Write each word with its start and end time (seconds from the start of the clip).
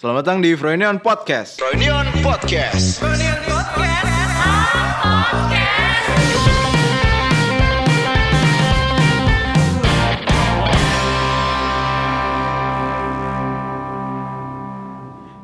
Selamat 0.00 0.24
datang 0.24 0.40
di 0.40 0.56
Froynion 0.56 0.96
Podcast. 0.96 1.60
Reunion 1.60 2.08
Podcast. 2.24 3.04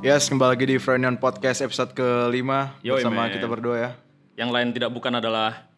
Yes, 0.01 0.33
kembali 0.33 0.57
lagi 0.57 0.65
di 0.73 0.81
Froynion 0.81 1.21
Podcast 1.21 1.61
episode 1.61 1.93
kelima 1.93 2.73
Yoi, 2.81 3.05
bersama 3.05 3.29
man. 3.29 3.37
kita 3.37 3.45
berdua 3.45 3.77
ya. 3.77 3.91
Yang 4.41 4.51
lain 4.57 4.69
tidak 4.73 4.89
bukan 4.89 5.21
adalah 5.21 5.69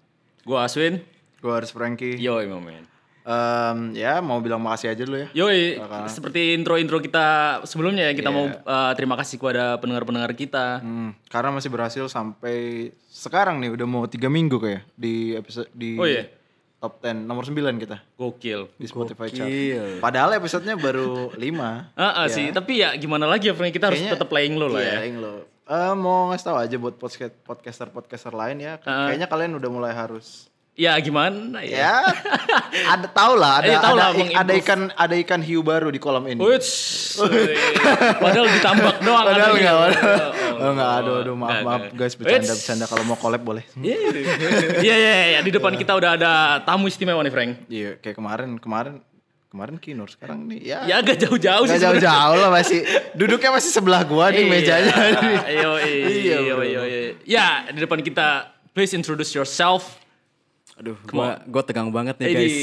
gua 0.46 0.70
Aswin. 0.70 1.02
Gue 1.42 1.50
harus 1.50 1.74
Frankie. 1.74 2.14
Yoi, 2.14 2.46
momen. 2.46 2.86
Em, 3.28 3.92
ya 3.92 4.24
mau 4.24 4.40
bilang 4.40 4.56
makasih 4.56 4.88
aja 4.88 5.04
dulu 5.04 5.20
ya. 5.20 5.28
Yoi, 5.36 5.76
seperti 6.08 6.56
intro-intro 6.56 6.96
kita 6.96 7.26
sebelumnya 7.62 8.08
ya, 8.08 8.16
kita 8.16 8.32
mau 8.32 8.48
Iya. 8.48 8.64
uh, 8.64 8.92
terima 8.96 9.14
kasih 9.14 9.36
kepada 9.36 9.76
pendengar-pendengar 9.76 10.32
kita. 10.32 10.80
Hmm, 10.80 11.12
karena 11.28 11.52
masih 11.52 11.68
berhasil 11.68 12.08
sampai 12.08 12.88
sekarang 13.06 13.60
nih 13.60 13.76
udah 13.76 13.84
mau 13.84 14.08
tiga 14.08 14.26
minggu 14.26 14.56
kayak 14.56 14.88
di 14.96 15.36
episode 15.36 15.68
di 15.70 16.00
Oh, 16.00 16.08
iya? 16.08 16.24
top 16.78 17.04
10 17.04 17.20
nomor 17.20 17.44
9 17.44 17.76
kita 17.76 18.00
Gokil. 18.16 18.72
di 18.74 18.86
Spotify 18.86 19.28
chart. 19.28 19.50
Padahal 20.00 20.32
episodenya 20.32 20.80
baru 20.80 21.28
5. 21.36 21.92
Ah, 22.00 22.24
ah, 22.24 22.26
sih, 22.26 22.48
tapi 22.48 22.80
ya 22.80 22.96
gimana 22.96 23.28
lagi 23.28 23.46
ya? 23.46 23.54
Kita 23.54 23.92
harus 23.92 24.00
Kayaknya- 24.00 24.16
tetap 24.16 24.28
playing 24.32 24.56
lo 24.56 24.72
lah 24.72 24.80
ya. 24.80 24.88
Iya, 24.94 25.00
yang 25.04 25.20
lo. 25.20 25.34
Eh, 25.68 25.92
mau 25.92 26.32
ngasih 26.32 26.48
tahu 26.48 26.56
aja 26.56 26.76
buat 26.80 26.96
podcast 26.96 27.36
podcaster 27.44 27.92
podcaster 27.92 28.32
lain 28.32 28.56
ya. 28.56 28.80
Ah. 28.82 29.12
Kayaknya 29.12 29.28
kalian 29.28 29.52
udah 29.60 29.68
mulai 29.68 29.92
harus 29.92 30.48
Ya 30.78 30.94
gimana 30.96 31.58
ya? 31.58 32.06
ya 32.06 32.14
ada 32.88 33.10
tau 33.10 33.34
lah 33.34 33.58
ada 33.58 33.66
Iya, 33.74 33.78
tahu 33.82 33.94
ada, 33.94 34.14
lah, 34.14 34.30
ada 34.38 34.52
ikan 34.54 34.80
ada 34.88 35.14
ikan 35.18 35.42
hiu 35.42 35.58
baru 35.60 35.90
di 35.90 35.98
kolam 35.98 36.22
ini. 36.24 36.38
Wits. 36.38 36.70
Padahal 38.14 38.46
ditambak 38.48 38.96
doang. 39.04 39.26
Padahal 39.26 39.52
enggak, 39.52 39.74
padahal. 39.74 40.14
Oh, 40.54 40.56
Oh, 40.58 40.70
enggak, 40.70 40.90
aduh, 40.96 41.14
aduh, 41.18 41.34
maaf, 41.34 41.50
Enggak, 41.52 41.62
maaf 41.64 41.82
enggak. 41.84 41.98
guys, 41.98 42.14
bercanda, 42.14 42.38
Wits. 42.40 42.50
bercanda 42.56 42.84
kalau 42.86 43.02
mau 43.04 43.14
collab 43.16 43.42
boleh. 43.42 43.64
Iya, 43.74 43.96
iya, 44.78 44.94
iya, 44.96 45.12
iya. 45.28 45.38
Di 45.42 45.50
depan 45.50 45.74
kita 45.74 45.92
udah 45.94 46.10
ada 46.14 46.32
tamu 46.62 46.86
istimewa 46.86 47.20
nih, 47.20 47.30
Frank. 47.30 47.50
Iya, 47.66 47.90
kayak 47.96 48.14
kemarin, 48.14 48.50
kemarin, 48.56 48.94
kemarin 49.48 49.74
Kinur, 49.76 50.06
sekarang 50.08 50.46
nih, 50.46 50.62
ya, 50.64 50.78
Ya 50.84 50.94
agak 50.96 51.18
jauh-jauh 51.20 51.62
sih. 51.64 51.74
nggak 51.74 51.78
sebenarnya. 51.80 52.06
jauh-jauh 52.06 52.36
lah 52.36 52.50
masih, 52.52 52.80
duduknya 53.14 53.50
masih 53.52 53.70
sebelah 53.72 54.02
gua 54.04 54.30
nih 54.30 54.46
mejanya. 54.46 54.94
Iya, 55.42 55.42
iya, 55.42 55.68
Iya, 56.06 56.36
iya, 56.38 56.82
iya. 56.84 57.10
Ya, 57.24 57.46
di 57.68 57.78
depan 57.78 57.98
kita, 58.00 58.46
please 58.70 58.90
introduce 58.92 59.30
yourself. 59.32 59.98
Aduh, 60.78 60.94
gua, 61.10 61.42
gua 61.42 61.62
tegang 61.66 61.90
banget 61.90 62.22
nih 62.22 62.38
guys. 62.38 62.58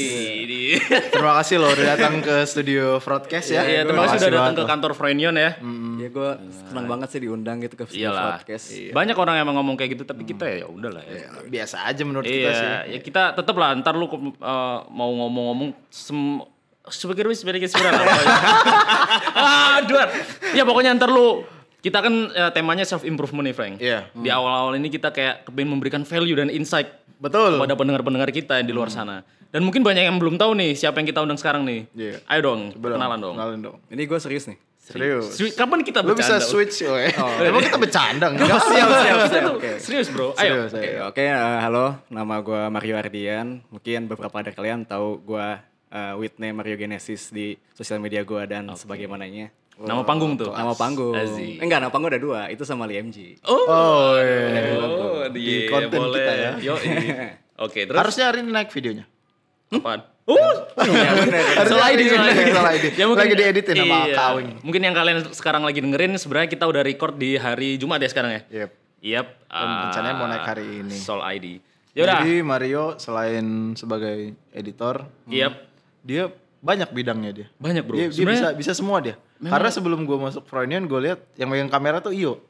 Terima 1.12 1.36
kasih 1.36 1.60
loh 1.60 1.68
udah 1.68 1.84
datang 1.84 2.24
ke 2.24 2.48
studio 2.48 2.96
Broadcast 2.96 3.52
ya. 3.52 3.60
Iya, 3.60 3.84
terima 3.84 4.08
kasih 4.08 4.24
udah 4.24 4.32
datang 4.32 4.56
ke 4.56 4.64
kantor 4.64 4.92
Frenion 4.96 5.36
ya. 5.36 5.60
Ya 6.00 6.08
gua 6.08 6.40
senang 6.40 6.88
banget 6.88 7.12
sih 7.12 7.20
diundang 7.20 7.60
gitu 7.60 7.76
ke 7.76 7.84
Iyalah. 7.92 8.40
podcast. 8.40 8.72
Banyak 8.96 9.16
orang 9.20 9.34
yang 9.36 9.44
emang 9.44 9.60
ngomong 9.60 9.76
kayak 9.76 10.00
gitu, 10.00 10.08
tapi 10.08 10.24
kita 10.24 10.48
ya 10.48 10.64
udahlah 10.64 11.04
ya. 11.04 11.28
Biasa 11.44 11.84
aja 11.84 12.02
menurut 12.08 12.24
kita 12.24 12.50
sih. 12.56 12.64
Iya, 12.64 12.96
ya 12.96 12.98
kita 13.04 13.22
tetap 13.36 13.52
lah. 13.52 13.76
Ntar 13.76 13.92
lu 13.92 14.08
uh, 14.08 14.88
mau 14.88 15.12
ngomong-ngomong 15.12 15.76
sem 15.92 16.40
sebagai 16.88 17.28
sebagai 17.36 17.68
sebenarnya. 17.68 18.00
Aduh. 19.76 20.08
Ya 20.56 20.64
pokoknya 20.64 20.96
ntar 20.96 21.12
lu 21.12 21.44
kita 21.86 21.98
kan 22.00 22.14
uh, 22.28 22.50
temanya 22.50 22.82
self 22.82 23.02
improvement 23.02 23.46
nih, 23.46 23.54
Frank. 23.54 23.74
Iya. 23.78 24.10
Di 24.10 24.26
awal-awal 24.28 24.74
ini 24.74 24.88
kita 24.88 25.08
kayak 25.08 25.46
kepingin 25.46 25.70
memberikan 25.70 26.02
value 26.02 26.34
dan 26.34 26.50
insight 26.50 26.90
Betul. 27.16 27.56
kepada 27.56 27.74
pendengar-pendengar 27.74 28.28
kita 28.28 28.58
yang 28.58 28.66
di 28.66 28.74
luar 28.74 28.90
sana. 28.90 29.22
Dan 29.46 29.62
mungkin 29.62 29.80
banyak 29.80 30.02
yang 30.02 30.18
belum 30.18 30.34
tahu 30.34 30.52
nih 30.52 30.74
siapa 30.74 30.98
yang 30.98 31.06
kita 31.06 31.22
undang 31.22 31.38
sekarang 31.38 31.62
nih. 31.62 31.86
Iya. 31.92 32.18
Ayo 32.26 32.40
dong, 32.44 32.60
Coba 32.72 32.86
dong, 32.88 32.98
kenalan 32.98 33.18
dong. 33.20 33.34
Kenalin 33.34 33.60
dong. 33.62 33.76
Ini 33.86 34.02
gua 34.04 34.18
serius 34.18 34.44
nih. 34.44 34.58
Serius. 34.76 35.34
Swi- 35.34 35.50
Kapan 35.50 35.82
kita 35.82 35.98
Lu 36.00 36.12
bisa 36.12 36.38
bercanda? 36.38 36.46
switch, 36.46 36.76
woy. 36.84 37.10
Emang 37.48 37.58
kita 37.60 37.74
bercanda 37.74 38.26
enggak? 38.30 38.46
siap, 38.60 38.88
siap, 38.96 39.18
siap. 39.26 39.54
Serius 39.78 40.08
bro, 40.08 40.30
ayo. 40.36 40.66
Serius, 40.66 40.72
Oke, 40.72 40.86
ayo. 40.88 41.00
oke, 41.08 41.22
eh, 41.24 41.34
halo, 41.60 41.86
nama 42.06 42.38
gua 42.38 42.66
Mario 42.68 42.94
Ardian. 42.94 43.66
Mungkin 43.66 44.06
beberapa 44.06 44.38
dari 44.38 44.54
kalian 44.54 44.82
tahu 44.82 45.18
gua 45.24 45.58
eh, 45.88 46.14
with 46.14 46.34
name 46.36 46.54
Mario 46.54 46.76
Genesis 46.76 47.30
di 47.30 47.58
sosial 47.72 47.98
media 47.98 48.22
gua 48.22 48.44
dan 48.44 48.66
sebagaimananya. 48.68 49.50
Nama 49.76 50.02
panggung 50.02 50.40
tuh. 50.40 50.48
Nama 50.50 50.72
panggung. 50.72 51.12
Eh, 51.12 51.60
enggak, 51.60 51.84
nama 51.84 51.92
panggung 51.92 52.08
ada 52.08 52.16
dua. 52.16 52.40
Itu 52.48 52.64
sama 52.64 52.88
Lee 52.88 52.96
MG. 52.96 53.36
Oh, 53.44 53.64
Oh, 53.68 54.16
iya. 54.16 54.72
oh, 54.80 55.28
Di 55.28 55.40
iya, 55.40 55.68
konten 55.68 56.00
boleh. 56.00 56.16
kita 56.16 56.32
ya. 56.32 56.50
Yo, 56.64 56.74
Oke, 57.68 57.84
terus 57.84 57.96
Harusnya 57.96 58.24
hari 58.32 58.40
ini 58.40 58.52
naik 58.52 58.72
videonya. 58.72 59.04
apaan? 59.68 60.00
Oh, 60.26 60.36
Iya, 60.80 61.10
bener. 61.12 61.42
salah 61.64 61.88
ide, 61.92 62.02
salah 62.08 62.32
ide. 62.32 62.52
Salah 62.52 62.72
ide. 62.72 62.88
Lagi 62.96 63.34
dieditin 63.34 63.74
sama 63.78 63.96
iya. 64.04 64.14
Kawing. 64.16 64.48
Mungkin 64.64 64.80
yang 64.80 64.94
kalian 64.94 65.18
sekarang 65.30 65.62
lagi 65.62 65.78
dengerin 65.78 66.16
sebenarnya 66.16 66.48
kita 66.48 66.64
udah 66.64 66.82
record 66.82 67.14
di 67.14 67.36
hari 67.36 67.76
Jumat 67.76 68.00
ya 68.00 68.08
sekarang 68.08 68.32
ya. 68.32 68.42
Yep. 68.64 68.70
Yap. 69.06 69.26
Dan 69.46 69.68
rencananya 69.86 70.14
mau 70.16 70.26
naik 70.26 70.44
hari 70.46 70.82
ini. 70.82 70.96
Soul 70.96 71.20
ID. 71.20 71.46
Yaudah. 71.94 72.20
Jadi 72.20 72.32
Mario 72.40 72.84
selain 72.96 73.44
sebagai 73.72 74.36
editor, 74.50 75.08
Yap. 75.26 75.54
dia 76.02 76.28
banyak 76.60 76.92
bidangnya 76.92 77.30
dia. 77.32 77.46
Banyak 77.56 77.82
bro. 77.82 77.96
Dia, 77.96 78.08
dia 78.10 78.26
bisa 78.26 78.46
bisa 78.52 78.72
semua 78.72 79.00
dia. 79.00 79.16
Karena 79.38 79.68
sebelum 79.68 80.04
gua 80.04 80.18
masuk 80.22 80.44
Freudian 80.44 80.84
gue 80.84 81.00
lihat 81.02 81.20
yang 81.36 81.48
megang 81.48 81.68
kamera 81.68 82.00
tuh 82.00 82.10
Iyo. 82.10 82.40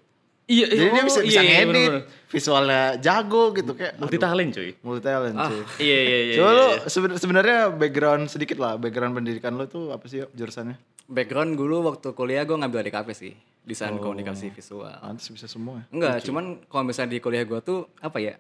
Iya, 0.47 0.71
Jadi 0.71 0.89
dia 0.95 1.03
oh, 1.03 1.07
bisa 1.11 1.21
iya, 1.21 1.27
bisa 1.27 1.41
iya, 1.43 1.51
ngedit, 1.51 1.67
bener-bener. 1.67 2.03
visualnya 2.31 2.83
jago 3.03 3.51
gitu 3.51 3.75
kayak 3.75 3.99
Multi 3.99 4.15
talent 4.17 4.51
cuy. 4.55 4.71
multi 4.79 5.03
talent 5.03 5.35
cuy. 5.35 5.61
Iya, 5.83 5.99
iya, 5.99 6.19
iya. 6.23 6.35
Coba 6.39 6.47
iya, 6.47 6.55
lu 6.55 6.63
iya. 6.63 6.79
seben- 6.87 7.19
sebenarnya 7.19 7.59
background 7.75 8.25
sedikit 8.31 8.59
lah, 8.63 8.79
background 8.79 9.19
pendidikan 9.19 9.59
lu 9.59 9.67
tuh 9.67 9.91
apa 9.91 10.07
sih 10.07 10.23
Yo, 10.23 10.31
jurusannya? 10.31 10.79
Background 11.11 11.59
dulu 11.59 11.91
waktu 11.91 12.15
kuliah 12.15 12.47
gua 12.47 12.63
ngambil 12.63 12.87
DKV 12.87 13.09
sih, 13.11 13.35
desain 13.67 13.99
komunikasi 13.99 14.55
visual. 14.55 14.95
Pantes 15.03 15.27
bisa 15.27 15.51
semua. 15.51 15.83
ya. 15.83 15.85
Enggak, 15.91 16.23
cuman 16.23 16.45
kalau 16.71 16.85
misalnya 16.87 17.11
di 17.11 17.19
kuliah 17.19 17.43
gua 17.43 17.59
tuh 17.59 17.91
apa 17.99 18.23
ya? 18.23 18.39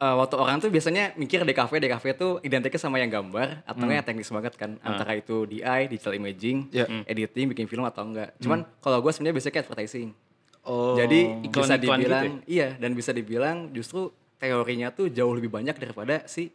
Eh, 0.00 0.14
waktu 0.18 0.34
orang 0.34 0.56
tuh 0.58 0.70
biasanya 0.70 1.14
mikir 1.14 1.42
DKV, 1.44 1.72
DKV 1.82 2.04
tuh 2.14 2.32
identiknya 2.42 2.80
sama 2.80 2.98
yang 2.98 3.10
gambar 3.10 3.62
atau 3.64 3.82
enggak 3.84 3.96
yang 4.02 4.06
teknis 4.06 4.30
banget 4.30 4.54
kan. 4.58 4.70
Antara 4.82 5.14
itu 5.14 5.46
DI, 5.46 5.80
digital 5.90 6.14
imaging, 6.16 6.70
Iya. 6.70 6.86
editing, 7.06 7.46
bikin 7.50 7.66
film 7.70 7.84
atau 7.86 8.02
enggak. 8.04 8.34
Cuman 8.42 8.66
kalau 8.78 8.98
gua 9.00 9.10
sebenarnya 9.14 9.36
biasanya 9.38 9.54
kayak 9.54 9.64
advertising. 9.68 10.08
Oh. 10.64 10.96
Jadi 10.96 11.44
bisa 11.44 11.76
Iklan-iklan 11.76 11.98
dibilang 12.00 12.24
gitu 12.24 12.48
iya 12.48 12.68
dan 12.80 12.90
bisa 12.96 13.12
dibilang 13.12 13.68
justru 13.68 14.08
teorinya 14.40 14.88
tuh 14.88 15.12
jauh 15.12 15.36
lebih 15.36 15.52
banyak 15.52 15.76
daripada 15.76 16.24
si 16.24 16.48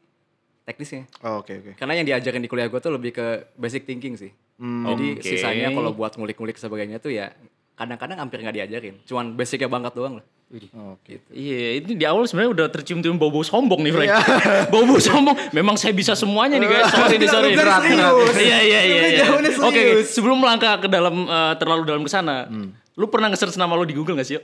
teknisnya. 0.65 1.05
Oh, 1.21 1.45
oke 1.45 1.53
oke. 1.53 1.71
Karena 1.77 1.93
yang 1.97 2.05
diajarin 2.09 2.41
di 2.41 2.49
kuliah 2.49 2.65
gua 2.69 2.81
tuh 2.81 2.93
lebih 2.97 3.13
ke 3.13 3.53
basic 3.53 3.85
thinking 3.85 4.17
sih. 4.17 4.33
Jadi 4.59 5.15
Oke. 5.15 5.23
sisanya 5.23 5.71
kalau 5.71 5.95
buat 5.95 6.19
ngulik-ngulik 6.19 6.59
sebagainya 6.59 6.99
tuh 6.99 7.15
ya 7.15 7.31
kadang-kadang 7.79 8.19
hampir 8.19 8.43
nggak 8.43 8.55
diajarin. 8.59 8.95
Cuman 9.07 9.39
basicnya 9.39 9.71
banget 9.71 9.95
doang 9.95 10.19
lah. 10.19 10.25
Oke. 10.49 11.21
Iya, 11.29 11.77
ini 11.77 11.93
di 11.93 12.05
awal 12.09 12.25
sebenarnya 12.25 12.51
udah 12.57 12.67
tercium-cium 12.73 13.21
bau-bau 13.21 13.45
sombong 13.45 13.85
nih, 13.85 13.93
Frank. 13.93 14.09
bau-bau 14.73 14.97
sombong. 14.97 15.37
Memang 15.53 15.77
saya 15.77 15.93
bisa 15.93 16.17
semuanya 16.17 16.57
nih, 16.57 16.65
guys. 16.65 16.89
Sorry 16.89 17.15
nih, 17.21 17.29
sorry. 17.29 17.53
Serius. 17.53 18.33
Iya, 18.33 18.57
iya, 18.65 18.79
iya. 18.81 19.01
Iya. 19.13 19.25
Oke, 19.61 20.01
sebelum 20.01 20.41
melangkah 20.41 20.81
ke 20.81 20.89
dalam 20.89 21.29
eh, 21.29 21.53
terlalu 21.61 21.85
dalam 21.85 22.01
ke 22.01 22.09
sana, 22.09 22.49
lu 22.97 23.05
pernah 23.07 23.29
nge-search 23.29 23.55
nama 23.55 23.77
lu 23.77 23.85
di 23.85 23.93
Google 23.93 24.17
gak 24.17 24.25
sih? 24.25 24.41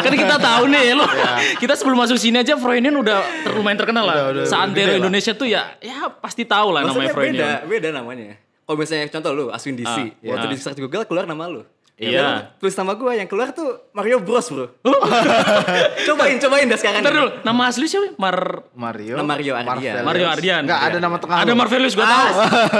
Kan 0.00 0.14
kita 0.14 0.38
tahu 0.38 0.70
nih, 0.70 0.94
lu. 0.94 1.02
kita 1.62 1.74
sebelum 1.74 1.98
masuk 1.98 2.14
sini 2.14 2.38
aja 2.38 2.54
Froynion 2.54 2.94
udah 2.96 3.18
lumayan 3.52 3.74
terkenal 3.76 4.06
lah. 4.06 4.14
Udah, 4.14 4.26
udah, 4.38 4.44
Seantero 4.46 4.94
Indonesia 4.94 5.34
tuh 5.34 5.50
ya, 5.50 5.74
ya 5.82 6.08
pasti 6.14 6.46
tahu 6.46 6.70
lah 6.72 6.86
namanya 6.86 7.10
Maksudnya 7.10 7.12
Froynion. 7.12 7.42
beda, 7.42 7.50
beda 7.66 7.88
namanya. 7.90 8.38
Kalau 8.38 8.76
misalnya 8.76 9.08
contoh 9.08 9.32
lu, 9.32 9.44
Aswin 9.48 9.74
DC, 9.74 9.88
Ah, 9.88 10.04
waktu 10.30 10.46
iya. 10.46 10.52
di 10.52 10.56
search 10.60 10.78
Google 10.78 11.04
keluar 11.04 11.24
nama 11.24 11.48
lu. 11.48 11.64
Iya. 11.98 12.54
Lu 12.54 12.62
Tulis 12.62 12.74
nama 12.74 12.94
gua 12.94 13.10
yang 13.12 13.26
keluar 13.26 13.50
tuh 13.50 13.90
Mario 13.90 14.22
Bros, 14.22 14.46
Bro. 14.46 14.70
cobain, 16.08 16.38
cobain 16.38 16.66
dah 16.66 16.78
sekarang. 16.78 17.02
Ntar 17.02 17.10
dulu, 17.10 17.28
nama 17.42 17.62
asli 17.66 17.90
siapa? 17.90 18.14
Mar... 18.14 18.70
Mario. 18.70 19.18
Nama 19.18 19.26
Mario 19.26 19.52
Ardian. 19.52 19.94
Mario 20.06 20.26
Ardian. 20.30 20.60
Enggak 20.62 20.80
ada 20.80 20.98
nama 20.98 21.16
tengah. 21.18 21.36
Ada 21.42 21.52
lu. 21.52 21.58
Marvelous, 21.58 21.94
gua 21.98 22.06
tahu. 22.06 22.28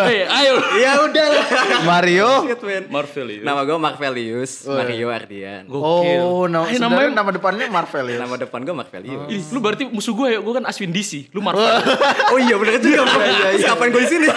Eh, 0.07 0.23
ayo. 0.39 0.55
Ya 0.79 0.93
udah 1.03 1.27
lah. 1.27 1.45
Mario. 1.83 2.31
Marvelous. 2.95 3.43
Nama 3.43 3.61
gua 3.67 3.77
Marvelius, 3.83 4.53
Mario 4.65 5.09
Ardian. 5.11 5.63
Gokil. 5.67 6.19
Oh, 6.23 6.47
nama, 6.47 6.71
sebenarnya 6.71 7.11
namanya- 7.11 7.17
nama 7.19 7.31
depannya 7.35 7.67
Marvel 7.67 8.07
ya. 8.07 8.19
Nama 8.23 8.35
depan 8.39 8.61
gua 8.63 8.75
Marvelius. 8.87 9.27
Ih, 9.27 9.43
lu 9.51 9.59
berarti 9.59 9.85
musuh 9.91 10.15
gue 10.15 10.29
ya? 10.31 10.39
Gue 10.39 10.55
kan 10.55 10.65
Aswin 10.65 10.95
DC. 10.95 11.35
Lu 11.35 11.43
Marvel. 11.43 11.67
Oh 12.31 12.39
iya 12.39 12.55
bener 12.55 12.79
juga. 12.79 13.03
Terus 13.03 13.67
Kapan 13.67 13.91
gua 13.91 14.03
di 14.03 14.11
sini? 14.11 14.29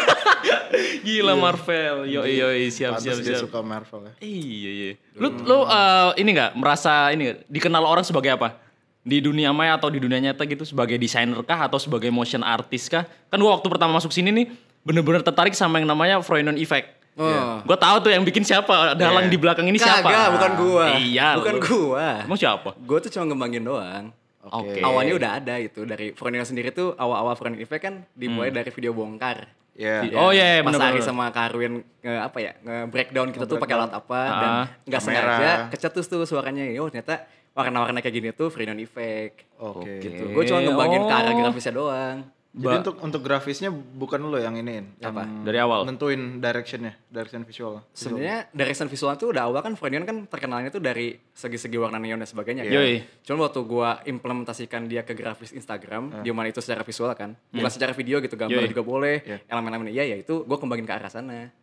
Gila 1.01 1.33
Marvel. 1.35 2.09
Yo 2.09 2.25
yo 2.25 2.47
siap 2.71 2.97
Pantes 2.97 3.05
siap 3.05 3.17
dia 3.21 3.35
siap. 3.37 3.45
suka 3.45 3.59
Marvel 3.61 4.01
ya. 4.07 4.13
Iya 4.23 4.70
iya. 4.71 4.91
Lu 5.13 5.27
lu 5.35 5.57
eh, 5.63 6.09
ini 6.17 6.29
nggak 6.31 6.51
merasa 6.55 7.11
ini 7.11 7.27
nggak, 7.27 7.37
dikenal 7.45 7.83
orang 7.83 8.01
sebagai 8.01 8.31
apa? 8.31 8.55
Di 9.01 9.19
dunia 9.19 9.51
maya 9.51 9.75
atau 9.75 9.89
di 9.89 9.97
dunia 9.97 10.21
nyata 10.21 10.45
gitu 10.45 10.63
sebagai 10.63 10.95
desainer 10.95 11.35
kah 11.41 11.67
atau 11.67 11.75
sebagai 11.75 12.07
motion 12.07 12.41
artist 12.41 12.87
kah? 12.87 13.03
Kan 13.27 13.37
gua 13.37 13.59
waktu 13.59 13.67
pertama 13.67 13.97
masuk 13.97 14.09
sini 14.09 14.31
nih 14.31 14.45
bener-bener 14.81 15.21
tertarik 15.21 15.53
sama 15.53 15.77
yang 15.77 15.85
namanya 15.85 16.17
Freudian 16.21 16.55
Effect. 16.55 16.97
Oh. 17.19 17.59
Gue 17.61 17.75
tahu 17.75 18.07
tuh 18.07 18.11
yang 18.15 18.23
bikin 18.23 18.39
siapa, 18.41 18.95
dalang 18.95 19.27
di 19.27 19.35
belakang 19.35 19.67
ini 19.67 19.75
siapa. 19.75 20.07
Kagak, 20.07 20.27
bukan 20.31 20.51
gua. 20.55 20.85
Iya, 20.95 21.35
Bukan 21.35 21.55
lu. 21.59 21.61
gua. 21.61 22.23
Emang 22.23 22.39
siapa? 22.39 22.71
Gue 22.79 22.97
tuh 23.03 23.11
cuma 23.11 23.27
ngembangin 23.27 23.67
doang. 23.67 24.05
Oke. 24.41 24.79
Awalnya 24.79 25.13
udah 25.19 25.31
ada 25.37 25.55
itu 25.59 25.83
dari 25.83 26.15
Frontline 26.15 26.47
sendiri 26.47 26.71
tuh 26.71 26.95
awal-awal 26.95 27.35
Frontline 27.35 27.61
Effect 27.61 27.83
kan 27.83 27.95
dimulai 28.15 28.49
Hmm. 28.49 28.57
dari 28.57 28.69
video 28.71 28.95
bongkar. 28.95 29.43
Iya. 29.71 30.03
Oh 30.19 30.35
iya, 30.35 30.59
iya, 30.59 30.61
Mas. 30.61 30.75
Ari 30.75 30.99
sama 30.99 31.31
Karwin 31.31 31.79
nge 32.03 32.13
apa 32.19 32.37
ya 32.43 32.51
nge 32.59 32.77
breakdown 32.91 33.31
kita 33.31 33.45
tuh 33.47 33.55
pakai 33.55 33.75
alat 33.79 33.91
apa 33.95 34.19
dan 34.27 34.49
Ah. 34.51 34.65
nggak 34.83 35.01
Kamera. 35.01 35.21
sengaja 35.23 35.51
kecetus 35.71 36.05
tuh 36.11 36.19
suaranya. 36.27 36.67
Oh 36.83 36.91
ternyata 36.91 37.23
warna-warna 37.55 37.99
kayak 38.03 38.15
gini 38.15 38.29
tuh 38.35 38.51
Freon 38.51 38.79
Effect. 38.79 39.47
Oke. 39.59 39.99
Gitu. 40.03 40.23
Gue 40.31 40.43
cuma 40.43 40.59
ngembangin 40.59 41.01
ke 41.07 41.13
arah 41.13 41.31
oh. 41.31 41.37
grafisnya 41.39 41.73
doang. 41.73 42.17
Jadi 42.51 42.83
untuk 42.83 42.95
untuk 42.99 43.21
grafisnya 43.23 43.71
bukan 43.71 44.27
lo 44.27 44.35
yang 44.35 44.51
iniin, 44.53 44.99
Apa? 44.99 45.23
yang 45.23 45.47
Dari 45.47 45.55
awal. 45.55 45.87
nentuin 45.87 46.43
directionnya, 46.43 46.99
direction 47.07 47.47
visual. 47.47 47.79
Sebenarnya 47.95 48.51
direction 48.51 48.91
visual 48.91 49.15
tuh 49.15 49.31
udah 49.31 49.47
awal 49.47 49.63
kan 49.63 49.71
Freon 49.73 50.03
kan 50.03 50.27
terkenalnya 50.27 50.67
tuh 50.67 50.83
dari 50.83 51.15
segi-segi 51.31 51.79
warna 51.79 51.95
neon 51.95 52.19
dan 52.19 52.27
sebagainya. 52.27 52.67
kan. 52.67 52.75
Yoi. 52.75 53.07
Cuma 53.23 53.47
waktu 53.47 53.63
gua 53.63 54.03
implementasikan 54.03 54.83
dia 54.85 55.01
ke 55.01 55.15
grafis 55.15 55.55
Instagram, 55.55 56.19
di 56.19 56.29
mana 56.29 56.51
itu 56.51 56.59
secara 56.59 56.83
visual 56.83 57.15
kan, 57.15 57.39
bukan 57.49 57.71
secara 57.71 57.95
video 57.95 58.19
gitu, 58.19 58.35
gambar 58.35 58.59
Yoi. 58.59 58.69
juga 58.69 58.83
boleh, 58.83 59.15
Iya. 59.23 59.37
elemen-elemen 59.47 59.87
iya 59.87 60.03
ya 60.05 60.17
itu 60.19 60.43
gua 60.43 60.59
kembangin 60.59 60.83
ke 60.83 60.91
arah 60.91 61.07
sana. 61.07 61.55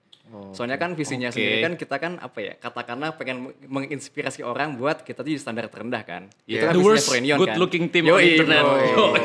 Soalnya 0.52 0.76
kan 0.76 0.92
visinya 0.92 1.32
Oke. 1.32 1.40
sendiri 1.40 1.56
kan 1.64 1.72
kita 1.74 1.96
kan 1.96 2.12
apa 2.20 2.38
ya, 2.38 2.52
katakanlah 2.54 3.16
pengen 3.16 3.48
menginspirasi 3.64 4.44
orang 4.44 4.76
buat 4.76 5.00
kita 5.00 5.24
tuh 5.24 5.32
di 5.32 5.40
standar 5.40 5.68
terendah 5.72 6.04
kan. 6.04 6.28
Yeah. 6.44 6.68
kan 6.68 6.76
The 6.76 6.84
worst 6.84 7.08
good 7.08 7.24
kan. 7.24 7.56
looking 7.56 7.88
team 7.88 8.08
on 8.08 8.20
Yoi, 8.20 8.28
internet. 8.36 8.64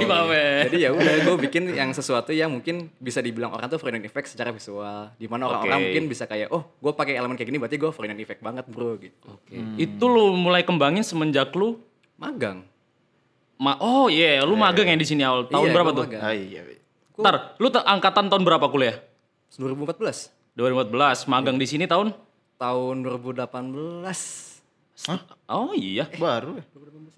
Mame. 0.03 0.44
Jadi 0.71 0.77
ya 0.79 0.89
udah 0.95 1.13
gue 1.23 1.35
bikin 1.44 1.63
yang 1.71 1.91
sesuatu 1.91 2.31
yang 2.31 2.55
mungkin 2.55 2.88
bisa 2.97 3.19
dibilang 3.19 3.51
orang 3.51 3.67
tuh 3.67 3.79
Freon 3.79 4.00
Effect 4.00 4.31
secara 4.31 4.55
visual. 4.55 5.11
Di 5.19 5.27
mana 5.27 5.51
orang-orang 5.51 5.79
Oke. 5.79 5.85
mungkin 5.91 6.03
bisa 6.07 6.23
kayak, 6.23 6.47
oh 6.51 6.63
gue 6.79 6.91
pakai 6.95 7.19
elemen 7.19 7.35
kayak 7.35 7.50
gini 7.51 7.59
berarti 7.59 7.75
gue 7.75 7.91
Freon 7.91 8.19
Effect 8.19 8.39
banget 8.39 8.65
bro 8.67 8.95
gitu. 8.95 9.27
Oke. 9.27 9.55
Itu 9.75 10.05
lu 10.07 10.35
mulai 10.35 10.63
kembangin 10.63 11.03
semenjak 11.03 11.51
lu 11.55 11.79
Magang. 12.15 12.63
ma 13.59 13.75
Oh 13.81 14.07
iya, 14.07 14.45
lu 14.45 14.55
magang 14.55 14.88
yang 14.88 15.00
di 15.00 15.07
sini 15.07 15.25
awal. 15.25 15.50
Tahun 15.50 15.67
Iya, 15.67 15.73
berapa 15.75 15.89
tuh? 15.91 16.05
magang. 16.07 16.21
Ah, 16.21 16.31
iya. 16.31 16.61
Ntar, 17.13 17.35
lu 17.61 17.67
angkatan 17.69 18.25
tahun 18.29 18.44
berapa 18.45 18.65
kuliah? 18.69 18.97
2014. 19.57 20.43
2014, 20.53 21.25
magang 21.25 21.57
di 21.57 21.65
sini 21.65 21.89
tahun? 21.89 22.13
Tahun 22.61 22.95
2018. 23.01 24.53
Oh 25.50 25.73
iya, 25.73 26.05
Baru 26.15 26.61
ya. 26.61 26.63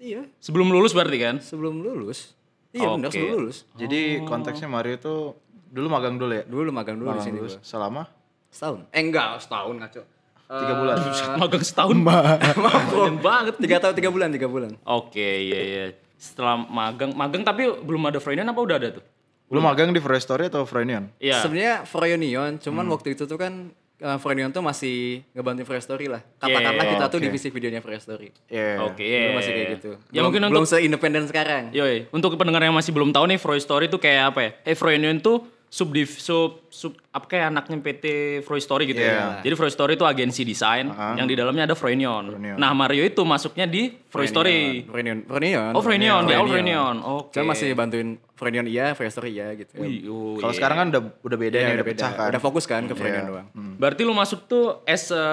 iya. 0.00 0.22
sebelum 0.40 0.72
lulus 0.72 0.96
berarti 0.96 1.18
kan? 1.20 1.36
Sebelum 1.44 1.84
lulus. 1.84 2.32
Iya 2.72 2.92
benar 2.96 3.12
sebelum 3.12 3.32
lulus. 3.44 3.68
Jadi 3.76 4.24
konteksnya 4.24 4.68
Mario 4.68 4.96
tuh 4.96 5.36
dulu 5.68 5.86
magang 5.92 6.16
dulu 6.16 6.32
ya. 6.32 6.44
Dulu 6.48 6.68
magang 6.72 6.96
dulu 6.96 7.12
di 7.12 7.20
Magang 7.20 7.26
sini 7.28 7.38
dulu 7.40 7.52
selama 7.60 8.08
Setahun. 8.56 8.80
Eh 8.88 9.02
enggak, 9.04 9.36
setahun 9.44 9.74
ngaco. 9.76 10.02
tiga 10.46 10.74
bulan. 10.78 10.96
magang 11.36 11.64
setahun. 11.66 11.96
Panjang 12.64 13.18
banget. 13.20 13.54
Tiga 13.60 13.76
tahun, 13.82 13.94
tiga 13.98 14.10
bulan, 14.14 14.28
tiga 14.32 14.48
bulan. 14.48 14.70
Oke, 14.88 15.28
iya 15.44 15.60
iya. 15.60 15.84
Setelah 16.16 16.64
magang, 16.64 17.12
magang 17.12 17.44
tapi 17.44 17.68
belum 17.68 18.08
ada 18.08 18.16
Freudian 18.16 18.48
apa 18.48 18.56
udah 18.56 18.76
ada 18.80 18.88
tuh? 18.96 19.04
Lu 19.46 19.60
magang 19.60 19.90
di 19.90 19.98
Fresh 19.98 20.24
Story 20.24 20.46
atau 20.46 20.62
Freudian? 20.62 21.06
Iya. 21.16 21.38
Sebenarnya 21.38 21.86
Froyonion, 21.86 22.58
cuman 22.58 22.82
Hmm. 22.82 22.92
waktu 22.92 23.14
itu 23.14 23.24
tuh 23.24 23.36
kan 23.36 23.70
uh, 23.96 24.18
Froyonion 24.18 24.50
tuh 24.50 24.58
masih 24.58 25.22
ngebantuin 25.32 25.62
Fresh 25.64 25.86
Story 25.86 26.06
lah. 26.06 26.18
Katakanlah 26.36 26.74
Yeah, 26.76 26.92
kita 26.92 27.04
tuh 27.06 27.16
oke. 27.16 27.24
divisi 27.24 27.48
videonya 27.48 27.78
Fresh 27.78 28.02
Story. 28.04 28.28
Iya. 28.48 28.82
Oke, 28.82 29.00
Dulu 29.00 29.22
iya. 29.22 29.34
masih 29.34 29.52
kayak 29.52 29.68
gitu. 29.74 29.90
Ya 29.92 29.98
belum, 30.12 30.24
mungkin 30.24 30.40
belum 30.44 30.54
untuk 30.58 30.66
se-independen 30.68 31.24
sekarang. 31.24 31.62
Yoi, 31.70 32.10
untuk 32.10 32.34
pendengar 32.34 32.60
yang 32.60 32.74
masih 32.74 32.90
belum 32.90 33.10
tahu 33.10 33.24
nih 33.26 33.38
Freud 33.38 33.62
Story 33.62 33.86
itu 33.86 33.96
kayak 33.96 34.22
apa 34.30 34.40
ya? 34.40 34.50
Eh 34.64 34.74
Freudian 34.74 35.18
tuh 35.18 35.46
subdiv 35.66 36.08
sub 36.08 36.62
sub 36.70 36.94
apa 37.10 37.26
kayak 37.26 37.50
anaknya 37.50 37.76
PT 37.82 38.04
Freud 38.42 38.62
Story 38.62 38.86
gitu 38.86 38.98
Iya. 38.98 39.12
ya. 39.12 39.26
Jadi 39.42 39.54
Freud 39.54 39.70
Story 39.70 39.92
itu 39.94 40.06
agensi 40.06 40.42
desain 40.42 40.86
yang 40.88 41.24
di 41.24 41.34
dalamnya 41.34 41.66
ada. 41.66 41.74
Freudian. 41.74 42.30
Nah, 42.54 42.70
Mario 42.72 43.02
itu 43.02 43.20
masuknya 43.22 43.66
di 43.66 43.90
Freud 44.06 44.26
Story. 44.26 44.86
Froyonion. 44.86 45.26
Froyonion. 45.26 45.72
Oh, 45.74 45.82
Freudian, 45.82 46.22
di 46.22 46.32
awal 46.32 46.48
Freudian. 46.48 46.96
Oke. 47.02 47.34
Cuman 47.34 47.46
masih 47.52 47.74
bantuin 47.74 48.08
Froyonion 48.32 48.66
iya, 48.66 48.92
Fresh 48.92 49.16
Story 49.16 49.32
iya 49.32 49.52
gitu. 49.54 49.74
Wih, 49.76 50.06
oh, 50.06 50.36
Kalau 50.36 50.52
iya. 50.52 50.56
sekarang 50.56 50.76
kan 50.76 50.86
udah 50.92 51.02
udah 51.20 51.38
beda 51.38 51.56
Iya, 51.56 51.66
nih, 51.66 51.74
udah 51.74 51.86
beda. 51.86 51.96
pecah 51.98 52.10
kan. 52.14 52.28
Udah 52.30 52.42
fokus 52.42 52.64
kan 52.64 52.82
ke 52.84 52.94
Froyonion 52.94 53.26
doang. 53.26 53.46
Berarti 53.76 54.00
lu 54.02 54.12
masuk 54.12 54.44
tuh 54.46 54.64
as 54.84 55.08
a 55.08 55.24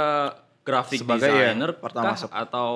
graphic 0.63 1.03
Sebagai, 1.03 1.27
ya, 1.27 1.51
designer 1.51 1.75
pertama 1.75 2.03
kah? 2.09 2.15
masuk. 2.15 2.29
atau 2.31 2.71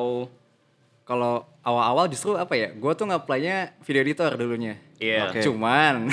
Kalau 1.07 1.33
awal-awal 1.63 2.05
justru 2.07 2.35
apa 2.35 2.51
ya? 2.51 2.67
Gue 2.69 2.91
tuh 2.91 3.07
nge-apply-nya 3.07 3.79
video 3.79 4.03
editor 4.03 4.35
dulunya. 4.35 4.75
Iya. 4.97 5.31
Oke. 5.31 5.39
Cuman 5.39 6.11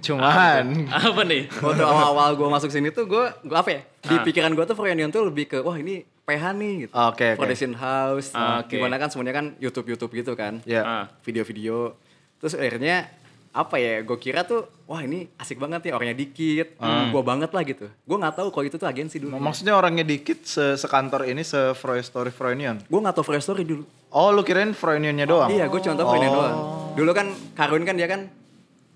Cuman 0.00 0.64
apa 1.06 1.22
nih? 1.22 1.44
waktu 1.52 1.82
awal-awal 1.82 2.32
gue 2.34 2.48
masuk 2.48 2.70
sini 2.70 2.88
tuh 2.88 3.04
gue 3.04 3.24
gue 3.38 3.52
apa 3.54 3.70
ya? 3.70 3.80
Di 4.00 4.16
Ah. 4.16 4.24
pikiran 4.24 4.50
gue 4.50 4.64
tuh 4.64 4.72
Froyonion 4.72 5.10
tuh 5.10 5.28
lebih 5.28 5.44
ke 5.46 5.58
wah 5.60 5.76
ini 5.76 6.08
PH 6.24 6.44
nih 6.52 6.72
gitu. 6.80 6.92
Oke, 6.94 7.34
oke. 7.34 7.38
Production 7.38 7.72
house. 7.74 8.32
Ah, 8.32 8.62
oke. 8.62 8.70
Gimana 8.70 8.96
kan 8.96 9.08
semuanya 9.10 9.34
kan 9.34 9.52
YouTube-YouTube 9.58 10.12
gitu 10.16 10.32
kan. 10.32 10.64
ya. 10.64 10.82
Ah. 10.82 11.04
Video-video. 11.20 12.00
Terus 12.40 12.56
akhirnya 12.56 13.12
apa 13.50 13.76
ya? 13.78 14.02
Gue 14.06 14.18
kira 14.18 14.46
tuh 14.46 14.66
wah 14.86 15.02
ini 15.02 15.30
asik 15.38 15.58
banget 15.58 15.86
nih 15.86 15.92
orangnya 15.94 16.16
dikit. 16.16 16.78
Ah. 16.78 17.10
Gue 17.10 17.22
banget 17.22 17.50
lah 17.50 17.62
gitu. 17.66 17.86
Gue 17.86 18.16
nggak 18.18 18.34
tahu 18.38 18.48
kalau 18.54 18.64
itu 18.66 18.76
tuh 18.78 18.88
agensi 18.88 19.16
dulu. 19.18 19.38
Maksudnya 19.38 19.74
orangnya 19.74 20.06
dikit 20.06 20.46
se 20.46 20.78
sekantor 20.78 21.26
ini 21.26 21.42
se 21.42 21.74
Fresh 21.74 22.10
Story 22.10 22.30
Freudian. 22.34 22.82
Gue 22.86 23.00
nggak 23.02 23.14
tahu 23.18 23.26
Fresh 23.30 23.46
Story 23.50 23.62
dulu. 23.66 23.84
Oh, 24.10 24.34
lu 24.34 24.42
kirain 24.42 24.74
Freudiannya 24.74 25.26
doang? 25.26 25.50
Iya, 25.54 25.70
gue 25.70 25.80
cuma 25.82 25.94
tahu 25.94 26.08
Froyonion 26.14 26.34
doang. 26.34 26.56
Dulu 26.98 27.10
kan 27.14 27.26
Karun 27.54 27.86
kan 27.86 27.94
dia 27.94 28.10
kan 28.10 28.26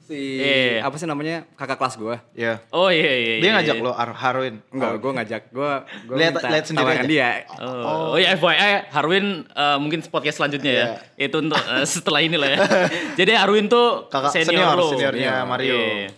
si 0.05 0.37
Iya. 0.37 0.85
apa 0.85 0.95
sih 0.95 1.09
namanya 1.09 1.49
kakak 1.57 1.81
kelas 1.81 1.97
gue. 1.97 2.17
Iya. 2.37 2.61
Oh 2.69 2.93
iya 2.93 3.09
iya. 3.09 3.35
Dia 3.41 3.43
iya, 3.43 3.53
ngajak 3.57 3.77
iya. 3.77 3.85
lo 3.85 3.93
Ar 3.93 4.13
Harwin. 4.13 4.61
Enggak, 4.69 5.01
gue 5.01 5.13
ngajak. 5.17 5.43
Gue 5.49 5.71
gue 6.05 6.17
Lihat- 6.21 6.35
minta 6.37 6.49
lihat 6.53 6.67
sendiri 6.69 6.93
aja. 6.93 7.05
dia. 7.05 7.31
Oh, 7.57 8.13
oh 8.13 8.17
ya 8.17 8.37
FYI 8.37 8.93
Harwin 8.93 9.27
eh, 9.49 9.77
mungkin 9.81 10.05
podcast 10.05 10.37
selanjutnya 10.39 10.73
ya. 10.73 10.87
Itu 11.17 11.41
untuk 11.41 11.57
eh, 11.57 11.87
setelah 11.89 12.21
ini 12.21 12.37
lah 12.37 12.51
ya. 12.53 12.59
Jadi 13.19 13.33
Harwin 13.33 13.67
tuh 13.67 14.07
Kakak 14.07 14.31
senior, 14.31 14.53
senior, 14.53 14.77
lo. 14.77 14.87
seniornya 14.93 15.33
Mario. 15.49 15.73
Iya. 15.73 16.09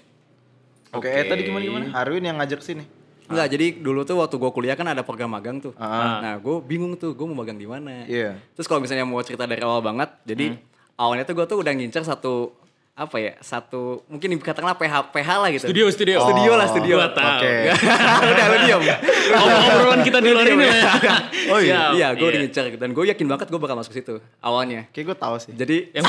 Oke, 0.91 1.07
eh 1.07 1.25
tadi 1.25 1.45
gimana 1.45 1.63
gimana? 1.63 1.87
Harwin 1.93 2.25
yang 2.25 2.37
ngajak 2.41 2.61
sini. 2.61 2.83
Enggak, 3.27 3.47
jadi 3.51 3.67
dulu 3.77 4.07
tuh 4.07 4.17
waktu 4.17 4.35
gue 4.35 4.51
kuliah 4.51 4.75
kan 4.75 4.87
ada 4.87 5.03
program 5.03 5.31
magang 5.31 5.59
tuh. 5.59 5.75
Ah. 5.75 6.23
Nah, 6.23 6.35
gue 6.39 6.63
bingung 6.63 6.95
tuh, 6.95 7.11
gue 7.11 7.27
mau 7.27 7.35
magang 7.37 7.59
di 7.59 7.67
mana. 7.67 8.07
Iya. 8.07 8.39
Terus 8.55 8.67
kalau 8.67 8.79
misalnya 8.79 9.03
mau 9.03 9.19
cerita 9.19 9.45
dari 9.45 9.67
awal 9.67 9.83
banget, 9.83 10.15
jadi 10.23 10.55
awalnya 10.95 11.27
tuh 11.27 11.35
gue 11.35 11.45
tuh 11.45 11.59
udah 11.59 11.75
ngincer 11.75 12.07
satu 12.07 12.55
apa 12.97 13.17
ya 13.21 13.37
satu 13.39 14.01
mungkin 14.09 14.33
dikatakanlah 14.33 14.73
PH 14.73 15.13
PH 15.13 15.29
lah 15.37 15.49
gitu 15.53 15.69
Studio, 15.69 15.85
studio. 15.93 16.17
studio 16.19 16.53
lah 16.57 16.65
studio 16.65 16.97
Gua 16.97 17.13
tahu. 17.13 17.29
Oke. 17.37 17.53
udah 18.33 18.45
lu 18.47 18.57
diam 18.65 18.81
Obrolan 19.37 20.01
kita 20.01 20.19
di 20.19 20.31
luar 20.33 20.47
ini 20.47 20.65
lah 20.65 20.79
ya. 20.79 20.93
Oh 21.53 21.61
iya? 21.61 21.77
Siap. 21.77 21.91
iya 21.93 22.09
gue 22.11 22.25
udah 22.25 22.41
ngincer 22.41 22.65
dan 22.75 22.91
gue 22.91 23.05
yakin 23.07 23.27
banget 23.29 23.47
gue 23.47 23.61
bakal 23.61 23.77
masuk 23.77 23.93
situ 23.93 24.17
awalnya 24.41 24.89
Kayak 24.91 25.13
gue 25.13 25.17
tahu 25.17 25.37
sih. 25.39 25.53
jadi 25.53 25.77
Yang 25.93 26.05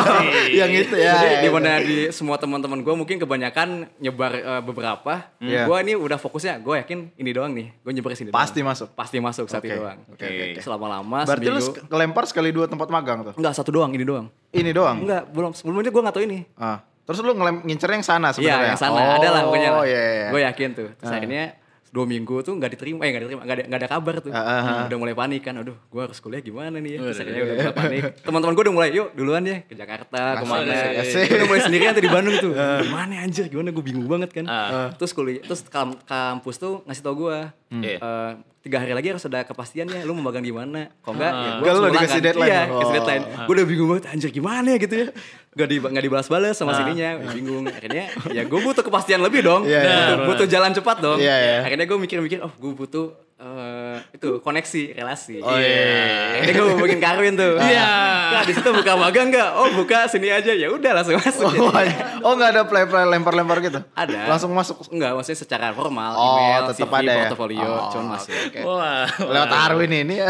yang 0.58 0.70
itu 0.72 0.94
ya. 0.96 1.12
Jadi 1.12 1.26
ya, 1.28 1.38
di 1.38 1.46
ya. 1.46 1.52
mana 1.52 1.72
di 1.78 1.96
semua 2.10 2.36
teman-teman 2.36 2.80
gue 2.80 2.94
mungkin 2.96 3.16
kebanyakan 3.18 3.68
nyebar 3.98 4.32
eh, 4.32 4.62
beberapa. 4.64 5.28
Iya. 5.38 5.68
Gue 5.68 5.76
ini 5.84 5.92
udah 5.94 6.16
fokusnya, 6.16 6.58
gue 6.58 6.80
yakin 6.80 7.12
ini 7.14 7.30
doang 7.30 7.52
nih. 7.52 7.70
Gue 7.78 7.92
nyebar 7.92 8.16
sini 8.16 8.32
Pasti 8.32 8.58
doang. 8.58 8.72
masuk. 8.72 8.88
Pasti 8.96 9.16
masuk 9.20 9.46
satu 9.46 9.62
Oke, 9.62 9.76
doang. 9.76 9.98
oke, 10.08 10.24
oke, 10.24 10.42
oke. 10.50 10.60
Selama 10.60 10.86
lama 10.90 11.18
Berarti 11.22 11.46
lu 11.46 11.60
seminggu. 11.60 11.86
kelempar 11.86 12.24
sekali 12.24 12.48
dua 12.50 12.66
tempat 12.66 12.88
magang 12.88 13.20
tuh. 13.22 13.34
Enggak, 13.36 13.52
satu 13.52 13.70
doang, 13.70 13.92
ini 13.92 14.02
doang. 14.02 14.26
Ini 14.52 14.70
doang. 14.70 15.00
Enggak, 15.00 15.22
belum. 15.28 15.50
Sebelumnya 15.52 15.88
gue 15.88 16.02
gak 16.02 16.14
tahu 16.14 16.24
ini. 16.24 16.44
Ah. 16.54 16.84
Terus 17.02 17.18
lu 17.18 17.32
ngelem 17.32 17.64
ngincer 17.64 17.90
yang 17.90 18.04
sana 18.04 18.30
Iya, 18.30 18.34
sebenarnya. 18.36 18.68
yang 18.68 18.78
sana. 18.78 19.00
ada 19.16 19.28
lah 19.28 19.42
pokoknya. 19.44 19.70
Oh 19.72 19.84
iya 19.84 20.00
iya. 20.00 20.28
Gue 20.30 20.40
yakin 20.42 20.68
tuh. 20.72 20.88
Terus 20.94 21.10
akhirnya 21.10 21.44
dua 21.92 22.08
minggu 22.08 22.40
tuh 22.40 22.56
nggak 22.56 22.72
diterima, 22.72 23.04
eh 23.04 23.12
nggak 23.12 23.22
diterima, 23.22 23.42
nggak 23.44 23.52
ada, 23.52 23.64
nggak 23.68 23.80
ada 23.80 23.88
kabar 23.90 24.14
tuh. 24.20 24.32
Ah, 24.32 24.40
ah, 24.40 24.60
ah. 24.64 24.82
Udah 24.88 24.96
mulai 24.96 25.12
panik 25.12 25.42
kan, 25.42 25.52
aduh, 25.54 25.76
gue 25.76 26.00
harus 26.00 26.16
kuliah 26.18 26.40
gimana 26.40 26.80
nih 26.80 26.96
ya? 26.96 26.98
Terus 27.02 27.18
akhirnya 27.18 27.42
udah 27.42 27.52
mulai 27.54 27.74
panik. 27.74 28.02
Teman-teman 28.22 28.52
gue 28.54 28.64
udah 28.64 28.74
mulai, 28.74 28.88
yuk 28.92 29.08
duluan 29.12 29.42
ya 29.42 29.56
ke 29.60 29.74
Jakarta, 29.74 30.20
ke 30.40 30.44
mana? 30.46 30.72
Gue 30.94 31.36
udah 31.36 31.46
mulai 31.48 31.60
sendirian 31.60 31.92
tuh 31.92 32.00
di 32.00 32.08
Bandung 32.08 32.36
tuh. 32.38 32.52
Gimana 32.56 33.12
anjir, 33.20 33.44
gimana 33.46 33.68
gue 33.68 33.84
bingung 33.84 34.08
banget 34.08 34.30
kan. 34.32 34.44
Ah. 34.46 34.88
Terus 34.96 35.12
kuliah, 35.12 35.42
terus 35.42 35.66
kam- 35.66 36.00
kampus 36.00 36.56
tuh 36.56 36.80
ngasih 36.86 37.02
tau 37.02 37.12
gue, 37.14 37.36
Iya. 37.74 37.96
eh, 38.00 38.30
tiga 38.62 38.78
hari 38.78 38.94
lagi 38.94 39.10
harus 39.10 39.26
ada 39.26 39.42
kepastiannya, 39.42 40.06
lu 40.06 40.14
mau 40.14 40.30
magang 40.30 40.46
di 40.46 40.54
mana? 40.54 40.86
Kok 41.02 41.10
enggak? 41.18 41.32
Ya, 41.34 41.42
gua 41.42 41.50
Enggak, 41.58 41.72
lu 41.74 41.82
harus 41.82 41.94
dikasih 41.98 42.20
deadline. 42.22 42.50
Iya, 42.50 42.62
Oh. 42.62 42.78
kasih 42.78 42.94
deadline. 42.94 43.24
Gue 43.42 43.54
udah 43.58 43.66
bingung 43.66 43.88
banget, 43.90 44.04
anjir 44.06 44.30
gimana 44.30 44.68
ya 44.70 44.78
gitu 44.78 44.94
ya. 44.94 45.06
Gak, 45.52 45.66
di, 45.68 45.76
gak 45.82 46.02
dibalas-balas 46.06 46.54
sama 46.54 46.72
sininya, 46.78 47.08
bingung. 47.34 47.66
Akhirnya 47.66 48.04
ya 48.30 48.42
gue 48.46 48.60
butuh 48.62 48.86
kepastian 48.86 49.20
lebih 49.20 49.42
dong. 49.42 49.66
Iya, 49.66 49.80
iya. 49.82 49.98
butuh, 50.14 50.16
butuh 50.30 50.46
jalan 50.46 50.70
cepat 50.72 50.96
dong. 51.02 51.18
Iya, 51.18 51.34
iya. 51.34 51.56
Akhirnya 51.66 51.86
gue 51.90 51.98
mikir-mikir, 51.98 52.38
oh 52.38 52.52
gue 52.54 52.72
butuh 52.72 53.06
eh, 53.42 53.96
itu 54.14 54.38
koneksi, 54.38 54.94
relasi. 54.94 55.42
Oh 55.42 55.58
iya. 55.58 56.38
Akhirnya 56.38 56.52
gue 56.54 56.66
hubungin 56.72 56.98
Karwin 57.02 57.34
tuh. 57.34 57.58
Iya. 57.58 57.90
Kak 58.32 58.42
di 58.46 58.52
situ 58.54 58.70
buka 58.70 58.94
magang 58.94 59.28
nggak? 59.28 59.50
Oh 59.58 59.68
buka 59.74 60.06
sini 60.06 60.30
aja. 60.30 60.54
Ya 60.54 60.70
udah 60.70 60.94
langsung 60.94 61.18
masuk. 61.18 61.50
Oh, 61.50 61.74
oh 62.22 62.32
nggak 62.38 62.50
ada 62.54 62.62
play 62.64 62.86
play 62.86 63.02
lempar 63.02 63.34
lempar 63.34 63.58
gitu? 63.58 63.82
Ada. 63.92 64.30
Langsung 64.30 64.54
masuk. 64.54 64.86
Enggak, 64.88 65.18
maksudnya 65.18 65.38
secara 65.42 65.74
formal, 65.74 66.14
Oh, 66.14 66.38
email, 66.38 66.60
tetep 66.70 66.86
CV, 66.86 66.94
ada 66.94 67.10
ya? 67.10 67.18
portofolio, 67.26 67.66
Oh, 67.66 67.90
cuman 67.90 68.06
masuk. 68.14 68.30
oke. 68.30 68.60
Wah. 68.62 69.04
Lewat 69.26 69.50
Arwin 69.50 69.92
ini 69.92 70.14
ya. 70.22 70.28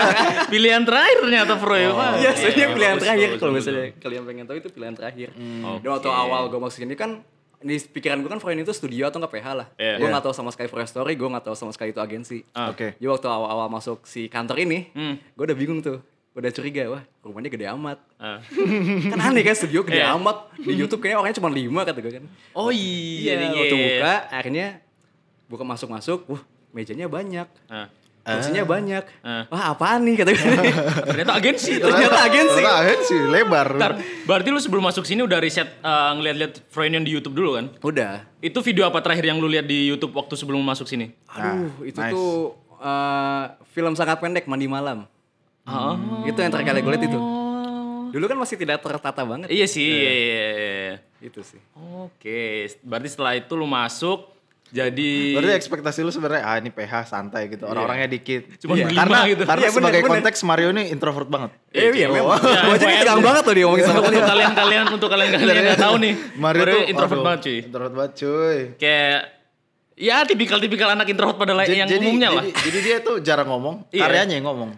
Pilihan 0.52 0.82
terakhir 0.82 1.16
ternyata 1.22 1.52
Pro 1.56 1.78
ya. 1.78 1.90
Iya, 2.18 2.30
sebenarnya 2.34 2.56
Iya, 2.58 2.66
pilihan 2.74 2.94
bagus, 2.96 3.04
terakhir 3.06 3.28
kalau 3.38 3.52
misalnya 3.54 3.84
kalian 4.02 4.22
pengen 4.26 4.44
tahu 4.44 4.56
itu 4.58 4.68
pilihan 4.68 4.94
terakhir. 4.98 5.28
Oke. 5.38 5.78
Dan 5.80 5.90
waktu 5.94 6.08
awal 6.10 6.42
gue 6.48 6.58
masuk 6.58 6.78
sini 6.82 6.94
kan 6.94 7.22
di 7.58 7.74
pikiran 7.76 8.18
gue 8.18 8.28
kan 8.28 8.38
Freud 8.38 8.54
itu 8.56 8.70
studio 8.70 9.06
atau 9.06 9.18
nggak 9.18 9.34
PH 9.34 9.46
lah. 9.52 9.66
Iya. 9.74 9.98
Gue 9.98 10.06
Iya. 10.06 10.12
nggak 10.12 10.24
tahu 10.24 10.32
sama 10.32 10.50
sekali 10.50 10.66
Freud 10.66 10.86
Story, 10.86 11.12
gue 11.12 11.26
nggak 11.26 11.44
tahu 11.44 11.54
sama 11.54 11.70
sekali 11.70 11.90
itu 11.90 11.98
agensi. 11.98 12.38
Ah. 12.50 12.70
Oke. 12.70 12.94
Jadi 12.94 13.06
waktu 13.06 13.26
awal-awal 13.26 13.66
masuk 13.68 14.02
si 14.02 14.26
kantor 14.26 14.58
ini, 14.60 14.90
Hmm. 14.90 15.18
gue 15.18 15.44
udah 15.44 15.54
bingung 15.54 15.80
tuh. 15.80 15.98
udah 16.30 16.54
curiga 16.54 16.86
wah 16.86 17.02
rumahnya 17.18 17.50
gede 17.50 17.66
amat 17.66 17.98
Ah. 18.14 18.38
kan 19.10 19.18
aneh 19.18 19.42
kan 19.42 19.58
studio 19.58 19.82
gede 19.82 19.98
Iya. 19.98 20.14
amat 20.14 20.54
di 20.54 20.70
YouTube 20.70 21.02
kayaknya 21.02 21.18
orangnya 21.18 21.34
cuma 21.34 21.50
lima 21.50 21.82
kata 21.82 21.98
gue 21.98 22.12
kan 22.14 22.24
Oh 22.54 22.70
iya, 22.70 23.34
iya 23.34 23.50
iya. 23.50 23.58
waktu 23.58 23.74
buka 23.74 24.12
akhirnya 24.30 24.66
buka 25.50 25.64
masuk 25.66 25.88
masuk 25.90 26.18
wah 26.30 26.38
mejanya 26.70 27.10
banyak 27.10 27.50
Ah. 27.66 27.90
Kursinya 28.30 28.64
banyak 28.64 29.02
Ah. 29.20 29.44
wah 29.46 29.64
apaan 29.70 30.00
nih 30.02 30.14
kata 30.16 30.30
gue 30.30 30.44
Ternyata 31.08 31.32
agensi. 31.34 31.72
ternyata 31.76 32.18
agensi 32.22 32.58
Ternyata 32.58 32.80
agensi 32.82 33.16
lebar. 33.26 33.68
Bentar, 33.72 33.92
berarti 34.22 34.48
lu 34.48 34.58
sebelum 34.58 34.84
masuk 34.84 35.02
sini 35.02 35.20
udah 35.20 35.38
riset 35.38 35.68
eh, 35.74 36.10
ngeliat-liat 36.12 36.52
Freudian 36.66 37.00
di 37.00 37.10
YouTube 37.10 37.34
dulu 37.34 37.50
kan? 37.54 37.66
udah 37.80 38.28
Itu 38.38 38.60
video 38.60 38.84
apa 38.84 38.98
terakhir 38.98 39.24
yang 39.24 39.36
lu 39.36 39.46
lihat 39.46 39.64
di 39.64 39.86
YouTube 39.86 40.12
waktu 40.12 40.34
sebelum 40.34 40.60
masuk 40.60 40.84
sini? 40.84 41.10
aduh 41.28 41.82
itu 41.82 41.96
nice. 41.96 42.12
tuh 42.12 42.32
eh, 42.76 43.44
film 43.70 43.92
sangat 43.92 44.18
pendek 44.18 44.44
mandi 44.44 44.66
malam 44.66 45.08
Ah. 45.62 45.96
itu 46.22 46.34
yang 46.34 46.48
terakhir 46.48 46.70
kali 46.70 46.80
gue 46.80 46.92
liat 46.92 47.04
itu 47.04 47.20
dulu 48.08 48.24
kan 48.24 48.38
masih 48.38 48.56
tidak 48.56 48.80
tertata 48.80 49.20
banget 49.20 49.48
Iya 49.48 49.66
sih, 49.66 49.84
iya, 49.84 50.12
iya, 50.14 50.48
iya. 50.48 50.94
itu 51.20 51.44
sih 51.44 51.60
Oke, 52.00 52.64
berarti 52.80 53.08
setelah 53.10 53.36
itu 53.36 53.52
lu 53.52 53.66
masuk 53.66 54.32
jadi 54.68 55.10
Berarti 55.32 55.54
ekspektasi 55.54 55.98
lu 56.00 56.08
sebenarnya 56.08 56.42
ah 56.42 56.56
ini 56.56 56.68
PH 56.68 56.92
santai 57.06 57.48
gitu. 57.48 57.64
Orang-orangnya 57.64 58.04
dikit. 58.06 58.42
Cuman 58.58 58.74
Iya. 58.74 58.84
berlima 58.84 59.00
karena, 59.00 59.18
gitu. 59.26 59.42
Karena 59.42 59.58
Iya, 59.58 59.68
bener, 59.68 59.78
sebagai 59.78 60.00
bener. 60.00 60.12
konteks 60.12 60.38
Mario 60.42 60.68
ini 60.70 60.82
introvert 60.88 61.26
banget. 61.26 61.50
Eh, 61.70 61.88
iya 61.94 62.06
memang. 62.06 62.36
Ya, 62.38 62.60
Gue 62.62 62.76
FYI. 62.76 63.00
tegang 63.00 63.20
banget 63.20 63.42
tuh 63.42 63.54
dia 63.54 63.64
ngomongin 63.64 63.84
sama 63.84 63.92
untuk, 63.94 64.04
kalian. 64.04 64.18
untuk 64.18 64.28
kalian-kalian 64.28 64.84
untuk 64.90 65.08
kalian-kalian 65.08 65.54
yang 65.54 65.66
nggak 65.66 65.80
tahu 65.80 65.94
nih, 65.98 66.12
Mario, 66.34 66.62
tuh 66.64 66.82
introvert 66.84 67.12
aduh, 67.14 67.26
banget 67.26 67.40
cuy. 67.40 67.58
Introvert 67.62 67.94
banget 67.94 68.12
cuy. 68.14 68.58
Kayak 68.76 69.18
ya 69.94 70.16
tipikal-tipikal 70.22 70.88
anak 70.90 71.06
introvert 71.06 71.36
pada 71.36 71.52
lain 71.52 71.66
Jadi- 71.66 71.78
yang 71.78 71.88
jadi, 71.88 72.04
umumnya 72.04 72.28
lah. 72.30 72.44
jadi, 72.44 72.60
jadi 72.62 72.78
dia 72.80 72.96
tuh 73.00 73.16
jarang 73.18 73.48
ngomong, 73.48 73.88
Iya. 73.88 74.02
karyanya 74.04 74.34
yang 74.36 74.46
ngomong. 74.46 74.70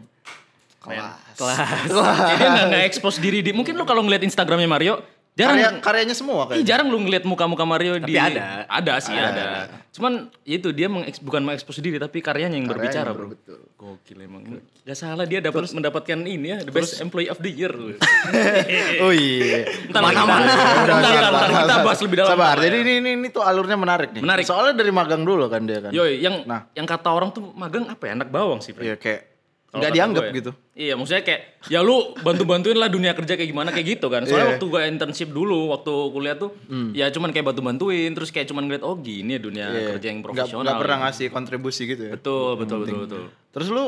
Kelas. 0.80 1.12
Jadi 1.36 2.34
dia 2.36 2.48
nggak 2.48 2.66
nggak 2.68 2.84
expose 2.86 3.18
diri 3.18 3.40
di. 3.40 3.50
Mungkin 3.50 3.72
lu 3.72 3.84
kalau 3.84 4.00
ngeliat 4.00 4.20
Instagramnya 4.20 4.64
Mario, 4.66 5.00
jarang 5.32 5.56
Karya, 5.56 5.68
karyanya 5.80 6.16
semua 6.16 6.42
Ih, 6.44 6.60
kayak. 6.60 6.64
jarang 6.66 6.88
lu 6.90 6.98
ngeliat 7.00 7.24
muka-muka 7.24 7.64
Mario 7.64 7.96
Tapi 7.96 8.06
di 8.06 8.14
ada. 8.18 8.66
Ada 8.66 8.94
sih 8.98 9.14
Ada, 9.14 9.28
ada. 9.30 9.42
ada. 9.66 9.76
Cuman 9.90 10.12
itu 10.44 10.70
dia 10.70 10.86
mengeks, 10.86 11.18
bukan 11.18 11.42
mengekspos 11.42 11.78
diri 11.78 11.98
tapi 11.98 12.18
karyanya 12.18 12.54
yang 12.54 12.66
Karyanya, 12.66 12.70
berbicara, 12.70 13.10
bro, 13.10 13.34
betul. 13.34 13.58
Gokil 13.74 14.18
emang. 14.20 14.42
Gak 14.84 14.94
salah 14.94 15.24
dia 15.24 15.40
dapat 15.40 15.66
mendapatkan 15.66 16.18
ini 16.20 16.46
ya, 16.52 16.58
the 16.60 16.70
best 16.70 17.00
employee 17.00 17.26
of 17.26 17.38
the 17.40 17.48
year. 17.48 17.72
Oh 19.00 19.10
iya. 19.10 19.64
Entar 19.88 20.02
sabar, 20.12 20.40
bentar, 20.44 21.50
kita 21.50 21.76
bahas 21.82 22.00
lebih 22.04 22.16
dalam. 22.20 22.30
Sabar. 22.36 22.56
Jadi 22.60 22.76
ya. 22.76 22.82
ini, 22.84 22.92
ini 23.00 23.10
ini 23.16 23.28
tuh 23.32 23.42
alurnya 23.42 23.74
menarik 23.74 24.12
nih. 24.12 24.20
Menarik. 24.22 24.44
Soalnya 24.44 24.76
dari 24.76 24.92
magang 24.92 25.24
dulu 25.24 25.48
kan 25.48 25.64
dia 25.64 25.80
kan. 25.80 25.90
Yoi, 25.90 26.20
yang 26.20 26.44
Nah. 26.44 26.68
yang 26.76 26.84
kata 26.84 27.08
orang 27.10 27.32
tuh 27.32 27.42
magang 27.56 27.88
apa 27.88 28.04
ya? 28.04 28.12
Anak 28.14 28.28
bawang 28.28 28.60
sih. 28.60 28.76
Iya 28.76 29.00
kayak 29.00 29.29
nggak 29.70 29.92
dianggap 29.92 30.24
ya. 30.24 30.32
gitu. 30.34 30.50
Iya, 30.72 30.92
maksudnya 30.94 31.22
kayak 31.22 31.40
ya 31.66 31.78
lu 31.78 32.14
bantu-bantuin 32.18 32.74
lah 32.74 32.86
dunia 32.86 33.12
kerja 33.12 33.34
kayak 33.34 33.46
gimana 33.46 33.70
kayak 33.70 33.86
gitu 33.94 34.06
kan. 34.06 34.24
Soalnya 34.24 34.42
Iya. 34.42 34.52
waktu 34.56 34.66
gue 34.66 34.82
internship 34.88 35.30
dulu, 35.30 35.70
waktu 35.70 35.92
kuliah 36.10 36.34
tuh 36.34 36.50
ya 36.90 37.06
cuman 37.08 37.30
kayak 37.30 37.46
bantu-bantuin 37.46 38.10
terus 38.10 38.28
kayak 38.28 38.46
cuman 38.46 38.66
ngeliat 38.66 38.82
oh 38.82 38.96
gini 38.96 39.36
ya 39.36 39.40
dunia 39.40 39.66
Iya. 39.68 39.88
kerja 39.94 40.06
yang 40.08 40.20
profesional. 40.20 40.66
Nggak 40.66 40.78
pernah 40.78 40.96
gitu. 40.96 41.04
ngasih 41.06 41.26
kontribusi 41.30 41.82
gitu 41.86 42.02
ya. 42.04 42.12
Betul, 42.14 42.50
betul, 42.56 42.78
betul, 42.82 42.98
betul. 43.04 43.22
Terus 43.50 43.68
lu 43.68 43.86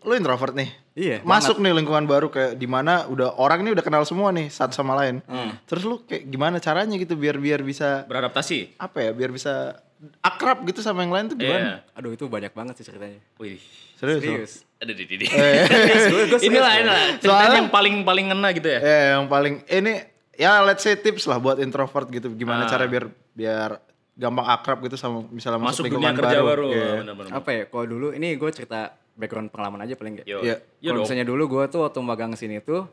lu 0.00 0.12
introvert 0.16 0.56
nih. 0.56 0.72
Iya, 0.90 1.16
Masuk 1.22 1.60
nih 1.60 1.72
lingkungan 1.72 2.04
baru 2.04 2.28
kayak 2.28 2.56
di 2.56 2.64
mana 2.64 3.04
udah 3.06 3.36
orang 3.36 3.60
ini 3.60 3.72
udah 3.72 3.84
kenal 3.84 4.02
semua 4.02 4.32
nih 4.32 4.48
satu 4.48 4.72
sama 4.72 4.96
lain. 4.96 5.20
Hmm. 5.24 5.52
Terus 5.64 5.84
lu 5.84 6.00
kayak 6.02 6.24
gimana 6.24 6.56
caranya 6.56 6.96
gitu 6.96 7.14
biar 7.14 7.36
biar 7.36 7.60
bisa 7.60 8.08
Beradaptasi. 8.08 8.76
apa 8.76 8.96
ya? 8.98 9.10
Biar 9.12 9.28
bisa 9.28 9.76
akrab 10.18 10.64
gitu 10.64 10.80
sama 10.80 11.04
yang 11.04 11.12
lain 11.12 11.26
tuh 11.28 11.36
gimana? 11.36 11.84
Iya. 11.84 11.92
Aduh 11.92 12.12
itu 12.12 12.24
banyak 12.26 12.48
banget 12.50 12.80
sih 12.80 12.88
ceritanya. 12.88 13.20
Wih. 13.36 13.60
Serius. 13.94 14.20
lu? 14.20 14.24
Serius. 14.24 14.52
Ada 14.80 14.92
di 14.92 15.04
di. 15.04 15.26
Inilah 15.28 16.08
loh. 16.08 16.40
inilah 16.40 16.72
ceritanya 16.72 17.20
Soalnya- 17.20 17.58
yang 17.58 17.68
paling 17.68 17.94
paling 18.00 18.26
ngena 18.28 18.48
gitu 18.50 18.68
ya. 18.68 18.80
Eh, 18.80 19.04
yang 19.14 19.26
paling 19.26 19.54
ini 19.68 19.92
ya 20.34 20.64
let's 20.64 20.80
say 20.80 20.96
tips 20.96 21.24
lah 21.24 21.36
buat 21.36 21.56
introvert 21.56 22.08
gitu. 22.08 22.32
Gimana 22.32 22.64
Ah. 22.64 22.68
cara 22.68 22.84
biar 22.84 23.04
biar 23.30 23.76
gampang 24.16 24.46
akrab 24.46 24.80
gitu 24.82 24.96
sama 24.96 25.24
misalnya 25.26 25.60
masuk, 25.62 25.84
Masuk 25.84 25.84
dunia 25.86 25.92
lingkungan 26.08 26.16
kerja 26.18 26.38
baru. 26.38 26.48
baru. 26.48 26.68
Iya. 26.70 26.88
Benar-benar. 26.98 27.30
Apa 27.34 27.48
ya? 27.50 27.62
Kalau 27.66 27.86
dulu 27.86 28.08
ini 28.10 28.28
gue 28.34 28.50
cerita 28.50 28.80
background 29.12 29.48
pengalaman 29.48 29.84
aja 29.84 29.94
paling 29.94 30.12
nggak. 30.16 30.26
Yo. 30.26 30.40
Iya. 30.40 30.56
Iya 30.80 30.90
Kalau 30.90 31.00
misalnya 31.04 31.24
dulu 31.24 31.42
gue 31.46 31.64
tuh 31.68 31.80
waktu 31.82 32.00
magang 32.00 32.32
sini 32.34 32.60
tuh 32.60 32.88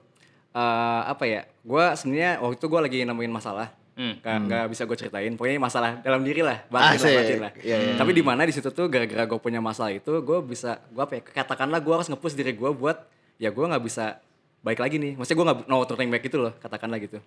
eh 0.49 1.01
apa 1.05 1.23
ya? 1.23 1.47
Gue 1.61 1.83
sebenarnya 1.93 2.31
waktu 2.37 2.55
itu 2.57 2.65
gue 2.65 2.79
lagi 2.81 2.97
nemuin 3.01 3.31
masalah. 3.31 3.71
Hmm. 3.97 4.13
Nggak 4.21 4.37
nggak 4.45 4.63
bisa 4.69 4.81
gue 4.85 4.93
ceritain. 4.95 5.33
Pokoknya 5.33 5.57
masalah 5.57 5.97
dalam 6.05 6.21
diri 6.21 6.45
lah, 6.45 6.61
batin 6.69 6.85
lah, 6.85 7.01
Asik. 7.01 7.17
batin 7.17 7.37
lah. 7.41 7.51
Iya, 7.57 7.77
iya. 7.81 7.93
Tapi 7.97 8.11
di 8.13 8.21
mana 8.21 8.45
di 8.45 8.53
situ 8.53 8.69
tuh 8.69 8.85
gara-gara 8.85 9.25
gue 9.25 9.39
punya 9.41 9.57
masalah 9.57 9.89
itu, 9.89 10.13
gue 10.21 10.37
bisa, 10.45 10.77
gue 10.93 11.01
apa 11.01 11.13
ya? 11.17 11.21
Katakanlah 11.25 11.81
gue 11.81 11.93
harus 11.97 12.05
nge-push 12.05 12.37
diri 12.37 12.53
gue 12.53 12.69
buat, 12.69 12.93
ya 13.41 13.49
gue 13.49 13.65
nggak 13.65 13.81
bisa 13.81 14.21
baik 14.61 14.77
lagi 14.77 15.01
nih. 15.01 15.17
Maksudnya 15.17 15.37
gue 15.41 15.45
nggak 15.49 15.59
no 15.65 15.77
turning 15.89 16.13
back 16.13 16.23
gitu 16.23 16.37
loh, 16.37 16.53
katakanlah 16.61 17.01
gitu. 17.01 17.17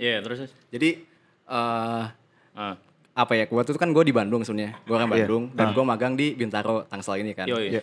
Iya, 0.00 0.24
terus. 0.24 0.48
terus. 0.48 0.52
Jadi 0.72 0.88
eh 1.44 2.04
Ah. 2.54 2.74
apa 3.12 3.32
ya? 3.36 3.44
Gue 3.44 3.60
tuh 3.60 3.76
kan 3.76 3.92
gue 3.92 4.04
di 4.06 4.14
Bandung 4.16 4.40
sebenarnya. 4.42 4.80
Gue 4.88 4.96
orang 4.96 5.12
Iya. 5.12 5.28
Bandung 5.28 5.44
dan 5.52 5.76
gue 5.76 5.84
magang 5.84 6.14
di 6.16 6.32
Bintaro 6.32 6.88
Tangsel 6.88 7.20
ini 7.20 7.36
kan. 7.36 7.44
Yoi. 7.44 7.68
Iya. 7.68 7.82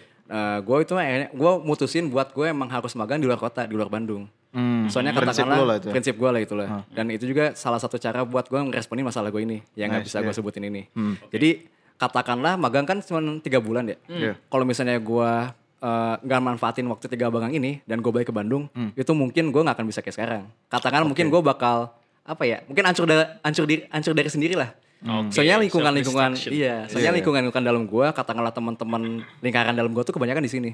gue 0.63 0.77
itu 0.79 0.95
akhirnya 0.95 1.27
gue 1.29 1.51
mutusin 1.62 2.07
buat 2.07 2.31
gue 2.31 2.48
emang 2.48 2.71
harus 2.71 2.95
magang 2.95 3.19
di 3.19 3.27
luar 3.27 3.36
kota, 3.38 3.67
di 3.67 3.75
luar 3.75 3.91
Bandung. 3.91 4.31
Hmm, 4.51 4.86
Soalnya 4.86 5.12
prinsip 5.12 5.48
katakanlah 5.48 5.58
lo 5.58 5.65
lah 5.65 5.75
itu 5.77 5.88
ya. 5.88 5.93
prinsip 5.93 6.15
gue 6.15 6.29
lah 6.29 6.41
itulah. 6.41 6.67
Dan 6.89 7.05
itu 7.08 7.24
juga 7.24 7.51
salah 7.53 7.77
satu 7.77 7.96
cara 7.96 8.22
buat 8.22 8.46
gue 8.46 8.60
meresponin 8.62 9.01
masalah 9.01 9.27
gue 9.27 9.41
ini 9.41 9.63
yang 9.74 9.88
nggak 9.88 10.03
Nice, 10.03 10.12
bisa 10.12 10.17
gue 10.20 10.27
iya. 10.27 10.36
sebutin 10.36 10.63
ini. 10.65 10.81
Jadi 11.27 11.50
katakanlah 11.96 12.55
magang 12.55 12.84
kan 12.84 13.00
cuma 13.00 13.20
tiga 13.39 13.58
bulan 13.58 13.88
ya. 13.88 13.98
Iya. 14.05 14.34
Kalau 14.43 14.63
misalnya 14.63 14.98
gue 14.98 15.31
eh, 15.79 16.15
nggak 16.20 16.41
manfaatin 16.41 16.86
waktu 16.86 17.05
tiga 17.08 17.27
magang 17.27 17.50
ini 17.51 17.79
dan 17.84 18.00
gue 18.00 18.12
balik 18.12 18.27
ke 18.27 18.36
Bandung, 18.36 18.67
Hmm. 18.70 18.91
itu 18.93 19.12
mungkin 19.12 19.50
gue 19.50 19.62
nggak 19.62 19.74
akan 19.74 19.88
bisa 19.88 20.00
kayak 20.00 20.13
sekarang. 20.13 20.43
Katakan 20.67 21.08
mungkin 21.08 21.27
gue 21.27 21.41
bakal 21.41 21.89
apa 22.22 22.43
ya? 22.43 22.62
Mungkin 22.65 22.84
hancur 22.84 23.05
dari 23.05 23.24
hancur 23.41 23.65
diri 23.65 23.88
hancur 23.88 24.13
dari 24.13 24.27
sendiri 24.27 24.53
lah. 24.53 24.70
Oke, 25.01 25.34
Soalnya 25.34 25.58
lingkungan 25.58 25.89
lingkungan 25.91 26.29
self-destruction. 26.31 26.53
iya, 26.53 26.86
soalnya 26.86 27.10
Iya. 27.10 27.17
lingkungan 27.17 27.41
lingkungan 27.41 27.65
dalam 27.65 27.84
gue, 27.84 28.08
katakanlah 28.12 28.51
teman-teman 28.51 29.01
lingkaran 29.39 29.74
dalam 29.74 29.89
gue 29.89 30.03
tuh 30.03 30.13
kebanyakan 30.13 30.46
di 30.46 30.51
sini. 30.51 30.72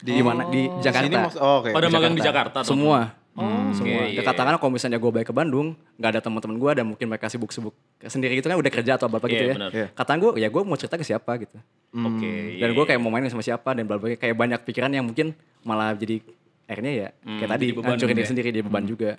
Di 0.00 0.20
mana? 0.20 0.42
Di 0.46 0.66
Jakarta. 0.80 1.06
Sini 1.06 1.16
maksud- 1.16 1.40
oh, 1.40 1.54
oke. 1.60 1.70
Pada 1.70 1.86
magang 1.88 2.14
di 2.14 2.22
Jakarta. 2.22 2.58
tuh. 2.60 2.72
Semua. 2.72 3.12
Oh, 3.30 3.46
semua. 3.72 4.02
oke, 4.02 4.10
Ya, 4.10 4.10
iya. 4.10 4.26
katakanlah 4.26 4.58
kalau 4.58 4.72
misalnya 4.74 4.98
gue 4.98 5.06
balik 5.08 5.28
ke 5.28 5.34
Bandung, 5.34 5.72
nggak 5.96 6.10
ada 6.10 6.20
teman-teman 6.20 6.56
gue 6.58 6.70
dan 6.74 6.84
mungkin 6.84 7.06
mereka 7.06 7.26
sibuk-sibuk 7.26 7.72
sendiri 8.02 8.34
gitu 8.34 8.50
kan 8.50 8.58
udah 8.58 8.68
kerja 8.68 8.98
atau 8.98 9.06
apa 9.06 9.22
gitu 9.24 9.38
Iya, 9.38 9.46
ya. 9.46 9.54
benar. 9.54 9.70
Iya. 9.70 9.86
Kata 9.92 10.12
gue, 10.18 10.30
ya 10.36 10.48
gue 10.50 10.62
mau 10.62 10.74
cerita 10.74 10.96
ke 10.96 11.06
siapa 11.06 11.38
gitu. 11.38 11.56
Oke. 11.92 12.58
Dan 12.58 12.68
iya, 12.68 12.74
gue 12.74 12.76
iya. 12.76 12.88
kayak 12.90 13.00
mau 13.00 13.08
main 13.08 13.24
sama 13.26 13.40
siapa 13.40 13.70
dan 13.70 13.86
bla 13.86 13.96
bla 13.96 14.12
kayak 14.12 14.34
banyak 14.34 14.60
pikiran 14.60 14.90
yang 14.90 15.04
mungkin 15.04 15.32
malah 15.62 15.94
jadi 15.94 16.20
akhirnya 16.66 16.92
ya 16.92 17.08
kayak 17.38 17.50
tadi 17.50 17.64
hancurin 17.72 17.98
gitu 17.98 18.06
diri 18.12 18.20
ya. 18.20 18.28
sendiri 18.28 18.46
jadi 18.50 18.62
beban 18.62 18.84
juga. 18.84 19.10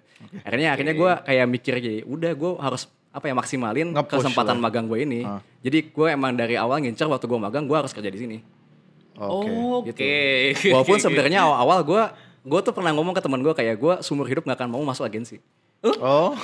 Akhirnya 0.41 0.69
akhirnya 0.71 0.93
gue 0.93 1.11
kayak 1.25 1.45
mikir 1.47 1.73
jadi 1.79 1.99
udah 2.03 2.31
gue 2.31 2.51
harus 2.57 2.81
apa 3.11 3.25
ya 3.25 3.33
maksimalin 3.33 3.91
Nge-push 3.91 4.23
kesempatan 4.23 4.55
lah. 4.55 4.63
magang 4.65 4.85
gue 4.85 4.99
ini. 5.01 5.23
Jadi 5.59 5.87
gue 5.87 6.07
emang 6.09 6.31
dari 6.31 6.55
awal 6.55 6.79
ngincer 6.79 7.07
waktu 7.07 7.25
gue 7.25 7.39
magang 7.39 7.63
gue 7.63 7.75
harus 7.75 7.89
kerja 7.89 8.07
di 8.07 8.19
sini. 8.19 8.37
Oke. 9.17 9.91
Oke. 9.91 10.15
Walaupun 10.71 10.97
sebenarnya 11.03 11.43
awal-awal 11.43 11.79
gue 11.83 12.03
gue 12.41 12.59
tuh 12.65 12.73
pernah 12.73 12.91
ngomong 12.95 13.13
ke 13.13 13.21
teman 13.21 13.41
gue 13.43 13.53
kayak 13.53 13.75
gue 13.77 13.93
seumur 14.01 14.25
hidup 14.25 14.47
gak 14.47 14.57
akan 14.57 14.69
mau 14.71 14.83
masuk 14.85 15.05
agensi. 15.05 15.41
Oh. 15.81 16.33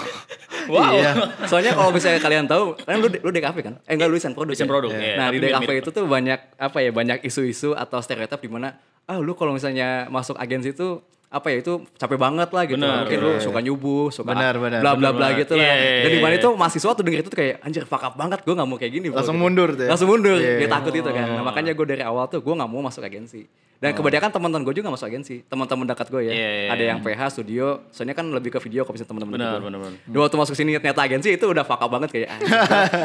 Wow. 0.68 1.00
Iya. 1.00 1.12
Soalnya 1.48 1.72
kalau 1.80 1.96
misalnya 1.96 2.20
kalian 2.20 2.44
tahu, 2.44 2.76
kan 2.84 3.00
lu 3.00 3.08
lu 3.08 3.32
DKV 3.32 3.58
kan? 3.64 3.74
Eh 3.88 3.96
enggak 3.96 4.12
lu 4.12 4.20
desain 4.20 4.36
produk. 4.36 4.52
Desain 4.52 4.68
ya? 4.68 4.72
produk, 4.76 4.92
iya. 4.92 5.16
Nah, 5.16 5.32
Tapi 5.32 5.40
di 5.40 5.48
DKV 5.48 5.70
itu 5.80 5.90
tuh 5.96 6.04
banyak 6.04 6.40
apa 6.60 6.78
ya? 6.84 6.92
Banyak 6.92 7.24
isu-isu 7.24 7.72
atau 7.72 8.04
stereotip 8.04 8.44
di 8.44 8.52
mana 8.52 8.76
ah 9.08 9.16
lu 9.16 9.32
kalau 9.40 9.56
misalnya 9.56 10.12
masuk 10.12 10.36
agensi 10.36 10.76
itu 10.76 11.00
apa 11.28 11.48
ya 11.50 11.60
itu 11.60 11.74
capek 11.94 12.16
banget 12.16 12.50
lah 12.50 12.64
gitu. 12.64 12.80
Benar, 12.80 13.04
Mungkin 13.04 13.20
lu 13.20 13.32
suka 13.38 13.60
nyubuh, 13.60 14.08
suka 14.10 14.32
Benar, 14.32 14.56
benar, 14.56 14.80
bla 14.80 14.92
bla 14.94 15.10
bla 15.12 15.28
gitu 15.34 15.54
lah. 15.54 15.62
Iya, 15.62 15.76
iya, 15.76 16.02
Dan 16.02 16.10
di 16.10 16.20
mana 16.20 16.34
iya. 16.34 16.40
itu 16.40 16.50
mahasiswa 16.50 16.92
tuh 16.92 17.04
denger 17.04 17.20
itu 17.20 17.30
tuh 17.30 17.36
kayak 17.38 17.56
anjir 17.60 17.84
fuck 17.84 18.00
up 18.02 18.16
banget, 18.16 18.40
gue 18.42 18.54
gak 18.54 18.64
mau 18.64 18.76
kayak 18.76 18.94
gini. 18.94 19.08
bro." 19.08 19.20
Langsung 19.20 19.36
Gitu. 19.36 19.44
mundur 19.44 19.70
tuh 19.72 19.84
ya? 19.84 19.90
Langsung 19.92 20.08
mundur, 20.08 20.38
Iya. 20.38 20.56
dia 20.58 20.70
takut 20.70 20.94
itu 20.94 21.04
kan. 21.06 21.28
Nah, 21.30 21.44
makanya 21.44 21.72
gue 21.72 21.86
dari 21.86 22.00
awal 22.02 22.26
tuh 22.26 22.40
gue 22.40 22.54
gak 22.54 22.66
mau 22.66 22.80
masuk 22.80 23.04
agensi. 23.04 23.44
Dan 23.78 23.94
kebanyakan 23.94 24.34
teman-teman 24.34 24.66
gue 24.66 24.74
juga 24.74 24.90
masuk 24.90 25.06
agensi. 25.06 25.46
Teman-teman 25.46 25.86
dekat 25.86 26.10
gue 26.10 26.22
ya. 26.24 26.32
Iya, 26.32 26.50
iya, 26.50 26.70
Ada 26.74 26.84
yang 26.88 27.00
PH, 27.00 27.22
studio. 27.30 27.86
Soalnya 27.92 28.16
kan 28.16 28.26
lebih 28.26 28.50
ke 28.50 28.60
video 28.60 28.82
kalau 28.82 28.96
misalnya 28.96 29.12
teman-teman 29.12 29.34
Benar, 29.38 29.52
gue. 29.54 29.66
benar, 29.70 29.80
benar. 29.86 30.18
Waktu 30.18 30.36
masuk 30.36 30.56
sini 30.56 30.72
ternyata 30.74 31.02
agensi 31.04 31.30
itu 31.30 31.46
udah 31.46 31.62
fuck 31.62 31.78
up 31.78 31.92
banget 31.92 32.10
kayak 32.10 32.30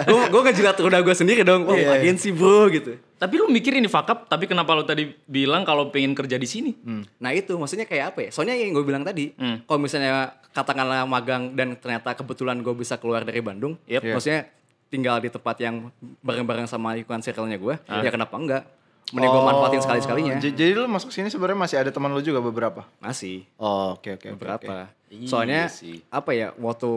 gue 0.06 0.20
gue 0.30 0.40
ngejilat 0.42 0.76
udah 0.78 1.00
gue 1.00 1.12
sendiri 1.12 1.42
dong 1.42 1.66
oh 1.66 1.74
Iya. 1.74 1.98
agensi 1.98 2.32
bro 2.32 2.70
gitu 2.70 2.96
Tapi 3.22 3.34
lu 3.36 3.46
mikir 3.46 3.70
ini 3.72 3.86
fuck 3.86 4.02
up, 4.04 4.18
tapi 4.26 4.44
kenapa 4.44 4.74
lu 4.74 4.82
tadi 4.82 5.06
bilang 5.22 5.62
kalau 5.62 5.86
pengen 5.86 6.10
kerja 6.12 6.34
di 6.34 6.44
sini? 6.44 6.74
nah 7.16 7.30
itu 7.30 7.54
maksudnya 7.54 7.84
kayak 7.84 8.06
apa 8.08 8.18
ya 8.20 8.30
soalnya 8.30 8.54
yang 8.54 8.72
gue 8.72 8.82
bilang 8.82 9.00
tadi 9.00 9.30
Hmm. 9.32 9.62
kalau 9.62 9.78
misalnya 9.78 10.10
katakanlah 10.50 11.06
magang 11.06 11.54
dan 11.54 11.74
ternyata 11.74 12.12
kebetulan 12.12 12.58
gue 12.58 12.74
bisa 12.74 12.96
keluar 12.96 13.22
dari 13.22 13.38
Bandung 13.38 13.78
Yep. 13.86 14.02
Iya. 14.02 14.12
maksudnya 14.12 14.40
tinggal 14.88 15.16
di 15.16 15.28
tempat 15.28 15.56
yang 15.56 15.88
bareng-bareng 16.18 16.66
sama 16.66 16.92
lingkungan 16.92 17.20
circle-nya 17.20 17.56
gue 17.56 17.74
Ah. 17.84 18.02
ya 18.02 18.10
kenapa 18.10 18.34
enggak 18.34 18.62
mending 19.08 19.30
gue 19.30 19.42
manfaatin 19.44 19.80
sekali-sekalinya 19.80 20.34
Jadi 20.38 20.72
lu 20.72 20.84
masuk 20.86 21.08
sini 21.08 21.28
sebenarnya 21.28 21.58
masih 21.60 21.76
ada 21.78 21.88
teman 21.88 22.10
lu 22.10 22.20
juga 22.20 22.40
beberapa. 22.40 22.82
masih 22.98 23.46
Oh, 23.54 23.94
oke 23.94 24.08
oke 24.10 24.26
oke. 24.26 24.28
beberapa 24.34 24.90
Iya 25.06 25.28
soalnya 25.28 25.62
sih. 25.68 26.02
apa 26.08 26.32
ya 26.32 26.50
waktu 26.54 26.90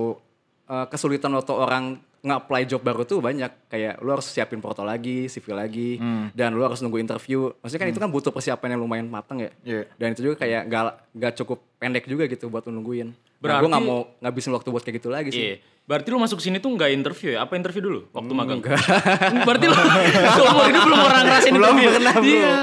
eh, 0.66 0.86
kesulitan 0.88 1.30
waktu 1.32 1.54
orang 1.54 2.02
nge-apply 2.26 2.66
job 2.66 2.82
baru 2.82 3.06
tuh 3.06 3.22
banyak. 3.22 3.70
Kayak 3.70 4.02
lu 4.02 4.10
harus 4.10 4.26
siapin 4.26 4.58
porto 4.58 4.82
lagi, 4.82 5.30
CV 5.30 5.54
lagi, 5.54 6.02
dan 6.34 6.52
lu 6.52 6.66
harus 6.66 6.82
nunggu 6.82 6.98
interview. 6.98 7.54
Maksudnya 7.62 7.82
kan 7.82 7.90
itu 7.90 8.02
kan 8.02 8.10
butuh 8.10 8.34
persiapan 8.34 8.74
yang 8.74 8.82
lumayan 8.82 9.06
matang 9.06 9.38
ya. 9.40 9.52
Iya. 9.62 9.82
Dan 9.96 10.18
itu 10.18 10.26
juga 10.26 10.42
kayak 10.42 10.66
gak, 10.66 10.84
gak 11.14 11.34
cukup 11.38 11.62
pendek 11.78 12.06
juga 12.06 12.26
gitu 12.26 12.50
buat 12.50 12.66
lu 12.66 12.74
nungguin. 12.74 13.14
Nah, 13.14 13.40
Berarti- 13.40 13.62
gue 13.62 13.70
gak 13.70 13.86
mau 13.86 14.02
ngabisin 14.18 14.52
waktu 14.52 14.70
buat 14.74 14.82
kayak 14.82 14.98
gitu 14.98 15.10
lagi 15.14 15.30
sih. 15.30 15.46
Iya. 15.46 15.56
Berarti 15.86 16.10
lu 16.10 16.18
masuk 16.18 16.42
sini 16.42 16.58
tuh 16.58 16.74
nggak 16.74 16.90
interview 16.90 17.38
ya? 17.38 17.46
Apa 17.46 17.54
interview 17.54 17.78
dulu 17.80 18.00
waktu 18.10 18.34
magang? 18.34 18.58
Enggak. 18.58 18.74
Berarti 19.48 19.66
lu 19.70 19.76
seumur 20.38 20.66
hidup 20.66 20.82
belum 20.82 20.98
pernah 20.98 21.22
ngerasain 21.22 21.54
Belum 21.54 21.70
interview? 21.72 21.90
pernah, 21.94 22.16
belum. 22.18 22.34
Iya. 22.34 22.54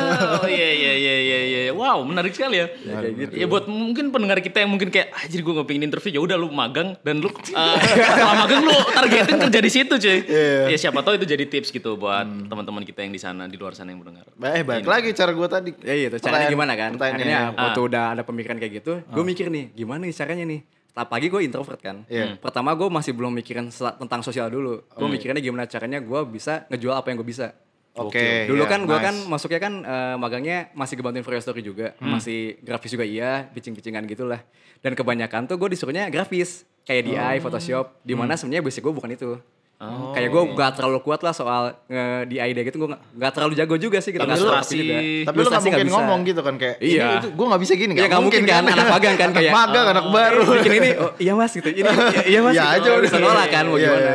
Oh 0.43 0.49
iya 0.51 0.71
iya 0.73 0.93
iya 0.93 1.15
iya 1.23 1.39
iya. 1.47 1.61
Wow, 1.71 2.03
menarik 2.03 2.35
sekali 2.35 2.59
ya. 2.59 2.67
Ya 2.83 2.99
kayak 2.99 3.15
gitu. 3.15 3.33
Ya 3.39 3.47
buat 3.47 3.71
mungkin 3.71 4.11
pendengar 4.11 4.43
kita 4.43 4.67
yang 4.67 4.75
mungkin 4.75 4.91
kayak 4.91 5.15
ah, 5.15 5.23
jadi 5.25 5.39
gue 5.39 5.53
gak 5.55 5.67
pengen 5.67 5.83
interview 5.87 6.11
ya 6.13 6.21
udah 6.21 6.35
lu 6.35 6.51
magang 6.51 6.99
dan 7.01 7.23
lu 7.23 7.31
uh, 7.31 7.35
setelah 8.11 8.37
magang 8.43 8.67
lu 8.67 8.75
targetin 8.91 9.37
kerja 9.41 9.61
di 9.61 9.71
situ 9.71 9.95
cuy. 9.97 10.19
Ya 10.67 10.77
siapa 10.77 10.99
tahu 11.01 11.15
itu 11.15 11.27
jadi 11.29 11.45
tips 11.47 11.71
gitu 11.71 11.95
buat 11.95 12.27
teman-teman 12.27 12.83
kita 12.83 13.07
yang 13.07 13.15
di 13.15 13.23
sana 13.23 13.47
di 13.47 13.55
luar 13.55 13.79
sana 13.79 13.95
yang 13.95 14.03
mendengar. 14.03 14.27
Eh, 14.35 14.67
balik 14.67 14.83
lagi 14.83 15.15
cara 15.15 15.31
gue 15.31 15.47
tadi. 15.47 15.71
Ya 15.79 15.95
iya, 15.95 16.09
tuh 16.11 16.19
caranya 16.19 16.51
gimana 16.51 16.75
kan? 16.75 16.91
pertanyaannya. 16.93 17.23
Akhirnya 17.23 17.41
Ah. 17.55 17.71
waktu 17.71 17.81
udah 17.83 18.05
ada 18.13 18.23
pemikiran 18.23 18.57
kayak 18.57 18.73
gitu, 18.77 18.99
gue 18.99 19.23
mikir 19.23 19.47
nih, 19.47 19.71
gimana 19.73 20.03
nih 20.03 20.11
caranya 20.13 20.43
nih? 20.45 20.61
Tapi 20.93 21.09
pagi 21.09 21.27
gue 21.33 21.41
introvert 21.41 21.81
kan. 21.81 22.05
Iya. 22.05 22.37
Pertama 22.37 22.77
gue 22.77 22.89
masih 22.93 23.17
belum 23.17 23.33
mikirin 23.33 23.73
tentang 23.73 24.21
sosial 24.21 24.53
dulu. 24.53 24.85
Gue 24.93 25.09
mikirinnya 25.09 25.41
gimana 25.41 25.65
caranya 25.65 26.05
gue 26.05 26.21
bisa 26.29 26.69
ngejual 26.69 26.93
apa 26.93 27.09
yang 27.09 27.17
gue 27.21 27.29
bisa. 27.29 27.57
Oke. 27.93 28.49
Dulu 28.49 28.65
iya, 28.65 28.73
kan 28.73 28.81
gue 28.89 28.97
nice. 28.97 29.05
kan 29.05 29.15
masuknya 29.29 29.61
kan 29.61 29.75
eh, 29.85 30.17
magangnya 30.17 30.73
masih 30.73 30.97
kebantuin 30.97 31.25
Your 31.25 31.45
story 31.45 31.61
juga, 31.61 31.93
masih 32.01 32.57
grafis 32.65 32.93
juga 32.93 33.05
iya, 33.05 33.49
pitching-pitchingan 33.53 34.05
gitulah. 34.09 34.41
Dan 34.81 34.97
kebanyakan 34.97 35.45
tuh 35.45 35.61
gue 35.61 35.77
disuruhnya 35.77 36.09
grafis, 36.09 36.65
kayak 36.89 37.03
DI, 37.09 37.37
Photoshop, 37.45 38.01
di 38.01 38.17
mana 38.17 38.37
sebenarnya 38.37 38.65
basic 38.65 38.81
gue 38.81 38.95
bukan 38.97 39.13
itu. 39.13 39.37
Kayak 39.83 40.29
gue 40.31 40.43
gak 40.55 40.73
terlalu 40.75 40.99
kuat 41.01 41.21
lah 41.21 41.31
soal 41.31 41.75
nge 41.85 42.05
DI 42.27 42.51
deh 42.53 42.63
gitu, 42.63 42.77
gue 42.79 42.89
gak, 42.89 43.03
gak 43.13 43.33
terlalu 43.33 43.53
jago 43.55 43.75
juga 43.77 43.99
sih 43.99 44.11
gitu. 44.11 44.23
juga. 44.23 44.31
Tapi 44.31 44.39
lu 44.39 44.47
gak 44.47 44.63
Ilustrasi 44.63 44.79
nggak 45.43 45.43
mungkin 45.59 45.87
bisa. 45.87 45.97
ngomong 45.99 46.21
gitu 46.23 46.41
kan 46.41 46.55
kayak 46.55 46.77
Iya. 46.79 47.03
Ini, 47.03 47.15
itu 47.19 47.29
gue 47.33 47.47
gak 47.49 47.61
bisa 47.61 47.73
gini 47.75 47.93
Iya 47.93 48.07
gak 48.07 48.21
mungkin 48.21 48.43
kan, 48.45 48.63
anak 48.65 48.87
magang 48.89 49.17
kan 49.17 49.29
anak 49.29 49.37
kayak 49.37 49.53
magang, 49.53 49.87
anak 49.89 50.05
baru 50.09 50.43
bikin 50.55 50.73
ini, 50.77 50.91
oh 50.95 51.11
iya 51.17 51.33
mas 51.33 51.51
gitu, 51.51 51.69
ini 51.69 51.83
iya, 51.83 52.23
iya 52.31 52.39
mas 52.41 52.53
Iya 52.53 52.63
gitu. 52.63 52.77
aja 52.77 52.89
Oh, 52.89 52.95
udah. 52.95 53.03
bisa 53.03 53.17
nolak 53.19 53.47
kan 53.49 53.65
mau 53.65 53.75
Iya, 53.75 53.89
gimana. 53.89 54.13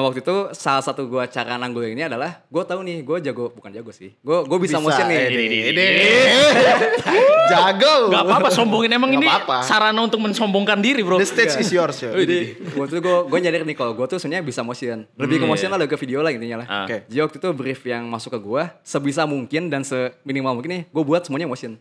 Nah 0.00 0.08
waktu 0.08 0.24
itu 0.24 0.32
salah 0.56 0.80
satu 0.80 1.04
gua 1.04 1.28
cara 1.28 1.60
nanggul 1.60 1.84
ini 1.84 2.00
adalah 2.00 2.40
gue 2.40 2.62
tahu 2.64 2.80
nih 2.80 3.04
gue 3.04 3.20
jago 3.20 3.52
bukan 3.52 3.68
jago 3.68 3.92
sih, 3.92 4.16
gue 4.16 4.38
gue 4.48 4.58
bisa, 4.58 4.80
motion 4.80 5.04
nih. 5.04 5.28
Ini, 5.28 5.58
ini, 5.68 5.84
Jago. 7.52 8.08
Gak 8.08 8.22
apa-apa 8.24 8.48
sombongin 8.48 8.90
emang 8.90 9.12
Nggak 9.12 9.20
ini 9.20 9.28
apa-apa. 9.28 9.56
sarana 9.60 10.00
untuk 10.00 10.24
mensombongkan 10.24 10.80
diri 10.80 11.04
bro. 11.04 11.20
The 11.20 11.28
stage 11.28 11.60
is 11.60 11.68
yours 11.68 12.00
ya. 12.00 12.16
Jadi 12.16 12.56
waktu 12.72 12.96
itu 12.96 13.02
gue 13.02 13.16
gue 13.28 13.38
nyadar 13.44 13.60
nih 13.60 13.76
kalau 13.76 13.92
gue 13.92 14.06
tuh 14.06 14.16
sebenarnya 14.16 14.40
bisa 14.40 14.64
motion, 14.64 15.04
lebih 15.16 15.36
ke 15.36 15.44
Hmm, 15.44 15.52
motion 15.52 15.68
iya. 15.68 15.74
lah 15.74 15.78
lebih 15.78 15.92
ke 15.92 15.98
video 16.00 16.24
lah 16.24 16.32
intinya 16.32 16.64
lah. 16.64 16.66
Ah. 16.66 16.84
Oke. 16.88 16.96
Jadi 17.04 17.20
waktu 17.20 17.36
itu 17.36 17.48
brief 17.52 17.80
yang 17.84 18.08
masuk 18.08 18.32
ke 18.32 18.40
gue 18.40 18.62
sebisa 18.80 19.28
mungkin 19.28 19.68
dan 19.68 19.84
seminimal 19.84 20.56
mungkin 20.56 20.70
nih 20.70 20.82
gue 20.88 21.02
buat 21.04 21.28
semuanya 21.28 21.44
motion. 21.44 21.76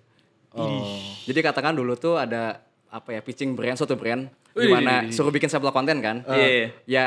Oh. 0.51 0.83
Jadi 1.23 1.39
katakan 1.39 1.71
dulu 1.71 1.95
tuh 1.95 2.19
ada 2.19 2.59
apa 2.89 3.13
ya 3.13 3.21
pitching 3.21 3.53
brand 3.53 3.77
suatu 3.77 3.95
brand 3.95 4.27
Wih, 4.57 4.65
di 4.65 4.67
mana 4.67 5.05
wih, 5.05 5.07
wih. 5.07 5.15
suruh 5.15 5.29
bikin 5.29 5.47
sampel 5.47 5.69
konten 5.69 6.01
kan. 6.01 6.25
Iya. 6.25 6.73
Ya 6.83 7.03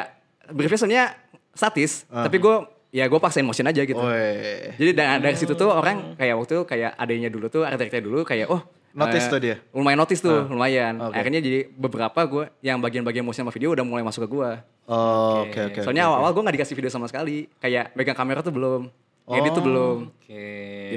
briefnya 0.55 0.79
sebenarnya 0.79 1.07
statis, 1.53 2.05
tapi 2.09 2.37
gue 2.39 2.57
ya 2.93 3.09
gue 3.09 3.21
paksain 3.21 3.45
motion 3.45 3.67
aja 3.69 3.83
gitu. 3.83 3.99
Woi. 3.99 4.73
Jadi 4.77 4.91
da- 4.93 5.21
dari 5.21 5.37
situ 5.37 5.57
tuh 5.57 5.73
orang 5.73 6.17
kayak 6.17 6.35
waktu 6.37 6.53
itu 6.61 6.65
kayak 6.69 6.91
adanya 6.97 7.29
dulu 7.33 7.49
tuh 7.49 7.65
arsiteknya 7.65 8.05
dulu 8.05 8.21
kayak 8.23 8.49
oh 8.53 8.61
Notice 8.93 9.25
eh, 9.25 9.31
tuh 9.33 9.41
dia? 9.41 9.57
Lumayan 9.73 9.99
notice 10.05 10.21
tuh, 10.21 10.45
lumayan. 10.53 11.01
Oke. 11.01 11.17
Akhirnya 11.17 11.41
jadi 11.41 11.65
beberapa 11.73 12.21
gue 12.29 12.45
yang 12.61 12.77
bagian-bagian 12.77 13.25
motion 13.25 13.49
sama 13.49 13.53
video 13.53 13.73
udah 13.73 13.85
mulai 13.89 14.05
masuk 14.05 14.29
ke 14.29 14.37
gue. 14.37 14.51
Oh, 14.85 15.49
Oke 15.49 15.73
oke. 15.73 15.81
Soalnya 15.81 16.13
awal-awal 16.13 16.37
gue 16.37 16.43
gak 16.45 16.57
dikasih 16.61 16.77
video 16.77 16.93
sama 16.93 17.09
sekali. 17.09 17.49
Kayak 17.57 17.97
megang 17.97 18.13
kamera 18.13 18.45
tuh 18.45 18.53
belum. 18.53 18.93
Edit 19.23 19.51
tuh 19.55 19.63
belum. 19.63 19.99
Oke. 20.11 20.47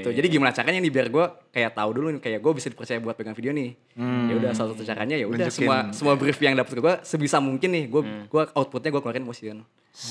Gitu. 0.01 0.09
Jadi 0.09 0.27
gimana 0.27 0.49
caranya 0.49 0.81
nih 0.81 0.89
biar 0.89 1.07
gue 1.13 1.25
kayak 1.53 1.71
tahu 1.77 1.89
dulu 1.93 2.07
nih 2.17 2.21
kayak 2.25 2.39
gue 2.41 2.51
bisa 2.57 2.67
dipercaya 2.73 2.97
buat 2.97 3.13
pegang 3.13 3.37
video 3.37 3.53
nih. 3.53 3.77
Ya 3.95 4.33
udah 4.33 4.51
salah 4.57 4.73
satu 4.73 4.81
caranya 4.81 5.15
ya 5.15 5.29
udah 5.29 5.47
semua 5.53 5.93
semua 5.93 6.17
brief 6.17 6.41
yang 6.41 6.57
dapet 6.57 6.73
ke 6.73 6.81
gue 6.81 6.95
sebisa 7.05 7.37
mungkin 7.37 7.69
nih 7.69 7.85
gue 7.85 8.01
Hmm. 8.01 8.25
gua 8.27 8.49
outputnya 8.53 8.89
gue 8.89 9.01
keluarin 9.01 9.23
motion. 9.23 9.61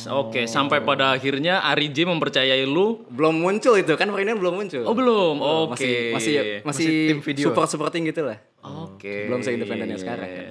Oke, 0.09 0.49
sampai 0.49 0.80
pada 0.80 1.12
akhirnya 1.12 1.61
Ari 1.61 1.92
J 1.92 2.09
mempercayai 2.09 2.64
lu. 2.64 3.04
Belum 3.12 3.37
muncul 3.37 3.76
itu 3.76 3.92
kan 4.00 4.09
ini 4.09 4.33
belum 4.33 4.56
muncul. 4.56 4.80
Oh 4.88 4.97
belum, 4.97 5.37
oke. 5.44 5.76
Masih 5.76 5.92
masih 6.16 6.33
masih, 6.40 6.64
Masih 6.64 6.87
tim 7.12 7.18
video. 7.21 7.44
support 7.52 7.68
supporting 7.68 8.09
gitu 8.09 8.25
lah. 8.25 8.40
Oke. 8.64 9.28
Belum 9.28 9.44
se-independen 9.44 9.92
yang 9.92 10.00
sekarang, 10.00 10.25
kan. 10.25 10.44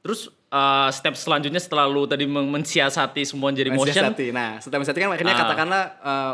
Terus 0.00 0.32
uh, 0.50 0.88
step 0.90 1.14
selanjutnya 1.14 1.56
setelah 1.56 1.86
lu 1.86 2.04
tadi 2.04 2.24
men- 2.24 2.50
mensiasati 2.50 3.22
semua 3.22 3.50
jadi 3.50 3.70
motion. 3.70 3.90
Mensiasati. 3.90 4.26
Nah, 4.30 4.58
setelah 4.58 4.78
mensiasati 4.80 5.00
kan 5.00 5.10
akhirnya 5.10 5.32
Ah. 5.32 5.40
katakanlah 5.40 5.82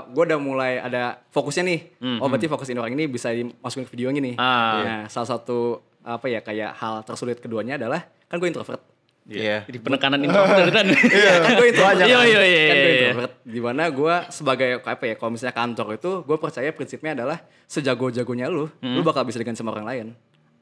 gue 0.07 0.23
udah 0.25 0.39
mulai 0.39 0.73
ada 0.79 1.21
fokusnya 1.29 1.63
nih. 1.63 1.81
Oh 2.19 2.27
berarti 2.27 2.47
fokus 2.47 2.67
ini 2.67 2.77
orang 2.77 2.93
ini 2.93 3.05
bisa 3.07 3.31
dimasukin 3.31 3.85
ke 3.85 3.93
video 3.93 4.09
ini 4.09 4.21
nih. 4.23 4.35
Hmm, 4.35 4.45
Ah. 4.45 4.75
Nah, 4.83 5.01
salah 5.07 5.29
satu 5.31 5.79
apa 6.01 6.27
ya 6.27 6.39
kayak 6.39 6.71
hal 6.73 7.03
tersulit 7.03 7.37
keduanya 7.37 7.77
adalah 7.77 8.01
kan 8.27 8.37
gue 8.37 8.47
introvert. 8.47 8.79
Iya. 9.27 9.67
Jadi 9.67 9.79
penekanan 9.81 10.23
introvert 10.23 10.71
kan. 10.71 10.87
kan 11.43 11.53
gue 11.53 11.67
introvert. 11.75 11.99
Iya 12.01 12.19
iya 12.23 12.41
iya. 12.41 12.63
Kan 12.63 12.77
gue 12.77 12.87
iya. 12.87 12.95
introvert. 13.03 13.33
Di 13.43 13.61
mana 13.61 13.83
gue 13.91 14.15
sebagai 14.31 14.69
apa 14.81 15.05
ya 15.05 15.15
kalau 15.15 15.31
misalnya 15.31 15.51
kantor 15.53 15.89
itu 15.95 16.11
gue 16.23 16.37
percaya 16.37 16.71
prinsipnya 16.71 17.13
adalah 17.13 17.43
sejago-jagonya 17.67 18.47
lu, 18.47 18.71
lu 18.71 18.71
Hmm. 18.81 19.03
bakal 19.03 19.23
bisa 19.23 19.37
diganti 19.37 19.59
sama 19.59 19.71
orang 19.71 19.85
lain. 19.85 20.07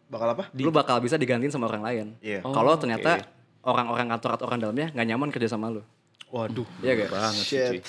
Bakal 0.04 0.28
apa? 0.30 0.44
Lu 0.54 0.68
bakal 0.70 0.96
bisa 0.98 1.14
digantiin 1.14 1.48
sama 1.48 1.64
orang 1.66 1.82
lain. 1.82 2.06
Iya. 2.18 2.40
Kalau 2.40 2.72
Oh, 2.72 2.76
ternyata 2.76 3.20
oke. 3.20 3.43
Orang-orang 3.64 4.06
kantor 4.12 4.30
atau 4.36 4.44
orang 4.46 4.60
dalamnya 4.60 4.86
nggak 4.92 5.06
nyaman 5.08 5.28
kerja 5.32 5.48
sama 5.50 5.72
lu. 5.72 5.82
Waduh. 6.34 6.66
Iya 6.82 6.92
gak? 6.98 7.08
Banget. 7.14 7.44
Shit. 7.46 7.82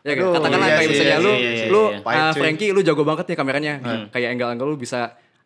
Ya 0.00 0.16
kan? 0.16 0.24
Aduh, 0.24 0.32
Katakanlah 0.32 0.64
iya 0.64 0.74
kayak 0.74 0.80
sih, 0.80 0.92
misalnya 0.96 1.12
iya 1.12 1.20
lu, 1.20 1.32
iya 1.36 1.52
lu 1.68 1.82
iya. 1.92 1.98
Uh, 2.00 2.32
cuy. 2.32 2.40
Frankie, 2.40 2.68
lu 2.72 2.80
jago 2.80 3.02
banget 3.04 3.24
nih 3.28 3.36
kameranya. 3.36 3.72
Kayak 4.08 4.28
angle-angle 4.32 4.68
lu 4.72 4.76
bisa 4.80 5.00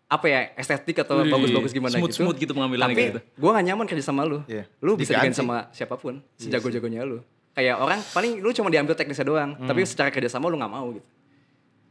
apa 0.07 0.27
ya 0.31 0.41
estetik 0.55 1.03
atau 1.03 1.27
bagus-bagus 1.27 1.75
gimana 1.75 1.99
smooth- 1.99 2.15
gitu. 2.15 2.23
smooth 2.23 2.39
gitu 2.39 2.55
pengambilannya 2.55 2.95
Tapi 2.95 3.05
gitu. 3.11 3.21
gue 3.27 3.51
gak 3.51 3.67
nyaman 3.67 3.87
kerja 3.91 4.05
sama 4.07 4.23
lu. 4.23 4.47
Iya. 4.47 4.63
Lu 4.79 4.95
bisa 4.95 5.19
Diganti. 5.19 5.35
sama 5.35 5.67
siapa 5.75 5.99
pun, 5.99 6.23
sejago-jagonya 6.39 7.03
lu. 7.03 7.19
Kayak 7.51 7.83
orang 7.83 7.99
paling 8.15 8.39
lu 8.39 8.55
cuma 8.55 8.71
diambil 8.71 8.95
teknisnya 8.95 9.27
doang, 9.27 9.59
tapi 9.67 9.83
secara 9.83 10.15
kerja 10.15 10.31
sama 10.31 10.47
lu 10.47 10.55
gak 10.55 10.71
mau 10.71 10.87
gitu. 10.95 11.03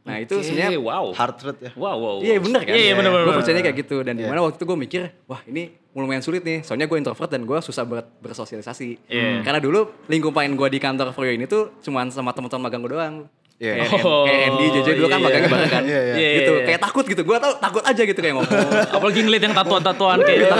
Nah 0.06 0.22
itu 0.22 0.38
Oke, 0.38 0.46
sebenarnya 0.46 0.78
wow. 0.78 1.06
Hard 1.10 1.34
truth 1.34 1.58
ya. 1.58 1.70
Wow, 1.74 1.96
wow. 1.98 2.16
Iya 2.22 2.38
bener 2.38 2.62
kan? 2.62 2.74
Iya, 2.78 2.82
iya 2.86 2.94
bener 2.94 3.10
bener. 3.10 3.24
Gue 3.26 3.34
percaya 3.42 3.58
kayak 3.58 3.76
gitu. 3.82 3.96
Dan 4.06 4.14
di 4.14 4.22
mana 4.22 4.38
waktu 4.38 4.54
itu 4.54 4.64
gue 4.64 4.78
mikir, 4.78 5.02
wah 5.26 5.42
ini 5.44 5.74
lumayan 5.90 6.22
sulit 6.22 6.46
nih. 6.46 6.62
Soalnya 6.62 6.86
gue 6.86 6.94
introvert 6.94 7.26
dan 7.26 7.42
gue 7.42 7.58
susah 7.58 7.82
banget 7.82 8.06
bersosialisasi. 8.22 9.10
Iya. 9.10 9.42
Karena 9.42 9.58
dulu 9.58 10.06
lingkupan 10.06 10.54
gue 10.54 10.68
di 10.70 10.78
kantor 10.78 11.10
Froyo 11.10 11.34
ini 11.34 11.50
tuh 11.50 11.74
cuman 11.82 12.14
sama 12.14 12.30
teman-teman 12.30 12.70
magang 12.70 12.80
gue 12.86 12.92
doang. 12.94 13.16
Iya. 13.56 13.88
Kayak, 13.88 14.04
Oh, 14.04 14.28
kayak 14.28 14.40
Andy, 14.52 14.64
JJ 14.68 14.88
dulu 15.00 15.08
kan 15.08 15.16
iya. 15.16 15.24
magangnya 15.24 15.48
bareng 15.48 15.70
kan. 15.72 15.82
Iya, 15.90 16.00
iya. 16.04 16.14
Iya, 16.14 16.28
gitu. 16.36 16.52
iya. 16.52 16.64
Kayak 16.68 16.80
takut 16.84 17.04
gitu. 17.08 17.22
Gue 17.24 17.36
tau 17.40 17.52
takut 17.56 17.82
aja 17.82 18.02
gitu 18.04 18.18
kayak 18.20 18.34
ngomong. 18.36 18.52
Apalagi 19.00 19.20
ngeliat 19.24 19.42
yang 19.48 19.54
tatuan-tatuan 19.56 20.18
kayak 20.22 20.38
gitu. 20.44 20.54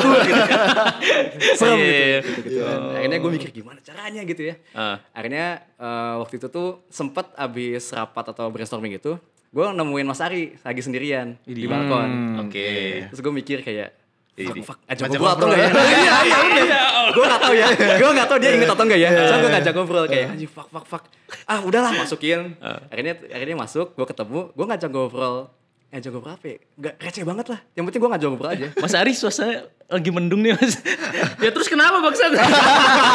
Serem 1.60 1.76
Iya, 1.76 1.84
gitu. 1.84 1.92
iya. 1.92 2.18
gitu 2.40 2.60
kan. 2.64 2.80
Akhirnya 2.96 3.18
gue 3.20 3.30
mikir 3.36 3.50
gimana 3.52 3.78
caranya 3.84 4.20
gitu 4.24 4.42
ya. 4.48 4.54
Ah. 4.72 4.96
Akhirnya 5.12 5.46
eh, 5.76 6.14
waktu 6.18 6.34
itu 6.40 6.48
tuh 6.48 6.80
sempet 6.88 7.28
abis 7.36 7.92
rapat 7.92 8.24
atau 8.32 8.48
brainstorming 8.48 8.96
gitu. 8.96 9.20
Gue 9.50 9.66
nemuin 9.72 10.06
Mas 10.06 10.20
Ari 10.20 10.58
lagi 10.60 10.80
sendirian 10.82 11.36
di 11.42 11.64
balkon. 11.66 12.42
Oke. 12.46 12.68
Terus 13.10 13.20
gue 13.20 13.32
mikir 13.32 13.60
kayak 13.62 14.06
Fuck, 14.36 14.68
fuck, 14.68 14.78
ajak 14.84 15.08
ngobrol 15.08 15.32
atau 15.32 15.48
enggak 15.48 15.60
ya? 15.64 15.68
Iya, 15.80 16.16
iya, 16.28 16.38
iya. 16.60 16.80
Gue 17.08 17.24
gak 17.24 17.40
tau 17.40 17.54
ya, 17.56 17.66
gue 17.72 18.10
gak 18.12 18.28
tau 18.28 18.36
dia 18.36 18.50
inget 18.52 18.68
atau 18.68 18.84
enggak 18.84 19.00
ya. 19.00 19.08
Soalnya 19.08 19.40
gue 19.40 19.50
ngajak 19.56 19.72
ngobrol 19.72 20.04
kayak 20.04 20.26
anjing 20.36 20.50
fuck, 20.52 20.68
fuck, 20.68 20.84
fuck. 20.84 21.02
Ah 21.48 21.64
udahlah 21.64 21.88
masukin. 21.96 22.52
Akhirnya 22.92 23.16
akhirnya 23.32 23.56
masuk, 23.56 23.96
gue 23.96 24.04
ketemu, 24.04 24.52
gue 24.52 24.64
ngajak 24.68 24.90
ngobrol. 24.92 25.48
Ngajak 25.96 26.12
ngobrol 26.12 26.36
apa 26.36 26.44
ya? 26.44 26.56
Gak 26.76 26.94
receh 27.00 27.24
banget 27.24 27.46
lah. 27.48 27.60
Yang 27.72 27.84
penting 27.88 28.00
gue 28.04 28.10
ngajak 28.12 28.28
ngobrol 28.28 28.50
aja. 28.52 28.68
Mas 28.76 28.92
Ari 28.92 29.12
suasana 29.16 29.64
lagi 29.88 30.10
mendung 30.12 30.44
nih 30.44 30.52
mas. 30.52 30.76
ya 31.44 31.48
terus 31.48 31.72
kenapa 31.72 32.04
Bangsat? 32.04 32.36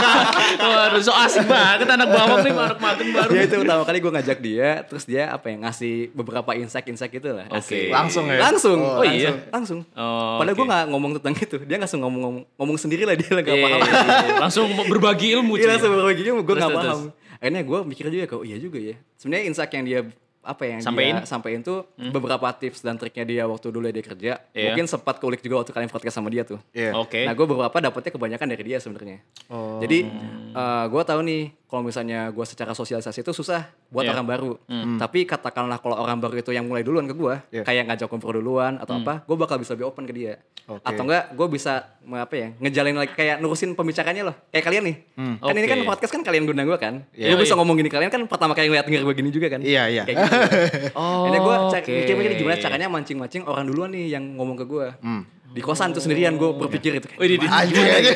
Waduh 0.65 1.01
so 1.05 1.13
asik 1.13 1.45
banget 1.45 1.85
anak 1.85 2.09
bawang 2.09 2.41
nih 2.41 2.51
anak 2.57 2.79
magang 2.81 3.09
baru. 3.13 3.31
ya 3.37 3.41
itu 3.45 3.55
pertama 3.61 3.83
kali 3.85 3.97
gue 4.01 4.11
ngajak 4.17 4.37
dia, 4.41 4.69
terus 4.89 5.03
dia 5.05 5.29
apa 5.29 5.53
ya 5.53 5.61
ngasih 5.61 6.09
beberapa 6.17 6.57
insight-insight 6.57 7.13
gitu 7.13 7.37
lah. 7.37 7.45
Oke. 7.53 7.61
Asik. 7.61 7.93
Langsung 7.93 8.25
ya? 8.25 8.39
Langsung. 8.49 8.79
Oh, 8.81 9.05
iya? 9.05 9.29
Langsung. 9.53 9.79
Oh, 9.93 10.41
Padahal 10.41 10.55
gue 10.57 10.65
gak 10.65 10.85
ngomong 10.89 11.11
tentang 11.21 11.35
itu. 11.37 11.57
Dia 11.61 11.77
langsung 11.77 12.01
ngomong 12.01 12.49
ngomong 12.57 12.77
sendiri 12.81 13.05
lah 13.05 13.13
dia 13.13 13.29
gak 13.29 13.45
Iya, 13.45 13.61
paham. 13.61 13.77
iya, 13.77 13.93
iya. 13.93 14.35
Langsung 14.41 14.65
berbagi 14.89 15.37
ilmu 15.37 15.53
Iya 15.61 15.77
langsung 15.77 15.93
berbagi 15.93 16.21
gue 16.25 16.33
Terus, 16.33 16.57
gak 16.57 16.71
terus, 16.73 16.81
paham. 16.81 17.01
Akhirnya 17.41 17.61
gue 17.61 17.79
mikir 17.85 18.03
juga 18.09 18.25
kok 18.25 18.41
iya 18.41 18.57
juga 18.57 18.77
ya. 18.81 18.95
Sebenarnya 19.21 19.43
insight 19.53 19.71
yang 19.73 19.85
dia 19.85 19.99
apa 20.41 20.65
yang 20.65 20.81
Sampein? 20.81 21.21
dia 21.21 21.29
sampein 21.29 21.61
tuh 21.61 21.85
beberapa 22.09 22.49
tips 22.57 22.81
dan 22.81 22.97
triknya 22.97 23.25
dia 23.29 23.43
waktu 23.45 23.69
dulu 23.69 23.85
dia 23.93 24.01
kerja. 24.01 24.41
Iya. 24.57 24.73
Mungkin 24.73 24.89
sempat 24.89 25.21
kulik 25.21 25.45
juga 25.45 25.61
waktu 25.61 25.69
kalian 25.69 25.93
podcast 25.93 26.17
sama 26.17 26.33
dia 26.33 26.41
tuh. 26.41 26.57
Iya. 26.73 26.97
Oke. 26.97 27.29
Nah 27.29 27.37
gue 27.37 27.45
beberapa 27.45 27.77
dapetnya 27.77 28.11
kebanyakan 28.17 28.47
dari 28.49 28.63
dia 28.65 28.77
sebenarnya. 28.81 29.21
Jadi 29.85 29.99
gue 30.89 31.03
tahu 31.05 31.19
nih 31.21 31.43
kalau 31.71 31.81
misalnya 31.81 32.27
gue 32.27 32.43
secara 32.43 32.75
sosialisasi 32.75 33.23
itu 33.23 33.31
susah 33.31 33.63
buat 33.87 34.03
orang 34.03 34.27
baru. 34.27 34.51
Tapi 34.99 35.23
katakanlah 35.23 35.79
kalau 35.79 35.95
orang 35.95 36.19
baru 36.19 36.35
itu 36.35 36.51
yang 36.51 36.67
mulai 36.67 36.83
duluan 36.83 37.07
ke 37.07 37.15
gue, 37.15 37.39
Iya. 37.49 37.63
kayak 37.63 37.83
ngajak 37.87 38.11
ngobrol 38.11 38.35
duluan 38.35 38.75
atau 38.75 38.99
apa, 38.99 39.23
gue 39.23 39.35
bakal 39.35 39.55
bisa 39.55 39.71
lebih 39.71 39.87
open 39.87 40.03
ke 40.03 40.11
dia. 40.11 40.35
Oke. 40.67 40.83
Atau 40.83 41.03
enggak, 41.03 41.31
gue 41.31 41.47
bisa 41.49 41.73
apa 42.05 42.35
ya, 42.35 42.47
ngejalin 42.59 42.93
lagi 42.93 43.13
kayak 43.13 43.39
nurusin 43.39 43.71
pembicaranya 43.71 44.27
loh. 44.27 44.35
Kayak 44.51 44.65
kalian 44.67 44.83
nih, 44.83 44.95
kan 45.39 45.55
ini 45.55 45.65
kan 45.65 45.79
podcast 45.81 46.11
kan 46.11 46.21
kalian 46.21 46.43
guna 46.43 46.61
gue 46.61 46.75
kan. 46.75 46.93
Iya. 47.15 47.31
Gue 47.31 47.39
bisa 47.41 47.55
Iya. 47.55 47.59
ngomong 47.63 47.75
gini 47.79 47.89
kalian 47.89 48.09
kan 48.09 48.21
pertama 48.25 48.51
kali 48.51 48.67
ngeliat 48.67 48.85
denger 48.85 49.01
gue 49.01 49.15
gini 49.15 49.29
juga 49.31 49.47
kan. 49.47 49.63
Iya, 49.63 49.83
iya. 49.87 50.03
Kayak 50.03 50.17
gitu. 50.19 50.35
Oh, 50.99 51.23
Ini 51.25 51.37
gue 51.39 51.55
cek 51.71 51.83
oke. 51.83 51.93
mikir-mikir 51.95 52.31
gimana 52.35 52.57
caranya 52.59 52.87
mancing-mancing 52.91 53.43
orang 53.43 53.63
duluan 53.63 53.89
nih 53.89 54.11
yang 54.11 54.35
ngomong 54.35 54.59
ke 54.59 54.65
gue. 54.65 54.87
Hmm. 54.99 55.23
Di 55.51 55.59
kosan 55.59 55.91
tuh 55.91 55.99
sendirian 55.99 56.33
gue 56.33 56.49
berpikir 56.49 56.95
itu. 56.95 57.07
Di- 57.11 57.43
Anjing 57.43 57.83
aja. 57.83 58.11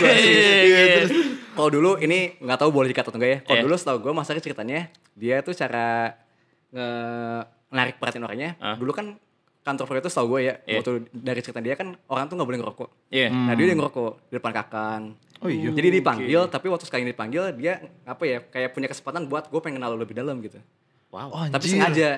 Iya. 0.00 1.06
Kalau 1.50 1.68
dulu 1.68 1.90
ini 1.98 2.38
nggak 2.38 2.58
tahu 2.58 2.70
boleh 2.70 2.88
dikat 2.88 3.04
atau 3.04 3.18
enggak 3.18 3.30
ya. 3.30 3.38
Kalau 3.42 3.56
Iya. 3.56 3.64
dulu 3.66 3.74
setahu 3.74 3.98
gue 4.00 4.12
Mas 4.12 4.28
Ari 4.28 4.40
ceritanya 4.40 4.80
dia 5.12 5.42
tuh 5.42 5.52
cara 5.52 6.14
nge 6.70 6.88
narik 7.68 7.94
perhatian 7.98 8.24
orangnya. 8.24 8.50
Ah. 8.56 8.78
Dulu 8.78 8.90
kan 8.90 9.18
kantor 9.60 9.84
Fred 9.84 10.00
itu 10.00 10.10
setahu 10.10 10.26
gue 10.30 10.40
ya. 10.42 10.54
Iya. 10.64 10.78
Waktu 10.78 10.90
dari 11.10 11.40
cerita 11.40 11.60
dia 11.60 11.74
kan 11.74 11.98
orang 12.06 12.26
tuh 12.26 12.34
nggak 12.34 12.48
boleh 12.48 12.60
ngerokok. 12.60 12.88
Iya. 13.10 13.28
Nah 13.28 13.54
dia 13.54 13.66
dia 13.66 13.76
ngerokok 13.76 14.12
di 14.26 14.34
depan 14.38 14.52
kakang. 14.54 15.02
Oh 15.40 15.48
iya. 15.48 15.72
Jadi 15.72 15.88
dipanggil, 15.90 16.40
tapi 16.46 16.68
waktu 16.68 16.84
sekali 16.84 17.02
dipanggil 17.02 17.56
dia 17.56 17.80
apa 18.04 18.22
ya 18.22 18.38
kayak 18.42 18.70
punya 18.70 18.86
kesempatan 18.86 19.24
buat 19.24 19.48
gue 19.48 19.56
pengen 19.58 19.80
kenal 19.80 19.96
lo 19.96 19.98
lebih 19.98 20.12
dalam 20.12 20.36
gitu. 20.40 20.60
Wow. 21.10 21.28
Oh, 21.28 21.42
Tapi 21.42 21.64
anjir. 21.66 21.72
sengaja. 21.74 22.10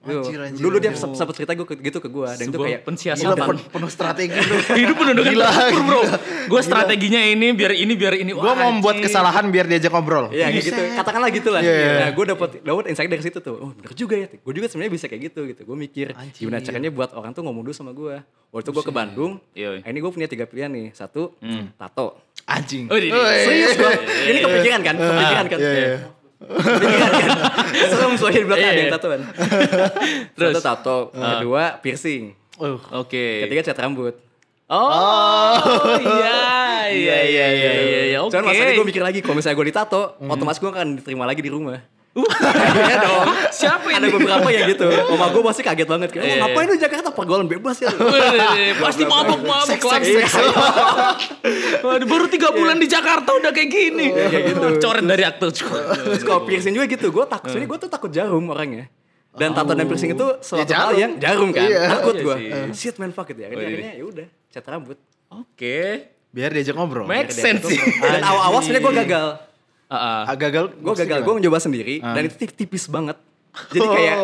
Anjir, 0.00 0.40
anjir, 0.40 0.64
Dulu 0.64 0.76
dia 0.80 0.96
sempet 0.96 1.34
cerita 1.36 1.52
gue 1.52 1.66
gitu 1.76 2.00
ke 2.00 2.08
gue 2.08 2.24
dan 2.24 2.46
itu 2.48 2.56
kayak 2.56 2.80
Gila, 2.80 2.88
pensiasatan. 2.88 3.46
pen- 3.52 3.68
penuh 3.68 3.90
strategi 3.92 4.38
tuh. 4.40 4.58
Hidup 4.80 4.96
penuh 4.96 5.12
dengan 5.12 5.28
Gila, 5.36 5.48
tempur, 5.52 5.82
bro. 5.84 6.00
Gue 6.48 6.60
strateginya 6.64 7.20
ini 7.20 7.52
biar 7.52 7.76
ini 7.76 7.92
biar 7.92 8.14
ini. 8.16 8.32
Gue 8.32 8.48
mau 8.56 8.72
membuat 8.72 8.96
kesalahan 9.04 9.44
biar 9.52 9.68
diajak 9.68 9.92
ngobrol. 9.92 10.32
Iya 10.32 10.48
kayak 10.48 10.64
gitu, 10.64 10.80
katakanlah 10.96 11.28
gitu 11.28 11.48
lah. 11.52 11.60
Iya, 11.60 11.74
iya. 11.76 11.92
Nah 12.00 12.08
gue 12.16 12.24
dapet 12.32 12.50
dapet 12.64 12.84
insight 12.88 13.12
dari 13.12 13.20
situ 13.20 13.38
tuh. 13.44 13.60
Oh 13.60 13.70
bener 13.76 13.92
juga 13.92 14.14
ya. 14.16 14.26
Gue 14.32 14.52
juga 14.56 14.66
sebenarnya 14.72 14.92
bisa 14.96 15.04
kayak 15.04 15.22
gitu 15.28 15.40
gitu. 15.52 15.60
Gue 15.68 15.76
mikir 15.76 16.16
Anjir. 16.16 16.48
gimana 16.48 16.64
caranya 16.64 16.88
buat 16.88 17.10
orang 17.12 17.36
tuh 17.36 17.42
ngomong 17.44 17.62
dulu 17.68 17.74
sama 17.76 17.92
gue. 17.92 18.16
Waktu 18.56 18.68
gue 18.72 18.82
ke 18.82 18.94
Bandung. 18.96 19.36
Iya. 19.52 19.84
Nah, 19.84 19.88
ini 19.92 19.98
gue 20.00 20.10
punya 20.10 20.26
tiga 20.26 20.48
pilihan 20.48 20.72
nih. 20.72 20.96
Satu, 20.96 21.36
tato. 21.76 22.16
Anjing. 22.48 22.88
Oh, 22.88 22.96
Woi. 22.96 23.12
Serius 23.44 23.76
gue. 23.76 23.92
Ini 24.32 24.38
kepikiran 24.42 24.80
kan? 24.80 24.94
Kepikiran 24.96 25.44
kan? 25.46 25.58
Iya, 25.60 25.70
iya. 25.76 25.98
Serem 27.90 28.12
soalnya 28.16 28.40
di 28.40 28.46
belakang 28.48 28.64
Iya, 28.64 28.72
ada 28.72 28.80
yang 28.80 28.88
iya. 28.88 28.96
tatoan. 28.96 29.20
Terus? 30.36 30.54
Satu 30.56 30.64
tato. 30.64 30.98
Kedua 31.12 31.64
piercing. 31.84 32.32
Uh. 32.56 32.80
Oke. 33.04 33.44
Ketiga 33.46 33.72
cat 33.72 33.78
rambut. 33.84 34.14
Oh, 34.70 35.58
iya, 35.98 36.86
iya, 36.94 37.16
iya, 37.26 37.46
iya, 37.50 37.70
iya, 37.74 38.00
iya, 38.14 38.18
oke. 38.22 38.30
Cuman 38.30 38.54
masalahnya 38.54 38.78
gue 38.78 38.86
mikir 38.86 39.02
lagi, 39.02 39.18
kalau 39.18 39.34
misalnya 39.34 39.58
gue 39.58 39.66
ditato, 39.66 40.14
otomatis 40.22 40.62
gue 40.62 40.70
akan 40.70 41.02
diterima 41.02 41.26
lagi 41.26 41.42
di 41.42 41.50
rumah. 41.50 41.82
Iya 42.10 42.96
dong. 42.98 43.22
Siapa 43.50 43.86
Ada 43.86 44.02
ini? 44.02 44.10
beberapa 44.10 44.48
yang 44.50 44.66
gitu. 44.68 44.82
Oma 45.08 45.30
gue 45.30 45.42
pasti 45.46 45.62
kaget 45.62 45.86
banget. 45.86 46.08
Kayak, 46.10 46.20
oh, 46.20 46.26
Iya. 46.26 46.36
ngapain 46.42 46.66
lu 46.66 46.76
Jakarta 46.76 47.08
pergaulan 47.10 47.46
bebas 47.46 47.76
ya? 47.78 47.86
lu?" 47.88 48.02
Wih, 48.02 48.74
Pasti 48.76 49.02
mabuk 49.04 49.40
mabuk 49.40 49.78
Seks, 49.78 49.86
seks, 49.86 50.06
seks. 50.10 50.34
Waduh, 51.86 52.06
baru 52.06 52.26
tiga 52.26 52.50
bulan 52.50 52.76
di 52.76 52.86
Jakarta 52.86 53.30
udah 53.32 53.50
kayak 53.50 53.68
gini. 53.68 54.06
kayak 54.10 54.42
gitu. 54.48 54.66
Coret 54.82 55.04
dari 55.04 55.22
akte. 55.22 55.46
Terus 55.48 56.22
kalau 56.22 56.42
piercing 56.42 56.74
juga 56.74 56.86
gitu, 56.86 57.06
gue 57.08 57.24
takut. 57.24 57.48
Soalnya 57.48 57.68
gue 57.68 57.78
tuh 57.78 57.90
takut 57.90 58.10
jarum 58.10 58.44
orangnya. 58.48 58.90
Dan 59.30 59.54
tato 59.54 59.70
dan 59.70 59.86
piercing 59.86 60.10
itu 60.10 60.26
suatu 60.42 60.66
Ya, 60.66 60.78
hal 60.80 60.92
yang 60.92 61.12
jarum 61.16 61.54
kan. 61.54 61.62
Iya. 61.62 61.82
Takut 61.94 62.14
Iya 62.16 62.24
gue. 62.24 62.36
sih. 62.36 62.50
Shit 62.80 62.96
man 62.98 63.10
fuck 63.10 63.30
gitu 63.30 63.40
ya. 63.40 63.48
Akhirnya, 63.48 63.66
akhirnya 63.68 63.92
ya 63.94 64.04
udah, 64.04 64.26
cat 64.48 64.64
rambut. 64.66 64.98
Oke. 65.30 65.78
Biar 66.28 66.50
diajak 66.50 66.74
ngobrol. 66.74 67.06
Make 67.06 67.30
sense 67.30 67.62
sih. 67.64 67.78
Dan 67.96 68.18
awal-awal 68.20 68.58
sebenarnya 68.60 68.82
gue 68.82 68.94
gagal. 69.06 69.26
Ah. 69.90 70.22
Ah, 70.24 70.36
gagal. 70.36 70.70
Gue 70.72 70.94
gagal, 70.94 71.18
gue 71.20 71.32
nyoba 71.40 71.58
sendiri 71.58 71.98
dan 71.98 72.22
itu 72.22 72.38
tip- 72.38 72.54
tipis 72.54 72.86
banget. 72.86 73.18
Jadi 73.68 73.82
kayak 73.84 74.16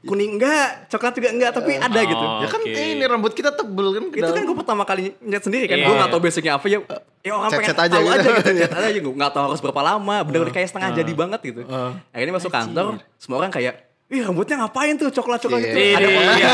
kuning 0.00 0.36
enggak, 0.36 0.86
coklat 0.86 1.10
juga 1.10 1.28
enggak, 1.32 1.50
tapi 1.50 1.74
ada 1.74 2.00
gitu. 2.00 2.20
Oh, 2.20 2.38
Ya 2.38 2.46
kan 2.46 2.60
Oke. 2.60 2.70
ini 2.70 3.02
rambut 3.02 3.32
kita 3.32 3.50
tebel 3.50 3.88
kan. 3.90 4.04
Itu 4.14 4.30
kan 4.30 4.42
gue 4.44 4.56
pertama 4.56 4.82
kali 4.84 5.16
nyet 5.18 5.42
sendiri 5.42 5.64
kan. 5.66 5.74
Iya. 5.74 5.86
Gue 5.88 5.94
gak 5.96 6.08
tau 6.08 6.20
basicnya 6.20 6.52
apa 6.54 6.66
ya. 6.68 6.78
Ya 7.18 7.32
orang 7.34 7.50
pengen 7.50 7.66
Cet-cet 7.66 7.82
aja 7.82 7.90
tahu 7.90 8.04
gitu. 8.04 8.14
aja 8.14 8.28
gitu. 8.30 8.50
Cet 8.62 8.76
aja 8.78 8.90
gitu. 8.94 9.10
Gak 9.10 9.30
tau 9.32 9.44
harus 9.48 9.58
berapa 9.58 9.80
lama. 9.82 10.16
Bener-bener 10.22 10.52
kayak 10.52 10.68
setengah 10.68 10.90
jadi 10.94 11.12
banget 11.14 11.40
gitu. 11.42 11.60
Akhirnya 12.12 12.34
masuk 12.36 12.52
kantor. 12.52 12.84
Semua 13.16 13.36
orang 13.40 13.50
kayak, 13.50 13.87
Ih 14.08 14.24
rambutnya 14.24 14.64
ngapain 14.64 14.96
tuh 14.96 15.12
coklat-coklat 15.12 15.60
gitu. 15.68 15.76
Iya. 15.76 16.00
Ada 16.00 16.08
fotonya. 16.08 16.48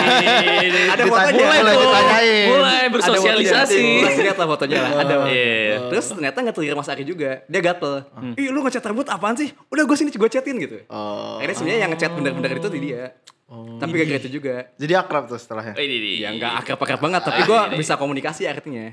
Ada 0.90 1.04
fotonya. 1.06 1.44
mulai 1.46 1.60
tuh, 1.62 1.78
ditanyain. 1.78 2.46
Mulai 2.50 2.84
bersosialisasi. 2.90 3.82
lihat 4.26 4.36
lah 4.42 4.46
fotonya 4.50 4.78
lah. 4.82 4.90
Ada. 5.06 5.14
Iya. 5.30 5.76
Terus 5.94 6.06
ternyata 6.10 6.36
nggak 6.42 6.54
terlihat 6.58 6.74
Mas 6.74 6.90
Ari 6.90 7.06
juga. 7.06 7.46
Dia 7.46 7.60
gatel. 7.62 8.10
Ih 8.34 8.50
lu 8.50 8.58
ngecat 8.58 8.82
rambut 8.82 9.06
apaan 9.06 9.38
sih? 9.38 9.54
Udah 9.70 9.86
gue 9.86 9.94
sini 9.94 10.10
gue 10.10 10.30
chatin 10.34 10.58
gitu. 10.58 10.82
Oh. 10.90 11.38
Akhirnya 11.38 11.54
sebenarnya 11.54 11.80
yang 11.86 11.90
ngecat 11.94 12.10
bener-bener 12.18 12.50
itu 12.58 12.68
di 12.74 12.80
dia. 12.90 13.14
Tapi 13.54 13.92
gak 14.02 14.18
gitu 14.18 14.42
juga. 14.42 14.66
Jadi 14.74 14.92
akrab 14.98 15.30
tuh 15.30 15.38
setelahnya. 15.38 15.78
Ini, 15.78 15.94
ini. 15.94 16.12
Ya 16.26 16.34
nggak 16.34 16.52
akrab-akrab 16.64 16.98
banget, 16.98 17.22
tapi 17.22 17.46
gue 17.46 17.60
bisa 17.78 17.94
komunikasi 17.94 18.50
artinya. 18.50 18.90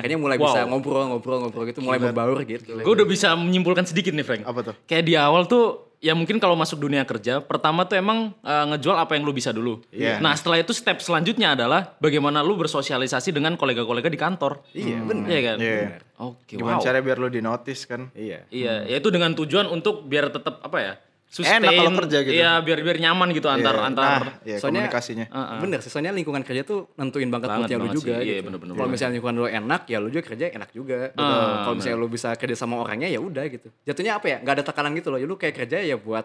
Akhirnya 0.00 0.16
mulai 0.16 0.40
bisa 0.40 0.64
Wow. 0.64 0.72
ngobrol-ngobrol-ngobrol 0.72 1.68
gitu, 1.68 1.84
mulai 1.84 2.00
membaur 2.00 2.40
gitu. 2.48 2.72
Gue 2.72 2.92
udah 2.96 3.04
bisa 3.04 3.36
menyimpulkan 3.36 3.84
sedikit 3.84 4.16
nih 4.16 4.24
Frank. 4.24 4.48
Apa 4.48 4.72
tuh? 4.72 4.74
Kayak 4.88 5.04
di 5.04 5.14
awal 5.20 5.44
tuh 5.44 5.85
ya 6.00 6.12
mungkin 6.12 6.36
kalau 6.36 6.54
masuk 6.54 6.82
dunia 6.82 7.02
kerja, 7.08 7.40
pertama 7.40 7.88
tuh 7.88 7.96
emang 7.98 8.32
eh, 8.44 8.64
ngejual 8.74 8.96
apa 8.96 9.16
yang 9.16 9.24
lu 9.24 9.32
bisa 9.32 9.50
dulu. 9.50 9.80
Iya. 9.92 10.20
Nah 10.20 10.36
setelah 10.36 10.60
itu 10.60 10.72
step 10.76 11.00
selanjutnya 11.00 11.56
adalah 11.56 11.96
bagaimana 11.98 12.44
lu 12.44 12.56
bersosialisasi 12.60 13.32
dengan 13.32 13.56
kolega-kolega 13.56 14.08
di 14.10 14.18
kantor. 14.20 14.62
Iya, 14.76 14.98
benar. 15.02 15.26
Iya 15.28 15.40
kan? 15.40 15.56
Iya. 15.60 15.88
Oke, 16.16 16.56
Gimana 16.56 16.80
wow. 16.80 16.84
cara 16.84 16.98
biar 17.04 17.20
lo 17.20 17.28
di 17.28 17.44
notice 17.44 17.84
kan? 17.84 18.08
Iya. 18.16 18.48
Iya, 18.48 18.88
ya 18.88 18.96
itu 18.96 19.08
dengan 19.12 19.36
tujuan 19.36 19.68
untuk 19.68 20.08
biar 20.08 20.32
tetap 20.32 20.64
apa 20.64 20.78
ya? 20.80 20.94
Sustain. 21.26 21.58
Enak 21.58 21.72
kalau 21.74 21.92
kerja 22.00 22.18
gitu. 22.22 22.32
Iya, 22.32 22.62
biar 22.62 22.78
biar 22.80 22.98
nyaman 22.98 23.28
gitu 23.34 23.50
antar 23.50 23.74
Iya. 23.74 23.82
antar 23.84 24.20
Nah, 24.22 24.34
iya, 24.46 24.56
Soalnya- 24.56 24.86
komunikasinya. 24.86 25.26
Heeh. 25.26 25.58
Bener 25.58 25.78
sih, 25.82 25.90
soalnya 25.90 26.14
lingkungan 26.14 26.40
kerja 26.40 26.62
tuh 26.62 26.86
nentuin 26.94 27.26
banget, 27.28 27.50
Banget, 27.50 27.66
moodnya 27.66 27.78
lu 27.82 27.88
juga 27.92 28.14
sih. 28.14 28.22
Iya, 28.22 28.34
gitu. 28.38 28.44
bener-bener. 28.46 28.72
Kalau 28.72 28.88
misalnya 28.88 29.12
lingkungan 29.12 29.36
lu 29.36 29.46
enak, 29.50 29.80
ya 29.84 29.98
lu 29.98 30.08
juga 30.08 30.24
kerja 30.24 30.44
enak 30.48 30.70
juga. 30.70 30.96
Ah, 31.12 31.66
Kalau 31.66 31.74
misalnya 31.76 31.98
lu 31.98 32.08
bisa 32.08 32.28
kerja 32.32 32.56
sama 32.56 32.78
orangnya, 32.78 33.08
ya 33.08 33.18
udah 33.18 33.44
gitu. 33.46 33.68
Jatuhnya 33.82 34.16
apa 34.16 34.26
ya, 34.28 34.36
nggak 34.40 34.54
ada 34.54 34.64
tekanan 34.64 34.94
gitu 34.94 35.08
loh. 35.10 35.18
Ya 35.18 35.26
lu 35.26 35.34
kayak 35.34 35.54
kerja 35.56 35.82
ya 35.82 35.96
buat, 35.98 36.24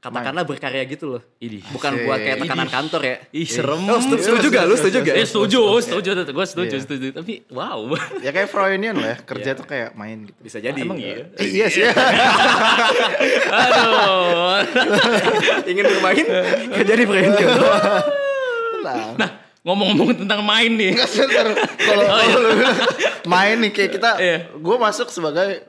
katakanlah 0.00 0.48
berkarya 0.48 0.80
gitu 0.88 1.12
loh. 1.12 1.22
Idih. 1.38 1.60
Bukan 1.70 2.08
buat 2.08 2.16
kayak 2.16 2.40
tekanan 2.40 2.64
Idih. 2.64 2.72
kantor 2.72 3.00
ya. 3.04 3.16
Ih, 3.30 3.44
serem. 3.44 3.80
Oh, 3.84 4.00
setuju, 4.00 4.22
setuju 4.24 4.46
gak? 4.48 4.64
Lu 4.64 4.74
setuju 4.74 4.98
gak? 5.04 5.14
Eh, 5.14 5.26
setuju, 5.28 5.60
setuju, 5.78 6.10
gue 6.24 6.46
setuju, 6.48 6.72
Iya. 6.72 6.84
setuju. 6.88 7.06
Tapi 7.12 7.32
wow. 7.52 7.80
Ya 8.24 8.32
kayak 8.32 8.48
Freudian 8.48 8.96
lah 8.96 9.12
ya, 9.12 9.16
kerja 9.20 9.50
tuh 9.52 9.68
kayak 9.68 9.92
main 9.92 10.24
gitu. 10.24 10.38
Bisa 10.40 10.56
jadi. 10.56 10.80
Emang 10.80 10.96
iya. 10.96 11.28
Eh, 11.36 11.48
Iya 11.52 11.66
sih. 11.68 11.84
Aduh. 13.50 14.64
Ingin 15.68 15.84
bermain, 15.86 16.24
kerja 16.74 16.94
di 16.96 17.04
Friend 17.04 17.32
Tenang. 17.36 19.08
Nah, 19.16 19.30
ngomong-ngomong 19.60 20.16
tentang 20.16 20.40
main 20.40 20.72
nih. 20.72 20.96
Kalau 20.96 22.48
bilang 22.56 22.78
main 23.28 23.56
nih 23.60 23.70
kayak 23.70 23.90
kita, 23.92 24.10
Iya. 24.16 24.38
gue 24.50 24.76
masuk 24.80 25.12
sebagai 25.12 25.60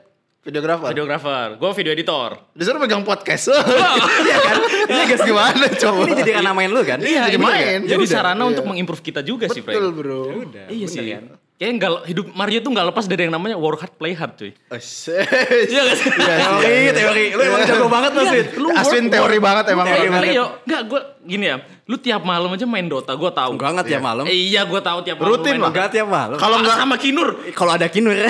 videografer. 0.42 0.88
Videografer, 0.90 1.46
gue 1.54 1.70
video 1.78 1.92
editor. 1.94 2.30
Disuruh 2.52 2.80
megang 2.82 3.06
podcast. 3.06 3.50
Iya 4.26 4.38
kan? 4.42 4.56
Iya 4.92 5.04
guys 5.06 5.22
gimana 5.22 5.64
coba? 5.70 6.00
Ini 6.06 6.12
jadi 6.18 6.32
karena 6.38 6.52
main 6.52 6.70
lu 6.70 6.82
kan? 6.82 6.98
Iya, 6.98 7.30
jadi 7.30 7.38
ini 7.38 7.46
main. 7.46 7.78
Jadi 7.86 8.04
Ya 8.04 8.10
sarana 8.10 8.42
iya. 8.42 8.50
untuk 8.50 8.64
mengimprove 8.66 9.02
kita 9.02 9.20
juga 9.22 9.46
sih, 9.48 9.62
Frank. 9.62 9.78
Betul 9.78 9.88
bro. 9.94 10.22
Udah, 10.46 10.66
Iya 10.68 10.86
sih. 10.90 11.06
kan? 11.06 11.41
Kayaknya 11.62 11.78
nggak 11.78 11.92
hidup 12.10 12.26
Mario 12.34 12.58
tuh 12.58 12.70
nggak 12.74 12.86
lepas 12.90 13.04
dari 13.06 13.22
yang 13.22 13.38
namanya 13.38 13.54
work 13.54 13.78
hard 13.78 13.94
play 13.94 14.18
hard, 14.18 14.34
cuy. 14.34 14.50
Asyik. 14.66 15.70
Iya 15.70 15.80
nggak 15.86 15.94
sih? 15.94 16.10
Teori, 16.10 16.74
teori. 16.90 17.24
Lu 17.38 17.42
emang 17.46 17.62
jago 17.62 17.86
banget 17.86 18.10
lu, 18.18 18.22
Sid. 18.26 18.46
Lu 18.58 18.68
Aswin 18.74 19.06
teori 19.06 19.38
banget 19.38 19.70
emang. 19.70 19.86
Teori 19.86 20.08
banget. 20.10 20.34
Yo, 20.34 20.44
enggak 20.66 20.82
gue 20.90 21.00
gini 21.22 21.46
ya. 21.46 21.62
Lu 21.86 22.02
tiap 22.02 22.26
malam 22.26 22.50
aja 22.50 22.66
main 22.66 22.82
Dota, 22.90 23.14
gue 23.14 23.30
tahu. 23.30 23.54
Enggak 23.54 23.78
banget 23.78 23.84
ya 23.94 23.98
malam. 24.02 24.24
Iya, 24.26 24.66
gue 24.66 24.80
tahu 24.82 24.98
tiap 25.06 25.22
malam 25.22 25.30
Rutin 25.38 25.54
lah. 25.54 25.70
Enggak 25.70 25.88
tiap 25.94 26.08
malam. 26.10 26.34
Kalau 26.34 26.56
Ah, 26.58 26.62
nggak 26.66 26.76
sama 26.82 26.94
Kinur. 26.98 27.28
Kalau 27.54 27.72
ada 27.78 27.86
kinur 27.86 28.10
ya. 28.18 28.26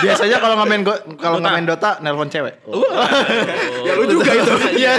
biasanya 0.00 0.36
kalau 0.40 0.54
nggak 0.56 0.68
main 0.72 0.82
kalau 1.20 1.36
nggak 1.44 1.52
main 1.52 1.66
Dota 1.68 2.00
nelpon 2.00 2.32
cewek. 2.32 2.56
Ya 3.84 3.92
lu 4.00 4.04
juga 4.08 4.32
itu. 4.32 4.52
Iya. 4.80 4.94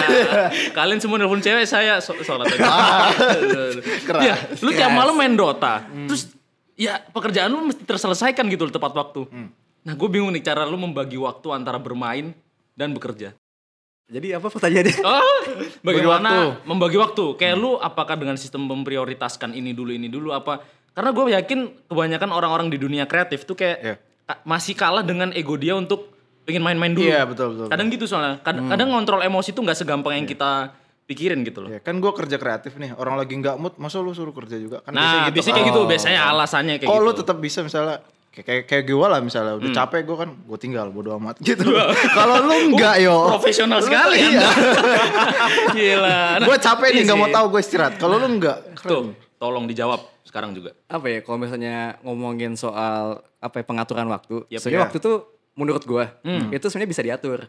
Kalian 0.77 1.01
semua 1.01 1.17
nelfon 1.17 1.41
cewek 1.41 1.65
saya 1.65 1.97
sholat 1.97 2.53
aja. 2.53 2.69
keras. 4.05 4.21
Iya, 4.21 4.35
lu 4.61 4.69
tiap 4.69 4.93
malam 4.93 5.17
main 5.17 5.33
Dota. 5.33 5.81
Terus 6.05 6.29
ya 6.83 6.99
pekerjaan 7.07 7.47
lu 7.47 7.63
mesti 7.63 7.81
terselesaikan 7.81 8.43
gitu 8.45 8.63
loh 8.63 8.73
tepat 8.73 8.91
waktu. 8.93 9.23
Nah, 9.83 9.93
gue 9.93 10.09
bingung 10.09 10.29
nih 10.29 10.41
cara 10.41 10.63
lu 10.63 10.75
membagi 10.75 11.15
waktu 11.15 11.47
antara 11.49 11.75
bermain 11.75 12.31
dan 12.73 12.91
bekerja. 12.91 13.35
Jadi 14.05 14.31
apa 14.31 14.47
pertanyaannya? 14.47 14.95
Oh, 15.05 15.39
bagaimana 15.81 16.29
waktu. 16.29 16.67
membagi 16.67 16.97
waktu? 16.97 17.23
Kayak 17.35 17.55
lu 17.57 17.75
apakah 17.77 18.15
dengan 18.15 18.35
sistem 18.35 18.63
memprioritaskan 18.65 19.51
ini 19.51 19.71
dulu 19.71 19.91
ini 19.91 20.07
dulu 20.07 20.31
apa? 20.31 20.59
Karena 20.91 21.09
gue 21.09 21.23
yakin 21.33 21.59
kebanyakan 21.87 22.29
orang-orang 22.29 22.67
di 22.67 22.77
dunia 22.77 23.03
kreatif 23.03 23.43
tuh 23.43 23.55
kayak 23.55 23.77
Iya. 23.79 23.95
ka- 24.23 24.41
masih 24.43 24.73
kalah 24.73 25.01
dengan 25.01 25.31
ego 25.31 25.55
dia 25.55 25.73
untuk 25.73 26.13
pengen 26.43 26.61
main-main 26.61 26.91
dulu. 26.91 27.07
Iya, 27.07 27.23
betul, 27.23 27.55
betul. 27.55 27.67
Kadang 27.67 27.87
gitu 27.89 28.05
soalnya. 28.05 28.37
Kadang, 28.39 28.67
kadang 28.67 28.87
ngontrol 28.89 29.21
emosi 29.21 29.51
tuh 29.51 29.63
nggak 29.63 29.77
segampang 29.77 30.13
yang 30.13 30.27
kita 30.27 30.75
pikirin 31.03 31.43
gitu 31.43 31.59
loh. 31.59 31.69
Ya 31.69 31.79
kan 31.79 31.97
gue 31.97 32.09
kerja 32.09 32.35
kreatif 32.35 32.75
nih, 32.75 32.93
orang 32.93 33.15
lagi 33.15 33.33
nggak 33.33 33.55
mood, 33.55 33.73
masa 33.75 33.97
lu 33.97 34.11
suruh 34.11 34.31
kerja 34.31 34.55
juga? 34.55 34.79
Kan 34.79 34.93
Nah, 34.93 35.27
biasanya 35.27 35.55
kayak 35.57 35.67
gitu, 35.69 35.81
biasanya 35.83 36.19
alasannya 36.25 36.75
kayak 36.77 36.87
Kok 36.87 36.95
gitu. 36.95 37.05
lu 37.05 37.11
tetap 37.13 37.37
bisa 37.37 37.59
misalnya 37.59 37.99
kayak 38.29 38.45
kayak, 38.45 38.63
kayak 38.65 38.83
gue 38.87 39.07
lah 39.07 39.19
misalnya 39.19 39.53
udah 39.55 39.71
capek 39.71 39.99
gue 40.03 40.17
kan 40.17 40.29
gue 40.33 40.57
tinggal 40.57 40.87
bodo 40.89 41.13
amat 41.15 41.37
gitu. 41.45 41.67
Kalau 42.09 42.35
lu 42.41 42.71
enggak 42.71 42.97
yo. 42.99 43.29
Profesional 43.29 43.77
sekali 43.79 44.17
Iya. 44.17 44.41
Anda. 44.41 44.49
Gila. 45.71 46.19
Nah, 46.39 46.47
gue 46.47 46.57
capek 46.57 46.87
nih 46.87 46.95
iya 46.95 47.03
nggak 47.05 47.19
mau 47.19 47.29
tahu 47.29 47.45
gue 47.49 47.61
istirahat. 47.61 47.93
Kalau 47.97 48.15
lu 48.15 48.27
enggak. 48.29 48.57
Tuh, 48.79 49.11
tolong 49.35 49.65
dijawab 49.65 50.01
sekarang 50.23 50.49
juga. 50.51 50.73
apa 50.87 51.05
ya 51.07 51.19
kalau 51.21 51.37
misalnya 51.37 51.75
ngomongin 52.01 52.55
soal 52.55 53.21
apa 53.37 53.55
ya 53.55 53.63
pengaturan 53.63 54.09
waktu 54.09 54.41
Yap, 54.47 54.57
sebenarnya 54.57 54.79
iya. 54.79 54.85
waktu 54.87 54.97
itu 54.97 55.13
menurut 55.53 55.83
gua 55.83 56.05
itu 56.49 56.65
sebenarnya 56.65 56.89
bisa 56.89 57.03
diatur 57.03 57.39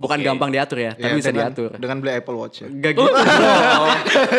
bukan 0.00 0.16
Oke. 0.16 0.26
gampang 0.26 0.48
diatur 0.48 0.78
ya 0.80 0.92
Ya, 0.96 1.04
tapi 1.06 1.14
bisa 1.14 1.28
dengan, 1.28 1.52
diatur 1.52 1.70
Dengan 1.76 1.96
beli 2.00 2.12
Apple 2.16 2.34
Watch 2.34 2.56
ya. 2.64 2.68
Gak 2.72 2.92
gitu 2.96 3.04
bro. 3.04 3.84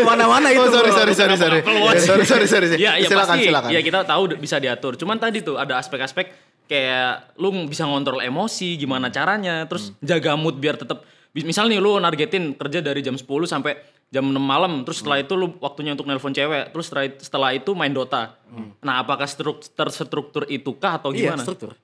Mana-mana 0.09 0.47
itu. 0.49 0.57
Oh 0.59 0.67
sorry 0.67 0.89
bro. 0.89 0.97
sorry 0.97 1.13
sorry 1.13 1.35
sorry. 1.37 1.59
Apple 1.61 1.77
Watch. 1.79 2.01
Ya, 2.01 2.09
sorry 2.09 2.25
sorry 2.25 2.45
sorry. 2.49 2.67
Iya, 2.75 2.91
iya 2.97 3.07
silakan 3.07 3.35
pasti. 3.37 3.45
silakan. 3.45 3.69
Iya, 3.69 3.81
kita 3.81 3.99
tahu 4.03 4.21
bisa 4.35 4.57
diatur. 4.57 4.93
Cuman 4.97 5.17
tadi 5.17 5.39
tuh 5.39 5.55
ada 5.55 5.77
aspek-aspek 5.77 6.25
kayak 6.65 7.35
lu 7.37 7.67
bisa 7.67 7.83
ngontrol 7.83 8.19
emosi, 8.19 8.73
gimana 8.75 9.07
caranya, 9.07 9.67
terus 9.67 9.91
jaga 9.99 10.33
mood 10.33 10.55
biar 10.55 10.75
tetap 10.75 11.03
misal 11.31 11.67
nih 11.67 11.77
lu 11.77 11.99
nargetin 11.99 12.55
kerja 12.55 12.79
dari 12.79 12.99
jam 12.99 13.13
10 13.13 13.23
sampai 13.45 13.75
jam 14.07 14.23
6 14.23 14.35
malam, 14.35 14.83
terus 14.83 14.99
setelah 14.99 15.19
itu 15.19 15.35
lu 15.35 15.55
waktunya 15.59 15.91
untuk 15.91 16.03
nelpon 16.03 16.31
cewek, 16.31 16.71
terus 16.71 16.87
setelah, 16.87 17.05
setelah 17.15 17.49
itu 17.51 17.71
main 17.71 17.91
Dota. 17.91 18.35
Nah, 18.79 18.99
apakah 18.99 19.23
struk, 19.23 19.63
terstruktur 19.71 20.43
itu 20.47 20.75
kah 20.75 20.95
atau 20.95 21.11
Iya, 21.11 21.31
gimana? 21.31 21.43
struktur. 21.43 21.75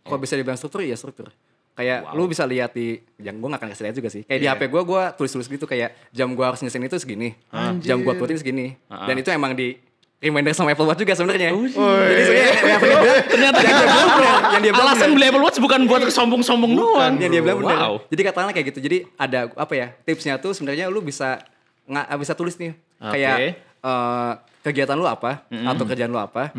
Kalau 0.00 0.16
bisa 0.16 0.36
dibilang 0.36 0.56
struktur, 0.56 0.80
iya 0.80 0.96
struktur. 0.96 1.28
Kayak 1.74 2.14
lu 2.14 2.30
bisa 2.30 2.46
lihat 2.46 2.70
di, 2.70 3.02
yang 3.18 3.42
gue 3.42 3.48
gak 3.50 3.58
akan 3.58 3.68
kasih 3.74 3.84
lihat 3.90 3.96
juga 3.98 4.06
sih. 4.06 4.22
Kayak 4.22 4.40
di 4.40 4.46
HP 4.46 4.62
gue, 4.70 4.82
gue 4.86 5.02
tulis-tulis 5.18 5.46
gitu 5.50 5.66
kayak 5.66 5.90
jam 6.14 6.30
gue 6.30 6.44
harus 6.46 6.62
nyelesain 6.62 6.86
itu 6.86 6.98
segini. 7.02 7.34
Jam 7.82 7.98
gue 7.98 8.12
uploadin 8.14 8.38
segini. 8.38 8.78
Dan 8.86 9.14
itu 9.18 9.30
emang 9.34 9.58
di 9.58 9.74
reminder 10.22 10.54
sama 10.56 10.72
Apple 10.72 10.86
Watch 10.86 11.02
juga 11.02 11.12
sebenarnya. 11.12 11.50
Jadi 11.52 12.22
sebenarnya 12.24 12.48
yang 12.54 12.64
dia 12.64 12.78
bilang, 12.80 13.02
Ternyata 13.28 13.58
yang 13.60 13.76
dia 13.76 13.88
bilang 13.90 14.08
benar, 14.08 14.40
yang 14.54 14.62
dia 14.62 14.72
bilang 14.72 14.88
Alasan 14.88 15.10
beli 15.12 15.26
Apple 15.28 15.44
Watch 15.44 15.58
bukan 15.60 15.80
buat 15.84 16.02
sombong-sombong 16.08 16.72
doang. 16.72 17.14
Yang 17.20 17.30
dia 17.34 17.42
bilang 17.42 17.58
benar. 17.60 17.76
Wow. 17.76 17.94
Jadi 18.08 18.20
katakanlah 18.24 18.54
kayak 18.54 18.66
gitu. 18.72 18.78
Jadi 18.80 18.98
ada 19.18 19.50
apa 19.52 19.74
ya? 19.74 19.86
Tipsnya 20.06 20.40
tuh 20.40 20.56
sebenarnya 20.56 20.88
lu 20.88 21.04
bisa 21.04 21.44
nggak 21.84 22.16
bisa 22.16 22.32
tulis 22.32 22.56
nih. 22.56 22.72
Oke. 23.02 23.12
Kayak 23.18 23.36
eh, 23.84 24.32
kegiatan 24.64 24.96
lu 24.96 25.04
apa 25.04 25.44
atau 25.50 25.84
kerjaan 25.84 26.08
lu 26.08 26.22
apa. 26.22 26.54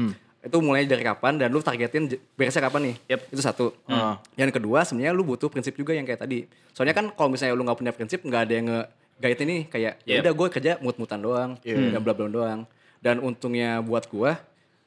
Itu 0.45 0.61
mulai 0.61 0.85
dari 0.85 1.01
kapan 1.01 1.41
dan 1.41 1.49
lu 1.49 1.57
targetin 1.65 2.05
beresnya 2.37 2.61
kapan 2.61 2.93
nih. 2.93 2.95
Yep. 3.09 3.21
Itu 3.33 3.41
satu. 3.41 3.65
Ah. 3.89 4.21
Yang 4.37 4.61
kedua 4.61 4.85
sebenarnya 4.85 5.11
lu 5.17 5.25
butuh 5.25 5.49
prinsip 5.49 5.73
juga 5.73 5.97
yang 5.97 6.05
kayak 6.05 6.21
tadi. 6.21 6.45
Soalnya 6.71 6.93
kan 6.93 7.09
kalau 7.17 7.33
misalnya 7.33 7.57
lu 7.57 7.65
nggak 7.65 7.79
punya 7.81 7.91
prinsip 7.91 8.21
nggak 8.21 8.41
ada 8.45 8.53
yang 8.53 8.65
nge 8.69 8.81
guide 9.15 9.41
ini 9.41 9.57
kayak 9.65 9.93
Yep. 10.05 10.11
ya 10.13 10.15
udah 10.21 10.33
gue 10.37 10.47
kerja 10.53 10.71
mut-mutan 10.85 11.19
doang 11.19 11.51
dan 11.65 12.01
bla 12.05 12.13
bla 12.13 12.29
doang. 12.29 12.59
Dan 13.01 13.21
untungnya 13.21 13.81
buat 13.81 14.05
gua 14.09 14.37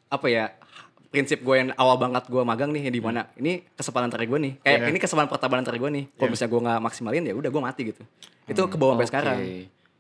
apa 0.09 0.27
ya 0.31 0.45
prinsip 1.09 1.41
gue 1.41 1.55
yang 1.57 1.71
awal 1.81 1.97
banget 1.97 2.29
gue 2.29 2.43
magang 2.45 2.69
nih 2.69 2.89
yang 2.89 2.95
di 2.95 3.03
mana 3.03 3.21
ini 3.41 3.65
kesempatan 3.73 4.13
terakhir 4.13 4.29
gue 4.29 4.41
nih 4.45 4.53
kayak 4.61 4.81
ini 4.93 4.99
kesempatan 5.01 5.29
pertambahan 5.33 5.65
terakhir 5.65 5.83
gue 5.89 5.93
nih 6.01 6.05
kalau 6.21 6.29
misalnya 6.33 6.53
gue 6.53 6.61
nggak 6.69 6.81
maksimalin 6.85 7.23
ya 7.25 7.35
udah 7.37 7.51
gue 7.53 7.63
mati 7.65 7.83
gitu 7.89 8.03
itu 8.45 8.61
ke 8.69 8.77
bawah 8.77 8.97
sampai 8.97 9.05
oke. 9.05 9.13
sekarang 9.13 9.39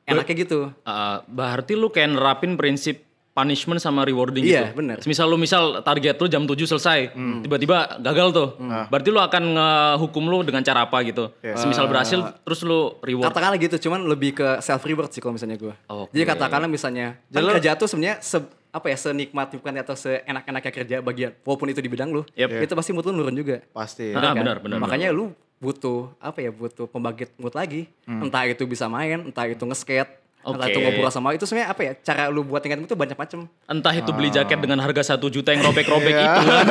enaknya 0.09 0.35
gitu 0.45 0.61
Uh, 0.85 1.21
berarti 1.29 1.73
lu 1.77 1.89
kayak 1.93 2.17
nerapin 2.17 2.57
prinsip 2.61 3.08
punishment 3.39 3.79
sama 3.79 4.03
rewarding 4.03 4.43
Iya, 4.43 4.69
gitu. 4.69 4.77
bener. 4.77 4.97
Misal 5.01 5.25
lu 5.25 5.37
misal 5.37 5.63
target 5.81 6.15
lu 6.15 6.27
jam 6.27 6.43
7 6.43 6.59
selesai, 6.67 7.15
tiba-tiba 7.39 7.99
gagal 7.99 8.29
tuh. 8.31 8.49
Berarti 8.89 9.09
lu 9.09 9.21
akan 9.21 9.43
ngehukum 9.55 10.25
lu 10.25 10.43
dengan 10.43 10.61
cara 10.61 10.83
apa 10.83 10.99
gitu. 11.03 11.31
Semisal 11.55 11.87
berhasil 11.87 12.19
terus 12.41 12.61
lu 12.61 12.99
reward. 13.01 13.31
katakanlah 13.31 13.57
gitu 13.57 13.77
cuman 13.81 14.03
lebih 14.05 14.35
ke 14.35 14.59
self 14.59 14.83
reward 14.83 15.09
sih 15.09 15.19
kalau 15.19 15.33
misalnya 15.33 15.55
gue 15.55 15.75
Oke. 15.87 16.11
jadi 16.11 16.25
katakanlah 16.27 16.67
misalnya 16.67 17.21
kan 17.29 17.45
kerja 17.51 17.75
tuh 17.75 17.87
sebenarnya 17.87 18.19
se- 18.19 18.41
apa 18.69 18.87
ya 18.87 18.97
senikmat 18.97 19.49
nikmatnya 19.51 19.83
atau 19.83 19.95
seenak-enaknya 19.95 20.73
kerja 20.73 20.97
bagian 20.99 21.31
walaupun 21.41 21.69
itu 21.69 21.79
di 21.79 21.87
bidang 21.87 22.09
lu 22.11 22.23
Yep. 22.33 22.49
itu 22.63 22.73
pasti 22.75 22.91
mood 22.91 23.05
lu 23.05 23.13
nurun 23.15 23.33
juga 23.33 23.61
Pasti. 23.69 24.11
Ah, 24.11 24.33
kan? 24.33 24.37
benar, 24.37 24.57
benar, 24.59 24.79
Makanya 24.79 25.09
lu 25.11 25.31
butuh 25.57 26.15
apa 26.19 26.39
ya 26.39 26.49
butuh 26.49 26.87
pembangkit 26.87 27.35
mood 27.37 27.53
lagi. 27.53 27.91
Entah 28.05 28.45
itu 28.45 28.63
bisa 28.65 28.87
main, 28.87 29.25
entah 29.25 29.45
itu 29.45 29.61
nge-skate, 29.61 30.11
entah 30.41 30.65
Oke. 30.65 30.73
itu 30.73 30.81
ngobrol 30.81 31.11
sama 31.11 31.29
itu 31.31 31.45
sebenarnya 31.45 31.69
apa 31.69 31.81
ya 31.83 31.93
cara 31.99 32.23
lu 32.27 32.41
buat 32.41 32.59
tingkat 32.59 32.79
mood 32.79 32.87
itu 32.87 32.95
banyak 32.95 33.15
macam. 33.15 33.45
Entah 33.65 33.93
itu 33.93 34.11
beli 34.11 34.29
jaket 34.29 34.57
dengan 34.57 34.79
harga 34.79 35.03
satu 35.07 35.29
juta 35.29 35.51
yang 35.51 35.63
robek-robek 35.63 36.09
Iya. 36.11 36.23
itu 36.25 36.43
kan. 36.43 36.67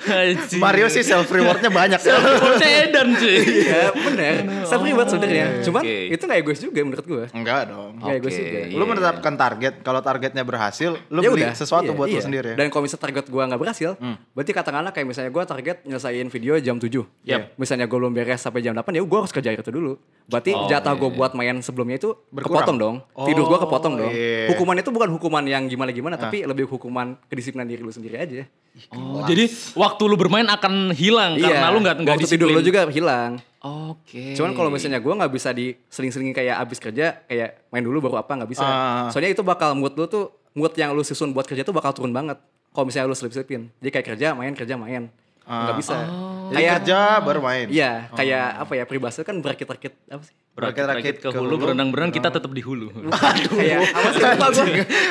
Mario 0.60 0.86
sih 0.88 1.00
self 1.00 1.28
rewardnya 1.28 1.70
banyak 1.70 1.96
ya. 1.98 2.14
Rewardnya 2.14 2.68
edan 2.82 3.08
cuy. 3.14 3.36
Iya 3.40 3.82
bener. 3.94 4.34
Self 4.66 4.82
reward 4.82 5.08
sebenarnya. 5.08 5.46
Cuman 5.62 5.82
Oke. 5.82 5.96
itu 6.10 6.22
gak 6.22 6.38
egois 6.38 6.60
juga 6.60 6.80
menurut 6.82 7.06
gue. 7.06 7.24
Enggak 7.30 7.60
dong. 7.68 7.92
Gak 8.00 8.14
egois 8.16 8.34
Oke, 8.34 8.42
juga. 8.42 8.60
Lu 8.72 8.84
menetapkan 8.84 9.34
target, 9.34 9.74
kalau 9.80 10.00
targetnya 10.00 10.42
berhasil, 10.42 10.90
lu 11.08 11.20
Ya 11.20 11.30
beli 11.30 11.44
udah, 11.44 11.52
sesuatu 11.54 11.90
iya, 11.90 11.96
buat 11.96 12.08
lu 12.08 12.16
iya. 12.16 12.22
sendiri 12.22 12.48
ya. 12.52 12.56
Dan 12.56 12.66
kalau 12.68 12.82
misalnya 12.84 13.02
target 13.02 13.24
gua 13.28 13.42
nggak 13.46 13.60
berhasil, 13.60 13.90
berarti 14.32 14.52
katakanlah 14.52 14.92
kayak 14.92 15.06
misalnya 15.06 15.30
gua 15.30 15.44
target 15.44 15.76
nyelesain 15.84 16.26
video 16.28 16.52
jam 16.58 16.76
7. 16.76 16.90
Yap. 17.24 17.54
Misalnya 17.56 17.86
gua 17.86 17.98
belum 18.00 18.12
beres 18.12 18.40
sampai 18.40 18.60
jam 18.60 18.72
8 18.72 18.90
ya 18.90 19.02
gua 19.02 19.18
harus 19.22 19.32
kerja 19.32 19.50
itu 19.50 19.70
dulu. 19.70 19.96
Berarti 20.26 20.50
Oh, 20.50 20.66
jatah 20.66 20.94
gua 20.94 21.08
iya. 21.08 21.16
buat 21.16 21.32
main 21.32 21.56
sebelumnya 21.60 21.96
itu 21.96 22.10
Berkurang. 22.30 22.62
kepotong 22.62 22.76
dong. 22.76 22.89
Tidur 23.20 23.44
gua 23.44 23.56
Oh, 23.56 23.62
kepotong 23.62 23.94
dong. 23.96 24.10
iya. 24.10 24.48
Hukuman 24.48 24.74
itu 24.74 24.88
bukan 24.88 25.08
hukuman 25.10 25.44
yang 25.44 25.62
gimana-gimana 25.64 26.16
tapi 26.16 26.42
lebih 26.42 26.66
hukuman 26.66 27.14
kedisiplinan 27.26 27.64
diri 27.64 27.78
lu 27.78 27.90
sendiri 27.90 28.16
aja. 28.16 28.42
Oh, 28.88 29.22
jadi 29.22 29.46
waktu 29.74 30.02
lu 30.04 30.16
bermain 30.16 30.46
akan 30.46 30.90
hilang 30.92 31.34
karena 31.36 31.68
lu 31.68 31.78
nggak 31.78 31.96
nggak 31.98 32.06
Iya. 32.08 32.18
Waktu 32.18 32.26
tidur 32.28 32.48
disiplin. 32.48 32.54
lu 32.56 32.62
juga 32.64 32.80
hilang. 32.88 33.32
Oke. 33.60 34.32
Cuman 34.32 34.50
kalau 34.52 34.70
misalnya 34.70 34.98
gua 34.98 35.14
nggak 35.16 35.30
bisa 35.30 35.50
di 35.50 35.76
seling-selingin 35.86 36.32
kayak 36.32 36.56
abis 36.58 36.78
kerja 36.78 37.22
kayak 37.24 37.68
main 37.68 37.82
dulu 37.82 38.00
baru 38.00 38.18
apa 38.18 38.32
nggak 38.34 38.50
bisa. 38.50 38.62
Ah. 38.62 39.06
Soalnya 39.08 39.30
itu 39.30 39.42
bakal 39.42 39.74
mood 39.74 39.92
lu 39.92 40.06
tuh 40.06 40.24
mood 40.52 40.72
yang 40.72 40.90
lu 40.90 41.02
susun 41.02 41.30
buat 41.30 41.44
kerja 41.44 41.60
tuh 41.60 41.70
bakal 41.70 41.92
turun 41.92 42.10
banget. 42.10 42.40
Kalau 42.70 42.84
misalnya 42.84 43.06
lu 43.06 43.14
selip-selipin. 43.14 43.68
Jadi 43.76 43.90
kayak 43.90 44.06
kerja 44.08 44.32
main 44.32 44.54
kerja 44.54 44.74
main. 44.74 45.10
Nggak 45.42 45.76
bisa. 45.76 45.96
Jadi 45.98 46.08
Kayak 46.50 46.82
kerja 46.82 46.98
baru 47.22 47.40
main. 47.40 47.66
Iya, 47.70 47.92
kayak 48.12 48.46
apa 48.66 48.72
ya 48.74 48.84
peribahasa 48.84 49.20
kan 49.22 49.38
berakit-rakit 49.38 49.94
apa 50.10 50.22
sih? 50.26 50.34
berakit-rakit 50.50 51.24
ke 51.24 51.28
hulu, 51.32 51.54
berenang-berenang 51.56 52.12
kita 52.12 52.28
tetap 52.28 52.50
di 52.52 52.60
hulu. 52.60 52.92
kayak 53.60 53.80
apa 53.96 54.08
sih 54.12 54.22
lupa 54.22 54.46
gua. 54.52 54.64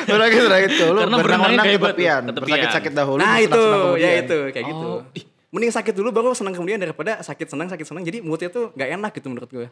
Berakit 0.06 0.40
berakit 0.46 0.70
dulu. 0.78 0.98
Karena 1.00 1.16
berenangnya 1.16 1.24
berenang-renang 1.24 1.66
kayak 1.66 1.80
ke 1.80 1.90
tepian. 1.90 2.22
Bersakit-sakit 2.30 2.92
dahulu. 2.94 3.18
Nah 3.18 3.36
itu, 3.42 3.64
ya 3.98 4.10
itu 4.22 4.38
kayak 4.54 4.66
gitu. 4.68 4.88
Oh, 5.02 5.18
ih. 5.18 5.24
Mending 5.50 5.72
sakit 5.74 5.94
dulu 5.98 6.08
baru 6.14 6.30
senang 6.30 6.54
kemudian 6.54 6.78
daripada 6.78 7.18
sakit 7.26 7.50
senang 7.50 7.66
sakit 7.66 7.82
senang. 7.82 8.06
Jadi 8.06 8.22
moodnya 8.22 8.54
tuh 8.54 8.70
nggak 8.70 8.90
enak 8.94 9.10
gitu 9.18 9.26
menurut 9.32 9.50
gue. 9.50 9.66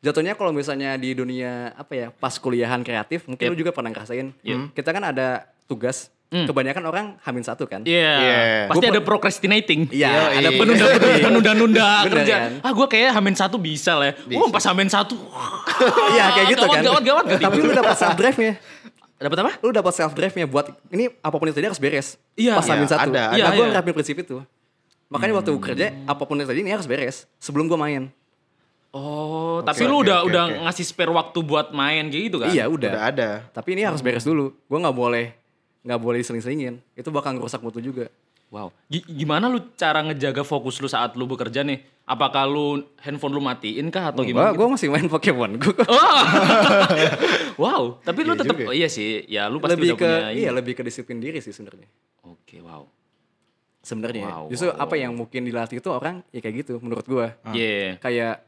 Jatuhnya 0.00 0.36
kalau 0.36 0.52
misalnya 0.52 0.96
di 1.00 1.12
dunia 1.12 1.72
apa 1.76 1.92
ya 1.92 2.06
pas 2.12 2.36
kuliahan 2.36 2.80
kreatif 2.84 3.24
mungkin 3.28 3.52
lu 3.52 3.56
juga 3.56 3.72
pernah 3.72 3.92
ngerasain. 3.92 4.32
Kita 4.72 4.90
kan 4.92 5.04
ada 5.04 5.48
tugas. 5.68 6.08
Kebanyakan 6.34 6.82
orang 6.82 7.06
hamin 7.20 7.40
satu 7.40 7.62
kan. 7.64 7.80
Iya. 7.82 8.12
Iya. 8.16 8.38
Pasti 8.66 8.82
Gua- 8.82 8.92
ada 8.92 9.00
procrastinating. 9.00 9.86
Iya, 9.88 10.10
ada 10.34 10.50
penunda 10.50 10.84
penunda-nunda 11.24 11.88
Bener 12.02 12.14
kerja. 12.20 12.34
kan? 12.36 12.50
Ah 12.60 12.72
gue 12.72 12.86
kayak 12.86 13.10
hamin 13.12 13.34
satu 13.34 13.56
bisa 13.56 13.94
lah. 13.94 14.10
ya. 14.10 14.34
Oh 14.34 14.48
pas 14.48 14.64
hamin 14.64 14.86
satu. 14.86 15.14
Iya 16.10 16.24
kayak 16.32 16.46
gitu 16.48 16.60
Gawat, 16.60 16.74
kan. 16.74 16.82
gawat, 16.82 17.02
gawat, 17.02 17.24
gawat. 17.28 17.40
Tapi 17.40 17.56
lu 17.58 17.70
dapat 17.70 17.94
self 17.94 18.14
drive 18.14 18.34
nya. 18.36 18.52
Dapat 19.16 19.38
apa? 19.40 19.52
Lu 19.58 19.70
dapat 19.70 19.92
self 19.92 20.12
drive 20.12 20.34
nya 20.34 20.44
buat 20.44 20.66
ini 20.88 21.06
apa 21.14 21.34
pun 21.34 21.46
itu 21.46 21.54
tadi 21.54 21.66
harus 21.66 21.78
beres. 21.78 22.18
Iya. 22.34 22.54
Pas 22.54 22.62
Iya, 22.62 22.72
hamin 22.72 22.88
satu. 22.88 23.08
ada, 23.08 23.22
Nah, 23.24 23.38
ada. 23.40 23.52
gue 23.52 23.62
Iya, 23.62 23.70
nerapin 23.70 23.92
prinsip 23.92 24.16
itu. 24.16 24.36
Makanya 25.06 25.32
waktu 25.36 25.52
kerja 25.56 25.86
apa 26.04 26.22
pun 26.22 26.34
itu 26.34 26.44
tadi 26.44 26.60
ini 26.60 26.70
harus 26.70 26.84
beres 26.84 27.30
sebelum 27.38 27.64
gue 27.64 27.76
main. 27.76 28.10
Oh, 28.90 29.58
tapi 29.60 29.82
Oke, 29.82 29.90
lu 29.90 29.96
udah 30.00 30.22
oke, 30.22 30.30
udah 30.30 30.42
oke. 30.44 30.58
ngasih 30.62 30.84
spare 30.84 31.10
waktu 31.10 31.38
buat 31.40 31.70
main 31.70 32.06
kayak 32.06 32.22
gitu 32.24 32.36
kan? 32.38 32.48
Iya 32.48 32.64
udah. 32.66 32.90
Udah 32.90 33.02
ada. 33.04 33.28
Tapi 33.50 33.74
ini 33.74 33.82
harus 33.82 33.98
beres 33.98 34.22
dulu. 34.22 34.54
Gue 34.64 34.78
nggak 34.78 34.94
boleh 34.94 35.34
nggak 35.84 36.00
boleh 36.00 36.18
diseling-selingin. 36.20 36.80
Itu 36.96 37.12
bakal 37.12 37.36
ngerusak 37.36 37.60
mutu 37.60 37.78
juga. 37.78 38.08
Wow. 38.48 38.70
Gi- 38.86 39.04
gimana 39.04 39.50
lu 39.50 39.60
cara 39.74 40.00
ngejaga 40.00 40.42
fokus 40.42 40.78
lu 40.78 40.86
saat 40.86 41.12
lu 41.14 41.26
bekerja 41.26 41.60
nih? 41.60 41.82
Apakah 42.04 42.44
lu 42.44 42.84
handphone 43.00 43.32
lu 43.32 43.40
matiin 43.40 43.88
kah 43.88 44.12
atau 44.12 44.20
gimana? 44.22 44.52
gue 44.52 44.68
masih 44.68 44.92
main 44.92 45.08
Pokemon. 45.08 45.56
Gue 45.56 45.72
Oh. 45.88 46.24
wow, 47.64 47.82
tapi 48.00 48.22
lu 48.22 48.36
Iya 48.36 48.40
tetap 48.44 48.56
oh, 48.60 48.74
iya 48.74 48.88
sih. 48.88 49.24
Ya 49.26 49.48
lu 49.48 49.58
pasti 49.58 49.80
lebih 49.80 49.96
udah 49.96 49.98
ke 49.98 50.10
punya 50.12 50.28
ini. 50.30 50.40
iya 50.44 50.50
lebih 50.52 50.72
ke 50.76 50.82
disiplin 50.84 51.18
diri 51.18 51.40
sih 51.40 51.50
sebenarnya. 51.50 51.88
Oke, 52.22 52.60
wow. 52.60 52.84
Sebenarnya. 53.80 54.24
Wow, 54.24 54.44
Justru 54.48 54.72
wow, 54.72 54.80
apa 54.80 54.94
yang 54.96 55.12
mungkin 55.12 55.44
dilatih 55.44 55.80
itu 55.80 55.88
orang 55.92 56.24
ya 56.32 56.40
kayak 56.40 56.54
gitu 56.64 56.80
menurut 56.80 57.04
gue. 57.04 57.26
Iya. 57.52 58.00
Kayak 58.00 58.44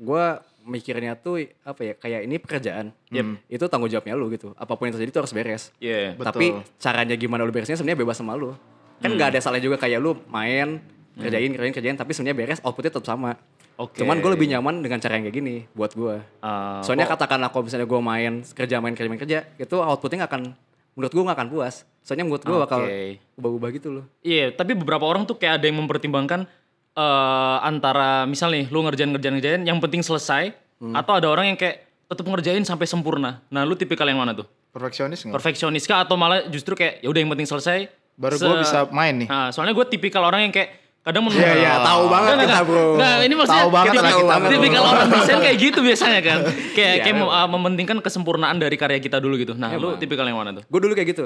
gue 0.00 0.24
mikirnya 0.62 1.14
tuh 1.14 1.40
apa 1.60 1.80
ya 1.82 1.92
kayak 1.94 2.20
ini 2.24 2.36
pekerjaan. 2.36 2.92
Itu 3.46 3.64
tanggung 3.66 3.88
jawabnya 3.88 4.14
lu 4.14 4.28
gitu. 4.30 4.52
Apa 4.54 4.74
pun 4.74 4.86
yang 4.86 4.94
terjadi 4.94 5.10
itu 5.10 5.20
harus 5.20 5.32
beres. 5.32 5.62
Iya. 5.78 6.14
Betul. 6.14 6.26
Tapi 6.26 6.46
caranya 6.76 7.14
gimana 7.14 7.42
lu 7.42 7.50
beresnya 7.50 7.74
sebenarnya 7.74 8.00
bebas 8.00 8.16
sama 8.16 8.34
lu. 8.34 8.52
Kan 9.00 9.16
nggak 9.16 9.32
ada 9.32 9.40
salahnya 9.40 9.64
juga 9.64 9.80
kayak 9.80 9.96
lu 9.96 10.12
main, 10.28 10.76
kerjain, 11.16 11.50
kerjain, 11.50 11.72
kerjain, 11.72 11.96
tapi 11.96 12.12
sebenarnya 12.12 12.36
beres 12.36 12.60
outputnya 12.60 12.92
tetap 12.92 13.08
sama. 13.08 13.32
Oke. 13.80 14.04
Cuman 14.04 14.20
gue 14.20 14.30
lebih 14.30 14.44
nyaman 14.46 14.84
dengan 14.84 15.00
cara 15.00 15.16
yang 15.16 15.24
kayak 15.24 15.36
gini 15.40 15.56
buat 15.72 15.96
gue. 15.96 16.20
Ah, 16.44 16.84
Soalnya 16.84 17.08
kok- 17.08 17.16
katakanlah 17.16 17.48
kalau 17.48 17.64
misalnya 17.64 17.88
gue 17.88 17.96
main, 17.96 18.32
kerja 18.44 18.76
main, 18.76 18.92
kerja 18.92 19.08
main, 19.08 19.16
kerja, 19.16 19.38
itu 19.56 19.76
outputnya 19.80 20.20
nggak 20.20 20.32
akan, 20.36 20.42
menurut 20.92 21.12
gue 21.16 21.22
nggak 21.24 21.38
akan 21.40 21.48
puas. 21.48 21.88
Soalnya 22.04 22.28
menurut 22.28 22.44
gue 22.44 22.56
bakal 22.60 22.84
Oke. 22.84 23.16
ubah-ubah 23.40 23.68
gitu 23.72 23.88
loh. 23.88 24.04
Iya, 24.20 24.52
tapi 24.52 24.76
beberapa 24.76 25.08
orang 25.08 25.24
tuh 25.24 25.40
kayak 25.40 25.60
ada 25.60 25.64
yang 25.64 25.80
mempertimbangkan 25.80 26.44
eh 26.92 27.56
antara 27.62 28.24
misal 28.24 28.50
nih 28.50 28.66
lu 28.66 28.82
ngerjain 28.82 29.08
ngerjain 29.08 29.34
ngerjain 29.34 29.62
yang 29.62 29.78
penting 29.78 30.00
selesai 30.00 30.50
Hmm. 30.76 30.96
atau 30.96 31.12
ada 31.12 31.28
orang 31.28 31.44
yang 31.46 31.56
kayak 31.56 31.84
tetap 32.08 32.24
ngerjain 32.24 32.64
sampai 32.64 32.84
sempurna. 32.84 33.44
Nah, 33.46 33.62
lu 33.62 33.76
tipikal 33.76 34.02
yang 34.02 34.16
mana 34.16 34.32
tuh? 34.32 34.48
Perfeksionis 34.70 35.20
nggak? 35.20 35.34
Perfeksionis 35.36 35.84
kah 35.84 36.00
atau 36.00 36.16
malah 36.16 36.48
justru 36.48 36.72
kayak 36.72 36.98
ya 36.98 37.08
udah 37.08 37.20
yang 37.20 37.28
penting 37.28 37.44
selesai 37.44 37.84
Baru 38.16 38.34
Se- 38.34 38.42
gue 38.42 38.56
bisa 38.58 38.88
main 38.88 39.12
nih. 39.14 39.28
Nah, 39.28 39.48
soalnya 39.48 39.72
gue 39.72 39.86
tipikal 39.86 40.24
orang 40.24 40.48
yang 40.48 40.52
kayak 40.52 40.80
kadang 41.00 41.24
menurut 41.24 41.40
Iya, 41.40 41.52
iya, 41.54 41.72
tahu 41.80 42.04
banget 42.08 42.32
Nggak, 42.34 42.44
kita, 42.46 42.60
bro. 42.64 42.84
nggak, 42.96 43.14
ini 43.20 43.34
maksudnya 43.34 43.60
Tahu 43.60 43.70
banget 43.72 43.92
tipikal, 43.92 44.16
kita, 44.16 44.48
tipikal 44.48 44.82
orang 44.84 45.08
desain 45.10 45.38
kayak 45.38 45.56
gitu 45.58 45.78
biasanya 45.80 46.20
kan. 46.20 46.38
Kayak 46.76 46.94
Iya, 46.96 47.04
kayak 47.06 47.16
uh, 47.22 47.48
mementingkan 47.50 47.98
kesempurnaan 48.00 48.56
dari 48.56 48.76
karya 48.76 48.98
kita 48.98 49.16
dulu 49.16 49.34
gitu. 49.36 49.52
Nah, 49.52 49.68
lu 49.74 49.96
tipikal 49.96 50.24
yang 50.24 50.36
mana 50.36 50.56
tuh? 50.56 50.64
Gue 50.64 50.80
dulu 50.80 50.92
kayak 50.92 51.08
gitu. 51.12 51.24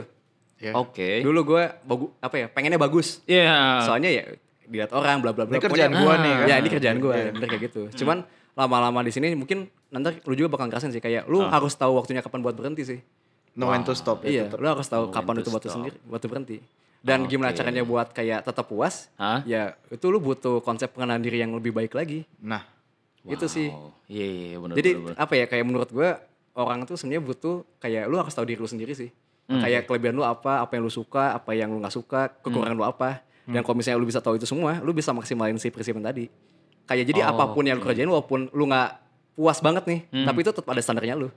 Ya. 0.58 0.74
Oke. 0.74 1.22
Dulu 1.22 1.40
gue 1.44 1.62
bagus 1.82 2.08
apa 2.18 2.34
ya? 2.36 2.46
Pengennya 2.48 2.76
bagus. 2.76 3.22
Iya. 3.24 3.82
Soalnya 3.82 4.10
ya 4.10 4.24
dilihat 4.66 4.90
orang 4.90 5.18
bla 5.18 5.30
bla 5.30 5.44
bla. 5.44 5.54
Ini 5.54 5.62
kerjaan 5.62 5.90
Pokoknya- 5.90 6.04
gua 6.06 6.14
nih, 6.18 6.32
kan? 6.34 6.46
Ya, 6.46 6.54
ini 6.56 6.68
kerjaan 6.68 6.96
gue, 6.98 7.16
bener 7.32 7.48
kayak 7.48 7.62
gitu. 7.64 7.80
Cuman 7.98 8.24
lama-lama 8.54 9.02
di 9.02 9.10
sini 9.10 9.34
mungkin 9.34 9.66
nanti 9.88 10.22
lu 10.22 10.34
juga 10.34 10.54
bakal 10.54 10.68
ngerasain 10.68 10.90
sih 10.90 10.98
kayak 10.98 11.26
lu 11.26 11.42
harus 11.42 11.74
tahu 11.74 11.96
waktunya 11.96 12.20
kapan 12.20 12.40
buat 12.40 12.54
berhenti 12.54 12.82
sih. 12.84 12.98
No 13.54 13.68
when 13.68 13.82
to 13.82 13.94
stop 13.94 14.22
ya. 14.22 14.30
Iya, 14.30 14.42
tetap. 14.48 14.58
lu 14.58 14.66
harus 14.68 14.86
tahu 14.86 15.04
kapan 15.10 15.34
itu 15.38 15.50
waktu 15.50 15.68
sendiri, 15.70 15.96
waktu 16.04 16.26
berhenti. 16.26 16.56
Dan 17.04 17.28
gimana 17.28 17.52
caranya 17.52 17.84
buat 17.84 18.10
kayak 18.10 18.42
tetap 18.42 18.64
puas? 18.64 19.12
Hah? 19.14 19.44
Ya 19.44 19.76
itu 19.88 20.06
lu 20.08 20.18
butuh 20.18 20.58
konsep 20.58 20.88
pengenalan 20.88 21.20
diri 21.20 21.38
yang 21.38 21.52
lebih 21.52 21.70
baik 21.70 21.92
lagi. 21.92 22.24
Nah, 22.38 22.64
Itu 23.24 23.44
sih. 23.46 23.68
Oh, 23.68 23.88
Iya, 24.04 24.20
iya, 24.22 24.44
iya, 24.46 24.58
benar. 24.58 24.74
Jadi 24.74 24.90
benar, 24.92 25.04
benar. 25.06 25.16
apa 25.18 25.32
ya 25.34 25.44
kayak 25.46 25.64
menurut 25.64 25.88
gue 25.88 26.08
orang 26.54 26.84
tuh 26.84 26.92
sebenarnya 26.94 27.24
butuh 27.24 27.56
kayak 27.78 28.04
lu 28.04 28.16
harus 28.16 28.30
tahu 28.30 28.44
diri 28.44 28.60
lu 28.60 28.68
sendiri 28.68 28.92
sih. 28.92 29.08
Kayak 29.46 29.84
kelebihan 29.84 30.12
lu 30.12 30.20
apa, 30.22 30.60
apa 30.60 30.72
yang 30.72 30.84
lu 30.84 30.92
suka, 30.92 31.32
apa 31.32 31.52
yang 31.52 31.68
lu 31.68 31.78
nggak 31.78 31.92
suka, 31.94 32.32
kekurangan 32.40 32.72
lu 32.74 32.84
apa. 32.84 33.20
Dan 33.44 33.60
kalau 33.60 33.76
misalnya 33.76 34.00
lu 34.00 34.08
bisa 34.08 34.20
tahu 34.20 34.34
itu 34.36 34.44
semua, 34.44 34.80
lu 34.80 34.90
bisa 34.90 35.12
maksimalin 35.12 35.60
si 35.60 35.68
prinsip 35.68 35.94
tadi. 36.00 36.28
Kayak 36.84 37.04
jadi 37.12 37.20
apa 37.28 37.44
pun 37.52 37.64
yang 37.64 37.80
lu 37.80 37.84
kerjain 37.84 38.08
walaupun 38.08 38.48
lu 38.52 38.64
nggak 38.68 38.90
puas 39.34 39.58
banget 39.60 39.84
nih, 39.84 40.00
tapi 40.24 40.38
itu 40.40 40.50
tetap 40.52 40.68
ada 40.68 40.80
standarnya 40.80 41.16
lu. 41.16 41.28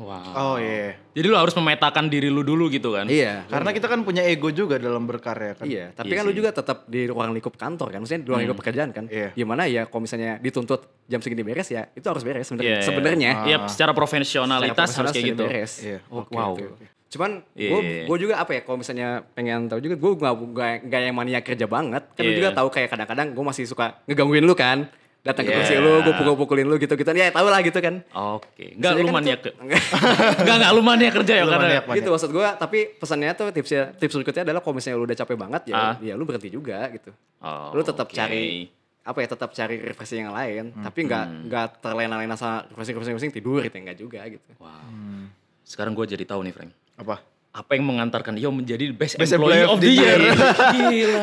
Wow. 0.00 0.56
oh 0.56 0.56
iya. 0.56 0.96
Jadi 1.12 1.26
lu 1.28 1.36
harus 1.36 1.52
memetakan 1.52 2.08
diri 2.08 2.32
lu 2.32 2.40
dulu 2.40 2.72
gitu 2.72 2.96
kan? 2.96 3.04
Iya. 3.06 3.44
Karena 3.44 3.76
kita 3.76 3.92
kan 3.92 4.00
punya 4.02 4.24
ego 4.24 4.48
juga 4.48 4.80
dalam 4.80 5.04
berkarya 5.04 5.52
kan. 5.52 5.68
Iya, 5.68 5.92
tapi 5.92 6.16
Iya 6.16 6.16
kan 6.16 6.24
lu 6.24 6.32
sih. 6.32 6.38
juga 6.40 6.50
tetap 6.50 6.88
di 6.88 7.04
ruang 7.04 7.30
lingkup 7.36 7.54
kantor 7.60 7.92
kan, 7.92 7.98
maksudnya 8.00 8.24
di 8.24 8.28
ruang 8.32 8.40
lingkup 8.40 8.58
pekerjaan 8.64 8.90
kan. 8.90 9.04
Iya. 9.12 9.36
Gimana 9.36 9.68
ya 9.68 9.84
kalau 9.84 10.08
misalnya 10.08 10.40
dituntut 10.40 10.88
jam 11.04 11.20
segini 11.20 11.44
beres 11.44 11.68
ya, 11.68 11.92
itu 11.92 12.08
harus 12.08 12.24
beres 12.24 12.48
sebenarnya. 12.48 12.72
Iya, 12.72 12.80
iya. 12.80 12.88
Sebenarnya. 12.88 13.30
Iya, 13.44 13.56
secara 13.68 13.92
profesionalitas 13.92 14.88
Secara 14.90 14.98
harus 15.04 15.12
kayak 15.12 15.28
gitu. 15.28 15.44
beres. 15.44 15.72
Iya. 15.84 15.98
Oh, 16.08 16.24
Oke, 16.24 16.34
wow. 16.40 16.52
oke. 16.56 16.64
Cuman 17.12 17.44
Iya, 17.52 17.68
gue 17.68 17.80
iya, 17.80 17.92
iya. 17.94 18.04
gue 18.08 18.16
juga 18.18 18.34
apa 18.36 18.50
ya 18.50 18.60
kalau 18.62 18.80
misalnya 18.80 19.08
pengen 19.30 19.68
tahu 19.68 19.78
juga 19.78 19.94
gue 19.94 20.10
gak, 20.16 20.32
gak, 20.50 20.72
gak 20.88 21.00
yang 21.02 21.12
mania 21.12 21.40
kerja 21.40 21.66
banget. 21.66 22.02
Kan 22.10 22.22
lu 22.22 22.30
Iya. 22.30 22.38
juga 22.38 22.50
tahu 22.54 22.68
kayak 22.68 22.88
kadang-kadang 22.88 23.26
gue 23.30 23.44
masih 23.44 23.64
suka 23.64 24.00
ngegangguin 24.04 24.42
lu 24.42 24.54
kan. 24.54 24.88
Datang 25.22 25.44
ke 25.44 25.50
Iya. 25.50 25.58
kursi 25.60 25.74
lu, 25.76 26.02
gue 26.02 26.14
pukul-pukulin 26.14 26.66
lu 26.66 26.74
gitu-gitu. 26.76 27.06
Ya 27.08 27.30
tau 27.30 27.46
lah 27.46 27.60
gitu 27.60 27.78
kan. 27.78 28.02
Oke. 28.10 28.74
Enggak 28.74 28.90
Sebenarnya 28.90 28.98
lu 28.98 29.06
kan 29.06 29.14
mania 29.14 29.34
itu- 29.36 29.44
ke. 29.44 29.50
Enggak, 29.62 30.56
enggak 30.58 30.70
lu 30.72 30.82
mania 30.82 31.10
kerja 31.12 31.32
ya 31.32 31.44
karena. 31.44 31.58
maniak. 31.62 31.84
gitu 31.92 32.08
maksud 32.10 32.30
gue 32.30 32.48
tapi 32.56 32.78
pesannya 32.92 33.30
tuh 33.32 33.46
tipsnya 33.50 33.82
tips 33.92 34.14
berikutnya 34.16 34.42
adalah 34.42 34.58
kalau 34.58 34.74
misalnya 34.74 34.96
lu 34.96 35.04
udah 35.04 35.14
capek 35.14 35.36
banget 35.36 35.62
ya 35.68 35.76
Ah. 35.76 35.94
ya 36.00 36.14
lu 36.14 36.24
berhenti 36.24 36.48
juga 36.48 36.90
gitu 36.90 37.12
Oh, 37.38 37.70
lu 37.70 37.82
tetap 37.82 38.04
oke. 38.04 38.14
cari 38.14 38.66
apa 39.02 39.18
ya 39.18 39.28
tetap 39.28 39.50
cari 39.52 39.74
refreshing 39.80 40.22
yang 40.22 40.30
lain 40.32 40.74
tapi 40.76 40.98
nggak 41.04 41.24
nggak 41.44 41.66
terlena-lena 41.78 42.34
sama 42.34 42.66
refreshing 42.68 42.96
refreshing 42.96 43.30
tidur 43.30 43.60
gitu 43.60 43.76
nggak 43.76 43.98
juga 44.00 44.26
gitu 44.26 44.50
Wow. 44.58 45.30
Sekarang 45.62 45.92
gue 45.92 46.04
jadi 46.04 46.24
tahu 46.24 46.42
nih, 46.42 46.50
Frank. 46.50 46.70
Apa? 47.02 47.16
Apa 47.52 47.76
yang 47.76 47.84
mengantarkan 47.84 48.32
Yo 48.34 48.48
menjadi 48.48 48.88
best, 48.90 49.14
Best 49.14 49.28
employee, 49.30 49.60
employee 49.60 49.68
of 49.68 49.76
of 49.76 49.78
the 49.78 49.92
year? 49.92 50.16
year. 50.16 50.32
gila, 50.88 51.20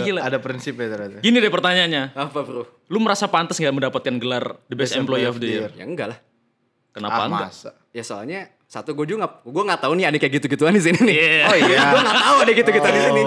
gila. 0.00 0.20
Ada 0.22 0.38
prinsipnya 0.38 0.86
ternyata. 0.88 1.18
Gini 1.18 1.36
deh 1.36 1.50
pertanyaannya. 1.50 2.14
apa 2.14 2.38
bro 2.38 2.62
Lu 2.86 2.98
merasa 2.98 3.26
pantas 3.26 3.56
nggak 3.56 3.74
mendapatkan 3.74 4.14
gelar 4.16 4.44
the 4.66 4.76
best, 4.76 4.94
employee 4.94 5.26
of 5.26 5.36
the 5.36 5.48
year? 5.50 5.70
ya 5.72 5.82
enggak 5.82 6.14
lah 6.14 6.18
Kenapa 6.92 7.18
ah, 7.18 7.26
enggak? 7.26 7.50
masa? 7.50 7.70
ya 7.90 8.00
soalnya 8.00 8.40
satu 8.62 8.92
gue 8.92 9.06
juga 9.06 9.24
nggak 9.24 9.32
gue 9.42 9.62
nggak 9.64 9.80
tahu 9.80 9.92
nih 9.94 10.04
ada 10.06 10.16
kayak 10.16 10.32
gitu-gituan 10.36 10.70
di 10.70 10.82
sini 10.82 10.98
nih 11.00 11.16
Iya. 11.16 11.44
oh 11.48 11.56
iya 11.56 11.78
gue 11.86 12.00
nggak 12.02 12.18
tahu 12.20 12.36
ada 12.36 12.52
gitu-gituan 12.52 12.92
di 12.92 13.02
sini 13.02 13.20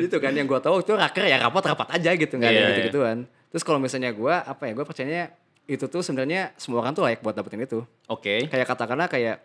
itu 0.00 0.16
kan 0.18 0.32
yang 0.32 0.46
gue 0.46 0.56
tahu 0.58 0.76
itu 0.80 0.92
raker 0.94 1.24
ya 1.24 1.36
rapat 1.38 1.62
rapat 1.66 1.88
aja 1.92 2.10
gitu 2.12 2.34
nggak 2.34 2.48
Iya, 2.48 2.54
ada 2.54 2.60
iya. 2.60 2.74
gitu-gituan 2.74 3.16
terus 3.48 3.62
kalau 3.62 3.78
misalnya 3.78 4.10
gue 4.10 4.34
apa 4.34 4.62
ya 4.64 4.72
gue 4.72 4.84
percayanya 4.84 5.24
itu 5.64 5.84
tuh 5.84 6.00
sebenarnya 6.00 6.52
semua 6.56 6.80
orang 6.80 6.90
tuh 6.90 7.02
layak 7.02 7.20
buat 7.20 7.32
dapetin 7.32 7.62
itu 7.62 7.86
Oke. 8.04 8.46
kayak 8.46 8.66
katakanlah 8.66 9.06
kayak 9.06 9.36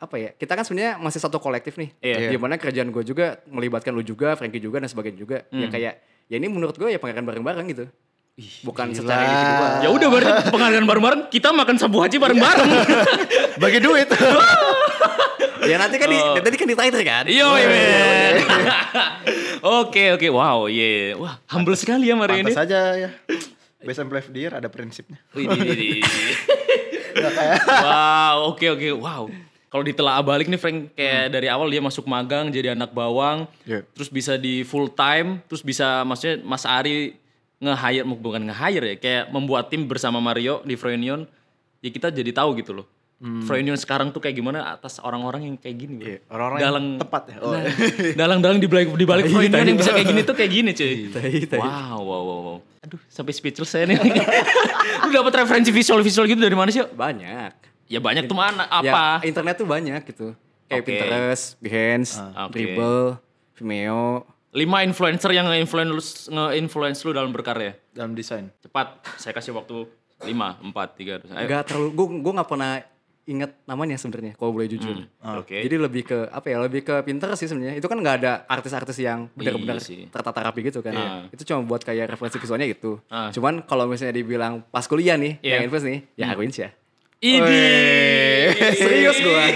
apa 0.00 0.16
ya 0.16 0.30
kita 0.32 0.56
kan 0.56 0.64
sebenarnya 0.64 0.96
masih 0.96 1.20
satu 1.20 1.36
kolektif 1.36 1.76
nih 1.76 1.92
Iya. 2.00 2.32
di 2.32 2.38
mana 2.40 2.56
kerjaan 2.56 2.88
gue 2.88 3.04
juga 3.04 3.44
melibatkan 3.46 3.92
lu 3.92 4.00
juga 4.00 4.32
Frankie 4.32 4.56
juga 4.58 4.80
dan 4.80 4.88
sebagainya 4.88 5.18
juga 5.18 5.36
ya 5.46 5.68
Hmm. 5.68 5.70
kayak 5.70 5.94
ya 6.26 6.36
ini 6.36 6.48
menurut 6.48 6.72
gue 6.72 6.88
ya 6.88 6.96
penghargaan 6.96 7.28
bareng-bareng 7.28 7.66
gitu 7.68 7.84
bukan 8.64 8.96
secara 8.96 9.20
individual 9.22 9.70
Ya 9.84 9.88
udah 9.92 10.08
berarti 10.08 10.30
penghargaan 10.48 10.86
bareng-bareng 10.88 11.20
kita 11.28 11.52
makan 11.52 11.76
sabu 11.76 12.00
haji 12.00 12.16
bareng-bareng. 12.16 12.70
Bagi 13.60 13.78
duit. 13.78 14.08
ya 15.70 15.76
nanti 15.76 16.00
kan 16.00 16.08
di 16.08 16.16
tadi 16.40 16.56
kan 16.56 16.64
di 16.64 16.76
title 16.78 17.04
kan 17.04 17.24
Iya, 17.28 17.46
iya. 17.60 18.40
Oke, 19.60 20.16
oke. 20.16 20.24
Wow, 20.32 20.72
iya. 20.72 21.12
Wah, 21.20 21.36
humble 21.52 21.76
sekali 21.76 22.08
ya 22.08 22.16
Mario 22.16 22.40
ini. 22.40 22.56
Saja 22.56 22.96
ya. 22.96 23.12
Best 23.84 24.00
employee 24.00 24.32
year 24.32 24.56
ada 24.56 24.72
prinsipnya. 24.72 25.20
Wih, 25.36 25.44
di, 25.44 25.60
di, 25.60 25.72
di. 25.76 25.88
wow, 27.68 28.56
oke 28.56 28.66
oke, 28.72 28.88
wow. 28.96 29.28
Kalau 29.70 29.86
ditelaah 29.86 30.18
balik 30.26 30.50
nih 30.50 30.58
Frank 30.58 30.98
kayak 30.98 31.30
dari 31.30 31.46
awal 31.46 31.70
dia 31.70 31.78
masuk 31.78 32.02
magang 32.10 32.50
jadi 32.50 32.74
anak 32.74 32.90
bawang, 32.90 33.46
Iya. 33.62 33.86
terus 33.94 34.10
bisa 34.10 34.34
di 34.34 34.66
full 34.66 34.90
time, 34.90 35.38
terus 35.46 35.62
bisa 35.62 36.02
maksudnya 36.02 36.42
Mas 36.42 36.66
Ari 36.66 37.14
nge-hire 37.62 38.02
bukan 38.02 38.50
nge-hire 38.50 38.84
ya, 38.84 38.96
kayak 38.98 39.24
membuat 39.30 39.70
tim 39.70 39.86
bersama 39.86 40.18
Mario 40.18 40.58
di 40.66 40.74
Froynion. 40.74 41.22
Ya 41.80 41.88
kita 41.94 42.10
jadi 42.10 42.34
tahu 42.34 42.58
gitu 42.58 42.82
loh. 42.82 42.86
Froynion 43.20 43.76
sekarang 43.76 44.16
tuh 44.16 44.18
kayak 44.18 44.32
gimana 44.32 44.64
atas 44.74 44.96
orang-orang 44.96 45.44
yang 45.44 45.56
kayak 45.60 45.76
gini. 45.76 46.02
Iya, 46.02 46.18
orang-orang 46.32 46.60
dalang 46.64 46.86
yang 46.88 47.00
tepat 47.04 47.22
ya. 47.28 47.36
Oh. 47.44 47.52
Nah, 47.52 47.62
dalang-dalang 48.16 48.58
di 48.58 48.66
balik 48.66 48.88
di 48.96 49.04
balik 49.06 49.28
Froynion 49.28 49.66
yang 49.70 49.78
bisa 49.78 49.92
kayak 49.92 50.08
gini 50.08 50.20
tuh 50.24 50.34
kayak 50.34 50.50
gini, 50.50 50.70
cuy. 50.72 50.92
Wow, 51.60 52.00
wow, 52.00 52.22
wow, 52.24 52.40
wow. 52.42 52.58
Aduh, 52.80 52.96
sampai 53.12 53.36
speechless 53.36 53.76
saya 53.76 53.84
nih. 53.86 54.00
Lu 55.04 55.12
dapat 55.12 55.46
referensi 55.46 55.68
visual-visual 55.68 56.24
gitu 56.32 56.40
dari 56.40 56.56
mana 56.56 56.72
sih? 56.72 56.80
Banyak 56.80 57.59
Ya 57.90 57.98
banyak 57.98 58.24
tuh 58.24 58.38
mana? 58.38 58.70
ya 58.70 58.94
Apa? 58.94 59.26
internet 59.26 59.54
tuh 59.56 59.66
banyak 59.66 60.00
gitu 60.06 60.38
kayak 60.64 60.80
Oke. 60.80 60.88
Pinterest, 60.88 61.44
Behance, 61.58 62.10
Ah, 62.16 62.46
oke. 62.46 62.54
Dribble, 62.54 63.18
Vimeo 63.58 64.22
Lima 64.50 64.82
influencer 64.82 65.30
yang 65.30 65.46
nge-influence 65.46 66.26
nge-influence 66.26 67.02
lu 67.02 67.10
dalam 67.10 67.30
berkarya. 67.30 67.78
Dalam 67.90 68.14
desain. 68.14 68.50
Cepat, 68.58 68.98
saya 69.14 69.30
kasih 69.30 69.50
waktu 69.52 69.86
lima, 70.22 70.58
empat, 70.60 70.94
tiga. 70.94 71.22
Ayo. 71.24 71.46
nggak 71.46 71.62
terlalu 71.66 71.88
gue 71.92 72.06
gue 72.20 72.32
nggak 72.34 72.50
pernah 72.50 72.82
inget 73.22 73.54
namanya 73.62 73.94
sebenarnya 73.94 74.34
kalau 74.34 74.50
boleh 74.50 74.66
jujur 74.66 75.06
Hmm, 75.22 75.38
Oke. 75.38 75.62
Jadi 75.62 75.76
lebih 75.76 76.02
ke 76.02 76.18
apa 76.26 76.46
ya? 76.46 76.58
Lebih 76.58 76.82
ke 76.82 76.94
Pinterest 77.00 77.38
sih 77.38 77.46
sebenarnya. 77.46 77.78
Itu 77.78 77.86
kan 77.86 77.94
nggak 77.96 78.16
ada 78.18 78.32
artis-artis 78.44 78.98
yang 78.98 79.30
benar-benar 79.32 79.78
Iya 79.78 79.86
sih. 79.86 80.00
tertata 80.10 80.42
rapi 80.42 80.66
gitu 80.66 80.82
kan. 80.82 80.92
Iya. 80.92 81.30
Itu 81.30 81.42
cuma 81.44 81.62
buat 81.62 81.82
kayak 81.82 82.10
referensi 82.10 82.38
visualnya 82.38 82.66
gitu. 82.66 82.98
Ah. 83.06 83.30
Cuman 83.30 83.62
kalau 83.62 83.86
misalnya 83.86 84.14
dibilang 84.14 84.66
pas 84.66 84.82
kuliah 84.84 85.14
nih, 85.14 85.38
Iya. 85.40 85.50
yang 85.52 85.62
influence 85.64 85.86
nih, 85.86 85.98
ya 86.16 86.24
Harwin 86.26 86.50
sih 86.50 86.66
ya. 86.66 86.70
Ini. 87.20 87.68
serius 88.80 89.20
gue, 89.20 89.46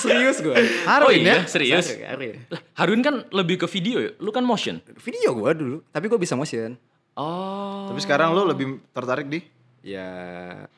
serius 0.00 0.38
gue. 0.40 0.56
Oh 0.88 1.12
iya, 1.12 1.44
serius. 1.44 1.92
Harwin. 2.00 2.40
Lah, 2.48 2.60
Harun 2.80 3.04
kan 3.04 3.28
lebih 3.28 3.60
ke 3.60 3.68
video 3.68 4.00
ya. 4.00 4.16
Lu 4.16 4.32
kan 4.32 4.40
motion. 4.40 4.80
Video 4.96 5.36
gue 5.36 5.50
dulu, 5.52 5.76
tapi 5.92 6.08
gue 6.08 6.16
bisa 6.16 6.40
motion. 6.40 6.72
Oh. 7.12 7.92
Tapi 7.92 8.00
sekarang 8.00 8.32
lu 8.32 8.48
lebih 8.48 8.80
tertarik 8.96 9.28
di 9.28 9.44
Ya, 9.82 10.06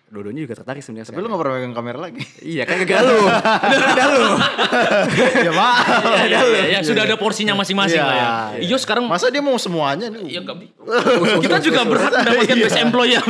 dua-duanya 0.09 0.49
juga 0.49 0.57
tertarik 0.57 0.81
sebenarnya. 0.81 1.13
Tapi 1.13 1.21
lu 1.21 1.29
gak 1.29 1.37
pernah 1.37 1.55
megang 1.61 1.77
kamera 1.77 1.99
lagi. 2.01 2.25
Iya 2.41 2.65
kan 2.65 2.81
gagal 2.81 3.05
lu. 3.05 3.21
Udah 3.21 4.07
lu. 4.09 4.25
ya 5.47 5.53
maaf. 5.53 6.05
Ya, 6.25 6.41
ya, 6.41 6.65
ya, 6.73 6.79
sudah 6.81 7.05
ada 7.05 7.21
porsinya 7.21 7.53
masing-masing 7.53 8.01
Iya, 8.01 8.09
lah 8.09 8.17
ya. 8.17 8.29
iya. 8.57 8.65
Iyo 8.65 8.77
sekarang 8.81 9.05
Masa 9.05 9.29
dia 9.29 9.45
mau 9.45 9.61
semuanya 9.61 10.09
nih? 10.09 10.25
Ya 10.27 10.41
enggak 10.41 10.57
bi- 10.57 10.73
Kita 11.45 11.61
juga 11.61 11.85
berhak 11.85 12.17
mendapatkan 12.17 12.57
best 12.57 12.79
employee 12.81 13.13
ya. 13.13 13.21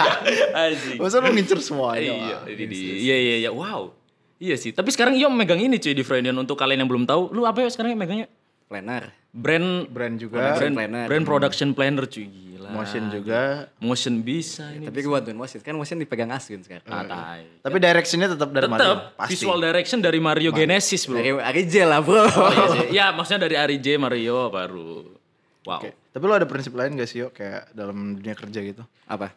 Masa 1.00 1.16
lu 1.18 1.32
ngincer 1.32 1.58
semuanya? 1.64 2.12
Iya, 2.44 2.66
iya, 2.76 3.16
iya, 3.16 3.36
iya. 3.40 3.50
Wow. 3.50 3.96
Iya 4.36 4.56
sih. 4.56 4.72
Tapi 4.72 4.92
sekarang 4.92 5.16
Iyo 5.16 5.28
megang 5.28 5.60
ini 5.60 5.76
cuy 5.76 5.92
di 5.92 6.04
Freudian 6.04 6.36
untuk 6.36 6.56
kalian 6.56 6.84
yang 6.84 6.90
belum 6.92 7.04
tahu. 7.04 7.32
Lu 7.32 7.44
apa 7.44 7.60
ya 7.60 7.68
sekarang 7.68 7.92
yang 7.92 8.00
megangnya? 8.00 8.28
Planner. 8.70 9.10
Brand 9.30 9.90
Brand 9.90 10.14
juga, 10.14 10.54
brand, 10.58 10.74
planner. 10.74 11.06
brand 11.10 11.26
production 11.26 11.74
planner 11.74 12.06
cuy. 12.06 12.26
Gila. 12.26 12.70
motion 12.70 13.02
juga. 13.10 13.40
Motion 13.82 14.14
bisa 14.22 14.70
ini. 14.70 14.86
Tapi 14.86 15.02
gue 15.02 15.10
bantuin 15.10 15.34
motion. 15.34 15.58
Kan 15.58 15.74
motion 15.74 15.98
dipegang 15.98 16.30
Aswin 16.30 16.62
sekarang. 16.62 16.86
Ah, 16.86 17.02
tai. 17.02 17.42
Tapi 17.66 17.76
directionnya 17.82 18.30
tetap 18.30 18.54
dari 18.54 18.70
Mario. 18.70 18.82
Tetap 18.82 18.98
Pasti. 19.18 19.30
visual 19.34 19.58
direction 19.58 19.98
dari 19.98 20.18
Mario 20.22 20.50
Genesis, 20.54 21.02
Bro. 21.10 21.18
Dari 21.18 21.30
Arije 21.34 21.82
lah 21.82 21.98
bro. 21.98 22.22
Oh, 22.22 22.50
iya 22.50 22.66
sih. 22.70 22.86
ya, 22.94 23.06
maksudnya 23.10 23.50
dari 23.50 23.56
Ari 23.58 23.76
J 23.82 23.98
Mario 23.98 24.50
baru. 24.54 25.18
Wow. 25.66 25.82
Oke. 25.82 25.90
Tapi 26.10 26.22
lu 26.26 26.34
ada 26.34 26.46
prinsip 26.46 26.72
lain 26.74 26.94
gak 26.94 27.10
sih, 27.10 27.22
yo 27.22 27.30
kayak 27.30 27.74
dalam 27.74 28.18
dunia 28.18 28.34
kerja 28.34 28.60
gitu? 28.62 28.82
Apa? 29.06 29.34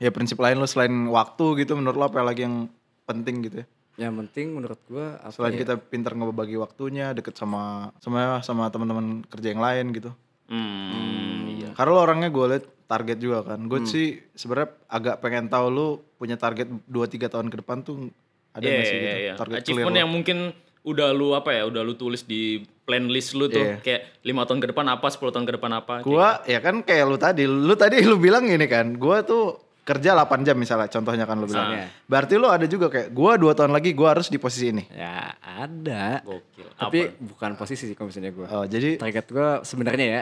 Ya 0.00 0.12
prinsip 0.12 0.36
lain 0.40 0.60
lu 0.60 0.68
selain 0.68 0.92
waktu 1.08 1.64
gitu 1.64 1.76
menurut 1.76 1.96
lu 1.96 2.04
apa 2.04 2.20
lagi 2.20 2.44
yang 2.44 2.68
penting 3.08 3.44
gitu 3.48 3.56
ya? 3.64 3.66
Yang 3.94 4.12
penting 4.26 4.46
menurut 4.52 4.80
gue 4.84 5.06
apa 5.14 5.30
Selain 5.30 5.54
ya? 5.54 5.60
kita 5.62 5.74
pintar 5.78 6.12
ngebagi 6.12 6.58
waktunya, 6.58 7.14
deket 7.14 7.34
sama 7.34 7.94
sama 8.02 8.42
sama 8.42 8.66
teman-teman 8.68 9.22
kerja 9.24 9.54
yang 9.54 9.62
lain 9.62 9.94
gitu. 9.94 10.10
Hmm, 10.50 11.54
iya. 11.54 11.70
Karena 11.72 11.90
lu 11.90 12.00
orangnya 12.00 12.28
gue 12.28 12.46
liat 12.50 12.64
target 12.84 13.18
juga 13.18 13.46
kan. 13.46 13.64
Gue 13.64 13.86
sih 13.86 14.18
sebenarnya 14.34 14.74
agak 14.86 15.16
pengen 15.18 15.46
tahu 15.46 15.66
lu 15.70 15.86
punya 16.14 16.34
target 16.34 16.68
2 16.68 16.90
3 17.06 17.32
tahun 17.32 17.48
ke 17.48 17.56
depan 17.62 17.80
tuh 17.80 18.10
ada 18.50 18.62
Iya, 18.62 18.74
gak 18.74 18.84
sih 18.84 18.94
iya, 18.94 19.02
gitu? 19.02 19.22
iya. 19.22 19.32
Target 19.34 19.58
Achievement 19.62 19.96
yang 19.96 20.10
mungkin 20.10 20.38
udah 20.84 21.08
lu 21.10 21.32
apa 21.32 21.50
ya, 21.50 21.64
udah 21.64 21.80
lu 21.80 21.96
tulis 21.96 22.22
di 22.22 22.60
plan 22.84 23.08
list 23.08 23.32
lu 23.32 23.48
tuh 23.48 23.56
Iya. 23.56 23.76
kayak 23.80 24.00
lima 24.20 24.44
tahun 24.44 24.60
ke 24.60 24.68
depan 24.70 24.86
apa, 24.90 25.06
10 25.08 25.32
tahun 25.32 25.46
ke 25.48 25.54
depan 25.56 25.72
apa. 25.72 25.94
kayak 26.00 26.06
Gua 26.06 26.28
ya 26.44 26.60
kan 26.60 26.84
kayak 26.84 27.04
lu 27.08 27.16
tadi, 27.16 27.44
lu 27.46 27.74
tadi 27.74 28.04
lu 28.04 28.20
bilang 28.20 28.44
gini 28.44 28.68
kan, 28.68 28.92
gua 28.94 29.24
tuh 29.24 29.56
kerja 29.84 30.16
8 30.16 30.42
jam 30.42 30.56
misalnya, 30.56 30.88
contohnya 30.88 31.24
kan 31.24 31.36
lu 31.36 31.44
bilang. 31.44 31.68
Misalnya. 31.68 31.86
Berarti 32.04 32.34
lu 32.34 32.48
ada 32.48 32.64
juga 32.64 32.88
kayak 32.88 33.12
gua 33.12 33.36
2 33.36 33.52
tahun 33.52 33.70
lagi 33.70 33.92
gua 33.92 34.16
harus 34.16 34.26
di 34.26 34.40
posisi 34.40 34.72
ini. 34.72 34.84
Ya 34.90 35.36
ada. 35.38 36.24
Gokil. 36.24 36.66
Tapi 36.74 37.00
bukan 37.20 37.54
posisi 37.54 37.86
sih 37.86 37.94
kalau 37.94 38.08
misalnya 38.08 38.32
gue. 38.32 38.46
Oh, 38.48 38.64
jadi 38.64 38.96
Target 38.96 39.26
gue 39.28 39.48
sebenarnya 39.62 40.06
ya, 40.08 40.20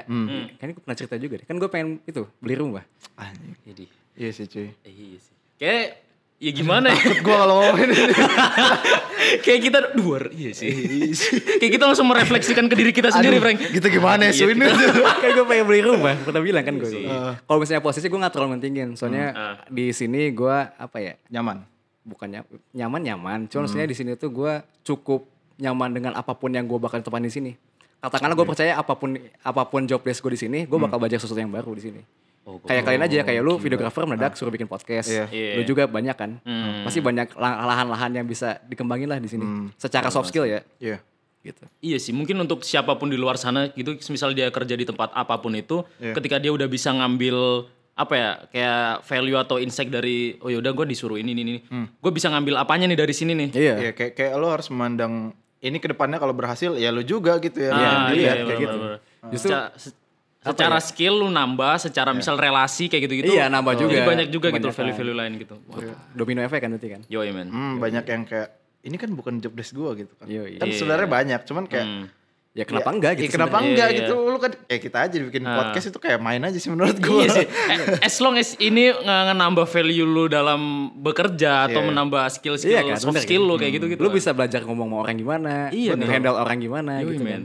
kan 0.58 0.66
gue 0.68 0.82
pernah 0.82 0.98
cerita 0.98 1.16
juga 1.16 1.40
deh. 1.40 1.46
Kan 1.46 1.56
gue 1.56 1.70
pengen 1.70 2.02
itu 2.04 2.26
beli 2.36 2.54
rumah. 2.54 2.84
anjing. 3.14 3.54
Jadi, 3.64 3.84
Iya 4.12 4.30
sih 4.30 4.44
cuy. 4.44 4.68
eh, 4.68 4.92
iya 4.92 5.18
sih. 5.18 5.34
Kayak 5.56 5.86
ya 6.42 6.50
gimana 6.50 6.90
ya? 6.90 7.22
Gua 7.22 7.36
kalau 7.38 7.54
ngomongin 7.62 7.88
ini. 7.88 8.14
kayak 9.44 9.60
kita 9.62 9.78
luar 9.94 10.22
iya 10.28 10.50
sih. 10.50 10.68
kayak 11.62 11.72
kita 11.72 11.84
langsung 11.84 12.04
merefleksikan 12.04 12.66
ke 12.66 12.74
diri 12.74 12.90
kita 12.90 13.08
sendiri, 13.08 13.38
Aduh, 13.38 13.44
Frank. 13.44 13.58
Gitu 13.70 13.86
gimana 13.88 14.26
ya, 14.26 14.32
Iya, 14.34 14.44
ini? 14.50 14.66
kan 15.22 15.28
gue 15.30 15.46
pengen 15.46 15.64
beli 15.64 15.80
rumah, 15.80 16.18
pernah 16.18 16.42
bilang 16.42 16.60
kan 16.60 16.74
gue. 16.74 16.90
Iya. 16.90 17.38
Kalau 17.38 17.58
misalnya 17.58 17.80
posisi 17.80 18.06
gue 18.06 18.18
gak 18.18 18.32
terlalu 18.32 18.50
mentingin, 18.52 18.88
soalnya 18.92 19.26
Ah. 19.32 19.54
di 19.66 19.94
sini 19.94 20.28
gue 20.28 20.56
apa 20.68 20.98
ya, 20.98 21.14
Nyaman. 21.30 21.62
bukannya 22.02 22.42
nyaman 22.74 22.98
nyaman, 23.00 23.38
Hmm. 23.38 23.48
cuman 23.48 23.62
maksudnya 23.62 23.86
di 23.86 23.94
sini 23.94 24.18
tuh 24.18 24.26
gue 24.28 24.52
cukup 24.82 25.22
nyaman 25.54 25.94
dengan 25.94 26.12
apa 26.12 26.34
pun 26.34 26.50
yang 26.50 26.66
gue 26.66 26.74
bakal 26.76 26.98
tepan 26.98 27.22
di 27.22 27.30
sini. 27.30 27.54
Katakanlah 27.96 28.34
gue 28.34 28.42
percaya 28.44 28.74
apa 28.74 28.98
pun 28.98 29.14
apa 29.38 29.62
pun 29.62 29.86
job 29.86 30.02
desk 30.02 30.18
gue 30.20 30.34
di 30.34 30.40
sini, 30.40 30.58
gue 30.66 30.74
Hmm. 30.74 30.90
bakal 30.90 30.98
belajar 30.98 31.22
sesuatu 31.22 31.38
yang 31.38 31.54
baru 31.54 31.70
di 31.72 31.82
sini. 31.84 32.02
Oh, 32.42 32.58
Kayak 32.58 32.82
kalian 32.82 33.02
aja, 33.06 33.18
kayak 33.22 33.38
lu 33.38 33.54
videografer 33.54 34.02
mendadak 34.02 34.34
suruh 34.34 34.50
bikin 34.50 34.66
podcast, 34.66 35.06
Iya. 35.06 35.30
Iya. 35.30 35.50
lu 35.56 35.62
juga 35.62 35.86
banyak 35.86 36.10
kan, 36.12 36.42
Hmm. 36.42 36.82
pasti 36.82 36.98
banyak 36.98 37.38
lah- 37.38 37.62
lahan-lahan 37.64 38.10
yang 38.12 38.26
bisa 38.26 38.58
dikembangin 38.66 39.06
lah 39.06 39.16
di 39.16 39.30
sini, 39.30 39.46
secara 39.78 40.10
soft 40.10 40.26
skill 40.26 40.50
ya, 40.50 40.58
Iya. 40.76 40.98
gitu. 41.40 41.62
Iya 41.78 41.98
sih, 41.98 42.10
mungkin 42.10 42.34
untuk 42.36 42.62
siapa 42.62 42.94
pun 42.94 43.06
di 43.06 43.14
luar 43.14 43.38
sana 43.38 43.70
gitu, 43.70 43.94
misal 44.10 44.30
dia 44.30 44.50
kerja 44.50 44.74
di 44.74 44.82
tempat 44.82 45.14
apa 45.14 45.38
pun 45.38 45.54
itu, 45.54 45.86
Iya. 45.96 46.18
ketika 46.18 46.36
dia 46.36 46.50
udah 46.50 46.66
bisa 46.66 46.90
ngambil 46.90 47.70
apa 47.92 48.14
ya, 48.16 48.30
kayak 48.48 48.86
value 49.04 49.38
atau 49.38 49.56
insight 49.56 49.86
dari, 49.86 50.34
oh 50.38 50.48
yaudah 50.48 50.72
gue 50.72 50.86
disuruh 50.88 51.14
ini, 51.14 51.30
ini, 51.30 51.42
ini, 51.44 51.54
gue 51.78 52.10
bisa 52.10 52.26
ngambil 52.26 52.58
apanya 52.58 52.90
nih 52.90 52.98
dari 52.98 53.14
sini 53.14 53.38
nih. 53.38 53.48
Iya. 53.54 53.74
Iya, 53.78 53.90
kayak 53.92 54.12
kayak 54.16 54.32
lo 54.34 54.50
harus 54.50 54.66
memandang 54.66 55.30
ini 55.60 55.78
ke 55.78 55.86
depannya 55.86 56.18
kalau 56.18 56.34
berhasil 56.34 56.74
ya 56.74 56.90
lu 56.90 57.06
juga 57.06 57.38
gitu 57.38 57.54
ya. 57.54 57.70
Ah, 57.70 57.78
Yang 57.78 57.94
iya, 57.94 58.10
dilihat 58.10 58.34
iya, 58.34 58.44
kayak 58.44 58.58
gitu. 58.58 58.74
benar-benar. 58.74 59.30
Justru 59.30 59.50
Secara, 60.42 60.50
se- 60.50 60.58
secara 60.58 60.78
skill 60.82 61.14
lu 61.16 61.28
nambah, 61.28 61.74
secara 61.78 62.10
misal 62.10 62.34
relasi 62.34 62.86
kayak 62.86 63.02
gitu-gitu. 63.06 63.30
Iya, 63.32 63.46
nambah 63.46 63.74
juga. 63.76 63.94
Jadi 63.94 64.02
banyak 64.04 64.28
juga 64.28 64.46
gitu 64.48 64.58
Kebanyakan. 64.64 64.74
value-value 64.76 65.16
lain 65.16 65.32
gitu. 65.38 65.54
Wah, 65.64 65.78
Domino 66.12 66.40
efek 66.40 66.58
kan 66.58 66.70
nanti 66.70 66.88
kan. 66.88 67.00
Yoi 67.06 67.30
men. 67.30 67.46
Hmm, 67.46 67.74
banyak 67.78 68.02
yang 68.04 68.22
kayak 68.24 68.48
ini 68.82 68.96
kan 68.96 69.10
bukan 69.12 69.38
job 69.38 69.54
desk 69.54 69.70
gua 69.72 69.94
gitu 69.94 70.10
kan. 70.12 70.26
Iya, 70.26 70.42
iya. 70.48 70.58
Kan 70.58 70.68
sebenarnya 70.68 71.06
banyak, 71.06 71.40
cuman 71.42 71.64
kayak 71.64 71.86
Hmm. 71.86 72.06
Ya 72.52 72.68
kenapa 72.68 72.84
ya, 72.84 72.92
enggak 72.92 73.10
ya 73.10 73.16
gitu? 73.16 73.32
kenapa 73.32 73.48
sebenarnya. 73.54 73.70
enggak 73.72 73.88
Iya, 73.88 73.98
gitu? 74.02 74.14
Lu 74.26 74.36
kan 74.36 74.52
kayak 74.62 74.82
kita 74.82 74.98
aja 75.00 75.16
bikin 75.22 75.42
Ah. 75.42 75.56
podcast 75.56 75.86
itu 75.88 75.96
kayak 75.96 76.18
main 76.18 76.42
aja 76.42 76.58
sih 76.58 76.68
menurut 76.68 76.96
gua. 76.98 77.16
Iya 77.16 77.28
sih. 77.32 77.46
Eh, 77.48 77.78
As 78.02 78.16
long 78.18 78.36
as 78.36 78.52
ini 78.58 78.92
nambah 79.32 79.64
value 79.64 80.04
lu 80.04 80.28
dalam 80.28 80.60
bekerja 80.92 81.64
atau 81.64 81.80
Iya. 81.80 81.88
menambah 81.88 82.22
skill-skill 82.28 82.76
Iya 82.76 82.82
kan, 82.84 83.00
soft 83.00 83.24
skill 83.24 83.40
kan? 83.40 83.48
lu 83.48 83.54
kayak 83.56 83.72
gitu-gitu. 83.72 83.96
Lu 83.96 84.10
bisa 84.10 84.30
belajar 84.30 84.60
ngomong 84.60 84.84
sama 84.84 84.96
orang 85.00 85.16
gimana, 85.16 85.52
Iya, 85.70 85.94
iya, 85.94 86.04
handle 86.04 86.36
orang 86.36 86.58
gimana 86.58 86.92
Yoi, 87.00 87.08
gitu 87.08 87.22
men. 87.22 87.32
kan. 87.32 87.42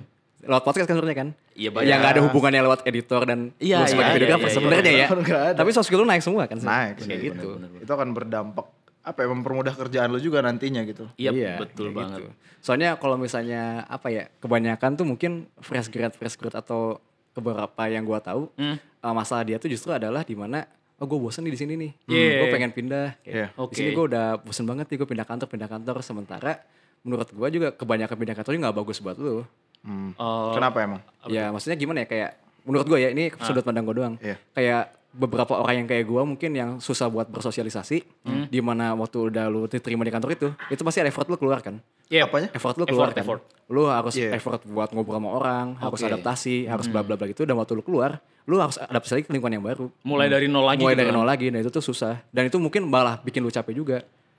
Lewat 0.48 0.64
podcast 0.64 0.88
kan 0.88 0.96
sebenarnya 0.96 1.20
kan. 1.20 1.30
Iya, 1.54 1.70
banyak. 1.70 1.88
Yang 1.88 2.00
nggak 2.00 2.14
ada 2.16 2.22
hubungannya 2.24 2.62
lewat 2.64 2.80
editor 2.88 3.22
dan 3.24 3.40
Iya, 3.60 3.76
lu 3.78 3.86
sebagai 3.86 4.08
iya, 4.08 4.16
videographer 4.16 4.42
iya, 4.42 4.48
iya, 4.48 4.58
sebenarnya 4.58 4.92
iya. 4.92 5.08
ya. 5.12 5.52
Tapi 5.54 5.70
soft 5.76 5.86
skill 5.86 6.00
lu 6.02 6.08
naik 6.08 6.24
semua 6.24 6.44
kan. 6.48 6.58
Naik 6.58 6.94
kayak 7.04 7.20
gitu. 7.22 7.48
Itu 7.78 7.92
akan 7.92 8.10
berdampak 8.16 8.66
apa 9.08 9.24
ya 9.24 9.28
mempermudah 9.32 9.72
kerjaan 9.72 10.12
lu 10.12 10.20
juga 10.20 10.44
nantinya 10.44 10.84
gitu. 10.84 11.08
Iya, 11.16 11.60
betul 11.60 11.92
kayak 11.92 11.96
banget. 11.96 12.20
gitu. 12.20 12.30
Soalnya 12.60 12.96
kalau 12.96 13.16
misalnya 13.16 13.88
apa 13.88 14.08
ya, 14.08 14.28
kebanyakan 14.40 14.96
tuh 14.96 15.06
mungkin 15.08 15.32
fresh 15.60 15.88
grad 15.88 16.12
fresh 16.12 16.36
grad 16.36 16.52
atau 16.54 17.00
beberapa 17.32 17.86
yang 17.86 18.04
gua 18.04 18.20
tahu 18.20 18.50
Hmm. 18.56 18.76
eh, 18.80 19.14
masalah 19.14 19.44
dia 19.44 19.56
tuh 19.56 19.70
justru 19.70 19.94
adalah 19.94 20.24
di 20.24 20.34
mana 20.34 20.66
oh 20.98 21.06
gue 21.06 21.20
bosen 21.22 21.46
nih 21.46 21.54
di 21.54 21.60
sini 21.62 21.74
nih, 21.78 21.92
Iya. 22.10 22.32
gue 22.42 22.48
pengen 22.50 22.72
pindah. 22.74 23.08
Kayak, 23.22 23.54
Iya. 23.54 23.68
Di 23.70 23.76
sini 23.78 23.90
gue 23.94 24.06
udah 24.10 24.26
bosen 24.42 24.66
banget 24.66 24.90
nih 24.90 24.98
gue 24.98 25.08
pindah 25.08 25.28
kantor 25.30 25.48
pindah 25.48 25.70
kantor 25.70 25.96
sementara 26.02 26.58
menurut 27.06 27.30
gua 27.32 27.48
juga 27.48 27.70
kebanyakan 27.72 28.18
pindah 28.18 28.36
kantor 28.36 28.52
juga 28.52 28.64
nggak 28.68 28.78
bagus 28.82 28.98
buat 29.00 29.16
lu. 29.16 29.46
Hmm. 29.88 30.12
Oh, 30.20 30.52
Kenapa 30.52 30.84
emang? 30.84 31.00
Ya 31.26 31.48
maksudnya 31.48 31.80
gimana 31.80 32.04
ya 32.04 32.08
kayak 32.08 32.32
menurut 32.68 32.86
gue 32.86 33.00
ya 33.00 33.10
ini 33.10 33.32
sudut 33.40 33.64
pandang 33.64 33.88
gue 33.88 33.96
doang. 33.96 34.16
Iya. 34.20 34.36
Kayak 34.52 34.84
beberapa 35.18 35.56
orang 35.56 35.82
yang 35.82 35.88
kayak 35.88 36.06
gue 36.06 36.22
mungkin 36.22 36.52
yang 36.52 36.70
susah 36.78 37.08
buat 37.08 37.26
bersosialisasi, 37.26 38.04
di 38.52 38.60
mana 38.60 38.92
waktu 38.94 39.32
udah 39.32 39.48
lu 39.48 39.66
diterima 39.66 40.04
di 40.04 40.12
kantor 40.12 40.36
itu, 40.36 40.48
itu 40.68 40.82
pasti 40.84 41.00
ada 41.00 41.10
effort 41.10 41.26
lu 41.26 41.40
keluar 41.40 41.64
kan. 41.64 41.80
Iya. 42.06 42.28
Apanya? 42.28 42.52
Effort 42.52 42.76
lu 42.76 42.84
Effort, 42.84 42.92
keluar 42.92 43.10
kan. 43.10 43.24
effort. 43.24 43.42
Lu 43.68 43.88
harus 43.88 44.14
Iya. 44.14 44.36
effort 44.36 44.62
buat 44.64 44.92
ngobrol 44.92 45.18
sama 45.18 45.30
orang, 45.32 45.66
harus 45.78 45.98
Oke. 45.98 46.08
adaptasi, 46.08 46.68
harus 46.68 46.86
bla 46.86 47.02
bla 47.02 47.16
bla 47.16 47.26
gitu. 47.26 47.48
Dan 47.48 47.56
waktu 47.56 47.74
lu 47.74 47.82
keluar, 47.82 48.20
lu 48.44 48.60
harus 48.60 48.76
adaptasi 48.78 49.14
lagi 49.18 49.26
ke 49.26 49.34
lingkungan 49.34 49.58
yang 49.58 49.66
baru. 49.66 49.88
Mulai 50.04 50.28
dari 50.28 50.46
nol 50.46 50.64
lagi 50.64 50.84
Mulai 50.84 50.94
gitu 50.94 51.02
dari 51.02 51.10
kan. 51.10 51.18
nol 51.18 51.26
lagi, 51.26 51.46
dan 51.50 51.60
itu 51.60 51.72
tuh 51.72 51.82
susah. 51.82 52.20
Dan 52.30 52.44
itu 52.46 52.58
mungkin 52.60 52.84
malah 52.86 53.18
bikin 53.18 53.40
lu 53.42 53.50
capek 53.50 53.74
juga. 53.74 53.98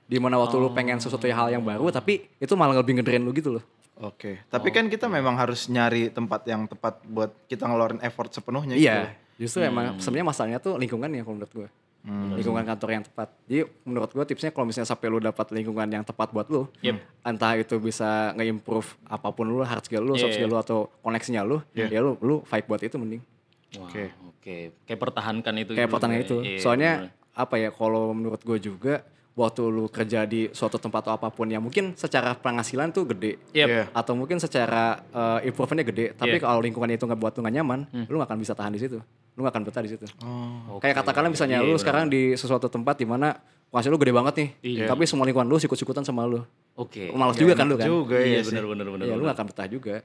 Di 0.09 0.17
mana 0.17 0.41
waktu 0.41 0.57
lu 0.57 0.73
pengen 0.73 0.97
sesuatu 0.97 1.29
hal 1.29 1.53
yang 1.53 1.61
baru, 1.61 1.93
tapi 1.93 2.25
itu 2.41 2.53
malah 2.57 2.73
lebih 2.73 2.97
ngedrain 2.97 3.21
lu 3.21 3.29
gitu 3.29 3.53
loh. 3.53 3.63
Oke. 4.01 4.41
Tapi 4.49 4.73
kan 4.73 4.89
kita 4.89 5.05
memang 5.05 5.37
harus 5.37 5.69
nyari 5.69 6.09
tempat 6.09 6.41
yang 6.49 6.65
tepat 6.65 6.97
buat 7.05 7.29
kita 7.45 7.69
ngeluarin 7.69 8.01
effort 8.01 8.33
sepenuhnya 8.33 8.73
gitu. 8.73 8.89
Iya, 8.89 9.13
justru 9.37 9.61
emang 9.61 10.01
sebenarnya 10.01 10.27
masalahnya 10.33 10.59
tuh 10.59 10.81
lingkungan 10.81 11.13
ya 11.13 11.21
kalau 11.21 11.35
menurut 11.37 11.53
gue. 11.53 11.69
Lingkungan 12.09 12.63
kantor 12.63 12.89
yang 12.95 13.03
tepat. 13.03 13.27
Jadi 13.43 13.67
menurut 13.83 14.09
gue 14.09 14.23
tipsnya 14.23 14.49
kalau 14.49 14.63
misalnya 14.65 14.87
sampai 14.87 15.11
lu 15.11 15.19
dapat 15.19 15.51
lingkungan 15.51 15.83
yang 15.91 16.01
tepat 16.01 16.31
buat 16.31 16.47
lu, 16.47 16.65
Yep. 16.79 16.95
entah 17.21 17.53
itu 17.59 17.75
bisa 17.77 18.31
nge-improve 18.39 18.87
apa 19.03 19.27
pun 19.29 19.45
lu, 19.45 19.59
hard 19.61 19.83
skill 19.83 20.07
lu, 20.07 20.15
soft 20.15 20.31
Iya, 20.31 20.41
skill 20.41 20.49
lu 20.49 20.57
atau 20.57 20.87
koneksinya 21.03 21.43
lu, 21.43 21.59
ya 21.75 21.85
lu 21.99 22.15
lu 22.23 22.39
fight 22.47 22.65
buat 22.65 22.79
itu 22.79 22.95
mending. 22.95 23.19
Oke. 23.83 24.15
Oke. 24.31 24.71
Kayak 24.87 24.99
pertahankan 25.03 25.53
itu. 25.59 25.75
Kayak 25.75 25.91
dulu 25.91 25.95
pertanyaan 25.99 26.21
ya. 26.23 26.25
itu. 26.25 26.37
Iya, 26.39 26.59
Soalnya 26.63 26.91
apa 27.35 27.55
ya 27.59 27.69
kalau 27.69 28.15
menurut 28.15 28.39
gue 28.41 28.57
juga 28.57 29.03
waktu 29.39 29.61
lu 29.65 29.87
kerja 29.87 30.27
di 30.27 30.51
suatu 30.51 30.75
tempat 30.75 31.07
atau 31.07 31.15
apa 31.15 31.31
pun 31.31 31.47
yang 31.47 31.63
mungkin 31.63 31.95
secara 31.95 32.35
penghasilan 32.35 32.91
tuh 32.91 33.07
gede. 33.07 33.39
Yep. 33.55 33.67
Iya. 33.67 33.83
Atau 33.95 34.13
mungkin 34.13 34.35
secara 34.37 34.99
uh, 35.09 35.39
improvementnya 35.41 35.87
gede, 35.87 36.05
tapi 36.13 36.35
Iya. 36.35 36.43
kalau 36.43 36.59
lingkungan 36.59 36.91
itu 36.91 37.07
nggak 37.07 37.15
buat 37.17 37.33
lu 37.33 37.41
nggak 37.41 37.55
nyaman, 37.55 37.79
Hmm. 37.87 38.05
lu 38.05 38.19
nggak 38.19 38.29
akan 38.29 38.39
bisa 38.39 38.51
tahan 38.51 38.75
di 38.75 38.81
situ. 38.83 38.99
Lu 39.33 39.39
nggak 39.41 39.53
akan 39.55 39.63
betah 39.63 39.81
di 39.81 39.89
situ. 39.89 40.05
Oh. 40.21 40.77
Kayak 40.77 40.99
katakanlah 40.99 41.31
misalnya 41.31 41.63
Iya, 41.63 41.65
lu 41.65 41.73
benar. 41.73 41.81
sekarang 41.81 42.03
di 42.11 42.35
sesuatu 42.35 42.67
tempat 42.67 42.99
di 42.99 43.07
mana 43.07 43.39
penghasilan 43.71 43.93
lu 43.95 44.01
gede 44.01 44.13
banget 44.13 44.33
nih, 44.35 44.49
Iya. 44.61 44.85
tapi 44.91 45.07
semua 45.07 45.23
lingkungan 45.23 45.47
lu 45.47 45.55
sikut-sikutan 45.55 46.03
sama 46.03 46.27
lu. 46.27 46.43
Oke. 46.75 47.07
Malas 47.11 47.35
juga 47.35 47.55
kan 47.55 47.63
lu 47.63 47.75
kan? 47.75 47.87
Juga 47.87 48.19
Iya 48.19 48.39
ya 48.39 48.43
benar 48.43 48.65
benar 48.67 48.87
benar. 48.91 49.05
Iya, 49.07 49.15
lu 49.15 49.23
gak 49.23 49.35
akan 49.35 49.47
betah 49.47 49.67
juga. 49.67 49.95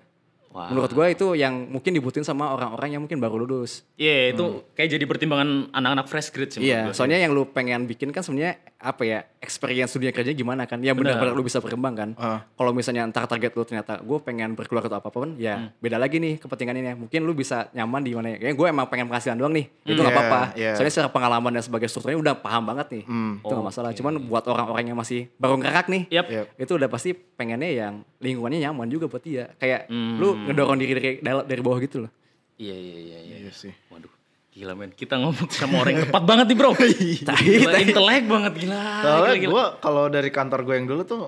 Wah. 0.55 0.71
Menurut 0.71 0.95
gua 0.95 1.11
itu 1.11 1.35
yang 1.35 1.67
mungkin 1.67 1.91
dibutuhin 1.91 2.23
sama 2.23 2.55
orang-orang 2.55 2.95
yang 2.95 3.03
mungkin 3.03 3.19
baru 3.19 3.43
lulus. 3.43 3.83
Iya, 3.99 4.31
itu 4.31 4.63
kayak 4.79 4.87
jadi 4.95 5.05
pertimbangan 5.05 5.75
anak-anak 5.75 6.07
fresh 6.07 6.31
grade 6.31 6.55
sih 6.55 6.63
Iya, 6.63 6.95
soalnya 6.95 7.19
yang 7.19 7.35
lu 7.35 7.43
pengen 7.45 7.91
bikin 7.91 8.15
kan 8.15 8.23
sebenarnya 8.23 8.63
apa 8.79 9.03
ya 9.03 9.19
experience 9.43 9.97
dunia 9.99 10.15
kerja 10.15 10.31
gimana 10.31 10.63
kan? 10.71 10.79
Ya 10.79 10.95
benar-benar 10.95 11.35
lu 11.35 11.43
bisa 11.43 11.59
berkembang 11.59 11.99
kan. 11.99 12.11
Ah. 12.15 12.47
Kalau 12.55 12.71
misalnya 12.71 13.03
ntar 13.11 13.27
target 13.27 13.51
lu 13.51 13.67
ternyata 13.67 13.99
gue 13.99 14.19
pengen 14.23 14.55
berkeluar 14.55 14.87
atau 14.87 15.03
apa 15.03 15.11
pun, 15.11 15.35
ya 15.35 15.75
beda 15.83 15.99
lagi 15.99 16.23
nih 16.23 16.39
kepentingannya. 16.39 16.95
Mungkin 17.03 17.21
lu 17.27 17.35
bisa 17.35 17.67
nyaman 17.75 18.07
di 18.07 18.15
mana 18.15 18.39
ya? 18.39 18.55
gue 18.55 18.67
emang 18.71 18.87
pengen 18.87 19.11
penghasilan 19.11 19.35
doang 19.35 19.51
nih, 19.51 19.67
itu 19.83 19.99
nggak 19.99 20.07
Iya, 20.07 20.21
apa-apa. 20.23 20.41
iya. 20.55 20.71
Soalnya 20.79 20.93
secara 20.95 21.11
pengalaman 21.11 21.51
dan 21.51 21.63
sebagai 21.67 21.91
strukturnya 21.91 22.21
udah 22.23 22.35
paham 22.39 22.63
banget 22.63 22.87
nih, 22.95 23.03
itu 23.43 23.51
nggak 23.51 23.67
masalah. 23.67 23.91
Cuman 23.91 24.23
buat 24.23 24.45
orang-orang 24.47 24.95
yang 24.95 24.99
masih 25.01 25.27
baru 25.35 25.59
ngerak 25.59 25.91
nih, 25.91 26.03
Yap. 26.15 26.27
Yap. 26.31 26.47
itu 26.55 26.73
udah 26.79 26.87
pasti 26.87 27.11
pengennya 27.17 27.71
yang 27.75 27.95
lingkungannya 28.23 28.71
nyaman 28.71 28.87
juga 28.87 29.11
buat 29.11 29.25
dia. 29.25 29.51
Kayak 29.59 29.91
lu 29.91 30.44
ngedorong 30.45 30.77
diri 30.77 30.93
dari 30.95 31.11
dari 31.23 31.61
bawah 31.61 31.79
gitu 31.79 32.05
loh. 32.05 32.13
Iya 32.57 32.73
iya 32.73 32.97
iya 32.97 33.19
iya. 33.21 33.37
Iya 33.41 33.53
sih. 33.53 33.73
Waduh. 33.89 34.13
Gila 34.51 34.73
men, 34.73 34.95
kita 34.95 35.19
ngomong 35.19 35.51
sama 35.51 35.83
orang 35.83 35.93
yang 35.93 36.05
tepat 36.07 36.25
banget 36.25 36.47
nih 36.47 36.57
bro. 36.57 36.71
Gila, 36.79 37.75
intelek 37.77 38.25
banget 38.25 38.53
gila. 38.55 38.83
Soalnya 39.03 39.19
gila, 39.27 39.35
gila. 39.35 39.51
gue 39.51 39.65
kalau 39.83 40.05
dari 40.07 40.31
kantor 40.31 40.61
gue 40.63 40.75
yang 40.79 40.87
dulu 40.87 41.03
tuh 41.03 41.23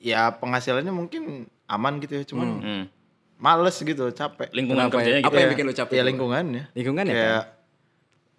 ya 0.00 0.32
penghasilannya 0.32 0.88
mungkin 0.88 1.44
aman 1.64 2.00
gitu 2.00 2.16
ya, 2.16 2.24
cuman 2.24 2.48
Hmm. 2.60 2.84
males 3.36 3.76
gitu, 3.76 4.08
capek. 4.10 4.48
Lingkungan 4.52 4.88
Kenapa 4.88 4.96
ya? 4.96 5.00
kerjanya 5.00 5.20
gitu. 5.20 5.28
Apa 5.28 5.36
yang 5.36 5.50
bikin 5.52 5.64
lu 5.64 5.74
capek? 5.74 5.94
Ya 5.94 6.02
lingkungannya. 6.02 6.64
Lingkungan 6.72 7.04
ya 7.04 7.12
Kayak 7.12 7.44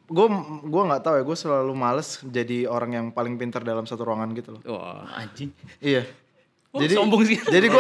gue 0.06 0.26
gue 0.64 0.84
nggak 0.86 1.02
tahu 1.02 1.16
ya, 1.16 1.24
gue 1.24 1.38
selalu 1.38 1.74
males 1.74 2.10
jadi 2.24 2.58
orang 2.66 2.92
yang 2.92 3.06
paling 3.10 3.38
pintar 3.38 3.62
dalam 3.62 3.86
satu 3.86 4.02
ruangan 4.02 4.34
gitu 4.34 4.58
loh. 4.58 4.62
Wah. 4.66 5.06
Anjing. 5.16 5.54
Iya. 5.78 6.10
Oh, 6.76 6.84
sombong 6.84 7.24
sih. 7.24 7.40
Jadi 7.40 7.66
gue 7.66 7.80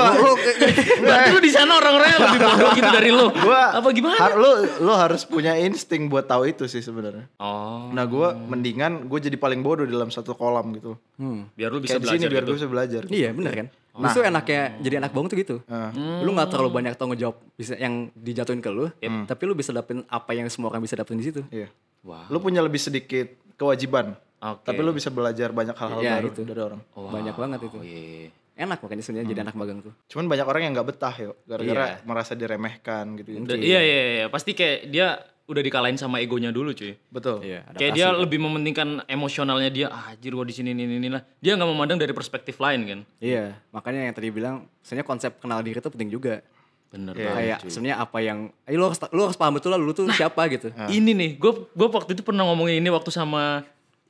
Berarti 0.97 1.29
lu 1.29 1.39
di 1.39 1.51
sana 1.51 1.75
orang-orangnya 1.75 2.17
lebih 2.25 2.39
bodoh 2.41 2.69
gitu 2.71 2.89
dari 2.89 3.09
lu. 3.09 3.27
gua 3.35 3.61
Apa 3.75 3.87
gimana? 3.91 4.15
har- 4.15 4.35
lu 4.35 4.51
lu 4.79 4.93
harus 4.93 5.21
punya 5.23 5.53
insting 5.57 6.07
buat 6.07 6.23
tahu 6.23 6.47
itu 6.47 6.63
sih 6.65 6.79
sebenarnya. 6.79 7.27
Oh, 7.37 7.91
Nah 7.91 8.03
gue 8.03 8.27
mendingan 8.41 9.03
gue 9.03 9.19
jadi 9.21 9.35
paling 9.35 9.59
bodoh 9.59 9.83
di 9.83 9.91
dalam 9.91 10.07
satu 10.07 10.31
kolam 10.31 10.71
gitu. 10.73 10.95
Hmm. 11.15 11.47
biar 11.51 11.69
lu 11.69 11.79
bisa 11.79 11.95
Kayak 11.95 11.99
di 11.99 12.05
belajar 12.05 12.15
sini 12.17 12.31
biar 12.31 12.39
gitu. 12.39 12.47
gue 12.47 12.57
bisa 12.57 12.67
belajar. 12.67 13.01
Iya 13.05 13.29
bener 13.31 13.53
kan. 13.53 13.67
Justru 13.97 14.21
enaknya 14.21 14.61
jadi 14.77 14.95
anak 14.97 15.11
bawang 15.11 15.27
tuh 15.27 15.37
gitu. 15.37 15.55
Nah, 15.65 15.91
Lu 16.19 16.29
nggak 16.29 16.49
terlalu 16.49 16.71
banyak 16.73 16.93
tanggung 16.93 17.15
jawab 17.15 17.39
bisa 17.53 17.75
yang 17.75 18.11
dijatuhin 18.13 18.59
ke 18.59 18.67
lu, 18.67 18.91
tapi 18.99 19.41
lu 19.43 19.53
bisa 19.53 19.71
dapetin 19.71 20.03
apa 20.05 20.31
yang 20.31 20.47
semua 20.47 20.67
orang 20.67 20.79
bisa 20.79 20.95
dapetin 20.95 21.15
di 21.17 21.25
situ. 21.25 21.41
iya. 21.49 21.71
Wah. 22.01 22.27
Lu 22.27 22.37
punya 22.37 22.59
lebih 22.59 22.77
sedikit 22.77 23.25
kewajiban. 23.55 24.13
Oke. 24.37 24.61
Tapi 24.63 24.79
lu 24.79 24.91
bisa 24.91 25.07
belajar 25.07 25.49
banyak 25.49 25.73
hal-hal 25.73 25.99
Iya, 25.99 26.11
baru 26.13 26.27
itu. 26.27 26.41
dari 26.43 26.61
orang. 26.61 26.81
Wow. 26.91 27.07
Banyak 27.09 27.35
banget 27.35 27.59
itu. 27.65 27.77
Iya. 27.81 28.29
Enak 28.55 28.79
makanya 28.79 29.03
sebenarnya 29.03 29.27
jadi 29.29 29.41
anak 29.43 29.55
magang 29.55 29.79
tuh. 29.81 29.93
Cuman 30.07 30.25
banyak 30.25 30.43
orang 30.43 30.61
yang 30.63 30.73
nggak 30.73 30.87
betah 30.87 31.11
yo, 31.13 31.31
gara-gara 31.43 31.85
Iya. 31.93 32.03
merasa 32.03 32.31
diremehkan 32.33 33.15
gitu. 33.15 33.29
Da- 33.41 33.55
Iya 33.55 33.79
iya 33.79 34.01
iya, 34.17 34.25
pasti 34.27 34.51
kayak 34.51 34.79
dia 34.87 35.07
udah 35.45 35.61
dikalahin 35.61 35.93
sama 35.93 36.17
egonya 36.17 36.49
dulu 36.49 36.71
cuy. 36.71 36.97
Betul. 37.05 37.43
Iya, 37.43 37.61
Kayak 37.71 37.91
dia 37.93 38.07
lebih 38.11 38.39
mementingkan 38.39 39.05
emosionalnya 39.05 39.69
dia, 39.69 39.87
ah, 39.87 40.09
anjir 40.09 40.33
gua 40.33 40.41
di 40.41 40.51
sini 40.51 40.71
ini 40.71 40.87
ini 40.89 41.05
lah. 41.05 41.21
Dia 41.37 41.53
nggak 41.53 41.67
memandang 41.67 41.99
dari 41.99 42.11
perspektif 42.11 42.57
lain 42.57 42.81
kan. 42.83 42.99
Iya, 43.19 43.53
makanya 43.69 44.09
yang 44.09 44.13
tadi 44.13 44.27
bilang 44.29 44.55
sebenarnya 44.79 45.05
konsep 45.05 45.31
kenal 45.37 45.61
diri 45.61 45.77
itu 45.77 45.85
penting 45.87 46.09
juga. 46.09 46.41
Bener 46.87 47.11
Iya. 47.11 47.21
banget. 47.21 47.37
Kayak 47.37 47.59
sebenarnya 47.67 47.97
apa 47.99 48.17
yang 48.19 48.39
eh, 48.63 48.73
lo 48.73 48.87
harus 48.87 48.99
lu 49.05 49.21
harus 49.21 49.35
paham 49.35 49.53
betul 49.53 49.69
lah 49.69 49.77
lu 49.77 49.91
tuh 49.91 50.07
siapa 50.09 50.41
gitu. 50.47 50.71
Ini 50.71 51.11
nih, 51.13 51.31
gue 51.35 51.51
gue 51.69 51.87
waktu 51.89 52.15
itu 52.15 52.23
pernah 52.23 52.41
ngomongin 52.45 52.79
ini 52.79 52.89
waktu 52.89 53.11
sama 53.11 53.61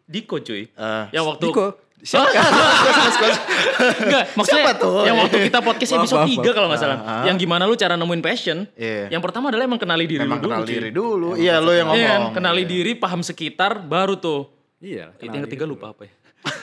Diko 0.06 0.38
cuy. 0.38 0.70
Ah. 0.72 1.10
yang 1.10 1.26
waktu 1.26 1.50
Diko? 1.50 1.82
Siapa? 2.06 2.30
Enggak, 4.06 4.24
maksudnya 4.34 4.64
Siapa 4.64 4.72
tuh? 4.78 5.02
yang 5.04 5.18
waktu 5.18 5.38
kita 5.44 5.60
podcast 5.60 5.90
Maaf, 5.90 6.00
episode 6.00 6.22
maaf, 6.22 6.46
3 6.46 6.54
kalau 6.54 6.68
nggak 6.70 6.80
salah. 6.80 6.98
Ah. 7.02 7.24
Yang 7.26 7.38
gimana 7.42 7.64
lu 7.66 7.74
cara 7.74 7.94
nemuin 7.96 8.22
passion? 8.22 8.58
Iya. 8.74 9.10
Yang 9.10 9.22
pertama 9.26 9.50
adalah 9.50 9.66
emang 9.66 9.82
kenali 9.82 10.06
diri 10.06 10.22
Memang 10.22 10.38
lu 10.38 10.44
dulu. 10.44 10.52
kenal 10.52 10.64
cuy. 10.64 10.72
diri 10.72 10.90
dulu. 10.92 11.28
Iya, 11.34 11.56
lo 11.58 11.72
yang 11.72 11.90
Iya 11.92 12.14
ngomong. 12.22 12.34
kenali 12.34 12.64
diri, 12.64 12.92
paham 12.94 13.22
sekitar, 13.22 13.82
baru 13.82 14.16
tuh. 14.16 14.46
Iya, 14.78 15.18
Itu 15.18 15.28
yang 15.28 15.44
ketiga 15.44 15.66
dulu. 15.66 15.82
lupa 15.82 15.92
apa 15.92 16.04
ya? 16.06 16.14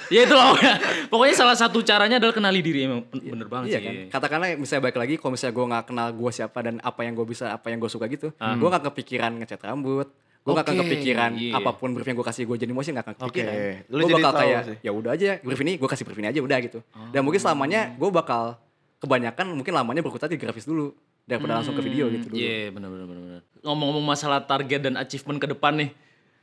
ya 0.09 0.23
itu 0.23 0.31
loh. 0.31 0.55
pokoknya 1.11 1.35
salah 1.35 1.59
satu 1.59 1.83
caranya 1.83 2.23
adalah 2.23 2.31
kenali 2.31 2.63
diri 2.63 2.87
emang 2.87 3.03
Ben- 3.03 3.35
bener 3.35 3.49
banget 3.51 3.67
Iya 3.67 3.79
sih. 3.79 3.83
kan? 3.83 3.95
Katakanlah 4.15 4.49
misalnya 4.55 4.83
balik 4.87 4.95
lagi 4.97 5.15
kalau 5.19 5.35
misalnya 5.35 5.55
gue 5.59 5.67
nggak 5.67 5.85
kenal 5.85 6.09
gue 6.15 6.31
siapa 6.31 6.59
dan 6.63 6.75
apa 6.79 7.01
yang 7.03 7.19
gue 7.19 7.27
bisa, 7.27 7.51
apa 7.51 7.67
yang 7.67 7.83
gue 7.83 7.91
suka 7.91 8.07
gitu, 8.07 8.31
gue 8.31 8.69
nggak 8.71 8.85
kepikiran 8.87 9.43
ngecat 9.43 9.59
rambut, 9.59 10.07
gue 10.43 10.51
nggak 10.51 10.67
akan 10.67 10.75
Oke, 10.75 10.83
kepikiran 10.91 11.31
iya. 11.39 11.55
apa 11.55 11.71
pun 11.79 11.95
brief 11.95 12.03
yang 12.03 12.19
gue 12.19 12.27
kasih 12.27 12.43
gue 12.51 12.57
jadi 12.59 12.73
motion 12.75 12.99
nggak 12.99 13.07
akan 13.07 13.15
kepikiran. 13.15 13.55
Lu 13.87 13.95
Gue 14.03 14.11
jadi 14.11 14.15
bakal 14.19 14.33
kayak 14.43 14.61
sih. 14.67 14.77
ya 14.83 14.91
udah 14.91 15.11
aja 15.15 15.31
brief 15.39 15.61
ini 15.63 15.73
gue 15.79 15.89
kasih 15.89 16.03
brief 16.03 16.19
ini 16.19 16.29
aja 16.35 16.41
udah 16.43 16.59
gitu. 16.59 16.79
Dan 17.15 17.23
mungkin 17.23 17.39
selamanya 17.39 17.95
gue 17.95 18.11
bakal 18.11 18.59
kebanyakan 18.99 19.47
mungkin 19.55 19.71
lamanya 19.71 20.03
berkutat 20.03 20.27
di 20.27 20.39
grafis 20.43 20.67
dulu 20.67 20.91
daripada 21.23 21.63
langsung 21.63 21.79
ke 21.79 21.83
video 21.87 22.11
gitu 22.11 22.27
dulu. 22.35 22.43
Iya 22.43 22.75
benar 22.75 22.91
benar 22.91 23.07
benar. 23.07 23.23
benar. 23.23 23.43
Ngomong-ngomong 23.63 24.03
masalah 24.03 24.43
target 24.43 24.81
dan 24.83 24.95
achievement 24.99 25.39
ke 25.39 25.47
depan 25.47 25.79
nih. 25.79 25.91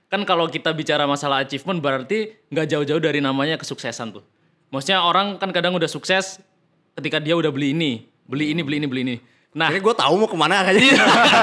Kan 0.08 0.24
kalau 0.24 0.48
kita 0.48 0.72
bicara 0.72 1.04
masalah 1.04 1.44
achievement 1.44 1.84
berarti 1.84 2.40
nggak 2.50 2.66
jauh-jauh 2.72 3.04
dari 3.04 3.20
namanya 3.20 3.60
kesuksesan 3.60 4.16
tuh. 4.16 4.24
Maksudnya 4.72 5.04
orang 5.04 5.36
kan 5.36 5.52
kadang 5.52 5.76
udah 5.76 5.92
sukses 5.92 6.40
ketika 6.96 7.20
dia 7.20 7.36
udah 7.36 7.52
beli 7.52 7.76
ini, 7.76 8.08
beli 8.24 8.56
ini, 8.56 8.62
beli 8.64 8.78
ini, 8.80 8.88
beli 8.88 9.02
ini. 9.04 9.16
Nah, 9.50 9.74
Ini 9.74 9.82
gue 9.82 9.96
tahu 9.98 10.14
mau 10.14 10.30
ke 10.30 10.38
mana 10.38 10.62
kayaknya. 10.62 10.94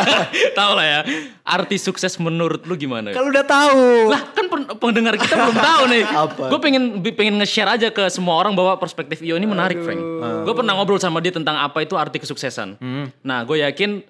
tahu 0.59 0.73
lah 0.73 0.87
ya. 0.87 1.01
Arti 1.43 1.75
sukses 1.75 2.15
menurut 2.17 2.63
lu 2.63 2.75
gimana? 2.75 3.11
Kalau 3.11 3.29
udah 3.29 3.43
tahu. 3.43 3.83
Lah 4.07 4.31
kan 4.31 4.47
pen- 4.47 4.71
pendengar 4.79 5.19
kita 5.19 5.35
belum 5.35 5.59
tahu 5.75 5.83
nih. 5.91 6.03
Apa? 6.07 6.43
Gue 6.47 6.61
pengen 6.61 6.83
pengen 7.03 7.35
nge-share 7.37 7.67
aja 7.69 7.91
ke 7.91 8.07
semua 8.07 8.39
orang 8.39 8.55
bahwa 8.55 8.79
perspektif 8.79 9.19
Io 9.21 9.35
ini 9.35 9.43
menarik, 9.45 9.83
Frank. 9.83 9.99
Gue 10.47 10.55
pernah 10.55 10.79
ngobrol 10.79 10.97
sama 10.97 11.19
dia 11.19 11.35
tentang 11.35 11.59
apa 11.59 11.83
itu 11.83 11.99
arti 11.99 12.23
kesuksesan. 12.23 12.79
Nah, 13.21 13.43
gue 13.43 13.59
yakin 13.61 14.07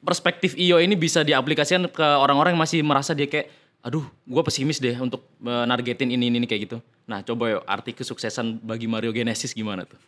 perspektif 0.00 0.54
Io 0.54 0.78
ini 0.78 0.94
bisa 0.94 1.20
diaplikasikan 1.20 1.90
ke 1.90 2.06
orang-orang 2.06 2.54
yang 2.54 2.62
masih 2.62 2.86
merasa 2.86 3.18
dia 3.18 3.26
kayak, 3.26 3.50
aduh, 3.80 4.06
gue 4.22 4.42
pesimis 4.42 4.78
deh 4.78 4.94
untuk 4.94 5.26
eh, 5.40 5.64
nargetin 5.64 6.06
ini 6.06 6.30
ini, 6.30 6.38
ini 6.38 6.46
kayak 6.46 6.62
gitu. 6.64 6.78
Nah, 7.04 7.20
coba 7.20 7.50
yuk 7.50 7.62
arti 7.66 7.90
kesuksesan 7.92 8.62
bagi 8.62 8.86
Mario 8.86 9.10
Genesis 9.10 9.50
gimana 9.50 9.82
tuh? 9.82 9.98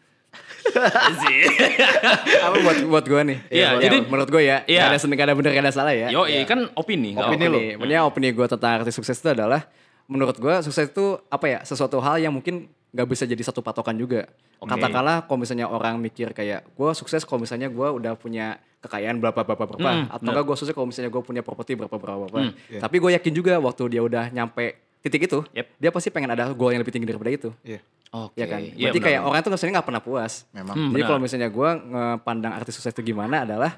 Apa 2.43 2.57
buat 2.59 2.78
buat 2.87 3.05
gue 3.05 3.20
nih? 3.24 3.39
Iya, 3.49 3.68
Ya, 3.72 3.80
jadi- 3.80 4.03
menurut 4.03 4.28
gue 4.28 4.43
ya, 4.43 4.62
Iya. 4.64 4.91
ada 4.91 4.99
seneng, 4.99 5.18
ada 5.18 5.32
bener, 5.32 5.53
ada 5.53 5.70
salah 5.70 5.95
ya. 5.95 6.11
Yo, 6.11 6.26
kan 6.45 6.68
opini, 6.74 7.14
Opini 7.14 7.47
apa-apa. 7.47 7.47
lu. 7.47 7.59
Opini, 7.78 7.95
opini 7.97 8.28
gue 8.30 8.47
tentang 8.47 8.72
arti 8.76 8.91
sukses 8.91 9.14
itu 9.14 9.28
adalah 9.28 9.66
menurut 10.07 10.37
gue 10.37 10.55
sukses 10.62 10.87
itu 10.87 11.05
apa 11.26 11.47
ya 11.47 11.59
sesuatu 11.62 11.99
hal 11.99 12.18
yang 12.18 12.30
mungkin 12.30 12.66
nggak 12.91 13.07
bisa 13.07 13.24
jadi 13.24 13.43
satu 13.43 13.61
patokan 13.61 13.95
juga. 13.95 14.30
Oke. 14.57 14.72
Katakanlah 14.72 15.22
kalau 15.22 15.39
misalnya 15.39 15.66
orang 15.66 15.99
mikir 15.99 16.32
kayak 16.32 16.64
gue 16.66 16.91
sukses 16.95 17.22
kalau 17.22 17.43
misalnya 17.43 17.68
gue 17.68 17.89
udah 17.93 18.14
punya 18.14 18.57
kekayaan 18.80 19.18
berapa 19.18 19.43
berapa 19.43 19.64
berapa 19.66 19.82
Hmm, 19.82 20.07
atau 20.09 20.30
enggak 20.30 20.45
gue 20.47 20.57
sukses 20.57 20.72
kalau 20.72 20.87
misalnya 20.87 21.11
gue 21.11 21.20
punya 21.20 21.43
properti 21.43 21.74
berapa 21.74 21.93
berapa 21.93 22.24
berapa. 22.24 22.55
iya. 22.70 22.80
Tapi 22.80 22.97
gue 22.97 23.11
yakin 23.12 23.32
juga 23.34 23.59
waktu 23.59 23.82
dia 23.89 24.01
udah 24.01 24.30
nyampe 24.30 24.86
titik 25.07 25.23
itu, 25.25 25.39
Yep. 25.55 25.67
dia 25.79 25.91
pasti 25.91 26.09
pengen 26.11 26.31
ada 26.31 26.51
goal 26.51 26.71
yang 26.71 26.83
lebih 26.83 26.91
tinggi 26.91 27.07
daripada 27.07 27.31
itu. 27.31 27.51
Iya. 27.63 27.79
Oke. 28.11 28.35
Ya 28.35 28.47
kan? 28.47 28.61
Iya, 28.61 28.73
Berarti 28.77 28.99
benar. 28.99 29.07
kayak 29.07 29.21
orang 29.23 29.39
itu 29.39 29.49
sebenarnya 29.49 29.75
nggak 29.75 29.87
pernah 29.87 30.03
puas. 30.03 30.33
Memang. 30.51 30.75
Hmm, 30.75 30.91
Jadi 30.91 31.03
kalau 31.03 31.21
misalnya 31.21 31.49
gue 31.49 31.69
ngepandang 31.85 32.53
arti 32.53 32.71
sukses 32.71 32.91
itu 32.91 33.03
gimana 33.05 33.43
adalah 33.43 33.73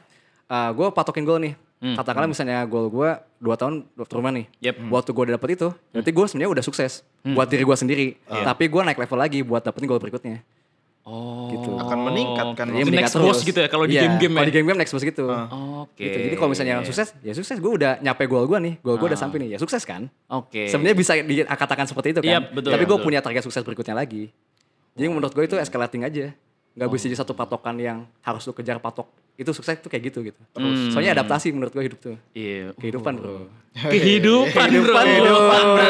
gue 0.48 0.86
patokin 0.90 1.22
goal 1.22 1.40
nih. 1.40 1.54
Hmm, 1.78 1.94
Katakanlah 1.94 2.26
misalnya 2.26 2.58
goal 2.64 2.88
gue 2.88 3.10
dua 3.38 3.54
tahun 3.54 3.86
dapat 3.94 4.12
rumah 4.12 4.32
nih. 4.34 4.46
Yep. 4.60 4.74
Waktu 4.88 5.10
gue 5.12 5.22
udah 5.24 5.34
dapet 5.34 5.50
itu, 5.54 5.68
berarti 5.88 6.10
gue 6.10 6.24
sebenarnya 6.26 6.50
udah 6.50 6.64
sukses 6.64 6.92
buat 7.24 7.46
diri 7.46 7.62
gue 7.62 7.76
sendiri. 7.76 8.06
Tapi 8.26 8.64
gue 8.66 8.82
naik 8.82 8.98
level 8.98 9.16
lagi 9.16 9.40
buat 9.40 9.62
dapetin 9.62 9.86
goal 9.86 9.98
berikutnya. 9.98 10.42
Oh. 11.08 11.48
Gitu. 11.48 11.72
Akan 11.80 12.04
meningkat 12.04 12.46
kan. 12.52 12.68
Itu 12.68 12.84
meningkat 12.84 13.08
next 13.08 13.16
boss 13.16 13.40
terus. 13.40 13.48
gitu 13.48 13.58
ya 13.64 13.68
kalau 13.72 13.88
di 13.88 13.96
Iya, 13.96 14.02
game-game 14.04 14.32
Kalau 14.36 14.44
ya? 14.44 14.48
di 14.48 14.54
game-game 14.54 14.78
next 14.84 14.92
boss 14.92 15.04
gitu. 15.08 15.24
Oke. 15.24 16.04
Gitu. 16.04 16.18
Jadi 16.28 16.36
kalau 16.36 16.50
misalnya 16.52 16.74
sukses, 16.84 17.08
ya 17.24 17.32
sukses. 17.32 17.56
Gue 17.56 17.72
udah 17.80 17.96
nyampe 17.98 18.28
goal 18.28 18.44
gue 18.44 18.58
nih. 18.60 18.74
Goal 18.84 19.00
gue 19.00 19.08
udah 19.08 19.16
sampai 19.16 19.40
nih. 19.40 19.56
Ya 19.56 19.58
sukses 19.58 19.80
kan? 19.88 20.12
Oke. 20.28 20.68
Sebenarnya 20.68 20.92
bisa 20.92 21.16
dikatakan 21.16 21.88
seperti 21.88 22.12
itu 22.12 22.20
kan. 22.20 22.28
Iya, 22.28 22.38
betul, 22.44 22.70
Tapi 22.76 22.84
gue 22.84 22.92
betul. 22.92 23.06
punya 23.08 23.20
target 23.24 23.40
sukses 23.40 23.64
berikutnya 23.64 23.96
lagi. 23.96 24.28
Jadi 24.92 25.06
menurut 25.08 25.32
gue 25.32 25.44
itu 25.48 25.56
escalating 25.56 26.04
aja. 26.04 26.36
Gak 26.76 26.88
bisa 26.92 27.08
jadi 27.08 27.18
satu 27.18 27.32
patokan 27.32 27.74
yang 27.80 28.04
harus 28.20 28.44
lu 28.44 28.52
kejar 28.52 28.76
patok. 28.78 29.08
Itu 29.38 29.54
sukses 29.54 29.78
itu 29.78 29.86
kayak 29.86 30.02
gitu 30.10 30.18
gitu. 30.26 30.40
Hmm. 30.58 30.90
Soalnya 30.90 31.14
adaptasi 31.14 31.54
menurut 31.54 31.70
gue 31.70 31.86
hidup 31.86 31.98
tuh. 32.02 32.16
Iya. 32.34 32.74
Kehidupan 32.74 33.14
bro. 33.14 33.46
Kehidupan, 33.78 34.66
bro. 34.82 34.94
Kehidupan, 34.98 35.06
bro. 35.06 35.06
Kehidupan, 35.06 35.62
bro. 35.70 35.86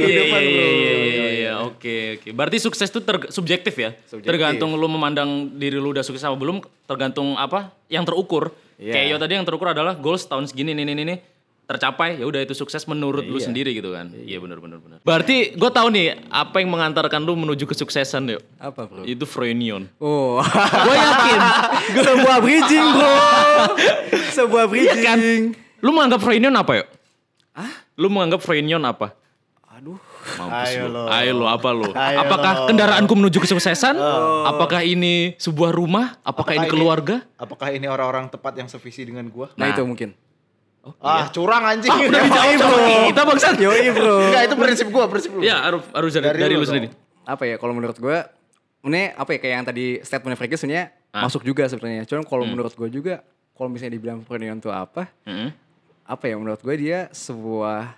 Iya, 0.00 0.22
iya, 0.24 0.40
iya, 0.40 1.26
iya. 1.36 1.52
Oke, 1.68 2.16
oke. 2.16 2.28
Berarti 2.32 2.56
sukses 2.56 2.88
itu 2.88 3.04
ter- 3.04 3.28
subjektif 3.28 3.76
ya? 3.76 3.92
Subjektif. 4.08 4.32
Tergantung 4.32 4.72
lu 4.80 4.88
memandang 4.88 5.52
diri 5.60 5.76
lu 5.76 5.92
udah 5.92 6.00
sukses 6.00 6.24
apa 6.24 6.32
belum, 6.40 6.64
tergantung 6.88 7.36
apa 7.36 7.68
yang 7.92 8.08
terukur. 8.08 8.56
Iya. 8.80 8.96
Kayak 8.96 9.06
Yo 9.12 9.16
tadi 9.20 9.32
yang 9.36 9.44
terukur 9.44 9.68
adalah 9.68 9.92
goals 9.92 10.24
tahun 10.24 10.48
segini, 10.48 10.72
nih, 10.72 10.88
nih, 10.88 10.96
nih, 10.96 11.06
nih. 11.12 11.18
Tercapai, 11.64 12.20
ya 12.20 12.28
udah 12.28 12.44
itu 12.44 12.52
sukses 12.52 12.84
menurut 12.84 13.24
lu 13.24 13.40
Iya. 13.40 13.48
sendiri 13.48 13.72
gitu 13.72 13.88
kan. 13.88 14.12
Iya, 14.12 14.36
benar 14.36 14.60
benar 14.60 14.84
benar. 14.84 14.98
Berarti 15.00 15.56
gue 15.56 15.70
tahu 15.72 15.88
nih 15.88 16.28
apa 16.28 16.60
yang 16.60 16.68
mengantarkan 16.68 17.24
lu 17.24 17.32
menuju 17.34 17.64
kesuksesan, 17.64 18.28
yuk. 18.28 18.44
Apa 18.60 18.84
bro? 18.84 19.00
Itu 19.02 19.24
Froynion. 19.24 19.88
Oh. 19.96 20.44
gue 20.86 20.96
yakin. 20.96 21.40
Sebuah 22.12 22.36
bridging 22.38 22.86
bro. 22.92 23.16
Sebuah 24.36 24.64
bridging. 24.68 25.56
Lu 25.80 25.90
menganggap 25.90 26.20
Froynion 26.20 26.52
apa, 26.52 26.84
yuk? 26.84 26.88
Lu 27.94 28.12
menganggap 28.12 28.44
Froynion 28.44 28.84
apa? 28.84 29.16
Aduh. 29.72 29.96
Mampus 30.24 30.72
Ayo 30.72 30.84
lo. 30.88 31.02
Ayo 31.06 31.32
lo, 31.36 31.46
apa 31.46 31.68
lo? 31.70 31.92
Ayo 31.92 32.16
Apakah 32.18 32.52
lo. 32.56 32.68
kendaraanku 32.68 33.12
menuju 33.12 33.44
kesuksesan? 33.44 33.92
Apakah 34.48 34.80
ini 34.80 35.36
sebuah 35.36 35.68
rumah? 35.68 36.16
Apakah, 36.24 36.56
ini 36.56 36.66
keluarga? 36.66 37.20
Apakah 37.36 37.72
ini 37.72 37.84
orang-orang 37.84 38.32
tepat 38.32 38.56
yang 38.56 38.68
sevisi 38.68 39.04
dengan 39.04 39.28
gua? 39.28 39.52
Nah, 39.56 39.68
itu 39.68 39.84
mungkin. 39.84 40.16
Ah, 40.98 41.26
curang 41.28 41.62
anjing. 41.62 41.88
Ah, 41.88 42.00
udah 42.02 42.20
dijawab 42.26 42.54
sama 42.56 42.76
kita 43.06 43.22
bangsat. 43.22 43.54
Yoi 43.56 43.88
bro. 43.90 44.14
Enggak, 44.22 44.42
itu 44.44 44.54
prinsip 44.56 44.86
gua, 44.88 45.04
prinsip 45.06 45.30
lu. 45.30 45.40
Ya, 45.40 45.56
harus 45.60 45.82
harus 45.88 46.10
dari, 46.10 46.26
Dari 46.28 46.40
dari 46.40 46.54
lu 46.54 46.64
sendiri. 46.64 46.88
apa 47.24 47.42
ya 47.42 47.56
kalau 47.56 47.72
menurut 47.72 47.96
gue 47.96 48.16
ini 48.84 49.08
apa 49.10 49.30
ya 49.30 49.38
kayak 49.38 49.54
yang 49.54 49.64
tadi 49.64 49.84
statementnya 49.98 50.36
Frankie 50.36 50.56
sebenarnya 50.56 50.86
Ah. 51.08 51.22
masuk 51.22 51.40
juga 51.40 51.64
sebenarnya 51.64 52.04
cuman 52.04 52.20
kalau 52.22 52.42
menurut 52.42 52.68
gue 52.70 52.88
juga 52.90 53.22
kalau 53.50 53.68
misalnya 53.68 53.94
dibilang 53.94 54.20
Froynion 54.20 54.58
itu 54.58 54.66
apa 54.66 55.06
Mm-mm. 55.22 55.54
apa 56.04 56.24
ya 56.26 56.34
menurut 56.34 56.58
gue 56.58 56.74
dia 56.76 57.06
sebuah 57.08 57.94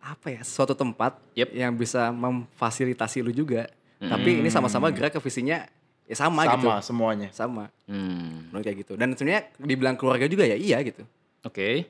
apa 0.00 0.26
ya 0.28 0.40
suatu 0.40 0.72
tempat 0.72 1.20
Yep. 1.34 1.48
yang 1.52 1.72
bisa 1.72 2.08
memfasilitasi 2.08 3.20
lu 3.20 3.30
juga 3.30 3.68
tapi 3.98 4.38
ini 4.38 4.48
sama-sama 4.48 4.88
gerak 4.88 5.12
ke 5.12 5.20
visinya 5.20 5.68
ya 6.02 6.14
sama, 6.14 6.48
gitu 6.48 6.66
Sama 6.66 6.80
semuanya. 6.80 7.28
sama 7.30 7.64
Hmm. 7.84 8.48
menurut 8.48 8.62
kayak 8.62 8.78
gitu 8.80 8.92
dan 8.94 9.12
sebenarnya 9.12 9.52
dibilang 9.56 9.94
keluarga 9.94 10.24
juga 10.24 10.42
ya 10.42 10.54
iya 10.54 10.80
gitu 10.80 11.04
Oke. 11.46 11.86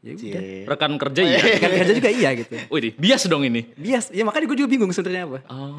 ya 0.00 0.16
udah. 0.16 0.64
Rekan 0.66 0.96
kerja 0.96 1.20
iya. 1.20 1.40
kan 1.60 1.70
kerja 1.76 1.92
juga 1.92 2.08
iya 2.08 2.30
gitu 2.32 2.56
Wih, 2.68 2.92
bias 2.94 3.24
dong 3.26 3.44
ini. 3.44 3.68
bias 3.74 4.08
ya 4.08 4.24
makanya 4.24 4.48
gue 4.48 4.58
juga 4.60 4.70
bingung 4.70 4.88
sebenarnya 4.90 5.24
apa 5.26 5.38
Oh. 5.48 5.76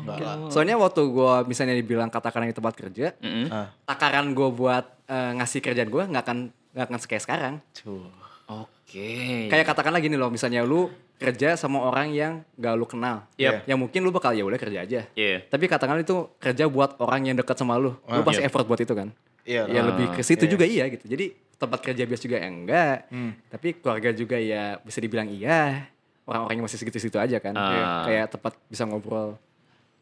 soalnya 0.48 0.78
waktu 0.78 1.02
gue 1.04 1.34
misalnya 1.46 1.74
dibilang 1.74 2.06
katakan 2.08 2.46
di 2.46 2.54
tempat 2.54 2.74
kerja 2.76 3.18
Mm-mm. 3.18 3.50
Ah. 3.50 3.74
takaran 3.84 4.30
gue 4.32 4.50
buat 4.52 4.86
eh, 5.06 5.32
ngasih 5.38 5.60
kerjaan 5.60 5.90
gue 5.90 6.04
nggak 6.06 6.22
akan 6.22 6.38
nggak 6.72 6.86
akan 6.86 6.98
kayak 7.02 7.20
sekarang. 7.20 7.54
Tuh. 7.74 8.08
Oke. 8.48 9.48
Kayak 9.48 9.66
katakanlah 9.66 10.00
gini 10.00 10.16
loh, 10.16 10.28
misalnya 10.28 10.62
lu 10.62 10.88
kerja 11.16 11.56
sama 11.56 11.80
orang 11.80 12.12
yang 12.12 12.34
gak 12.56 12.76
lu 12.76 12.84
kenal, 12.84 13.24
Yep. 13.36 13.64
yang 13.66 13.78
mungkin 13.78 14.02
lu 14.02 14.10
bakal 14.10 14.32
ya 14.32 14.42
udah 14.42 14.56
kerja 14.56 14.80
aja. 14.82 15.02
Iya. 15.14 15.46
Tapi 15.46 15.66
katakanlah 15.66 16.02
itu 16.02 16.28
kerja 16.36 16.66
buat 16.66 16.96
orang 16.98 17.28
yang 17.28 17.36
dekat 17.36 17.56
sama 17.56 17.76
lu, 17.76 17.96
lu 18.02 18.20
Ah, 18.20 18.20
pasti 18.22 18.42
yep. 18.42 18.48
effort 18.48 18.66
buat 18.66 18.78
itu 18.78 18.92
kan. 18.92 19.12
Iya. 19.44 19.66
Ya 19.68 19.82
lebih 19.84 20.08
ke 20.12 20.22
situ 20.22 20.46
iya. 20.46 20.52
juga 20.52 20.66
iya 20.66 20.86
gitu. 20.88 21.06
Jadi 21.06 21.26
tempat 21.56 21.80
kerja 21.80 22.04
biasa 22.04 22.22
juga 22.22 22.38
ya 22.38 22.48
enggak, 22.48 22.98
Hmm. 23.08 23.32
tapi 23.48 23.68
keluarga 23.76 24.10
juga 24.12 24.36
ya 24.36 24.78
bisa 24.78 24.98
dibilang 24.98 25.30
iya. 25.30 25.90
Orang-orangnya 26.22 26.66
masih 26.66 26.78
segitu-segitu 26.78 27.18
aja 27.18 27.38
kan. 27.38 27.54
Ah. 27.54 28.02
Kayak 28.04 28.28
tempat 28.32 28.54
bisa 28.66 28.84
ngobrol 28.84 29.38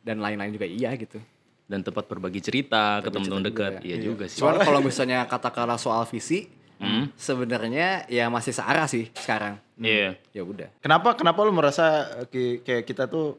dan 0.02 0.20
lain-lain 0.20 0.52
juga 0.52 0.64
iya 0.64 0.92
gitu. 0.94 1.20
Dan 1.66 1.80
tempat 1.80 2.06
berbagi 2.06 2.40
cerita 2.40 2.98
ke 2.98 3.08
Berbagi 3.08 3.14
teman-teman 3.30 3.42
cerita 3.42 3.50
dekat. 3.52 3.72
juga. 3.74 3.86
Iya 3.86 3.98
juga 4.00 4.26
sih. 4.26 4.40
Cuman 4.40 4.56
kalau 4.60 4.80
misalnya 4.88 5.20
katakanlah 5.26 5.78
soal 5.78 6.04
visi, 6.06 6.48
Hmm. 6.80 7.12
sebenarnya 7.14 8.08
ya 8.08 8.28
masih 8.28 8.56
searah 8.56 8.88
sih 8.88 9.12
sekarang. 9.14 9.60
Iya. 9.76 10.16
Ya 10.32 10.42
udah. 10.42 10.72
Kenapa 10.80 11.12
kenapa 11.12 11.44
lu 11.44 11.52
merasa 11.52 12.08
kayak 12.32 12.88
kita 12.88 13.04
tuh 13.06 13.36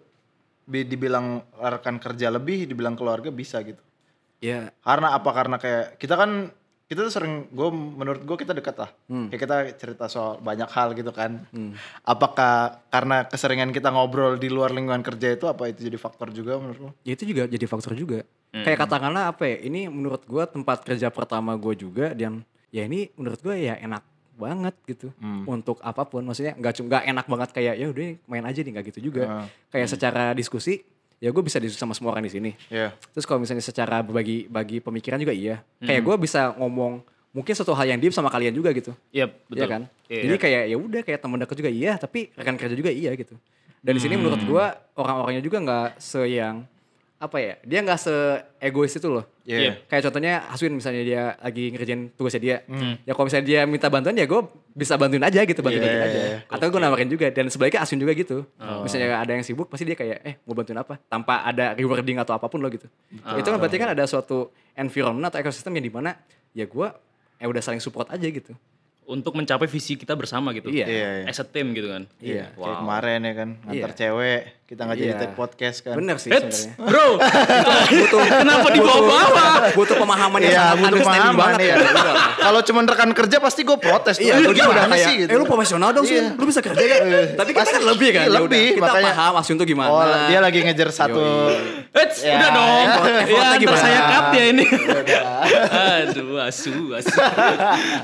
bi- 0.63 0.85
dibilang 0.85 1.41
rekan 1.57 1.97
kerja 1.97 2.29
lebih, 2.29 2.69
dibilang 2.69 2.93
keluarga 2.93 3.29
bisa 3.29 3.57
gitu. 3.61 3.81
Ya, 4.41 4.73
Karena 4.81 5.13
apa? 5.13 5.31
Karena 5.31 5.57
kayak 5.57 5.97
kita 5.97 6.15
kan 6.15 6.49
kita 6.85 7.07
tuh 7.07 7.13
sering 7.13 7.47
gue 7.47 7.69
menurut 7.71 8.19
gue 8.21 8.35
kita 8.35 8.51
dekat 8.51 8.75
lah. 8.75 8.91
Kayak 9.31 9.41
kita 9.41 9.57
cerita 9.77 10.05
soal 10.07 10.41
banyak 10.41 10.67
hal 10.67 10.91
gitu 10.93 11.13
kan. 11.13 11.47
Apakah 12.03 12.83
karena 12.89 13.23
keseringan 13.25 13.71
kita 13.71 13.89
ngobrol 13.89 14.35
di 14.35 14.49
luar 14.49 14.71
lingkungan 14.71 15.01
kerja 15.01 15.31
itu 15.31 15.47
apa 15.47 15.69
itu 15.69 15.83
jadi 15.83 15.95
faktor 15.97 16.31
juga 16.31 16.57
menurut 16.57 16.81
lo? 16.81 16.91
ya 17.03 17.13
itu 17.13 17.25
juga 17.25 17.47
jadi 17.47 17.63
faktor 17.65 17.95
juga. 17.95 18.27
Kayak 18.51 18.79
katakanlah 18.81 19.31
apa 19.31 19.47
ya, 19.47 19.57
ini 19.63 19.87
menurut 19.87 20.27
gua 20.27 20.43
tempat 20.45 20.83
kerja 20.83 21.07
pertama 21.09 21.55
gua 21.55 21.71
juga 21.73 22.11
dan 22.11 22.43
ya 22.69 22.83
ini 22.83 23.07
menurut 23.15 23.39
gua 23.39 23.55
ya 23.55 23.79
enak 23.79 24.03
banget 24.35 24.73
gitu 24.85 25.13
untuk 25.45 25.79
apa 25.81 26.03
pun 26.03 26.25
maksudnya 26.25 26.57
nggak 26.57 26.73
cuma 26.75 26.87
nggak 26.89 27.05
enak 27.07 27.27
banget 27.29 27.49
kayak 27.53 27.75
ya 27.77 27.87
udah 27.87 28.09
main 28.25 28.41
aja 28.43 28.59
nih 28.59 28.73
nggak 28.73 28.87
gitu 28.89 29.01
juga 29.07 29.23
Ah. 29.29 29.47
kayak 29.69 29.85
secara 29.87 30.33
diskusi 30.33 30.81
ya 31.21 31.29
gue 31.29 31.43
bisa 31.45 31.61
diskusi 31.61 31.79
sama 31.79 31.93
semua 31.93 32.17
orang 32.17 32.25
di 32.25 32.33
sini 32.33 32.51
Iya. 32.73 32.97
Terus 33.13 33.29
kalau 33.29 33.45
misalnya 33.45 33.61
secara 33.61 34.01
berbagi 34.01 34.49
bagi 34.49 34.81
pemikiran 34.81 35.21
juga 35.21 35.37
iya. 35.37 35.61
Kayak 35.79 36.03
gue 36.03 36.17
bisa 36.25 36.57
ngomong 36.57 37.05
mungkin 37.31 37.53
suatu 37.55 37.77
hal 37.77 37.87
yang 37.87 38.01
deep 38.01 38.11
sama 38.11 38.33
kalian 38.33 38.51
juga 38.57 38.75
gitu. 38.75 38.91
Iya, 39.15 39.31
betul. 39.47 39.61
Iya 39.61 39.67
kan? 39.69 39.83
Iya. 40.11 40.23
Jadi 40.27 40.37
kayak 40.41 40.63
ya 40.67 40.77
udah 40.81 41.01
kayak 41.07 41.21
teman 41.23 41.39
dekat 41.39 41.57
juga 41.61 41.71
iya, 41.71 41.93
tapi 42.01 42.33
rekan 42.35 42.57
kerja 42.59 42.75
juga 42.75 42.91
iya 42.91 43.15
gitu. 43.15 43.37
Dan 43.81 43.93
di 43.97 44.01
sini 44.03 44.17
menurut 44.19 44.41
gue 44.43 44.65
orang-orangnya 44.99 45.45
juga 45.45 45.57
nggak 45.63 45.89
se 46.01 46.21
yang 46.27 46.65
apa 47.21 47.37
ya? 47.37 47.55
Dia 47.63 47.85
nggak 47.85 48.01
se 48.01 48.15
egois 48.59 48.89
itu 48.91 49.05
loh. 49.05 49.29
Iya. 49.45 49.59
Iya. 49.61 49.73
Kayak 49.87 50.03
contohnya 50.09 50.33
Haswin 50.49 50.73
misalnya 50.73 51.03
dia 51.05 51.23
lagi 51.37 51.69
ngerjain 51.69 52.09
tugasnya 52.17 52.41
dia. 52.41 52.57
Ya 53.05 53.13
kalau 53.13 53.29
misalnya 53.29 53.47
dia 53.47 53.61
minta 53.69 53.93
bantuan 53.93 54.17
ya 54.17 54.25
gue 54.25 54.41
bisa 54.73 54.97
bantuin 54.97 55.21
aja 55.21 55.45
gitu, 55.45 55.61
bantuin 55.61 55.85
Iya, 55.85 56.01
aja. 56.01 56.19
iya, 56.19 56.39
Atau 56.49 56.73
gue 56.73 56.81
nawarin 56.81 57.07
juga. 57.07 57.29
Dan 57.29 57.53
sebaliknya 57.53 57.85
Aswin 57.85 58.01
juga 58.01 58.17
gitu. 58.17 58.49
Misalnya 58.57 59.21
ada 59.21 59.31
yang 59.31 59.45
sibuk 59.45 59.69
pasti 59.69 59.85
dia 59.85 59.95
kayak 59.95 60.19
eh 60.25 60.35
mau 60.43 60.57
bantuin 60.57 60.81
apa? 60.81 60.97
Tanpa 61.05 61.45
ada 61.45 61.77
rewarding 61.77 62.17
atau 62.17 62.33
apa 62.33 62.49
pun 62.49 62.57
loh 62.59 62.73
gitu. 62.73 62.89
Itu 63.13 63.47
kan 63.47 63.61
berarti 63.61 63.77
kan 63.77 63.93
ada 63.93 64.05
suatu 64.09 64.49
environment 64.73 65.29
atau 65.29 65.39
ekosistem 65.39 65.77
yang 65.77 65.85
di 65.85 65.93
mana 65.93 66.17
ya 66.51 66.65
gue 66.65 66.89
eh 67.37 67.45
udah 67.45 67.61
saling 67.61 67.79
support 67.79 68.09
aja 68.09 68.25
gitu. 68.25 68.57
Untuk 69.05 69.35
mencapai 69.35 69.67
visi 69.67 69.99
kita 69.99 70.15
bersama 70.15 70.55
gitu. 70.55 70.71
Iya. 70.71 70.87
Iya, 70.87 71.09
iya. 71.21 71.27
As 71.27 71.37
a 71.37 71.45
team 71.45 71.75
gitu 71.75 71.91
kan. 71.91 72.07
Iya. 72.23 72.55
Kayak 72.55 72.79
kemarin 72.79 73.21
ya 73.21 73.35
kan, 73.35 73.49
ngantar 73.67 73.91
Iya. 73.91 73.99
cewek, 73.99 74.41
kita 74.71 74.87
nggak 74.87 74.97
jadi 74.97 75.11
Iya. 75.11 75.19
take 75.19 75.35
podcast 75.35 75.79
kan. 75.83 75.99
Bener 75.99 76.15
sih 76.15 76.31
sebenarnya. 76.31 76.79
bro, 76.79 77.07
butuh 77.99 78.21
kenapa 78.23 78.69
dibawa-bawa? 78.71 79.45
butuh 79.75 79.97
pemahaman 79.99 80.39
yang 80.39 80.53
Iya, 80.53 80.63
sangat 80.63 80.79
butuh 80.79 80.99
pemahaman 81.03 81.35
banget 81.35 81.59
ya. 81.61 81.75
Kalau 82.39 82.61
cuma 82.63 82.81
rekan 82.87 83.11
kerja 83.11 83.37
pasti 83.37 83.61
gue 83.61 83.75
protes. 83.77 84.17
Iya, 84.17 84.39
lu 84.39 84.55
gimana 84.55 84.87
kayak, 84.87 85.11
gitu. 85.19 85.27
eh 85.27 85.37
lu 85.37 85.45
profesional 85.45 85.91
dong 85.91 86.07
sih, 86.07 86.23
Iya. 86.23 86.39
lu 86.39 86.45
bisa 86.47 86.63
kerja 86.63 86.85
kan? 86.87 87.01
Tapi 87.35 87.51
kita 87.51 87.67
kan 87.69 87.83
lebih 87.83 88.09
kan, 88.15 88.23
ya 88.23 88.31
lebih, 88.33 88.65
kita 88.79 88.91
paham 88.95 89.33
Asyun 89.37 89.57
tuh 89.57 89.67
gimana. 89.67 89.91
Oh, 89.91 90.07
dia 90.31 90.39
lagi 90.39 90.59
ngejar 90.63 90.89
satu. 90.89 91.19
Eits, 91.91 92.23
Ya, 92.23 92.39
udah 92.39 92.51
dong. 92.55 92.85
Ya, 93.27 93.59
gimana? 93.59 93.75
saya 93.77 93.99
cut 94.07 94.27
ya 94.33 94.45
ini. 94.47 94.65
Aduh, 95.67 96.39
asu, 96.41 96.95
asu. 96.95 97.19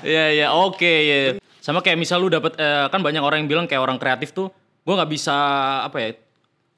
ya, 0.03 0.25
ya, 0.35 0.47
oke, 0.51 0.83
ya. 0.83 1.19
Sama 1.61 1.79
kayak 1.79 1.95
misal 1.95 2.19
lu 2.19 2.27
dapat 2.27 2.55
eh, 2.57 2.87
kan 2.89 2.99
banyak 2.99 3.19
orang 3.19 3.43
yang 3.43 3.49
bilang 3.49 3.67
kayak 3.67 3.79
orang 3.81 3.99
kreatif 3.99 4.31
tuh, 4.31 4.51
gua 4.83 4.99
nggak 4.99 5.11
bisa 5.13 5.35
apa 5.83 5.99
ya? 6.01 6.11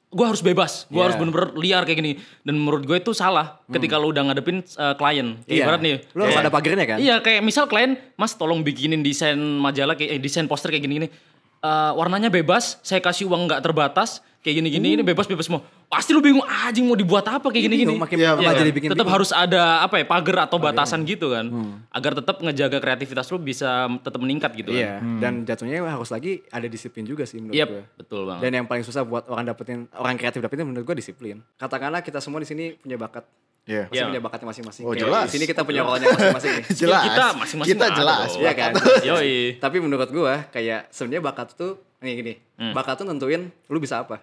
Gue 0.09 0.25
harus 0.25 0.41
bebas, 0.41 0.89
gue 0.89 0.97
Iya. 0.97 1.05
harus 1.05 1.15
bener-bener 1.21 1.53
liar 1.53 1.85
kayak 1.85 2.01
gini. 2.01 2.11
Dan 2.41 2.57
menurut 2.57 2.81
gue 2.81 2.97
itu 2.97 3.13
salah 3.13 3.61
ketika 3.69 4.01
lu 4.01 4.09
udah 4.09 4.25
ngadepin 4.25 4.65
eh, 4.65 4.93
klien. 4.97 5.37
Kayak 5.45 5.53
Iya. 5.53 5.61
ibarat 5.61 5.81
nih. 5.85 5.95
Lu 6.17 6.21
harus 6.25 6.37
ada 6.41 6.49
pagernya 6.49 6.85
kan? 6.89 6.97
Iya, 6.97 7.15
kayak 7.21 7.45
misal 7.45 7.69
klien, 7.69 7.93
Mas 8.17 8.33
tolong 8.33 8.65
bikinin 8.65 9.05
desain 9.05 9.37
majalah 9.37 9.93
kayak 9.93 10.17
eh, 10.17 10.19
desain 10.19 10.49
poster 10.49 10.73
kayak 10.73 10.81
gini-gini. 10.81 11.13
Eh, 11.59 11.91
warnanya 11.91 12.31
bebas, 12.31 12.79
saya 12.79 13.03
kasih 13.03 13.27
uang 13.27 13.43
nggak 13.43 13.59
terbatas, 13.59 14.23
kayak 14.39 14.63
gini-gini 14.63 14.95
ini 14.95 15.03
bebas-bebas 15.03 15.43
semua. 15.43 15.59
Pasti 15.85 16.15
lu 16.15 16.21
bingung, 16.21 16.39
ah, 16.41 16.71
anjing 16.71 16.87
mau 16.87 16.95
dibuat 16.95 17.27
apa 17.27 17.51
kayak 17.51 17.67
gini-gini. 17.67 17.99
makin 17.99 18.15
Iya, 18.15 18.31
malah 18.31 18.43
Iya 18.45 18.51
jadi 18.55 18.63
kan? 18.63 18.77
bikin 18.77 18.89
tetap 18.89 19.03
bingung. 19.03 19.15
harus 19.19 19.31
ada 19.35 19.83
apa 19.83 19.95
ya 19.97 20.05
pagar 20.05 20.47
atau 20.47 20.55
batasan 20.55 21.03
gitu 21.03 21.33
kan 21.33 21.51
agar 21.91 22.15
tetap 22.15 22.39
ngejaga 22.39 22.77
kreativitas 22.77 23.27
lu 23.27 23.37
bisa 23.37 23.67
tetap 23.99 24.19
meningkat 24.19 24.55
gitu 24.55 24.71
Iya, 24.71 25.01
kan 25.01 25.19
dan 25.19 25.33
jatuhnya 25.43 25.83
harus 25.83 26.07
lagi 26.07 26.45
ada 26.47 26.63
disiplin 26.65 27.03
juga 27.03 27.25
sih 27.25 27.41
menurut 27.41 27.57
Yap, 27.57 27.67
gue. 27.67 27.83
betul 27.97 28.21
banget 28.23 28.39
Dan 28.39 28.51
yang 28.53 28.65
paling 28.65 28.85
susah 28.85 29.03
buat 29.03 29.27
orang 29.27 29.43
dapetin 29.43 29.89
orang 29.91 30.15
kreatif 30.15 30.39
dapetin 30.39 30.63
menurut 30.63 30.85
gue 30.85 30.95
disiplin. 30.95 31.43
Katakanlah 31.57 31.99
kita 31.99 32.21
semua 32.21 32.39
di 32.39 32.47
sini 32.47 32.71
punya 32.73 32.95
bakat. 32.95 33.27
Iya. 33.65 33.83
Pasti 33.85 33.95
Iya. 33.95 34.05
punya 34.07 34.21
bakatnya 34.21 34.47
masing-masing. 34.49 34.83
Oh, 34.83 34.91
Kayak 34.91 35.03
jelas. 35.05 35.25
Di 35.25 35.33
sini 35.35 35.45
kita 35.45 35.61
punya 35.61 35.81
role-nya 35.81 36.07
masing-masing 36.09 36.51
nih. 36.51 36.65
Jelas. 36.81 37.03
kita 37.05 37.25
masing-masing 37.33 37.71
Kita 37.71 37.85
jelas. 37.93 38.29
Iya 38.35 38.51
kan? 38.53 38.71
yoi 39.09 39.37
Tapi 39.55 39.77
menurut 39.77 40.09
gue 40.09 40.33
kayak 40.49 40.89
sebenarnya 40.89 41.21
bakat 41.21 41.47
tuh 41.53 41.71
nih 41.99 42.13
gini. 42.15 42.33
Hmm. 42.55 42.73
Bakat 42.73 43.01
tuh 43.01 43.05
nentuin 43.05 43.51
lu 43.65 43.77
bisa 43.77 44.01
apa. 44.01 44.21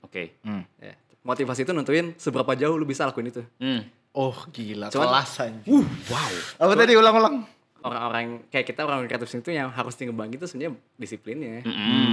oke 0.00 0.38
Hmm. 0.42 0.62
Ya. 0.78 0.94
Motivasi 1.20 1.64
itu 1.64 1.72
nentuin 1.72 2.12
seberapa 2.14 2.52
jauh 2.52 2.76
lu 2.76 2.84
bisa 2.84 3.02
lakuin 3.04 3.28
itu. 3.28 3.40
Hmm. 3.56 3.82
Oh 4.12 4.36
gila, 4.48 4.92
Cuman- 4.92 5.10
kelas 5.10 5.30
anjing. 5.42 5.66
Uh, 5.66 5.82
wow. 6.06 6.32
Apa 6.62 6.72
tadi 6.76 6.94
ulang-ulang? 6.94 7.42
Orang-orang 7.82 8.46
kayak 8.48 8.64
kita 8.64 8.80
orang 8.80 9.04
kreatif 9.04 9.28
itu 9.28 9.50
yang 9.50 9.68
harus 9.68 9.92
ngembangin 9.92 10.38
itu 10.38 10.46
sebenarnya 10.46 10.72
disiplinnya. 10.96 11.60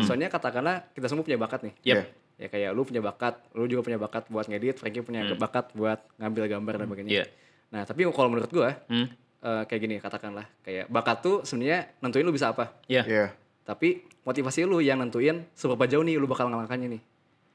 Soalnya 0.03 0.27
katakanlah 0.27 0.83
kita 0.91 1.07
semua 1.07 1.23
punya 1.23 1.37
bakat 1.37 1.63
nih. 1.63 1.73
Yep. 1.85 1.95
Iya. 1.95 2.03
Ya 2.41 2.49
kayak 2.49 2.73
lu 2.73 2.81
punya 2.81 2.99
bakat, 2.99 3.37
lu 3.53 3.69
juga 3.69 3.85
punya 3.85 4.01
bakat 4.01 4.25
buat 4.25 4.49
ngedit, 4.49 4.81
Frankie 4.81 5.05
punya 5.05 5.21
bakat 5.37 5.69
buat 5.71 6.01
ngambil 6.17 6.49
gambar 6.49 6.73
dan 6.75 6.85
sebagainya. 6.89 7.11
Iya. 7.13 7.25
Nah, 7.69 7.85
tapi 7.85 8.01
kalau 8.09 8.27
menurut 8.27 8.49
gua 8.49 8.81
Hmm. 8.89 9.07
eh, 9.41 9.63
kayak 9.65 9.79
gini 9.79 9.95
katakanlah, 9.97 10.49
kayak 10.61 10.85
bakat 10.87 11.21
tuh 11.21 11.35
sebenarnya 11.41 11.93
nentuin 11.97 12.25
lu 12.25 12.33
bisa 12.33 12.49
apa. 12.49 12.73
Iya. 12.85 13.05
Iya. 13.05 13.25
Tapi 13.61 14.01
motivasi 14.21 14.65
lu 14.65 14.81
yang 14.81 14.97
nentuin 14.97 15.45
seberapa 15.53 15.85
jauh 15.85 16.01
nih 16.01 16.17
lu 16.17 16.25
bakal 16.25 16.49
ngelangkahnya 16.49 16.89
nih. 16.91 17.01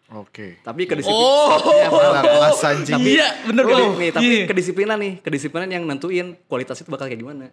Oke. 0.08 0.62
Tapi 0.62 0.86
kedisiplinan 0.86 1.18
Oh. 1.18 2.22
Kelas 2.22 2.62
anjing. 2.62 3.02
Iya, 3.02 3.26
bener 3.42 3.66
Tapi, 3.66 3.72
banget. 3.74 3.98
nih, 3.98 4.10
tapi 4.14 4.26
Iya. 4.30 4.44
kedisiplinan 4.46 4.98
nih, 4.98 5.12
kedisiplinan 5.18 5.66
yang 5.68 5.82
nentuin 5.82 6.38
kualitas 6.46 6.78
itu 6.78 6.86
bakal 6.86 7.10
kayak 7.10 7.18
gimana. 7.18 7.50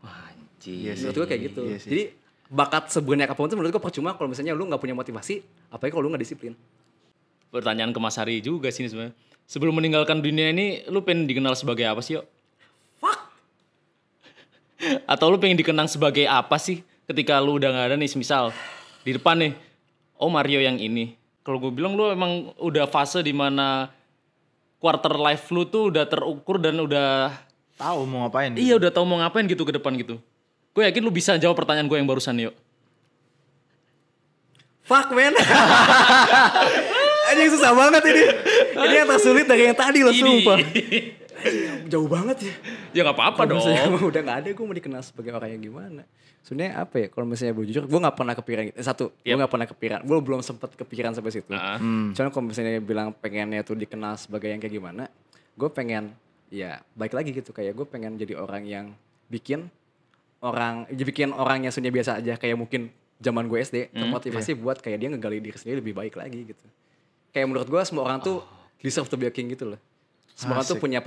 Wah, 0.00 0.30
anjing. 0.30 0.86
Iya 0.86 0.92
sih. 0.94 1.02
Menurut 1.02 1.18
gua 1.18 1.26
kayak 1.26 1.42
gitu. 1.50 1.62
Iya 1.66 1.78
sih. 1.82 1.90
Jadi 1.90 2.02
bakat 2.46 2.90
sebanyak 2.90 3.26
apa 3.26 3.34
pun 3.34 3.50
itu 3.50 3.56
menurut 3.58 3.74
gua 3.74 3.82
percuma 3.82 4.14
kalau 4.14 4.30
misalnya 4.30 4.54
lu 4.54 4.66
nggak 4.66 4.78
punya 4.78 4.94
motivasi, 4.94 5.42
apalagi 5.70 5.92
kalau 5.92 6.04
lu 6.06 6.10
nggak 6.14 6.22
disiplin. 6.22 6.54
pertanyaan 7.46 7.94
ke 7.94 8.00
Mas 8.02 8.18
Hari 8.20 8.42
juga 8.44 8.68
sih 8.68 8.84
ini 8.84 8.90
sebenarnya. 8.92 9.14
Sebelum 9.46 9.72
meninggalkan 9.78 10.20
dunia 10.20 10.50
ini 10.50 10.82
lu 10.90 11.00
pengen 11.00 11.24
dikenal 11.24 11.54
sebagai 11.56 11.86
apa 11.86 12.02
sih 12.02 12.18
yo? 12.18 12.26
Atau 15.12 15.32
lu 15.32 15.38
pengen 15.40 15.56
dikenang 15.56 15.88
sebagai 15.88 16.26
apa 16.28 16.58
sih 16.60 16.82
ketika 17.06 17.38
lu 17.40 17.56
udah 17.56 17.70
nggak 17.72 17.86
ada 17.92 17.96
nih 17.96 18.10
misal 18.18 18.50
di 19.06 19.14
depan 19.14 19.38
nih 19.40 19.52
oh 20.18 20.28
Mario 20.28 20.60
yang 20.60 20.76
ini. 20.76 21.14
Kalau 21.46 21.62
gue 21.62 21.70
bilang 21.70 21.94
lu 21.94 22.10
emang 22.10 22.50
udah 22.58 22.90
fase 22.90 23.22
di 23.22 23.30
mana 23.30 23.88
quarter 24.82 25.14
life 25.14 25.46
lu 25.54 25.64
tuh 25.64 25.94
udah 25.94 26.04
terukur 26.04 26.58
dan 26.58 26.76
udah 26.82 27.30
Tahu 27.76 28.08
mau 28.08 28.26
ngapain? 28.26 28.56
iya 28.56 28.74
udah 28.76 28.88
tahu 28.88 29.04
mau 29.04 29.20
ngapain 29.20 29.44
gitu 29.46 29.62
ke 29.62 29.72
depan 29.76 29.94
gitu 30.00 30.16
gue 30.76 30.82
yakin 30.84 31.00
lu 31.00 31.08
bisa 31.08 31.40
jawab 31.40 31.56
pertanyaan 31.56 31.88
gue 31.88 31.96
yang 31.96 32.04
barusan 32.04 32.36
yuk 32.36 32.54
Fuck 34.86 35.10
man. 35.10 35.34
Anjing 37.34 37.50
susah 37.50 37.74
banget 37.74 38.02
ini. 38.06 38.22
Ini 38.70 38.94
yang 39.02 39.08
tersulit 39.10 39.42
dari 39.42 39.66
yang 39.66 39.74
tadi 39.74 39.98
loh, 40.06 40.14
sumpah. 40.14 40.62
Anjing, 40.62 41.90
Jauh 41.90 42.06
banget 42.06 42.36
ya. 42.46 42.54
ya 42.94 43.00
nggak 43.02 43.18
apa-apa 43.18 43.50
dong 43.50 43.58
misalnya 43.60 43.98
udah 44.14 44.20
gak 44.22 44.38
ada, 44.42 44.48
gue 44.54 44.64
mau 44.66 44.76
dikenal 44.78 45.02
sebagai 45.02 45.34
orang 45.34 45.58
yang 45.58 45.62
gimana. 45.70 46.02
Sebenarnya 46.46 46.86
apa 46.86 47.02
ya, 47.02 47.06
kalau 47.10 47.26
misalnya 47.26 47.58
gue 47.58 47.66
jujur, 47.66 47.84
gue 47.90 47.98
gak 47.98 48.14
pernah 48.14 48.34
kepikiran 48.38 48.62
gitu. 48.70 48.76
Eh, 48.78 48.86
Satu, 48.86 49.04
gue 49.10 49.26
Yep. 49.26 49.42
gak 49.42 49.50
pernah 49.50 49.66
kepikiran. 49.66 50.00
Gue 50.06 50.18
belum 50.22 50.40
sempet 50.46 50.70
kepikiran 50.78 51.10
sampai 51.18 51.30
situ. 51.34 51.50
Ah. 51.50 51.82
Cuman 51.82 52.30
kalau 52.30 52.44
misalnya 52.46 52.78
bilang 52.78 53.10
pengennya 53.10 53.66
tuh 53.66 53.74
dikenal 53.74 54.14
sebagai 54.14 54.54
yang 54.54 54.62
kayak 54.62 54.70
gimana, 54.78 55.10
gue 55.58 55.66
pengen, 55.74 56.14
ya 56.46 56.78
baik 56.94 57.10
lagi 57.10 57.34
gitu. 57.34 57.50
Kayak 57.50 57.74
gue 57.74 57.86
pengen 57.90 58.14
jadi 58.14 58.38
orang 58.38 58.62
yang 58.62 58.86
bikin 59.26 59.66
orang, 60.46 60.86
ya 60.86 61.04
bikin 61.04 61.34
orang 61.34 61.66
yang 61.66 61.72
sebenarnya 61.74 61.94
biasa 61.98 62.10
aja. 62.22 62.34
Kayak 62.38 62.56
mungkin 62.62 62.94
zaman 63.18 63.50
gue 63.50 63.58
SD, 63.58 63.76
termotivasi 63.90 64.54
buat 64.54 64.78
kayak 64.78 64.98
dia 65.02 65.08
ngegali 65.10 65.38
diri 65.42 65.56
sendiri 65.58 65.82
lebih 65.82 65.94
baik 65.98 66.14
lagi 66.14 66.54
gitu. 66.54 66.64
Kayak 67.34 67.46
menurut 67.50 67.68
gue 67.68 67.82
semua 67.82 68.06
orang 68.06 68.22
tuh 68.22 68.44
deserve 68.78 69.10
to 69.10 69.16
be 69.18 69.26
a 69.26 69.32
king 69.34 69.50
gitu 69.50 69.74
loh. 69.74 69.80
Semua 70.36 70.60
orang 70.60 70.68
tuh 70.68 70.76
punya, 70.76 71.00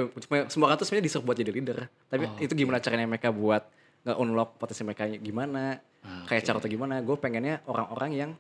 semua 0.50 0.66
orang 0.74 0.78
tuh 0.78 0.86
sebenarnya 0.90 1.06
deserve 1.06 1.26
buat 1.26 1.38
jadi 1.38 1.52
leader. 1.54 1.88
Tapi 2.10 2.26
itu 2.44 2.54
gimana 2.54 2.82
caranya 2.84 3.06
mereka 3.08 3.30
buat 3.32 3.64
nge-unlock 4.04 4.60
potensi 4.60 4.84
mereka 4.84 5.06
gimana, 5.08 5.80
kayak 6.28 6.42
cara 6.44 6.58
atau 6.60 6.70
gimana. 6.70 7.00
Gue 7.00 7.16
pengennya 7.16 7.62
orang-orang 7.70 8.12
yang 8.12 8.32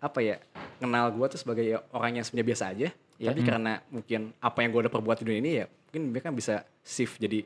apa 0.00 0.24
ya 0.24 0.40
kenal 0.80 1.12
gue 1.12 1.26
tuh 1.30 1.38
sebagai 1.38 1.64
ya 1.64 1.78
orang 1.92 2.18
yang 2.18 2.24
sebenarnya 2.24 2.48
biasa 2.50 2.64
aja. 2.72 2.88
Tapi 3.20 3.40
karena 3.44 3.84
mungkin 3.92 4.32
apa 4.40 4.64
yang 4.64 4.72
gue 4.72 4.80
udah 4.88 4.92
perbuat 4.92 5.20
di 5.20 5.24
dunia 5.28 5.40
ini 5.44 5.52
ya 5.60 5.66
mungkin 5.90 6.14
mereka 6.14 6.30
bisa 6.30 6.62
shift 6.86 7.18
jadi 7.18 7.42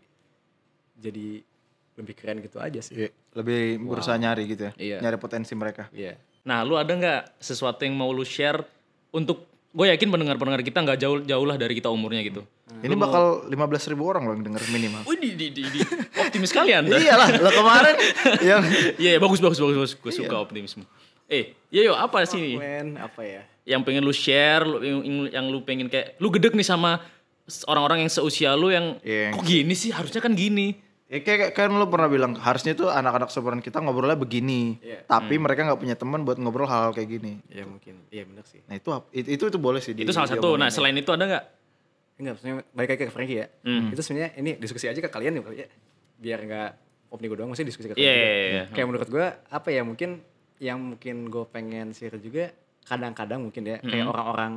jadi 1.00 1.40
lebih 1.94 2.14
keren 2.18 2.42
gitu 2.42 2.58
aja 2.58 2.80
sih. 2.82 2.94
Iya, 2.94 3.10
lebih 3.34 3.78
berusaha 3.82 4.18
nyari 4.18 4.50
gitu 4.50 4.70
ya. 4.70 4.72
Iya. 4.74 4.96
Nyari 5.02 5.16
potensi 5.18 5.54
mereka. 5.54 5.86
Iya. 5.94 6.18
Nah, 6.44 6.60
lu 6.66 6.74
ada 6.74 6.90
nggak 6.90 7.40
sesuatu 7.40 7.86
yang 7.86 7.94
mau 7.94 8.10
lu 8.10 8.26
share 8.26 8.60
untuk 9.14 9.46
gue 9.74 9.86
yakin 9.90 10.06
pendengar-pendengar 10.06 10.62
kita 10.62 10.78
nggak 10.82 10.98
jauh 11.02 11.18
jauh 11.22 11.46
lah 11.46 11.58
dari 11.58 11.74
kita 11.74 11.90
umurnya 11.90 12.22
gitu. 12.22 12.42
Ini 12.84 12.94
bakal 12.94 13.48
15 13.48 13.90
ribu 13.94 14.06
orang 14.06 14.26
loh 14.28 14.34
yang 14.36 14.44
denger 14.44 14.62
minimal. 14.70 15.02
Wih, 15.06 15.18
di, 15.18 15.30
di, 15.34 15.46
di, 15.50 15.62
di. 15.64 15.80
optimis 16.14 16.50
kali 16.50 16.74
anda. 16.74 16.94
Iyalah, 17.02 17.28
lo 17.38 17.50
kemarin 17.50 17.94
yang 18.50 18.62
Iya, 18.98 19.16
iya, 19.16 19.18
bagus, 19.18 19.38
bagus, 19.40 19.58
bagus, 19.58 19.74
bagus. 19.74 19.92
Gue 19.98 20.12
suka 20.14 20.36
optimisme. 20.36 20.84
Eh, 21.26 21.56
iya 21.72 21.88
yo, 21.88 21.94
apa 21.96 22.22
sih 22.28 22.36
ini? 22.36 22.54
Men, 22.60 23.00
apa 23.00 23.24
ya? 23.24 23.42
yang 23.64 23.80
pengen 23.80 24.04
lu 24.04 24.12
share, 24.12 24.60
lu, 24.60 24.76
yang, 24.84 25.00
yang 25.32 25.46
lu 25.48 25.64
pengen 25.64 25.88
kayak 25.88 26.20
lu 26.20 26.28
gedek 26.28 26.52
nih 26.52 26.66
sama 26.68 27.00
orang-orang 27.64 28.04
yang 28.04 28.12
seusia 28.12 28.52
lu 28.52 28.68
yang 28.68 29.00
Iya, 29.00 29.32
yang- 29.32 29.34
kok 29.40 29.44
gini 29.44 29.74
sih 29.74 29.90
harusnya 29.90 30.20
kan 30.20 30.36
gini. 30.36 30.76
Ya 31.04 31.20
kayak 31.20 31.52
kan 31.52 31.68
lu 31.68 31.84
pernah 31.84 32.08
bilang 32.08 32.32
harusnya 32.34 32.72
tuh 32.72 32.88
anak-anak 32.88 33.28
seumuran 33.28 33.60
kita 33.60 33.76
ngobrolnya 33.78 34.16
begini. 34.16 34.80
Iya. 34.80 35.04
Tapi 35.04 35.36
mereka 35.36 35.62
nggak 35.62 35.76
punya 35.76 35.94
teman 35.94 36.24
buat 36.24 36.36
ngobrol 36.36 36.64
hal-hal 36.64 36.90
kayak 36.90 37.08
gini. 37.12 37.32
Iya 37.46 37.64
mungkin, 37.64 38.00
iya 38.08 38.24
benar 38.24 38.44
sih. 38.44 38.64
Nah 38.64 38.74
itu 38.74 38.88
itu 39.12 39.28
itu, 39.30 39.44
itu 39.46 39.58
boleh 39.58 39.78
sih. 39.78 39.92
di- 39.92 40.02
Itu 40.02 40.10
salah 40.10 40.26
satu. 40.26 40.56
Nah, 40.56 40.68
selain 40.68 40.96
itu 40.96 41.08
ada 41.08 41.22
nggak? 41.22 41.44
Enggak, 42.14 42.32
maksudnya 42.32 42.54
balik 42.70 42.88
lagi 42.90 43.00
ke 43.02 43.12
Frankie 43.12 43.36
ya. 43.36 43.46
Hmm. 43.62 43.90
Itu 43.90 44.00
sebenarnya 44.00 44.30
ini 44.34 44.50
diskusi 44.56 44.86
aja 44.86 44.96
ke 44.96 45.06
kalian 45.06 45.32
ya, 45.34 45.68
biar 46.16 46.38
nggak 46.40 46.70
opini 47.10 47.26
gue 47.26 47.36
doang, 47.36 47.48
maksudnya 47.48 47.68
diskusi 47.68 47.86
ke 47.86 47.94
Iya, 47.94 48.00
kalian. 48.00 48.08
iya, 48.08 48.24
juga. 48.24 48.48
iya. 48.48 48.62
Kayak 48.72 48.86
menurut 48.88 49.08
gue 49.08 49.26
apa 49.50 49.68
ya 49.68 49.82
mungkin 49.82 50.10
yang 50.56 50.78
mungkin 50.80 51.16
gue 51.26 51.44
pengen 51.46 51.86
share 51.90 52.16
juga 52.16 52.48
kadang-kadang 52.82 53.44
mungkin 53.44 53.62
ya 53.62 53.76
Hmm. 53.76 53.86
kayak 53.86 54.06
orang-orang 54.08 54.52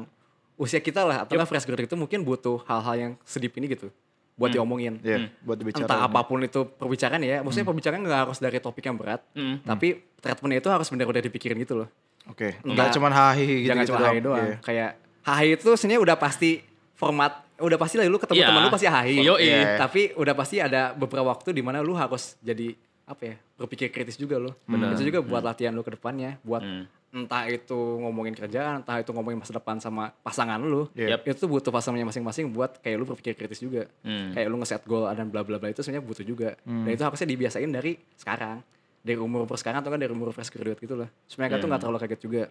usia 0.56 0.80
kita 0.80 1.04
lah 1.04 1.22
atau 1.22 1.34
nggak 1.34 1.46
fresh 1.46 1.66
graduate 1.66 1.86
itu 1.86 1.98
mungkin 1.98 2.22
butuh 2.22 2.64
hal-hal 2.64 2.96
yang 2.96 3.12
sedip 3.22 3.52
ini 3.54 3.68
gitu 3.68 3.92
buat 4.38 4.54
diomongin. 4.54 5.02
Iya, 5.02 5.34
buat 5.42 5.58
dibicarain. 5.58 5.90
Entah 5.90 6.06
apa 6.06 6.22
pun 6.24 6.38
itu 6.40 6.62
perbicaraan 6.70 7.20
ya, 7.20 7.42
maksudnya 7.42 7.66
perbicaraan 7.66 8.00
nggak 8.00 8.22
harus 8.24 8.38
dari 8.38 8.62
topik 8.62 8.86
yang 8.86 8.94
berat, 8.94 9.26
Hmm. 9.34 9.58
tapi 9.66 9.98
treatmentnya 10.16 10.62
itu 10.62 10.70
harus 10.70 10.88
benar-benar 10.88 11.26
dipikirin 11.26 11.58
gitu 11.58 11.82
loh. 11.82 11.90
Oke. 12.28 12.62
Enggak. 12.62 12.70
Enggak 12.70 12.88
cuman 12.94 13.12
hahi 13.12 13.48
gitu. 13.66 13.70
Jangan 13.74 13.84
cuma 13.84 14.00
HI 14.06 14.20
doang. 14.22 14.48
Kayak 14.62 14.90
HI 15.24 15.48
itu 15.54 15.70
sebenarnya 15.74 16.02
udah 16.06 16.16
pasti 16.16 16.52
format, 16.94 17.32
udah 17.58 17.78
pasti 17.78 17.96
lah 17.98 18.06
lu 18.06 18.16
ketemu 18.16 18.38
Iya. 18.38 18.48
teman 18.48 18.62
lu 18.62 18.70
pasti 18.70 18.88
HI. 18.88 19.16
Yoi. 19.26 19.42
Iya. 19.42 19.62
Tapi 19.76 20.02
udah 20.14 20.34
pasti 20.34 20.56
ada 20.58 20.82
beberapa 20.94 21.26
waktu 21.28 21.50
di 21.50 21.64
mana 21.64 21.82
lu 21.82 21.98
harus 21.98 22.38
jadi 22.40 22.78
apa 23.08 23.24
ya 23.24 23.36
berpikir 23.56 23.90
kritis 23.90 24.20
juga 24.20 24.38
lo. 24.38 24.54
Itu 24.68 25.02
juga 25.02 25.24
buat 25.24 25.42
latihan 25.42 25.72
lu 25.72 25.82
ke 25.82 25.96
depannya, 25.96 26.38
buat 26.44 26.62
Hmm. 26.62 26.86
Entah 27.08 27.48
itu 27.48 27.76
ngomongin 28.04 28.36
kerjaan, 28.36 28.84
entah 28.84 29.00
itu 29.00 29.10
ngomongin 29.16 29.40
masa 29.40 29.56
depan 29.56 29.80
sama 29.80 30.12
pasangan 30.22 30.60
lu. 30.60 30.92
Yap. 30.94 31.24
Itu 31.24 31.48
butuh 31.48 31.72
pasangannya 31.72 32.04
masing-masing 32.08 32.52
buat 32.52 32.84
kayak 32.84 32.96
lu 33.00 33.06
berpikir 33.08 33.34
kritis 33.34 33.64
juga. 33.64 33.88
Hmm. 34.04 34.36
Kayak 34.36 34.48
lu 34.52 34.58
ngeset 34.60 34.84
goal 34.84 35.08
dan 35.16 35.32
bla 35.32 35.42
bla 35.42 35.58
bla 35.58 35.72
itu 35.72 35.80
sebenarnya 35.82 36.04
butuh 36.04 36.26
juga. 36.28 36.50
Dan 36.68 36.92
itu 36.92 37.04
harusnya 37.04 37.28
dibiasain 37.28 37.72
dari 37.72 37.96
sekarang. 38.20 38.60
Dari 39.02 39.16
umur 39.16 39.48
umur 39.48 39.56
sekarang 39.56 39.80
atau 39.80 39.90
kan 39.90 40.00
dari 40.04 40.12
umur 40.12 40.36
fresh 40.36 40.52
graduate 40.52 40.84
gitu 40.84 41.00
lah. 41.00 41.08
Sebenarnya 41.32 41.52
kan 41.56 41.60
tuh 41.64 41.70
nggak 41.72 41.82
terlalu 41.82 41.98
kaget 42.04 42.22
juga. 42.22 42.44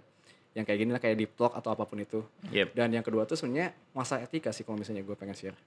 Yang 0.57 0.65
kayak 0.73 0.79
gini 0.81 0.91
lah 0.97 1.01
kayak 1.05 1.17
deep 1.21 1.33
talk 1.37 1.53
atau 1.53 1.69
apa 1.77 1.85
pun 1.85 1.99
itu. 2.01 2.25
Yep. 2.49 2.69
Dan 2.73 2.89
yang 2.97 3.05
kedua 3.05 3.29
tuh 3.29 3.37
sebenarnya 3.37 3.77
masa 3.93 4.25
etika 4.25 4.57
sih 4.57 4.65
kalau 4.65 4.81
misalnya 4.81 5.05
gue 5.05 5.13
pengen 5.13 5.37
share. 5.37 5.59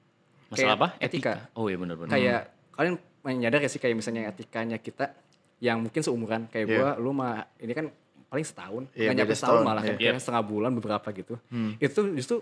Masalah 0.50 0.58
Kayak 0.58 0.72
apa? 0.82 0.88
Etika. 0.98 1.34
Oh 1.54 1.70
iya 1.70 1.78
benar-benar. 1.78 2.10
Kayak 2.10 2.42
kalian 2.74 2.96
menyadar 3.22 3.62
ya 3.62 3.70
sih 3.70 3.78
kayak 3.78 3.94
misalnya 3.94 4.34
etikanya 4.34 4.82
kita 4.82 5.14
yang 5.60 5.84
mungkin 5.84 6.02
seumuran 6.02 6.48
kayak 6.48 6.66
Iya. 6.66 6.78
gua 6.80 6.90
lu 6.98 7.12
mah 7.12 7.46
ini 7.60 7.76
kan 7.76 7.92
paling 8.30 8.46
setahun 8.46 8.84
Iya, 8.94 9.10
nggak 9.10 9.18
nyampe 9.20 9.34
setahun 9.34 9.42
setahun, 9.58 9.68
malah 9.68 9.82
kan 9.82 9.96
iya. 9.96 10.12
kayak 10.12 10.22
setengah 10.22 10.44
bulan 10.44 10.72
beberapa 10.72 11.08
gitu 11.12 11.36
Hmm. 11.50 11.74
itu 11.78 12.02
justru 12.16 12.38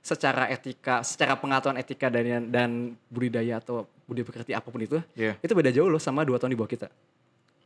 secara 0.00 0.48
etika 0.48 1.02
secara 1.02 1.34
pengetahuan 1.34 1.76
etika 1.76 2.06
dan 2.06 2.46
dan 2.46 2.70
budidaya 3.06 3.58
atau 3.58 3.84
budaya 4.02 4.24
pekerti 4.24 4.50
apa 4.50 4.64
pun 4.64 4.78
itu 4.78 4.98
Iya. 5.12 5.36
itu 5.36 5.52
beda 5.52 5.68
jauh 5.68 5.86
loh 5.86 5.98
sama 5.98 6.22
dua 6.22 6.36
tahun 6.36 6.50
di 6.50 6.58
bawah 6.58 6.70
kita 6.70 6.88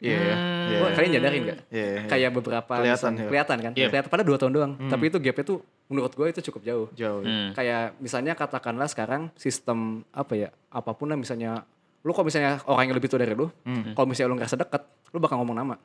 Iya, 0.00 0.16
iya. 0.16 0.34
Iya. 0.64 0.78
Wah, 0.80 0.90
kalian 0.96 1.10
nyadarin 1.12 1.40
gak? 1.44 1.58
Iya, 1.68 1.84
iya. 1.84 2.00
Kayak 2.08 2.30
beberapa 2.32 2.72
Kelihatan, 2.72 2.88
misalnya- 2.88 3.20
ya. 3.20 3.28
kelihatan 3.28 3.56
kan? 3.60 3.72
Iya. 3.76 3.86
Kelihatan 3.92 4.08
pada 4.08 4.24
dua 4.24 4.36
tahun 4.40 4.52
doang. 4.56 4.72
Tapi 4.80 5.04
itu 5.04 5.18
gapnya 5.20 5.44
tuh 5.44 5.58
menurut 5.86 6.12
gue 6.16 6.26
itu 6.26 6.40
cukup 6.40 6.62
jauh. 6.64 6.86
Jauh. 6.96 7.20
Hmm. 7.20 7.52
Kayak 7.52 8.00
misalnya 8.00 8.32
katakanlah 8.32 8.88
sekarang 8.88 9.28
sistem 9.36 10.00
apa 10.08 10.32
ya? 10.32 10.48
Apa 10.72 10.96
pun 10.96 11.04
lah 11.04 11.20
misalnya 11.20 11.68
lu 12.00 12.16
kok 12.16 12.24
misalnya 12.24 12.64
orang 12.64 12.88
yang 12.88 12.96
lebih 12.96 13.12
tua 13.12 13.20
dari 13.20 13.36
lu, 13.36 13.52
kalau 13.92 14.08
misalnya 14.08 14.32
lu 14.32 14.36
ngerasa 14.40 14.56
deket, 14.56 14.82
lu 15.12 15.20
bakal 15.20 15.36
ngomong 15.36 15.56
nama. 15.58 15.76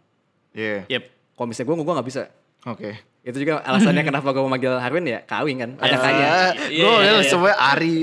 Iya. 0.55 0.87
Yep. 0.87 1.03
Kalau 1.35 1.47
misalnya 1.51 1.67
gue, 1.67 1.75
gue 1.83 1.95
nggak 1.99 2.07
bisa. 2.07 2.23
Oke. 2.65 2.91
Itu 3.25 3.37
juga 3.41 3.61
alasannya 3.61 4.05
kenapa 4.05 4.29
gue 4.33 4.41
mau 4.41 4.49
manggil 4.49 4.73
Harwin 4.77 5.05
ya 5.05 5.19
kawin 5.25 5.57
kan. 5.61 5.69
Ada 5.77 5.97
kaya. 5.97 6.33
Iya, 6.69 6.81
Gue 6.81 6.93
iya, 7.01 7.11
iya. 7.21 7.29
semuanya 7.29 7.57
Ari. 7.57 7.95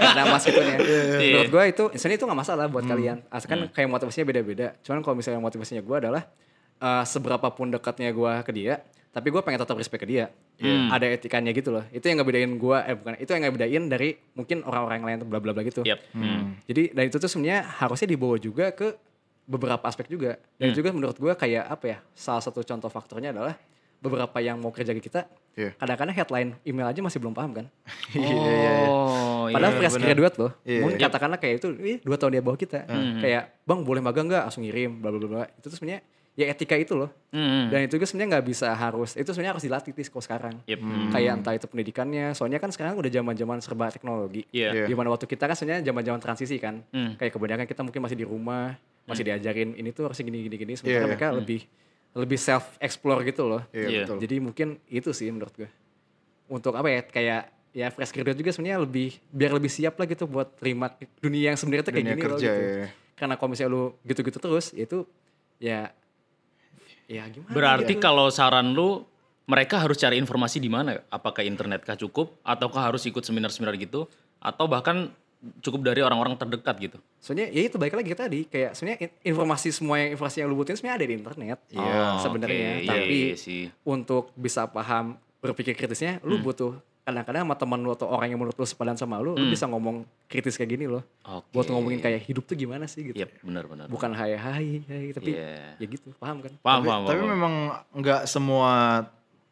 Karena 0.00 0.22
mas 0.28 0.44
gitu 0.44 0.60
nih. 0.60 0.76
Iya. 0.80 1.00
Menurut 1.32 1.50
gue 1.52 1.62
itu, 1.68 1.84
sebenarnya 1.96 2.18
itu 2.20 2.26
gak 2.28 2.40
masalah 2.44 2.64
buat 2.68 2.84
kalian. 2.84 3.24
Asalkan 3.28 3.68
kayak 3.72 3.88
motivasinya 3.88 4.26
beda-beda. 4.28 4.66
Cuman 4.84 5.00
kalau 5.04 5.16
misalnya 5.16 5.40
motivasinya 5.40 5.82
gue 5.84 5.96
adalah 5.96 6.22
eh, 6.80 7.04
seberapa 7.04 7.46
pun 7.52 7.72
dekatnya 7.72 8.12
gue 8.12 8.32
ke 8.44 8.52
dia, 8.52 8.80
tapi 9.12 9.28
gue 9.28 9.40
pengen 9.44 9.60
tetap 9.60 9.76
respect 9.76 10.02
ke 10.04 10.08
dia. 10.08 10.28
Ada 10.92 11.16
etikanya 11.16 11.56
gitu 11.56 11.72
loh. 11.72 11.84
Itu 11.88 12.04
yang 12.08 12.20
ngebedain 12.20 12.52
gue, 12.52 12.78
eh 12.84 12.94
bukan, 12.96 13.16
itu 13.16 13.30
yang 13.32 13.42
ngebedain 13.48 13.84
dari 13.88 14.12
mungkin 14.36 14.60
orang-orang 14.64 14.96
yang 15.00 15.06
lain 15.08 15.18
tuh 15.24 15.28
bla 15.28 15.40
bla 15.40 15.52
bla 15.56 15.64
gitu. 15.64 15.80
Yep. 15.88 15.98
Hmm. 16.12 16.60
Jadi 16.68 16.92
dari 16.92 17.08
itu 17.08 17.16
tuh 17.16 17.28
sebenarnya 17.32 17.64
harusnya 17.80 18.08
dibawa 18.08 18.36
juga 18.36 18.68
ke 18.76 18.92
beberapa 19.50 19.82
aspek 19.82 20.06
juga. 20.06 20.38
Dan 20.54 20.70
juga 20.70 20.94
menurut 20.94 21.18
gue 21.18 21.32
kayak 21.34 21.66
apa 21.66 21.84
ya? 21.90 21.98
Salah 22.14 22.38
satu 22.38 22.62
contoh 22.62 22.86
faktornya 22.86 23.34
adalah 23.34 23.58
beberapa 24.00 24.38
yang 24.40 24.56
mau 24.56 24.72
kerja 24.72 24.96
ke 24.96 25.02
kita, 25.04 25.28
Iya. 25.52 25.76
kadang-kadang 25.76 26.14
headline 26.16 26.50
email 26.64 26.88
aja 26.88 27.04
masih 27.04 27.20
belum 27.20 27.36
paham 27.36 27.52
kan. 27.52 27.66
Oh, 28.16 29.48
iya. 29.48 29.54
Padahal 29.56 29.72
fresh 29.76 29.96
graduate 30.00 30.36
loh. 30.40 30.52
Iya. 30.64 30.80
Mungkin 30.84 30.98
katakanlah 31.00 31.38
kayak 31.40 31.54
itu 31.60 31.68
dua 32.00 32.16
tahun 32.16 32.38
dia 32.38 32.42
bawah 32.44 32.58
kita. 32.60 32.78
Kayak 33.20 33.42
bang 33.64 33.80
boleh 33.84 34.00
magang 34.00 34.28
nggak? 34.28 34.42
Langsung 34.48 34.62
ngirim 34.64 35.00
bla 35.00 35.10
bla 35.12 35.26
bla. 35.26 35.44
Itu 35.58 35.68
tuh 35.72 35.76
sebenarnya 35.80 36.00
ya 36.38 36.46
etika 36.48 36.76
itu 36.78 36.96
loh. 36.96 37.10
Hmm. 37.34 37.68
Dan 37.68 37.84
itu 37.84 37.98
juga 38.00 38.06
sebenarnya 38.08 38.38
nggak 38.38 38.46
bisa 38.46 38.68
harus 38.72 39.18
itu 39.18 39.28
sebenarnya 39.32 39.52
harus 39.58 39.64
dilatih 39.64 39.92
tis 39.92 40.08
kalau 40.08 40.24
sekarang. 40.24 40.54
Yep. 40.64 40.80
Kayak 41.12 41.32
entah 41.40 41.54
itu 41.56 41.66
pendidikannya. 41.68 42.26
Soalnya 42.32 42.58
kan 42.62 42.70
sekarang 42.72 42.96
udah 42.96 43.10
zaman-zaman 43.10 43.58
serba 43.60 43.92
teknologi. 43.92 44.46
Iya. 44.54 44.70
Iya. 44.72 44.84
Di 44.88 44.94
mana 44.96 45.08
waktu 45.12 45.26
kita 45.26 45.44
kan 45.44 45.56
sebenarnya 45.56 45.82
zaman-zaman 45.84 46.20
transisi 46.22 46.56
kan. 46.56 46.80
Hmm. 46.94 47.16
Kayak 47.20 47.32
kebanyakan 47.36 47.66
kita 47.66 47.80
mungkin 47.84 48.00
masih 48.00 48.16
di 48.16 48.26
rumah, 48.28 48.76
masih 49.10 49.24
diajarin 49.26 49.70
ini 49.74 49.90
tuh 49.90 50.06
harusnya 50.06 50.24
gini 50.24 50.38
gini 50.46 50.56
gini. 50.56 50.72
Sementara 50.74 51.02
Iya. 51.02 51.10
mereka 51.10 51.26
lebih 51.32 51.60
lebih 52.10 52.38
self 52.38 52.74
explore 52.78 53.22
gitu 53.22 53.46
loh. 53.46 53.62
Iya, 53.70 53.86
Iya. 53.86 54.00
betul. 54.04 54.16
Jadi 54.18 54.36
mungkin 54.38 54.68
itu 54.86 55.10
sih 55.10 55.30
menurut 55.30 55.54
gue. 55.54 55.70
Untuk 56.46 56.74
apa 56.74 56.88
ya 56.88 57.00
kayak 57.02 57.42
ya 57.70 57.86
fresh 57.88 58.10
graduate 58.10 58.34
juga 58.36 58.50
sebenarnya 58.50 58.82
lebih 58.82 59.14
biar 59.30 59.54
lebih 59.54 59.70
siap 59.70 59.94
lah 59.94 60.06
gitu 60.06 60.26
buat 60.26 60.58
terima 60.58 60.90
dunia 61.18 61.54
yang 61.54 61.58
sebenarnya 61.58 61.84
tuh 61.86 61.94
kayak 61.94 62.02
Dunia 62.02 62.14
gini 62.14 62.22
loh 62.24 62.30
kerja, 62.34 62.50
gitu. 62.50 62.62
ya. 62.82 62.88
Karena 63.14 63.34
kalau 63.36 63.48
misalnya 63.48 63.70
lu 63.70 63.82
gitu-gitu 64.02 64.38
terus 64.38 64.66
itu 64.74 64.98
ya 65.62 65.94
ya 67.06 67.22
gimana? 67.26 67.52
Berarti 67.54 67.94
ya? 67.94 68.00
kalau 68.00 68.26
saran 68.30 68.74
lu 68.74 69.06
mereka 69.46 69.78
harus 69.78 69.98
cari 69.98 70.14
informasi 70.16 70.58
di 70.58 70.66
mana? 70.66 70.98
Apakah 71.10 71.42
internet 71.42 71.82
kah 71.82 71.94
cukup 71.94 72.38
ataukah 72.42 72.90
harus 72.90 73.02
ikut 73.04 73.22
seminar-seminar 73.22 73.74
gitu 73.78 74.06
atau 74.38 74.66
bahkan 74.66 75.10
cukup 75.60 75.80
dari 75.82 76.00
orang-orang 76.00 76.34
terdekat 76.34 76.76
gitu? 76.78 76.98
Soalnya 77.16 77.48
ya 77.48 77.62
itu 77.62 77.74
baik 77.74 77.92
lagi 77.92 78.12
tadi 78.12 78.40
kayak 78.44 78.72
sebenarnya 78.72 78.98
in- 79.02 79.16
informasi 79.26 79.68
semua 79.70 79.96
yang 79.96 80.12
informasi 80.12 80.36
yang 80.38 80.48
lu 80.48 80.54
butuhin 80.54 80.76
sebenarnya 80.76 80.96
ada 80.96 81.06
di 81.06 81.14
internet. 81.14 81.58
Iya. 81.68 81.80
Oh, 81.80 82.18
sebenarnya. 82.20 82.68
oke. 82.70 82.78
Iya, 82.78 82.90
Tapi 82.90 83.16
iya 83.24 83.36
sih. 83.36 83.62
untuk 83.82 84.32
bisa 84.34 84.66
paham 84.66 85.16
berpikir 85.38 85.72
kritisnya 85.72 86.20
lu 86.20 86.36
Hmm. 86.36 86.44
butuh 86.44 86.72
kadang-kadang 87.00 87.42
sama 87.42 87.56
teman 87.56 87.80
lu 87.80 87.90
atau 87.90 88.06
orang 88.06 88.28
yang 88.28 88.38
menurut 88.38 88.54
lu 88.54 88.62
sepadan 88.62 88.94
sama 88.94 89.18
lu, 89.18 89.32
lu 89.32 89.48
bisa 89.48 89.64
ngomong 89.64 90.04
kritis 90.26 90.54
kayak 90.54 90.70
gini 90.70 90.84
loh. 90.84 91.00
Hmm. 91.22 91.40
Oke. 91.40 91.48
Buat 91.50 91.66
ngomongin 91.68 91.98
kayak 91.98 92.20
hidup 92.22 92.44
tuh 92.44 92.54
gimana 92.54 92.84
sih 92.84 93.02
gitu. 93.02 93.16
Yep, 93.16 93.40
benar-benar. 93.40 93.86
Bukan 93.88 94.12
hai 94.12 94.36
hai 94.36 94.66
hai 94.84 95.04
tapi 95.10 95.32
Iya. 95.32 95.74
ya 95.74 95.86
gitu, 95.88 96.12
paham 96.14 96.38
kan? 96.38 96.52
Paham, 96.60 96.80
tapi, 96.80 96.86
paham, 96.86 97.02
tapi 97.08 97.18
paham. 97.18 97.30
memang 97.32 97.54
nggak 97.94 98.20
semua 98.24 98.72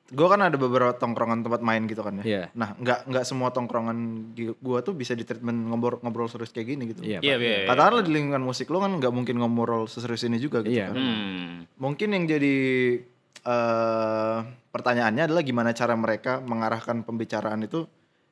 gue 0.08 0.24
kan 0.24 0.40
ada 0.40 0.56
beberapa 0.56 0.96
tongkrongan 0.96 1.44
tempat 1.44 1.60
main 1.60 1.84
gitu 1.84 2.00
kan 2.00 2.16
ya. 2.20 2.24
Iya. 2.24 2.42
Nah 2.56 2.72
nggak 2.74 3.12
nggak 3.12 3.24
semua 3.28 3.52
tongkrongan 3.52 3.96
di 4.32 4.48
gua 4.56 4.80
tuh 4.80 4.96
bisa 4.96 5.12
di 5.12 5.20
treatment 5.20 5.68
ngobrol 5.68 6.00
ngobrol 6.00 6.24
serius 6.26 6.48
kayak 6.48 6.64
gini 6.66 6.82
gitu. 6.88 7.04
Iya, 7.04 7.20
Iya, 7.20 7.36
Pak. 7.36 7.44
iya. 7.44 7.56
iya. 7.60 7.68
Katakanlah 7.68 8.02
di 8.02 8.12
lingkungan 8.16 8.40
musik 8.40 8.72
lo 8.72 8.80
kan 8.80 8.96
nggak 8.96 9.12
mungkin 9.12 9.36
ngobrol 9.36 9.84
seserius 9.84 10.24
ini 10.24 10.40
juga 10.40 10.64
gitu 10.64 10.72
Iya. 10.72 10.90
kan. 10.90 10.96
Hmm. 10.96 11.52
Mungkin 11.76 12.08
yang 12.16 12.24
jadi 12.24 12.56
eh 13.38 14.38
pertanyaannya 14.68 15.28
adalah 15.28 15.42
gimana 15.42 15.70
cara 15.72 15.92
mereka 15.92 16.40
mengarahkan 16.40 17.04
pembicaraan 17.04 17.60
itu 17.62 17.84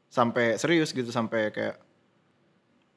sampai 0.06 0.56
serius 0.56 0.90
gitu 0.90 1.08
sampai 1.08 1.50
kayak 1.50 1.76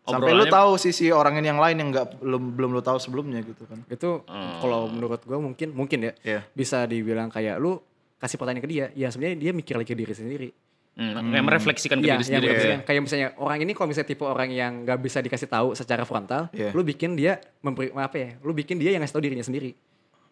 sampai 0.03 0.34
lu 0.34 0.47
tahu 0.47 0.73
sisi 0.75 1.13
orang 1.13 1.38
ini 1.38 1.47
yang 1.47 1.61
lain 1.61 1.77
yang 1.77 1.89
nggak 1.91 2.17
belum 2.17 2.57
belum 2.57 2.69
lu 2.73 2.82
tahu 2.82 2.97
sebelumnya 2.97 3.43
gitu 3.43 3.67
kan. 3.67 3.84
Itu 3.86 4.23
kalau 4.57 4.88
menurut 4.88 5.21
gua 5.21 5.38
mungkin 5.38 5.69
mungkin 5.71 5.99
ya 6.01 6.13
Iya. 6.23 6.41
bisa 6.49 6.84
dibilang 6.84 7.30
kayak 7.30 7.59
lu 7.59 7.77
kasih 8.20 8.36
pertanyaan 8.36 8.63
ke 8.63 8.70
dia, 8.70 8.86
ya 8.93 9.07
sebenarnya 9.07 9.38
dia 9.39 9.51
mikir 9.51 9.74
lagi 9.74 9.89
ke 9.89 9.97
diri 9.97 10.13
sendiri. 10.13 10.49
Hmm, 10.93 11.32
Kayak 11.32 11.45
merefleksikan 11.47 11.97
ke 11.97 12.03
Iya, 12.03 12.11
diri 12.11 12.20
yang 12.20 12.28
sendiri. 12.28 12.51
maksudnya 12.51 12.80
kayak 12.84 13.01
misalnya 13.01 13.28
orang 13.39 13.59
ini 13.61 13.72
kalau 13.72 13.88
misalnya 13.88 14.09
tipe 14.09 14.24
orang 14.24 14.49
yang 14.51 14.84
nggak 14.84 14.99
bisa 14.99 15.20
dikasih 15.20 15.47
tahu 15.47 15.72
secara 15.72 16.03
frontal, 16.03 16.51
Iya. 16.51 16.76
lu 16.76 16.84
bikin 16.84 17.15
dia 17.15 17.39
memberi 17.59 17.88
apa 17.93 18.15
ya? 18.15 18.30
Lu 18.39 18.51
bikin 18.51 18.76
dia 18.76 18.91
yang 18.91 18.99
ngasih 18.99 19.15
tahu 19.15 19.24
dirinya 19.24 19.41
sendiri. 19.41 19.72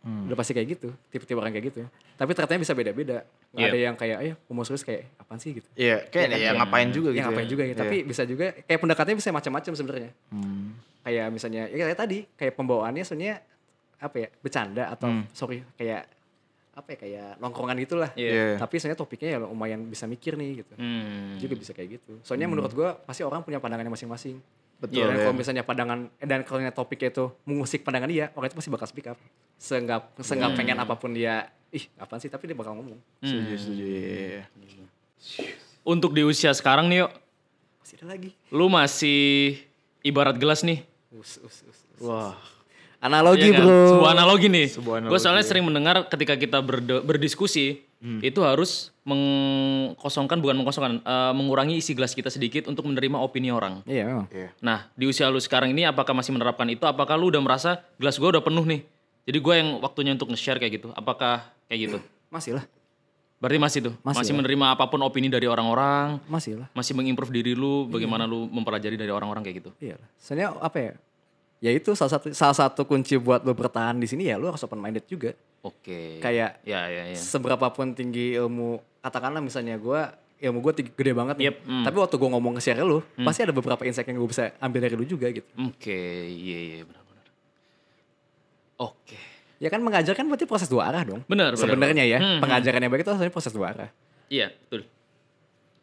Udah 0.08 0.36
pasti 0.36 0.52
kayak 0.52 0.68
gitu, 0.72 0.90
tipe-tipe 1.10 1.36
orang 1.36 1.52
kayak 1.52 1.68
gitu. 1.68 1.84
Tapi 2.16 2.32
ternyata 2.32 2.56
bisa 2.56 2.72
beda-beda. 2.72 3.28
Nggak 3.52 3.60
Iya. 3.60 3.68
Ada 3.68 3.78
yang 3.78 3.96
kayak, 3.96 4.18
ayo 4.18 4.34
mau 4.48 4.64
serius 4.64 4.80
kayak 4.82 5.04
apaan 5.18 5.36
sih 5.38 5.52
gitu. 5.52 5.68
Iya, 5.76 6.08
kayak 6.08 6.28
ya, 6.34 6.52
ngapain 6.54 6.90
juga 6.92 7.10
gitu. 7.12 7.20
ya 7.20 7.24
ngapain 7.28 7.48
juga 7.48 7.64
ya. 7.64 7.76
Tapi 7.76 7.98
bisa 8.04 8.24
juga 8.24 8.46
kayak 8.58 8.80
pendekatannya 8.80 9.18
bisa 9.20 9.30
macam-macam 9.32 9.72
sebenarnya. 9.74 10.12
Hmm. 10.28 10.80
Kayak 11.04 11.28
misalnya 11.30 11.64
ya 11.68 11.76
kayak 11.86 12.00
tadi, 12.00 12.18
kayak 12.36 12.54
pembawaannya 12.56 13.04
sebenarnya 13.04 13.36
apa 13.98 14.16
ya? 14.18 14.28
bercanda 14.38 14.84
atau 14.88 15.08
Hmm. 15.10 15.24
sorry 15.32 15.60
kayak 15.76 16.08
apa 16.78 16.94
ya 16.94 16.98
kayak 17.00 17.30
nongkrongan 17.38 17.78
gitulah. 17.80 18.10
Iya. 18.14 18.30
Iya. 18.30 18.46
Tapi 18.58 18.78
sebenarnya 18.78 19.00
topiknya 19.00 19.30
ya 19.34 19.40
lumayan 19.42 19.82
bisa 19.84 20.06
mikir 20.06 20.34
nih 20.34 20.62
gitu 20.62 20.74
Hmm. 20.74 21.36
juga 21.36 21.58
bisa 21.58 21.74
kayak 21.74 21.90
gitu. 21.98 22.22
Soalnya 22.22 22.46
menurut 22.46 22.70
gua 22.70 22.94
pasti 22.96 23.22
orang 23.22 23.42
punya 23.42 23.58
pandangannya 23.58 23.90
masing-masing. 23.90 24.38
Betul 24.78 24.94
Iya, 24.94 25.06
dan 25.08 25.16
ya. 25.16 25.22
kalau 25.24 25.36
misalnya 25.36 25.64
pandangan 25.64 26.00
eh, 26.14 26.24
dan 26.24 26.40
kalau 26.42 26.62
misalnya 26.62 26.78
topiknya 26.78 27.10
itu 27.10 27.26
mengusik 27.44 27.82
pandangan 27.82 28.06
dia, 28.08 28.30
orang 28.32 28.46
itu 28.46 28.56
pasti 28.56 28.70
bakal 28.70 28.86
speak 28.86 29.08
up. 29.08 29.18
Seenggak 29.56 30.14
seenggak 30.20 30.54
Hmm. 30.54 30.56
pengen 30.56 30.78
apa 30.78 30.94
pun 30.94 31.10
dia, 31.12 31.50
ih 31.68 31.90
apaan 31.98 32.18
sih, 32.18 32.30
tapi 32.30 32.46
dia 32.46 32.54
bakal 32.54 32.74
ngomong. 32.74 33.02
Setuju, 33.20 33.54
setuju. 33.58 33.84
Iya, 33.84 34.46
iya. 34.56 34.86
Untuk 35.82 36.12
di 36.12 36.22
usia 36.22 36.52
sekarang 36.52 36.86
nih 36.88 37.02
yuk, 37.02 37.12
Masih 37.80 37.96
ada 37.98 38.06
lagi. 38.08 38.30
lu 38.50 38.68
masih 38.68 39.20
ibarat 40.02 40.36
gelas 40.36 40.62
nih. 40.62 40.86
Us, 41.10 41.40
us, 41.40 41.64
us. 41.64 41.80
Wah, 41.98 42.38
Analogi, 42.98 43.46
Iya 43.46 43.54
kan? 43.54 43.62
bro. 43.62 43.82
Sebuah 43.94 44.12
analogi 44.12 44.48
nih. 44.48 44.66
Sebuah 44.68 44.96
Gue 44.98 45.02
analogi, 45.06 45.22
soalnya 45.22 45.46
sering 45.46 45.64
mendengar 45.64 46.08
ketika 46.08 46.34
kita 46.34 46.58
berde- 46.60 47.02
berdiskusi 47.02 47.86
itu 48.20 48.40
harus 48.42 48.94
mengkosongkan 49.02 50.38
bukan 50.38 50.56
mengkosongkan, 50.56 50.94
eh, 51.00 51.34
mengurangi 51.34 51.78
isi 51.78 51.94
gelas 51.94 52.12
kita 52.12 52.28
sedikit 52.28 52.66
untuk 52.66 52.86
menerima 52.86 53.18
opini 53.18 53.50
orang. 53.50 53.82
Iya, 53.84 54.26
iya. 54.30 54.50
Nah 54.60 54.90
di 54.94 55.06
usia 55.06 55.26
lu 55.28 55.38
sekarang 55.38 55.72
ini 55.72 55.84
apakah 55.84 56.14
masih 56.14 56.30
menerapkan 56.32 56.66
itu? 56.68 56.84
Apakah 56.84 57.16
lu 57.16 57.30
udah 57.30 57.40
merasa 57.40 57.82
gelas 57.98 58.16
gue 58.16 58.26
udah 58.28 58.42
penuh 58.42 58.64
nih? 58.64 58.82
Jadi 59.26 59.38
gue 59.38 59.54
yang 59.56 59.70
waktunya 59.80 60.14
untuk 60.14 60.30
nge-share 60.30 60.58
kayak 60.58 60.74
gitu. 60.78 60.90
Apakah 60.94 61.46
kayak 61.68 61.80
gitu? 61.86 61.98
Masih 62.34 62.58
lah. 62.58 62.66
Berarti 63.38 63.62
masih 63.62 63.80
tuh, 63.86 63.94
Masih 64.02 64.18
masih, 64.18 64.34
lah. 64.34 64.38
menerima 64.42 64.66
apa 64.74 64.90
pun 64.90 64.98
opini 65.06 65.30
dari 65.30 65.46
orang-orang, 65.46 66.18
Masih 66.26 66.58
lah. 66.58 66.74
masih 66.74 66.98
mengimprove 66.98 67.30
diri 67.30 67.54
lu, 67.54 67.86
bagaimana 67.86 68.26
lu 68.26 68.50
mempelajari 68.50 68.98
dari 68.98 69.14
orang-orang 69.14 69.46
kayak 69.46 69.62
gitu. 69.62 69.70
Iya 69.78 69.94
lah. 70.02 70.10
Soalnya 70.18 70.48
apa 70.58 70.78
ya? 70.82 70.94
Ya 71.58 71.74
itu 71.74 71.98
salah 71.98 72.14
satu 72.14 72.30
salah 72.32 72.54
satu 72.54 72.86
kunci 72.86 73.18
buat 73.18 73.42
lo 73.42 73.52
bertahan 73.52 73.98
di 73.98 74.06
sini 74.06 74.30
ya 74.30 74.38
lo 74.38 74.54
harus 74.54 74.62
open 74.62 74.78
minded 74.78 75.06
juga. 75.06 75.34
Oke. 75.66 76.22
Kayak 76.22 76.62
Ya 76.62 76.86
ya 76.86 77.04
ya. 77.12 77.18
seberapa 77.18 77.74
pun 77.74 77.92
tinggi 77.92 78.38
ilmu 78.38 78.78
katakanlah 79.02 79.42
misalnya 79.42 79.76
gue 79.76 80.00
ilmu 80.38 80.62
gue 80.62 80.94
gede 80.94 81.12
banget 81.18 81.36
nih. 81.42 81.46
Yep, 81.50 81.56
hmm. 81.66 81.84
Tapi 81.90 81.98
waktu 81.98 82.16
gue 82.16 82.30
ngomong 82.30 82.54
ke 82.56 82.62
share 82.62 82.86
lu, 82.86 83.02
pasti 83.26 83.42
ada 83.42 83.50
beberapa 83.50 83.82
insight 83.82 84.06
yang 84.06 84.22
gue 84.22 84.30
bisa 84.30 84.54
ambil 84.62 84.86
dari 84.86 84.94
lu 84.94 85.02
juga 85.02 85.34
gitu. 85.34 85.50
Oke, 85.58 85.98
iya 86.30 86.58
iya 86.62 86.82
benar-benar. 86.86 87.26
Oke. 88.78 89.18
Ya 89.58 89.74
kan 89.74 89.82
mengajar 89.82 90.14
kan 90.14 90.30
berarti 90.30 90.46
proses 90.46 90.70
dua 90.70 90.86
arah 90.94 91.02
dong. 91.02 91.26
Benar, 91.26 91.58
benar. 91.58 91.62
Sebenarnya 91.66 92.06
ya, 92.06 92.20
Hmm, 92.22 92.38
pengajaran 92.38 92.78
yang 92.78 92.92
baik 92.94 93.02
itu 93.02 93.10
sebenarnya 93.10 93.34
proses 93.34 93.50
dua 93.50 93.74
arah. 93.74 93.90
Iya, 94.30 94.54
betul. 94.54 94.86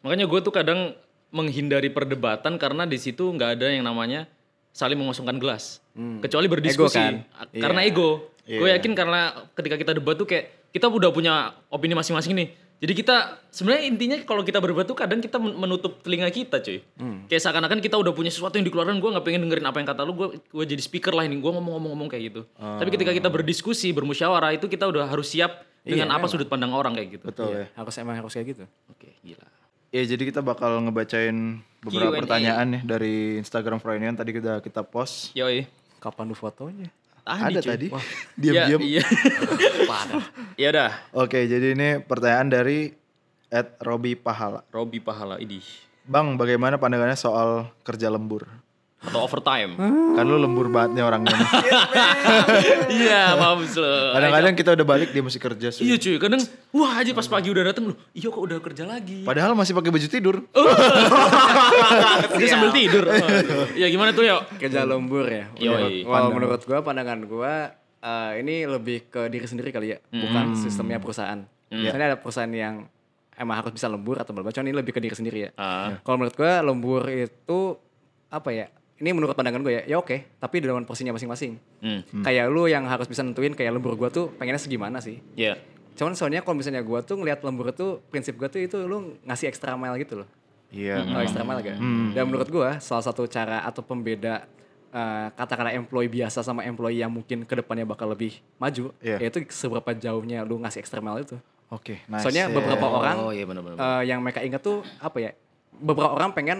Makanya 0.07 0.23
gue 0.23 0.39
tuh 0.39 0.53
kadang 0.55 0.95
menghindari 1.35 1.91
perdebatan 1.91 2.55
karena 2.55 2.87
di 2.87 2.95
situ 2.95 3.27
nggak 3.27 3.59
ada 3.59 3.67
yang 3.67 3.83
namanya 3.83 4.31
saling 4.75 4.99
mengosongkan 4.99 5.39
gelas. 5.39 5.79
Kecuali 5.95 6.51
berdiskusi. 6.51 6.99
kan? 6.99 7.23
Karena 7.49 7.79
Iya. 7.81 7.95
ego. 7.95 8.09
Gue 8.43 8.67
Iya. 8.67 8.77
yakin 8.77 8.91
karena 8.91 9.21
ketika 9.55 9.75
kita 9.75 9.91
debat 9.93 10.13
tuh 10.13 10.27
kayak 10.27 10.69
kita 10.69 10.85
udah 10.85 11.09
punya 11.09 11.33
opini 11.71 11.95
masing-masing 11.95 12.35
nih. 12.35 12.49
Jadi 12.75 12.91
kita 12.93 13.15
sebenarnya 13.47 13.87
intinya 13.87 14.17
kalau 14.21 14.43
kita 14.43 14.59
berdebat 14.59 14.83
tuh 14.83 14.93
kadang 14.93 15.17
kita 15.17 15.39
men- 15.39 15.55
menutup 15.55 16.03
telinga 16.03 16.27
kita 16.27 16.59
cuy. 16.59 16.83
Kayak 17.25 17.41
seakan-akan 17.41 17.79
kita 17.79 17.95
udah 17.95 18.11
punya 18.11 18.27
sesuatu 18.27 18.59
yang 18.59 18.67
dikeluarkan 18.67 18.99
gue 18.99 19.09
nggak 19.09 19.23
pengen 19.23 19.47
dengerin 19.47 19.63
apa 19.63 19.79
yang 19.79 19.87
kata 19.87 20.03
lu 20.03 20.11
gue 20.13 20.27
gue 20.43 20.65
jadi 20.67 20.81
speaker 20.83 21.15
lah 21.15 21.23
ini 21.23 21.39
gue 21.39 21.47
ngomong-ngomong 21.47 22.05
kayak 22.05 22.23
gitu. 22.29 22.41
Tapi 22.53 22.89
ketika 22.91 23.15
kita 23.15 23.31
berdiskusi 23.31 23.89
bermusyawarah 23.89 24.53
itu 24.53 24.67
kita 24.67 24.85
udah 24.85 25.07
harus 25.07 25.31
siap 25.31 25.63
dengan 25.81 26.11
apa 26.11 26.27
sudut 26.27 26.45
pandang 26.45 26.69
orang 26.69 26.93
kayak 26.93 27.15
gitu. 27.15 27.25
Betul 27.25 27.55
ya. 27.55 27.65
Harus 27.73 27.95
emang 27.95 28.19
harus 28.19 28.29
kayak 28.29 28.47
gitu. 28.51 28.63
Oke 28.91 29.15
gila. 29.23 29.47
Ya 29.93 30.01
jadi 30.03 30.23
kita 30.27 30.41
bakal 30.41 30.81
ngebacain 30.85 31.61
beberapa 31.85 32.11
Q&A. 32.13 32.19
pertanyaan 32.25 32.65
nih 32.77 32.81
dari 32.83 33.15
Instagram 33.39 33.77
Freudian 33.79 34.17
tadi 34.17 34.31
kita 34.33 34.59
kita 34.59 34.81
post. 34.81 35.31
Yoi. 35.37 35.69
Kapan 36.01 36.29
lu 36.29 36.35
fotonya? 36.37 36.89
Tadi, 37.25 37.41
Ada 37.41 37.59
cuy. 37.61 37.69
tadi. 37.73 37.87
Wah. 37.89 38.05
Diam-diam. 38.41 38.79
Ya, 38.81 39.01
iya. 39.01 39.03
Ya 40.55 40.69
dah. 40.71 40.91
Oke, 41.11 41.49
jadi 41.49 41.75
ini 41.75 41.99
pertanyaan 41.99 42.47
dari 42.47 42.95
Ed 43.51 43.75
Robi 43.83 44.15
Pahala. 44.15 44.63
Robi 44.71 45.03
Pahala 45.03 45.35
ini 45.41 45.59
Bang, 46.05 46.37
bagaimana 46.37 46.77
pandangannya 46.77 47.17
soal 47.17 47.65
kerja 47.81 48.13
lembur? 48.13 48.45
Atau 49.05 49.19
overtime. 49.21 49.77
Kan 50.15 50.25
lu 50.25 50.37
lembur 50.41 50.67
banget 50.67 50.97
nih 50.99 51.03
orangnya. 51.05 51.35
Iya, 52.85 53.37
maaf 53.37 53.61
lo. 53.75 53.93
Kadang-kadang 54.17 54.53
kita 54.57 54.69
udah 54.73 54.85
balik 54.87 55.09
dia 55.13 55.21
masih 55.21 55.41
kerja. 55.41 55.67
Su. 55.69 55.85
Iya 55.85 55.95
cuy, 55.99 56.15
kadang 56.17 56.41
wah 56.73 56.97
aja 56.97 57.11
pas 57.13 57.27
pagi 57.27 57.49
udah 57.53 57.63
dateng 57.71 57.93
loh. 57.93 57.97
Iya 58.15 58.27
kok 58.31 58.41
udah 58.41 58.57
kerja 58.61 58.83
lagi. 58.87 59.21
Padahal 59.21 59.53
masih 59.53 59.73
pakai 59.77 59.91
baju 59.93 60.07
tidur. 60.07 60.35
Dia 62.39 62.47
sambil 62.49 62.71
tidur. 62.73 63.05
Iya 63.79 63.87
gimana 63.91 64.15
tuh 64.15 64.23
yuk? 64.25 64.41
Kerja 64.57 64.87
lembur 64.87 65.25
ya. 65.27 65.51
Well, 66.05 66.31
menurut 66.31 66.61
gua 66.63 66.79
pandangan 66.81 67.19
gua 67.27 67.73
eh, 67.99 68.31
ini 68.41 68.65
lebih 68.65 69.09
ke 69.09 69.27
diri 69.27 69.45
sendiri 69.45 69.69
kali 69.73 69.95
ya, 69.95 69.99
bukan 70.09 70.55
sistemnya 70.57 70.97
perusahaan. 71.01 71.43
Misalnya 71.69 72.15
ada 72.15 72.17
perusahaan 72.19 72.49
yang 72.49 72.87
emang 73.35 73.55
harus 73.59 73.75
bisa 73.75 73.91
lembur 73.91 74.15
atau 74.15 74.31
berapa, 74.31 74.47
cuman 74.47 74.71
ini 74.71 74.75
lebih 74.79 74.95
ke 74.95 75.01
diri 75.03 75.11
sendiri 75.11 75.39
ya. 75.43 75.51
Ah. 75.59 75.99
Kalau 76.01 76.15
menurut 76.15 76.35
gua 76.39 76.63
lembur 76.63 77.03
itu 77.11 77.59
apa 78.31 78.49
ya? 78.55 78.67
Ini 78.95 79.11
menurut 79.11 79.35
pandangan 79.35 79.59
gue 79.59 79.73
ya, 79.75 79.81
ya 79.85 79.95
oke, 79.99 80.39
tapi 80.39 80.63
di 80.63 80.71
dalam 80.71 80.87
porsinya 80.87 81.11
masing-masing. 81.11 81.59
Hmm. 81.83 82.23
Kayak 82.23 82.47
lu 82.47 82.63
yang 82.65 82.87
harus 82.87 83.05
bisa 83.05 83.21
nentuin 83.21 83.51
kayak 83.51 83.75
lembur 83.75 83.93
gua 83.93 84.07
tuh 84.07 84.31
pengennya 84.33 84.55
segimana 84.55 85.03
sih. 85.03 85.19
Iya. 85.35 85.59
Cuman 85.95 86.15
soalnya 86.15 86.39
kalau 86.39 86.55
misalnya 86.55 86.79
gua 86.79 87.03
tuh 87.03 87.19
ngeliat 87.19 87.43
lembur 87.43 87.69
itu 87.69 87.99
prinsip 88.07 88.35
gua 88.35 88.47
tuh 88.47 88.63
itu 88.63 88.79
lu 88.79 89.19
ngasih 89.23 89.51
extra 89.51 89.75
mile 89.75 89.99
gitu 89.99 90.23
loh. 90.23 90.27
Iya. 90.71 91.03
Tahu 91.03 91.21
extra 91.21 91.43
mile 91.43 91.59
gak? 91.61 91.77
Dan 92.15 92.23
menurut 92.23 92.47
gua 92.47 92.79
salah 92.79 93.03
satu 93.03 93.27
cara 93.27 93.63
atau 93.63 93.83
pembeda 93.83 94.47
eh, 94.89 95.27
katakanlah 95.35 95.75
employee 95.75 96.07
biasa 96.07 96.39
sama 96.39 96.63
employee 96.63 97.03
yang 97.03 97.11
mungkin 97.11 97.43
ke 97.43 97.51
depannya 97.51 97.83
bakal 97.83 98.07
lebih 98.07 98.39
maju, 98.55 98.95
Iya. 99.03 99.19
yaitu 99.19 99.43
seberapa 99.51 99.91
jauhnya 99.91 100.47
lu 100.47 100.55
ngasih 100.57 100.79
extra 100.79 101.03
mile 101.03 101.19
itu. 101.19 101.35
Oke, 101.67 101.99
nice. 102.07 102.23
Soalnya 102.23 102.47
beberapa 102.47 102.87
orang 102.87 103.15
Oh 103.19 103.31
iya 103.35 103.43
benar-benar. 103.43 103.75
eh, 103.75 104.01
yang 104.07 104.23
mereka 104.23 104.39
ingat 104.39 104.63
tuh 104.63 104.87
apa 104.95 105.19
ya? 105.19 105.31
Beberapa 105.77 106.11
orang 106.11 106.31
pengen 106.31 106.59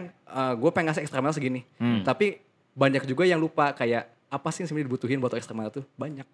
gue 0.56 0.70
pengen 0.70 0.90
ngasih 0.90 1.02
extra 1.02 1.20
mile 1.20 1.32
segini, 1.32 1.62
tapi 2.02 2.40
banyak 2.72 3.04
juga 3.04 3.24
yang 3.24 3.38
lupa 3.38 3.72
kayak 3.72 4.04
apa 4.28 4.48
sih 4.50 4.62
yang 4.62 4.68
sebenarnya 4.68 4.88
dibutuhin 4.90 5.18
buat 5.18 5.32
extra 5.32 5.52
mile 5.52 5.70
tuh 5.70 5.86
banyak. 5.96 6.28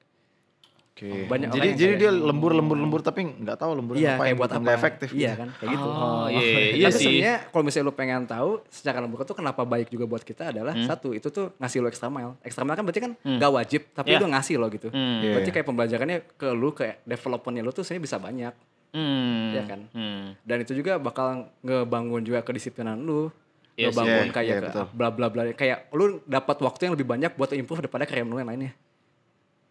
Oke. 0.92 1.24
Banyak 1.26 1.50
jadi 1.50 1.68
yang 1.68 1.78
jadi 1.78 1.94
kayak- 1.96 2.02
dia 2.04 2.12
lembur 2.12 2.52
lembur 2.52 2.76
lembur 2.76 3.00
tapi 3.00 3.24
nggak 3.24 3.56
tahu 3.56 3.72
lembur 3.74 3.96
Iya, 3.96 4.18
apa 4.18 4.24
kayak 4.24 4.36
buat 4.36 4.52
apa? 4.52 4.70
efektif. 4.72 5.10
Iya 5.14 5.32
kan, 5.34 5.48
kayak 5.56 5.70
gitu. 5.72 5.88
Oh 5.88 6.28
iya 6.28 6.42
iya 6.70 6.88
Tapi 6.88 6.94
sih. 6.94 7.06
sebenarnya 7.08 7.36
kalau 7.48 7.64
misalnya 7.64 7.86
lu 7.86 7.96
pengen 7.96 8.22
tahu 8.26 8.50
secara 8.68 8.98
lembur 9.00 9.20
itu 9.20 9.32
kenapa 9.32 9.62
baik 9.64 9.88
juga 9.88 10.06
buat 10.06 10.20
kita 10.20 10.52
adalah 10.52 10.76
satu 10.84 11.10
itu 11.12 11.28
tuh 11.28 11.56
ngasih 11.56 11.80
lu 11.80 11.88
extra 11.88 12.06
mile. 12.08 12.36
Extra 12.42 12.62
mile 12.62 12.76
kan 12.76 12.84
berarti 12.84 13.02
kan 13.02 13.12
nggak 13.18 13.52
wajib 13.52 13.82
tapi 13.90 14.10
Iya. 14.10 14.20
lu 14.20 14.28
ngasih 14.30 14.56
lo 14.58 14.68
gitu. 14.68 14.88
Hmm. 14.90 15.22
Iya, 15.22 15.32
Berarti 15.32 15.48
iya. 15.48 15.56
kayak 15.56 15.66
pembelajarannya 15.66 16.18
ke 16.36 16.48
lu 16.52 16.70
kayak 16.72 16.96
developmentnya 17.04 17.62
lu 17.62 17.72
tuh 17.72 17.82
sebenarnya 17.82 18.04
bisa 18.04 18.18
banyak. 18.20 18.54
Hmm. 18.92 19.56
Iya 19.56 19.64
kan? 19.68 19.80
Hmm. 19.96 20.24
Dan 20.44 20.58
itu 20.64 20.76
juga 20.76 21.00
bakal 21.00 21.48
ngebangun 21.64 22.22
juga 22.28 22.44
kedisiplinan 22.44 23.00
lu. 23.00 23.32
Iya 23.80 23.88
sih. 23.88 23.96
ngebangun 23.96 24.28
Iya, 24.28 24.34
kayak 24.36 24.56
iya, 24.62 24.86
bla 24.92 25.10
bla 25.10 25.28
bla 25.32 25.42
kayak 25.56 25.90
lu 25.96 26.20
dapat 26.28 26.58
waktu 26.60 26.82
yang 26.88 26.94
lebih 27.00 27.08
banyak 27.08 27.32
buat 27.40 27.56
improve 27.56 27.88
daripada 27.88 28.04
karya 28.04 28.28
lu 28.28 28.38
yang 28.38 28.52
lainnya. 28.52 28.76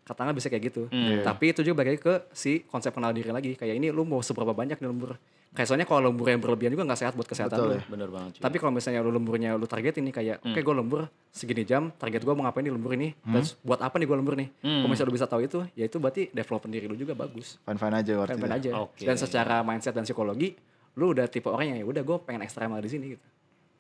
Katakanlah 0.09 0.35
bisa 0.35 0.49
kayak 0.49 0.73
gitu. 0.73 0.89
Iya. 0.91 1.23
Tapi 1.23 1.53
itu 1.53 1.61
juga 1.63 1.85
balik 1.85 1.91
lagi 1.95 2.03
ke 2.03 2.15
si 2.33 2.65
konsep 2.67 2.91
kenal 2.91 3.13
diri 3.13 3.31
lagi. 3.31 3.55
Kayak 3.55 3.77
ini 3.77 3.93
lu 3.93 4.03
mau 4.09 4.25
seberapa 4.25 4.57
banyak 4.57 4.81
nih 4.81 4.89
lembur. 4.89 5.21
Kayak 5.51 5.67
soalnya 5.67 5.87
kalau 5.91 6.15
lembur 6.15 6.31
yang 6.31 6.39
berlebihan 6.39 6.71
juga 6.79 6.87
nggak 6.87 7.01
sehat 7.03 7.15
buat 7.19 7.27
kesehatan 7.27 7.59
Betul 7.59 7.69
lu. 7.69 7.75
ya. 7.75 7.83
Bener 7.91 8.09
banget 8.09 8.31
cuy. 8.39 8.43
Tapi 8.47 8.57
kalau 8.63 8.73
misalnya 8.73 9.01
lu 9.03 9.11
lemburnya 9.11 9.51
lu 9.59 9.67
target 9.67 9.99
ini 9.99 10.15
kayak, 10.15 10.47
oke 10.47 10.61
gue 10.63 10.75
lembur 10.79 11.11
segini 11.35 11.67
jam, 11.67 11.91
target 11.99 12.23
gue 12.23 12.35
mau 12.39 12.47
ngapain 12.47 12.63
di 12.63 12.71
lembur 12.71 12.95
ini, 12.95 13.19
dan 13.27 13.43
buat 13.67 13.83
apa 13.83 13.99
nih 13.99 14.07
gue 14.07 14.17
lembur 14.23 14.35
nih. 14.39 14.49
Kalau 14.63 14.87
misalnya 14.87 15.11
lu 15.11 15.17
bisa 15.19 15.27
tahu 15.27 15.43
itu, 15.43 15.59
ya 15.75 15.91
itu 15.91 15.99
berarti 15.99 16.31
development 16.31 16.71
diri 16.71 16.87
lu 16.87 16.95
juga 16.95 17.19
bagus. 17.19 17.59
Fine 17.67 17.97
aja 17.99 18.13
waktu 18.23 18.39
Fine-fine 18.39 18.55
aja. 18.63 18.71
Oke. 18.79 19.03
Dan 19.03 19.17
secara 19.19 19.67
mindset 19.67 19.91
dan 19.91 20.07
psikologi, 20.07 20.55
lu 20.95 21.11
udah 21.15 21.27
tipe 21.27 21.51
orang 21.51 21.75
yang 21.75 21.79
ya 21.83 21.87
udah 21.87 22.03
gue 22.07 22.17
pengen 22.23 22.47
ekstremal 22.47 22.79
di 22.79 22.91
sini 22.91 23.07
gitu. 23.19 23.27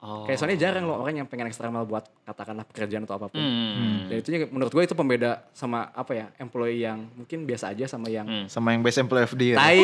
Oh. 0.01 0.24
Kayak 0.24 0.40
soalnya 0.40 0.57
jarang 0.57 0.88
lo 0.88 0.96
orang 0.96 1.20
yang 1.20 1.28
pengen 1.28 1.53
ekstremal 1.53 1.84
buat 1.84 2.09
katakanlah 2.24 2.64
pekerjaan 2.64 3.05
atau 3.05 3.20
apa 3.20 3.28
pun. 3.28 3.36
Hmm. 3.36 4.09
Dan 4.09 4.24
itu 4.24 4.48
menurut 4.48 4.72
gue 4.72 4.82
itu 4.88 4.96
pembeda 4.96 5.44
sama 5.53 5.92
apa 5.92 6.16
ya 6.16 6.26
employee 6.40 6.80
yang 6.80 7.05
mungkin 7.12 7.44
biasa 7.44 7.76
aja 7.76 7.84
sama 7.84 8.09
yang 8.09 8.24
sama 8.48 8.72
yang 8.72 8.80
best 8.80 8.96
employee 8.96 9.28
of 9.28 9.36
the 9.36 9.53
year. 9.53 9.57
tai. 9.61 9.76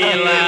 Gila. 0.00 0.40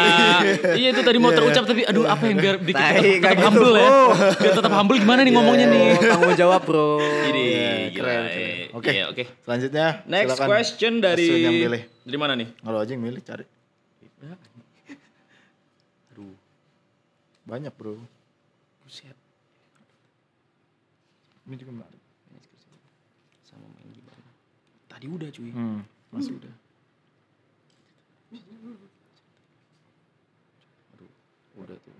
iya 0.80 0.88
itu 0.96 1.02
tadi 1.04 1.18
mau 1.20 1.28
terucap 1.28 1.68
tapi 1.68 1.84
aduh 1.84 2.08
apa 2.08 2.24
yang 2.24 2.40
biar 2.40 2.56
bikin 2.56 2.80
Tai, 2.80 2.96
tetap, 2.96 3.20
tetap 3.20 3.36
gitu, 3.36 3.44
humble 3.52 3.72
ya. 3.76 3.84
bro. 3.84 4.00
Biar 4.40 4.52
tetap 4.56 4.72
humble 4.72 4.96
gimana 4.96 5.20
nih 5.28 5.32
ngomongnya 5.36 5.66
nih. 5.68 5.88
Oh, 5.92 6.00
tanggung 6.16 6.36
jawab 6.40 6.60
bro. 6.64 6.88
Jadi 7.04 7.44
gila. 7.92 7.92
keren, 7.92 8.22
keren. 8.24 8.56
Oke. 8.70 8.90
Iya, 8.96 9.04
oke. 9.12 9.22
Selanjutnya 9.44 9.86
Next 10.08 10.28
silakan 10.32 10.48
question 10.48 10.92
dari 11.02 11.28
yang 11.44 11.52
pilih. 11.52 11.82
dari 12.00 12.16
mana 12.16 12.32
nih? 12.32 12.48
Kalau 12.56 12.78
aja 12.80 12.90
yang 12.96 13.04
milih 13.04 13.20
cari. 13.20 13.44
Aduh, 16.12 16.32
Banyak, 17.44 17.72
Bro. 17.76 18.19
Buset. 18.90 19.14
Ini 21.46 21.54
juga 21.54 21.78
menarik. 21.78 22.02
Sama 23.46 23.70
main 23.78 23.86
gimana? 23.94 24.26
Tadi 24.90 25.06
udah 25.06 25.30
cuy. 25.30 25.50
Hmm, 25.54 25.86
masih 26.10 26.34
udah. 26.42 26.54
Aduh, 30.98 31.10
udah 31.62 31.76
tuh. 31.78 31.94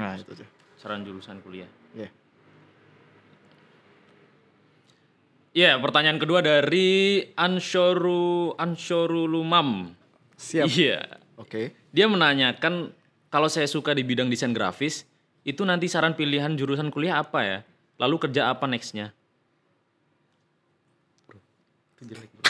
Nah, 0.00 0.16
itu 0.16 0.32
aja. 0.32 0.48
Saran 0.80 1.04
jurusan 1.04 1.44
kuliah. 1.44 1.68
Iya. 1.92 2.08
Iya, 5.56 5.70
pertanyaan 5.80 6.20
kedua 6.20 6.40
dari 6.40 7.20
Anshoru 7.36 8.56
Anshorulumam. 8.56 9.92
Siap. 10.36 10.68
Iya. 10.68 11.20
Oke. 11.36 11.72
Dia 11.92 12.08
menanyakan 12.08 12.92
kalau 13.36 13.52
saya 13.52 13.68
suka 13.68 13.92
di 13.92 14.00
bidang 14.00 14.32
desain 14.32 14.48
grafis, 14.56 15.04
itu 15.44 15.60
nanti 15.68 15.92
saran 15.92 16.16
pilihan 16.16 16.56
jurusan 16.56 16.88
kuliah 16.88 17.20
apa 17.20 17.44
ya? 17.44 17.58
Lalu 18.00 18.16
kerja 18.16 18.48
apa 18.48 18.64
nextnya? 18.64 19.12
Bro, 21.28 21.44
itu 22.00 22.16
jelek 22.16 22.32
bro. 22.32 22.48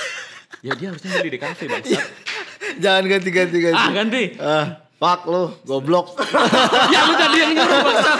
ya 0.62 0.72
dia 0.78 0.86
harusnya 0.94 1.10
beli 1.18 1.30
di 1.34 1.40
kafe 1.42 1.66
bang. 1.66 1.82
Jangan 2.78 3.02
ganti-ganti 3.02 3.58
ganti. 3.58 3.82
ah 3.82 3.90
ganti. 3.90 4.22
Ah, 4.38 4.66
fuck 5.02 5.26
lu, 5.26 5.58
goblok. 5.66 6.14
ya 6.94 7.00
lu 7.10 7.14
tadi 7.18 7.36
yang 7.42 7.50
nyuruh 7.58 7.78
bangsa. 7.82 8.12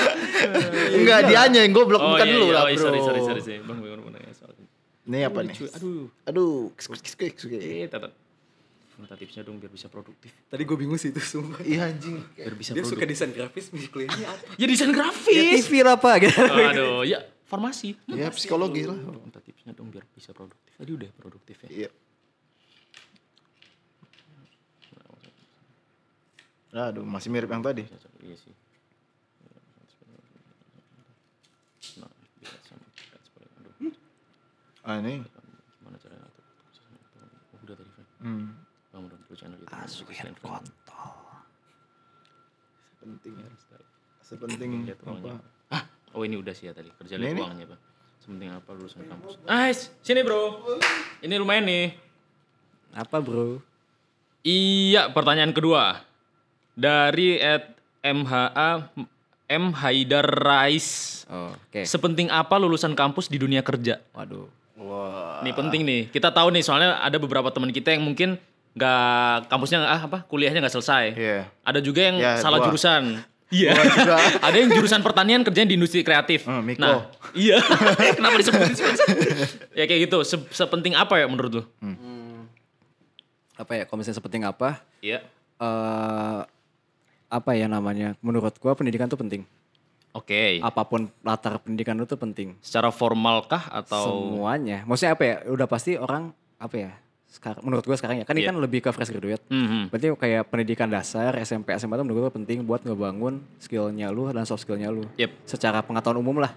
Enggak, 0.91 1.21
dianya 1.31 1.61
yang 1.63 1.71
goblok 1.71 2.03
bukan 2.03 2.27
lu 2.35 2.51
lah, 2.51 2.67
oh, 2.67 2.71
iya, 2.75 2.83
Bro. 2.83 2.83
sorry 2.83 2.99
sorry 3.07 3.21
sorry 3.23 3.41
sorry. 3.47 3.59
Bang, 3.63 3.79
bang, 3.79 3.95
bang, 3.95 4.11
bang, 4.11 4.35
soal- 4.35 4.59
Ini 5.07 5.31
apa 5.31 5.39
nih? 5.47 5.55
Cuy, 5.55 5.71
Aduh. 5.71 6.03
Aduh, 6.27 6.75
kis 6.75 7.15
kis. 7.15 7.47
Eh, 7.47 7.87
tata. 7.87 8.26
Minta 8.97 9.13
tipsnya 9.13 9.45
dong 9.45 9.61
biar 9.61 9.69
bisa 9.69 9.93
produktif. 9.93 10.33
Tadi 10.49 10.63
gue 10.65 10.77
bingung 10.77 10.97
sih 10.97 11.13
itu 11.13 11.21
sumpah. 11.21 11.61
Iya 11.61 11.85
anjing. 11.87 12.17
Biar 12.33 12.57
bisa 12.57 12.73
Dia 12.73 12.81
produktif. 12.81 12.97
suka 12.97 13.05
desain 13.05 13.31
grafis, 13.31 13.69
kuliahnya 13.69 14.25
apa? 14.27 14.45
Ya 14.57 14.65
desain 14.65 14.89
Ya 14.89 14.97
grafis. 14.97 15.53
TV 15.63 15.73
lah 15.85 15.95
apa 16.01 16.11
gitu. 16.25 16.41
Aduh, 16.41 17.05
ya 17.05 17.19
farmasi. 17.45 17.93
Ya 18.09 18.33
psikologi 18.33 18.89
lah. 18.89 18.97
Minta 18.97 19.39
tipsnya 19.39 19.77
dong 19.77 19.93
biar 19.93 20.09
bisa 20.11 20.33
produktif. 20.33 20.73
Tadi 20.75 20.91
udah 20.91 21.11
produktif 21.13 21.57
ya. 21.65 21.69
Iya. 21.85 21.91
Aduh, 26.77 27.05
masih 27.05 27.29
mirip 27.29 27.49
yang 27.49 27.61
tadi. 27.61 27.85
Iya 28.21 28.37
sih. 28.37 28.53
Nah, 31.97 32.11
Ah, 34.87 35.03
ini. 35.03 35.19
gimana 35.19 35.99
caranya 35.99 36.31
udah 37.59 37.75
tadi, 37.75 37.91
Fan. 37.91 38.07
Hmm. 38.23 38.47
Dulu 39.27 39.35
channel 39.35 39.59
itu. 39.59 39.75
Aswin 39.75 40.35
Penting 43.03 43.35
ya. 43.39 43.49
Sepenting 44.27 44.71
Lihat 44.91 44.99
uangnya. 45.07 45.39
apa? 45.39 45.47
Ah, 45.71 45.83
oh 46.19 46.27
ini 46.27 46.35
udah 46.35 46.51
sih 46.51 46.67
ya 46.67 46.75
tadi. 46.75 46.91
Kerja 46.91 47.15
lihat 47.15 47.39
uangnya, 47.39 47.67
Pak. 47.71 47.79
Sepenting 48.19 48.51
apa 48.51 48.71
lulusan 48.75 49.07
kampus. 49.07 49.39
Ah, 49.47 49.71
sini, 50.03 50.27
Bro. 50.27 50.67
Ini 51.23 51.39
lumayan 51.39 51.71
nih. 51.71 51.95
Apa 52.97 53.23
bro? 53.23 53.61
Iya, 54.43 55.13
pertanyaan 55.15 55.53
kedua. 55.53 56.03
Dari 56.75 57.39
at 57.39 57.77
MHA 58.03 58.71
M 59.47 59.65
Haidar 59.75 60.27
Rais. 60.27 61.23
Oh, 61.31 61.55
oke. 61.55 61.83
Sepenting 61.87 62.33
apa 62.33 62.59
lulusan 62.59 62.99
kampus 62.99 63.31
di 63.31 63.39
dunia 63.39 63.63
kerja? 63.63 64.03
Waduh. 64.17 64.49
Wah. 64.81 65.43
Ini 65.45 65.51
penting 65.55 65.83
nih. 65.87 66.03
Kita 66.11 66.35
tahu 66.35 66.51
nih 66.51 66.63
soalnya 66.67 66.99
ada 66.99 67.17
beberapa 67.21 67.51
teman 67.55 67.71
kita 67.71 67.95
yang 67.95 68.03
mungkin 68.03 68.41
nggak 68.77 69.49
kampusnya 69.49 69.79
nggak- 69.81 69.95
ah 69.95 70.03
apa 70.05 70.19
kuliahnya 70.25 70.61
nggak 70.61 70.75
selesai. 70.75 71.05
Iya. 71.17 71.39
Ada 71.63 71.81
juga 71.81 72.01
yang 72.05 72.17
Ya, 72.17 72.37
salah 72.37 72.61
gua. 72.61 72.67
jurusan. 72.69 73.25
Iya. 73.49 73.73
juga. 73.73 74.17
ada 74.47 74.57
yang 74.57 74.69
jurusan 74.69 75.01
pertanian 75.01 75.41
kerjanya 75.41 75.71
di 75.71 75.77
industri 75.77 76.03
kreatif. 76.03 76.45
Hmm, 76.45 76.61
Miko. 76.61 76.83
Nah, 76.83 77.09
iya. 77.33 77.57
Kenapa 78.19 78.37
disebutin 78.37 78.75
ya 79.73 79.85
kayak 79.85 80.01
gitu. 80.05 80.19
Se- 80.23 80.51
sepenting 80.53 80.93
apa 80.93 81.17
ya 81.17 81.27
menurut 81.27 81.53
lu? 81.53 81.63
Apa 83.57 83.73
ya? 83.73 83.83
Kalau 83.89 83.99
misalnya 83.99 84.17
sepenting 84.17 84.45
apa? 84.45 84.85
Iya. 85.01 85.25
eh 85.57 86.41
apa 87.27 87.51
ya 87.53 87.67
namanya? 87.67 88.13
Menurut 88.21 88.53
gua 88.57 88.77
pendidikan 88.77 89.09
tuh 89.09 89.17
penting. 89.17 89.43
Oke. 90.13 90.61
Apa 90.61 90.85
pun 90.85 91.09
latar 91.21 91.57
pendidikan 91.59 91.97
tuh 92.03 92.17
penting. 92.17 92.57
Secara 92.61 92.89
formalkah 92.89 93.69
atau 93.71 94.05
Semuanya. 94.33 94.85
Maksudnya 94.85 95.13
apa 95.13 95.25
ya? 95.25 95.37
Udah 95.47 95.65
pasti 95.65 95.97
orang 95.97 96.29
apa 96.57 96.77
ya? 96.77 96.93
Sekarang 97.27 97.61
menurut 97.63 97.83
gua 97.83 97.95
sekarang 97.95 98.17
ya. 98.19 98.25
Kan 98.25 98.35
ini 98.35 98.43
Iya. 98.43 98.51
kan 98.51 98.59
lebih 98.59 98.81
ke 98.81 98.91
fresh 98.91 99.11
graduate. 99.11 99.43
Mhm. 99.47 99.91
Berarti 99.91 100.07
kayak 100.15 100.43
pendidikan 100.47 100.89
dasar 100.89 101.35
SMP 101.37 101.75
SMA 101.75 101.95
tuh 101.95 102.05
menurut 102.05 102.31
gue 102.31 102.35
penting 102.35 102.63
buat 102.63 102.81
ngebangun 102.81 103.43
skillnya 103.59 104.09
lu 104.09 104.31
dan 104.31 104.45
soft 104.45 104.63
skillnya 104.63 104.89
lu. 104.89 105.05
Yep. 105.17 105.31
Secara 105.45 105.83
pengetahuan 105.83 106.17
umum 106.17 106.39
lah. 106.39 106.55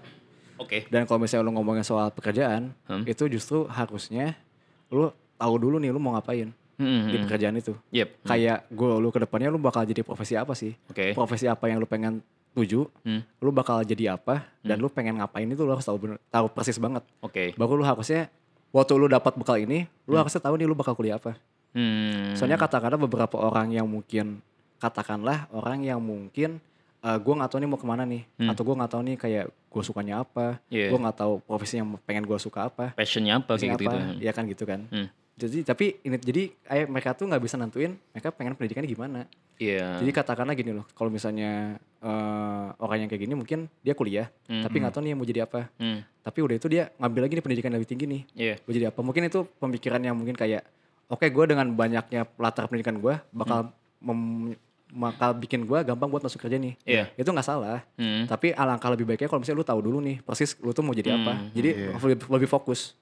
Oke. 0.56 0.86
Dan 0.88 1.04
kalau 1.04 1.20
misalnya 1.20 1.44
lu 1.44 1.52
ngomongin 1.52 1.82
soal 1.82 2.08
pekerjaan, 2.08 2.72
Hmm. 2.84 3.04
itu 3.04 3.26
justru 3.26 3.64
harusnya 3.66 4.36
lu 4.88 5.08
tahu 5.34 5.54
dulu 5.56 5.76
nih 5.76 5.88
lu 5.88 5.96
mau 5.96 6.12
ngapain 6.12 6.52
Mhm. 6.76 7.06
di 7.06 7.16
pekerjaan 7.20 7.54
itu. 7.54 7.72
Yep. 7.90 8.08
Kayak 8.24 8.58
gue 8.68 8.90
lu 8.94 9.08
ke 9.08 9.18
depannya 9.18 9.48
lu 9.48 9.56
bakal 9.56 9.82
jadi 9.82 10.00
profesi 10.00 10.32
apa 10.32 10.52
sih? 10.52 10.72
Oke. 10.86 11.12
Profesi 11.12 11.44
apa 11.44 11.66
yang 11.66 11.76
lu 11.76 11.84
pengen 11.84 12.20
tuju? 12.50 12.88
Hmm. 13.02 13.20
Lu 13.38 13.50
bakal 13.50 13.80
jadi 13.82 14.14
apa? 14.14 14.48
Dan 14.60 14.78
lu 14.78 14.88
pengen 14.88 15.16
ngapain 15.16 15.44
itu 15.44 15.60
lu 15.60 15.70
harus 15.70 15.84
tahu 15.84 15.96
bener, 15.98 16.16
tahu 16.26 16.46
persis 16.48 16.76
banget. 16.76 17.04
Oke. 17.20 17.52
Baru 17.54 17.76
lu 17.76 17.84
harusnya 17.84 18.28
waktu 18.70 18.92
lu 18.94 19.06
dapat 19.06 19.34
bekal 19.34 19.58
ini, 19.58 19.86
lu 20.06 20.14
harusnya 20.14 20.40
tahu 20.40 20.54
nih 20.56 20.66
lu 20.66 20.74
bakal 20.74 20.94
kuliah 20.94 21.18
apa. 21.18 21.34
Hmm. 21.70 22.34
Soalnya 22.34 22.58
katakanlah 22.58 22.98
beberapa 22.98 23.38
orang 23.38 23.70
yang 23.70 23.86
mungkin 23.86 24.42
katakanlah 24.78 25.46
orang 25.52 25.84
yang 25.84 26.00
mungkin 26.00 26.58
gue 27.00 27.32
nggak 27.32 27.48
tahu 27.48 27.64
nih 27.64 27.68
mau 27.70 27.80
ke 27.80 27.86
mana 27.88 28.04
nih, 28.04 28.22
atau 28.44 28.60
gue 28.60 28.74
nggak 28.76 28.90
tahu 28.92 29.02
nih 29.08 29.16
kayak 29.16 29.44
gue 29.48 29.82
sukanya 29.86 30.20
apa, 30.20 30.60
Hmm. 30.68 30.74
Iya. 30.74 30.88
gue 30.92 30.98
nggak 31.00 31.16
tahu 31.16 31.32
profesi 31.46 31.80
yang 31.80 31.96
pengen 32.04 32.28
gue 32.28 32.36
suka 32.36 32.68
apa, 32.68 32.92
passionnya 32.92 33.40
apa 33.40 33.56
passion 33.56 33.72
kayak 33.72 33.80
gitu, 33.80 33.96
apa, 33.96 34.20
ya 34.20 34.32
kan 34.36 34.44
gitu 34.44 34.64
kan. 34.68 34.80
Hmm. 34.92 35.08
Jadi 35.40 35.64
tapi 35.64 35.96
ini 36.02 36.16
jadi 36.16 36.42
kayak 36.60 36.86
mereka 36.86 37.10
tuh 37.14 37.24
nggak 37.24 37.40
bisa 37.40 37.56
nentuin 37.56 37.96
mereka 38.12 38.28
pengen 38.30 38.52
pendidikannya 38.52 38.90
gimana. 38.90 39.20
Iya. 39.56 40.00
Jadi 40.00 40.10
katakanlah 40.10 40.56
gini 40.56 40.72
loh, 40.72 40.88
kalau 40.92 41.08
misalnya 41.08 41.76
eh, 42.00 42.66
orang 42.80 43.04
yang 43.04 43.08
kayak 43.08 43.22
gini 43.24 43.34
mungkin 43.36 43.68
dia 43.80 43.92
kuliah, 43.92 44.32
tapi 44.64 44.80
nggak 44.80 44.92
tahu 44.92 45.04
nih 45.04 45.12
mau 45.12 45.24
jadi 45.24 45.44
apa. 45.44 45.68
Hmm. 45.76 46.00
Tapi 46.20 46.38
udah 46.40 46.56
itu 46.56 46.66
dia 46.66 46.88
ngambil 46.96 47.20
lagi 47.24 47.34
nih 47.36 47.44
pendidikan 47.44 47.70
lebih 47.72 47.88
tinggi 47.88 48.04
nih. 48.08 48.22
Iya. 48.32 48.54
Gue 48.64 48.72
jadi 48.72 48.86
apa? 48.88 49.00
Mungkin 49.00 49.28
itu 49.28 49.44
pemikiran 49.56 50.00
yang 50.00 50.16
mungkin 50.16 50.32
kayak, 50.32 50.64
oke 51.08 51.28
gue 51.28 51.44
dengan 51.44 51.68
banyaknya 51.68 52.24
latar 52.36 52.68
pendidikan 52.68 52.96
gue 52.96 53.20
bakal 53.32 53.68
mem- 54.00 54.56
bakal 54.90 55.38
bikin 55.38 55.68
gue 55.68 55.78
gampang 55.86 56.08
buat 56.08 56.24
masuk 56.24 56.40
kerja 56.40 56.56
nih. 56.56 56.74
Iya. 56.82 57.04
Itu 57.14 57.30
nggak 57.30 57.46
salah. 57.46 57.84
Hmm. 57.94 58.24
Tapi 58.26 58.50
alangkah 58.50 58.90
lebih 58.90 59.06
baiknya 59.06 59.28
kalau 59.28 59.44
misalnya 59.44 59.60
lu 59.60 59.66
tahu 59.68 59.80
dulu 59.84 59.98
nih 60.00 60.18
persis 60.20 60.56
lu 60.58 60.72
tuh 60.72 60.82
mau 60.82 60.96
jadi 60.96 61.14
apa. 61.14 61.52
Jadi 61.52 61.70
lebih, 61.94 62.26
lebih 62.26 62.48
fokus. 62.48 62.96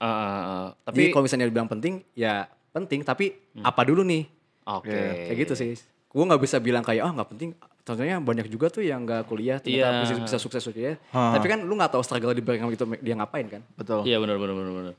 Ah, 0.00 0.08
ah, 0.08 0.24
ah. 0.42 0.68
Tapi 0.82 1.12
kalau 1.12 1.28
misalnya 1.28 1.46
dibilang 1.46 1.68
penting, 1.68 2.00
ya 2.12 2.48
penting. 2.72 3.04
Tapi 3.04 3.36
apa 3.60 3.80
dulu 3.84 4.00
nih? 4.02 4.24
oke. 4.62 4.88
Kayak 5.28 5.38
gitu 5.38 5.54
sih. 5.54 5.70
Gue 6.08 6.24
nggak 6.24 6.40
bisa 6.40 6.56
bilang 6.58 6.80
kayak 6.80 7.04
oh 7.04 7.12
nggak 7.12 7.30
penting. 7.30 7.50
Contohnya 7.80 8.16
banyak 8.16 8.46
juga 8.48 8.68
tuh 8.68 8.80
yang 8.80 9.02
nggak 9.02 9.26
kuliah 9.26 9.58
ternyata 9.58 10.00
Iya. 10.00 10.02
bisa, 10.02 10.14
bisa 10.18 10.38
sukses 10.38 10.62
ya. 10.70 10.96
Tapi 11.10 11.46
kan 11.46 11.60
lu 11.60 11.74
nggak 11.74 11.92
tahu 11.92 12.02
struggle 12.02 12.32
di 12.32 12.40
belakang 12.40 12.68
itu 12.68 12.84
dia 12.98 13.14
ngapain 13.14 13.46
kan? 13.46 13.62
Betul. 13.74 14.04
Iya 14.04 14.16
benar 14.18 14.36
benar 14.36 14.54
benar 14.54 14.72
benar. 14.74 14.94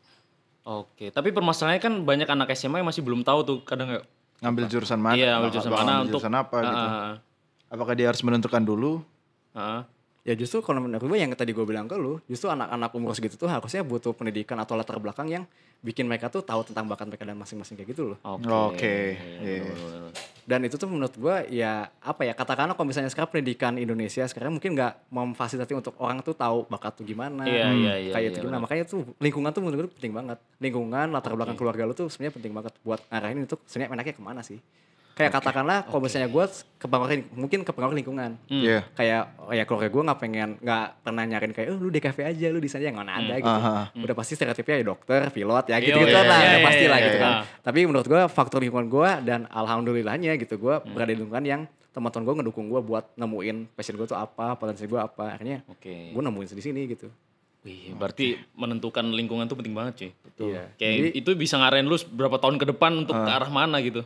Oke, 0.61 1.09
tapi 1.09 1.33
permasalahannya 1.33 1.81
kan 1.81 1.93
banyak 2.05 2.29
anak 2.29 2.53
SMA 2.53 2.77
yang 2.77 2.89
masih 2.89 3.01
belum 3.01 3.25
tahu 3.25 3.39
tuh 3.41 3.57
kadang 3.65 3.89
nggak. 3.89 4.05
Ngambil 4.41 4.63
jurusan 4.69 4.99
mana? 5.01 5.15
Iya, 5.17 5.29
ambil 5.33 5.49
bakal- 5.49 5.53
jurusan 5.53 5.71
mana 5.71 5.81
ngambil 5.81 5.97
untuk 6.03 6.21
jurusan 6.21 6.33
apa 6.35 6.57
gitu. 6.61 6.77
Ah, 6.77 6.93
ah, 6.93 7.15
Apakah 7.71 7.93
dia 7.97 8.07
harus 8.09 8.21
menentukan 8.21 8.61
dulu? 8.61 8.91
ah, 9.51 9.57
ah. 9.57 9.81
Ya 10.21 10.37
justru 10.37 10.61
kalau 10.61 10.85
menurut 10.85 11.01
gue 11.01 11.17
yang 11.17 11.33
tadi 11.33 11.49
gue 11.49 11.65
bilang 11.65 11.89
ke 11.89 11.97
lu, 11.97 12.21
justru 12.29 12.45
anak-anak 12.45 12.93
umur 12.93 13.17
segitu 13.17 13.41
tuh 13.41 13.49
harusnya 13.49 13.81
butuh 13.81 14.13
pendidikan 14.13 14.53
atau 14.61 14.77
latar 14.77 15.01
belakang 15.01 15.25
yang 15.25 15.49
bikin 15.81 16.05
mereka 16.05 16.29
tuh 16.29 16.45
tahu 16.45 16.61
tentang 16.61 16.85
bakat 16.85 17.09
mereka 17.09 17.25
dan 17.25 17.33
masing-masing 17.41 17.73
kayak 17.73 17.89
gitu 17.97 18.13
loh. 18.13 18.17
Oke. 18.21 18.45
Oke, 18.45 18.95
iya. 19.17 19.65
benar, 19.65 19.73
benar, 19.73 20.01
benar. 20.05 20.13
Dan 20.45 20.59
itu 20.69 20.77
tuh 20.77 20.85
menurut 20.85 21.13
gue 21.17 21.35
ya 21.57 21.89
apa 22.05 22.21
ya 22.21 22.37
katakanlah 22.37 22.77
kalau 22.77 22.85
misalnya 22.85 23.09
sekarang 23.09 23.33
pendidikan 23.33 23.81
Indonesia 23.81 24.21
sekarang 24.29 24.53
mungkin 24.53 24.77
nggak 24.77 25.09
memfasilitasi 25.09 25.73
untuk 25.73 25.97
orang 25.97 26.21
tuh 26.21 26.37
tahu 26.37 26.69
bakat 26.69 27.01
tuh 27.01 27.05
gimana, 27.09 27.41
Iya, 27.41 27.73
iya, 27.73 27.93
iya, 27.97 28.11
kayak 28.13 28.21
iya, 28.21 28.29
itu 28.29 28.39
gimana. 28.45 28.61
benar. 28.61 28.61
Makanya 28.69 28.83
tuh 28.85 29.01
lingkungan 29.17 29.49
tuh 29.49 29.61
menurut 29.65 29.89
gue 29.89 29.95
penting 29.97 30.13
banget. 30.13 30.37
Lingkungan 30.61 31.07
latar 31.09 31.33
belakang 31.33 31.57
keluarga 31.57 31.81
lu 31.89 31.97
tuh 31.97 32.13
sebenarnya 32.13 32.37
penting 32.37 32.53
banget 32.53 32.73
buat 32.85 33.01
ngarahin 33.09 33.41
itu 33.41 33.57
sebenarnya 33.65 33.89
enaknya 33.97 34.13
ke 34.13 34.21
mana 34.21 34.41
sih. 34.45 34.61
Kayak 35.21 35.33
katakanlah 35.33 35.77
kalau 35.83 36.01
misalnya 36.01 36.27
gue 36.27 36.45
kepengaruh 36.75 37.09
mungkin 37.31 37.59
kepengaruh 37.61 37.93
lingkungan. 37.93 38.31
Hmm. 38.43 38.61
Iya. 38.61 38.79
kayak 38.91 39.21
oh 39.39 39.51
ya 39.51 39.63
keluarga 39.63 39.87
gue 39.87 40.03
nggak 40.03 40.19
pengen 40.19 40.49
nggak 40.57 40.85
pernah 41.01 41.23
nyariin 41.23 41.51
kayak 41.51 41.67
oh 41.69 41.77
lu 41.77 41.89
DKV 41.89 42.17
aja 42.25 42.47
lu 42.47 42.57
di 42.57 42.67
sana 42.67 42.83
yang 42.83 42.95
mana 42.95 43.11
ada 43.15 43.33
gitu 43.35 43.51
Aha. 43.51 43.93
udah 43.93 44.15
pasti 44.15 44.33
stereotipnya 44.33 44.75
ya 44.77 44.85
dokter 44.87 45.19
pilot 45.29 45.65
ya 45.67 45.77
gitu 45.77 45.93
Iya, 45.93 46.03
gitu 46.03 46.11
iya, 46.11 46.23
lah 46.23 46.39
iya, 46.39 46.49
udah 46.49 46.61
pasti 46.63 46.85
lah 46.85 46.99
gitu 46.99 47.17
kan 47.17 47.33
tapi 47.61 47.79
menurut 47.83 48.07
gue 48.07 48.21
faktor 48.27 48.59
lingkungan 48.59 48.87
gue 48.87 49.09
dan 49.23 49.45
alhamdulillahnya 49.47 50.35
gitu 50.37 50.57
gue 50.57 50.75
Hmm. 50.77 50.91
berada 50.91 51.09
di 51.09 51.19
lingkungan 51.19 51.43
yang 51.43 51.61
teman-teman 51.89 52.23
gue 52.23 52.35
ngedukung 52.39 52.65
gue 52.67 52.81
buat 52.81 53.05
nemuin 53.13 53.69
passion 53.71 53.93
gue 53.93 54.05
tuh 54.05 54.15
apa 54.15 54.55
potensi 54.55 54.83
gue 54.83 54.95
apa 54.95 55.35
akhirnya 55.35 55.61
Oke. 55.67 56.09
gue 56.09 56.21
nemuin 56.21 56.47
di 56.49 56.63
sini 56.63 56.81
gitu 56.87 57.11
Wih, 57.61 57.93
berarti 57.93 58.41
menentukan 58.57 59.05
lingkungan 59.05 59.45
tuh 59.45 59.53
penting 59.53 59.77
banget 59.77 59.93
cuy. 59.93 60.09
Iya. 60.41 60.73
Kayak 60.73 60.93
Jadi- 60.97 61.13
itu 61.13 61.29
bisa 61.37 61.61
ngarahin 61.61 61.85
lu 61.85 61.93
berapa 62.09 62.41
tahun 62.41 62.57
ke 62.57 62.65
depan 62.73 62.91
untuk 62.97 63.13
ke 63.13 63.29
arah 63.29 63.53
mana 63.53 63.77
gitu. 63.77 64.01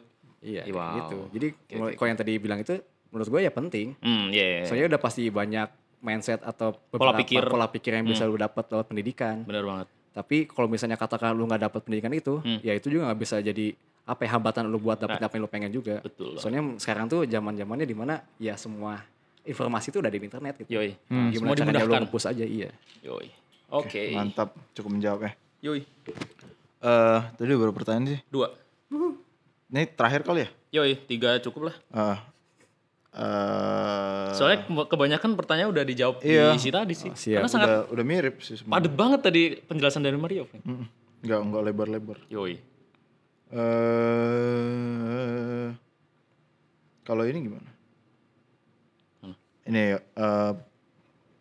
Iya 0.45 0.61
Wow. 0.65 0.77
kayak 0.77 0.93
gitu 1.01 1.17
jadi 1.31 1.47
menurut- 1.71 1.89
oke, 1.89 1.97
kalau 1.97 2.09
yang 2.09 2.19
tadi 2.19 2.33
bilang 2.37 2.59
itu 2.59 2.73
menurut 3.09 3.27
gue 3.27 3.41
ya 3.41 3.49
penting 3.49 3.87
Hmm, 3.97 4.29
iya. 4.29 4.45
iya. 4.45 4.63
soalnya 4.63 4.85
udah 4.87 5.01
pasti 5.01 5.23
banyak 5.27 5.67
mindset 5.99 6.39
atau 6.39 6.77
Pola 6.91 7.11
pikir. 7.15 7.41
Hmm. 7.41 7.49
pola 7.49 7.67
pikir 7.67 7.91
yang 7.91 8.05
bisa 8.05 8.23
lu 8.23 8.35
dapat 8.35 8.61
lewat 8.63 8.85
pendidikan 8.85 9.41
Bener 9.41 9.63
banget. 9.63 9.87
Tapi 10.11 10.45
kalau 10.45 10.69
misalnya 10.69 10.95
katakan 10.95 11.33
lu 11.33 11.43
nggak 11.43 11.59
dapat 11.61 11.81
pendidikan 11.81 12.07
itu, 12.09 12.39
Hmm. 12.39 12.61
ya 12.61 12.71
itu 12.71 12.87
juga 12.87 13.09
nggak 13.09 13.19
bisa 13.19 13.35
jadi 13.37 13.75
apa 14.05 14.21
ya 14.21 14.29
hambatan 14.31 14.63
lu 14.65 14.77
buat 14.77 14.95
dapet 14.95 15.17
apa 15.17 15.33
yang 15.33 15.43
lu 15.43 15.49
pengen 15.49 15.71
juga. 15.71 15.97
Nah. 15.97 16.05
Betul. 16.05 16.37
Soalnya 16.37 16.61
sekarang 16.77 17.09
tuh 17.09 17.25
zaman 17.25 17.51
zamannya 17.53 17.83
di 17.83 17.91
mana 17.91 18.21
ya 18.37 18.55
semua 18.55 19.01
informasi 19.43 19.89
itu 19.89 19.97
udah 19.97 20.07
di 20.07 20.17
internet 20.17 20.55
gitu. 20.57 20.71
Yoi. 20.71 20.95
Gimana 21.05 21.33
Semua 21.33 21.55
caranya 21.57 21.83
lu 21.83 21.93
nge-push 21.99 22.27
aja 22.27 22.45
iya. 22.45 22.69
Yoi. 23.01 23.27
Oke. 23.67 24.13
Mantap, 24.13 24.55
cukup 24.71 24.93
menjawab 24.93 25.19
ya. 25.21 25.31
Yoi. 25.63 25.81
Eh, 26.79 27.19
tadi 27.33 27.51
baru 27.51 27.73
pertanyaan 27.73 28.05
sih. 28.07 28.19
Dua. 28.29 28.47
Ini 29.75 29.91
terakhir 29.91 30.23
kali 30.23 30.39
ya? 30.39 30.49
Yoi, 30.79 30.95
tiga 30.95 31.35
cukup 31.43 31.67
lah. 31.67 31.75
Eh, 31.91 32.17
eh 33.13 34.31
Soalnya 34.31 34.63
ke- 34.63 34.87
kebanyakan 34.87 35.35
pertanyaan 35.35 35.67
udah 35.67 35.83
dijawab 35.83 36.23
Iya. 36.23 36.55
di 36.55 36.57
si 36.57 36.71
tadi 36.71 36.95
sih. 36.95 37.11
siap. 37.11 37.43
Karena 37.43 37.51
sangat 37.51 37.67
udah, 37.67 37.81
udah 37.91 38.05
mirip 38.07 38.39
sih 38.39 38.55
semua. 38.55 38.79
padat 38.79 38.93
banget 38.95 39.19
tadi 39.21 39.41
penjelasan 39.61 39.99
dari 39.99 40.15
Mario. 40.15 40.47
Frank. 40.47 40.63
Mm-mm. 40.63 40.87
Enggak, 41.27 41.39
enggak 41.43 41.61
lebar-lebar. 41.65 42.17
Yoi. 42.31 42.55
eh 43.45 43.61
kalau 47.03 47.23
ini 47.23 47.39
gimana? 47.43 47.69
Ini 49.65 49.83
eh, 49.91 50.53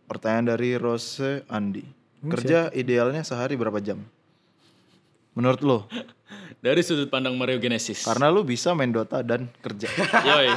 pertanyaan 0.05 0.47
dari 0.51 0.75
Rose 0.75 1.47
Andi. 1.47 1.87
Kerja 2.25 2.73
idealnya 2.73 3.23
sehari 3.23 3.55
berapa 3.55 3.79
jam? 3.79 4.03
Menurut 5.35 5.61
lo? 5.61 5.79
Dari 6.59 6.81
sudut 6.81 7.13
pandang 7.13 7.37
Mario 7.37 7.61
Genesis. 7.61 8.01
Karena 8.01 8.33
lu 8.33 8.41
bisa 8.41 8.73
main 8.73 8.89
Dota 8.89 9.21
dan 9.21 9.53
kerja. 9.61 9.85
Yoi. 10.33 10.49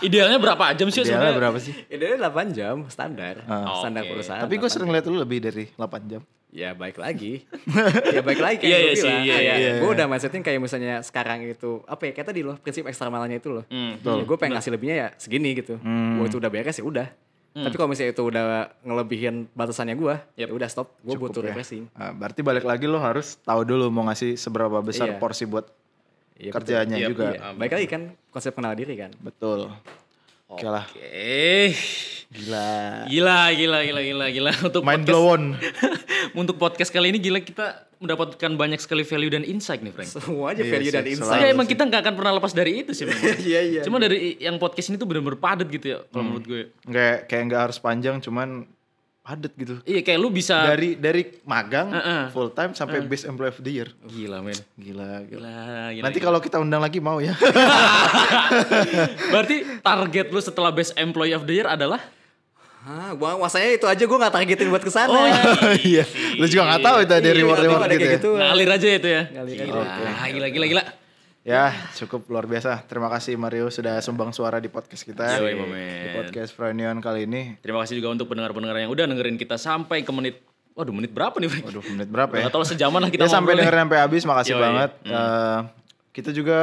Idealnya 0.00 0.40
berapa 0.40 0.72
jam 0.72 0.88
sih 0.88 1.04
Idealnya 1.04 1.28
sebenarnya? 1.28 1.36
berapa 1.36 1.58
sih? 1.60 1.74
Idealnya 1.86 2.18
8 2.24 2.56
jam 2.56 2.76
standar. 2.88 3.44
Ah. 3.44 3.76
standar 3.76 4.02
Oke. 4.02 4.10
perusahaan. 4.10 4.40
Tapi 4.40 4.54
gue 4.56 4.70
sering 4.72 4.88
lihat 4.88 5.04
lu 5.04 5.20
lebih 5.20 5.38
dari 5.38 5.68
8 5.68 5.84
jam. 6.08 6.22
Ya 6.48 6.72
baik 6.72 6.96
lagi. 6.96 7.44
ya 8.16 8.24
baik 8.24 8.40
lagi 8.40 8.56
kayak 8.58 8.66
Iya, 8.66 8.78
gue 8.80 8.88
iya 8.88 8.94
sih, 8.96 9.06
bilang. 9.06 9.22
iya, 9.22 9.34
Kayak 9.36 9.56
iya. 9.60 9.72
Gue 9.78 9.90
udah 9.92 10.06
mindsetin 10.08 10.42
kayak 10.42 10.58
misalnya 10.58 10.94
sekarang 11.04 11.38
itu. 11.44 11.70
Apa 11.84 12.02
ya 12.08 12.12
kayak 12.12 12.26
tadi 12.26 12.40
loh. 12.40 12.56
Prinsip 12.56 12.88
eksternalnya 12.88 13.36
itu 13.36 13.48
loh. 13.52 13.64
Hmm. 13.68 14.00
Ya, 14.00 14.24
gue 14.24 14.36
pengen 14.36 14.56
ngasih 14.56 14.72
lebihnya 14.72 14.96
ya 14.96 15.08
segini 15.14 15.54
gitu. 15.54 15.76
Gue 15.76 16.24
itu 16.24 16.40
udah 16.40 16.48
beres 16.48 16.74
ya 16.74 16.82
udah. 16.82 17.06
Tapi 17.50 17.74
kalau 17.74 17.90
misalnya 17.90 18.14
itu 18.14 18.22
udah 18.22 18.44
ngelebihin 18.80 19.50
batasannya 19.50 19.98
gue, 19.98 20.14
ya 20.34 20.46
udah 20.46 20.68
stop. 20.70 20.94
Gue 21.02 21.18
butuh 21.18 21.42
ya. 21.42 21.50
refreshing. 21.50 21.90
Ah, 21.92 22.14
berarti 22.14 22.40
balik 22.40 22.62
lagi 22.62 22.86
lo 22.86 23.02
harus 23.02 23.42
tahu 23.42 23.66
dulu 23.66 23.90
mau 23.90 24.06
ngasih 24.06 24.38
seberapa 24.38 24.78
besar 24.78 25.10
Iya. 25.10 25.18
porsi 25.18 25.44
buat 25.44 25.66
Iya, 26.38 26.54
kerjanya 26.54 26.96
Iya, 26.96 27.08
juga. 27.10 27.26
Iya, 27.34 27.52
baik 27.52 27.72
lagi 27.74 27.86
kan 27.86 28.02
konsep 28.30 28.54
kenal 28.54 28.72
diri 28.72 28.94
kan. 28.94 29.10
Betul. 29.18 29.66
Oke 30.46 30.64
lah. 30.64 30.86
Oke. 30.86 31.74
Gila. 32.30 32.70
Gila, 33.10 33.40
gila, 33.50 33.78
gila, 33.82 34.00
gila, 34.00 34.26
gila. 34.30 34.50
Untuk 34.62 34.82
Mind 34.82 35.02
podcast, 35.02 35.10
blow 35.10 35.24
on. 35.28 35.42
untuk 36.40 36.56
podcast 36.56 36.90
kali 36.90 37.10
ini 37.10 37.18
gila 37.18 37.42
kita 37.42 37.89
mendapatkan 38.00 38.50
banyak 38.56 38.80
sekali 38.80 39.04
value 39.04 39.28
dan 39.28 39.44
insight 39.44 39.84
nih, 39.84 39.92
Frank. 39.92 40.08
Semua 40.08 40.56
aja 40.56 40.64
Iya 40.64 40.72
value 40.72 40.88
sih, 40.88 40.96
dan 40.96 41.04
insight. 41.06 41.40
Ya 41.44 41.48
emang 41.52 41.68
kita 41.68 41.84
nggak 41.84 42.00
akan 42.00 42.14
pernah 42.16 42.32
lepas 42.40 42.52
dari 42.56 42.80
itu 42.80 42.96
sih 42.96 43.04
memang. 43.04 43.36
Iya, 43.44 43.60
iya. 43.60 43.82
Cuma 43.84 44.00
dari 44.00 44.40
yang 44.40 44.56
podcast 44.56 44.88
ini 44.88 44.96
tuh 44.96 45.04
bener-bener 45.04 45.36
padat 45.36 45.68
gitu 45.68 45.86
ya 45.86 45.98
kalau 46.08 46.24
menurut 46.24 46.44
gue. 46.48 46.62
Kayak 46.88 47.28
kayak 47.28 47.42
nggak 47.52 47.62
harus 47.68 47.76
panjang 47.76 48.16
cuman 48.24 48.64
padet 49.20 49.52
gitu. 49.52 49.74
Iya 49.84 50.00
kayak 50.00 50.16
lu 50.16 50.32
bisa 50.32 50.64
Dari 50.64 50.96
dari 50.96 51.28
magang 51.44 51.92
Heeh. 51.92 52.22
full 52.32 52.48
time 52.50 52.72
sampai 52.72 53.04
best 53.04 53.28
employee 53.28 53.52
of 53.52 53.60
the 53.60 53.68
year. 53.70 53.88
gila 54.08 54.40
men. 54.40 54.56
Gila, 54.80 55.28
gila. 55.28 55.40
Gila, 55.44 55.54
gila. 55.92 56.04
Nanti 56.08 56.18
kalau 56.18 56.40
kita 56.40 56.56
undang 56.56 56.80
lagi 56.80 57.04
mau 57.04 57.20
ya. 57.20 57.36
Berarti 59.32 59.56
target 59.84 60.26
lu 60.32 60.40
setelah 60.40 60.72
best 60.72 60.96
employee 60.96 61.36
of 61.36 61.44
the 61.44 61.52
year 61.52 61.68
adalah 61.68 62.00
Hah, 62.80 63.12
gua 63.12 63.36
masanya 63.36 63.76
itu 63.76 63.84
aja 63.84 64.00
gue 64.00 64.18
gak 64.18 64.32
targetin 64.32 64.68
buat 64.68 64.80
ke 64.80 64.88
sana. 64.88 65.12
Oh, 65.12 65.28
Iya. 65.76 66.04
Lu 66.40 66.48
juga 66.48 66.64
nggak 66.64 66.80
tahu 66.80 66.96
itu 67.00 67.12
ada 67.12 67.28
Iya, 67.28 67.36
reward 67.36 67.60
reward 67.60 67.82
ada 67.84 67.92
gitu 67.92 68.00
kayak 68.00 68.08
ya. 68.08 68.16
gitu. 68.16 68.30
ngalir 68.34 68.68
aja 68.70 68.88
itu 68.88 69.08
ya. 69.08 69.22
Ngalir 69.28 69.56
aja. 69.58 69.64
Gila, 69.68 69.84
gila, 70.26 70.48
gila, 70.48 70.66
gila. 70.66 70.84
Ya, 71.40 71.72
cukup 71.94 72.28
luar 72.28 72.44
biasa. 72.44 72.84
Terima 72.84 73.08
kasih 73.08 73.36
Mario 73.36 73.68
sudah 73.68 74.00
sumbang 74.00 74.32
suara 74.32 74.60
di 74.60 74.68
podcast 74.68 75.04
kita. 75.04 75.40
Yoi. 75.40 75.56
Di 75.56 76.08
podcast 76.14 76.52
Frenion 76.52 77.00
kali 77.00 77.24
ini. 77.24 77.56
Terima 77.60 77.80
kasih 77.80 77.96
juga 77.96 78.12
untuk 78.12 78.28
pendengar-pendengar 78.28 78.76
yang 78.78 78.88
udah 78.88 79.04
dengerin 79.04 79.36
kita 79.36 79.56
sampai 79.56 80.00
ke 80.00 80.12
menit 80.12 80.40
Waduh, 80.70 80.94
menit 80.94 81.10
berapa 81.10 81.34
nih, 81.36 81.50
Frank? 81.50 81.64
Waduh, 81.66 81.84
menit 81.92 82.08
berapa 82.08 82.32
ya? 82.32 82.46
Gak 82.46 82.52
tau 82.54 82.62
lah 82.62 82.70
sejaman 82.70 83.00
lah 83.02 83.10
kita 83.10 83.26
ya 83.26 83.28
sampai 83.28 83.52
dengerin 83.58 83.84
sampai 83.84 83.98
habis, 84.00 84.22
makasih 84.24 84.54
Yoi. 84.54 84.62
banget. 84.62 84.90
Eh, 85.02 85.58
kita 86.14 86.30
juga 86.30 86.58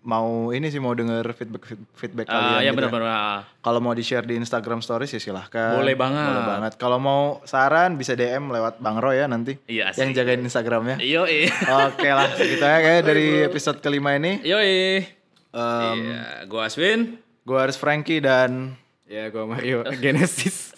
mau 0.00 0.50
ini 0.50 0.66
sih 0.66 0.78
mau 0.78 0.92
denger 0.92 1.26
feedback 1.32 1.64
feedback 1.92 2.26
Ah, 2.26 2.32
kalian. 2.32 2.54
ya 2.56 2.62
gitu 2.64 2.76
benar-benar. 2.78 3.04
Ah. 3.04 3.40
Kalau 3.58 3.78
mau 3.78 3.92
di 3.92 4.00
share 4.00 4.22
di 4.22 4.34
Instagram 4.34 4.78
Stories 4.78 5.10
ya 5.10 5.20
silahkan. 5.20 5.74
Boleh 5.74 5.92
banget. 5.92 6.28
Boleh 6.28 6.46
banget. 6.48 6.72
Kalau 6.76 6.96
mau 6.96 7.20
saran 7.42 7.94
bisa 7.94 8.12
DM 8.12 8.48
lewat 8.48 8.78
Bang 8.78 8.96
Roy 8.96 9.18
ya 9.18 9.26
nanti. 9.26 9.58
Iya, 9.64 9.90
asik. 9.90 10.00
Yang 10.00 10.10
jagain 10.16 10.40
Instagramnya. 10.40 10.96
Iyo, 10.98 11.24
iya. 11.24 11.52
Oke 11.88 12.08
lah, 12.08 12.30
gitu 12.32 12.58
ya 12.58 12.78
kayak 12.78 13.02
dari 13.02 13.26
episode 13.42 13.78
kelima 13.78 14.14
ini. 14.14 14.40
Iyo, 14.40 14.58
iya. 14.58 15.04
Em, 15.48 15.96
Iya, 16.04 16.22
gua 16.44 16.66
Aswin. 16.66 17.18
gue 17.42 17.56
harus 17.56 17.74
Frankie 17.74 18.20
dan 18.20 18.76
Ya 19.04 19.28
gue 19.28 19.40
Mario 19.40 19.80
Genesis. 20.04 20.76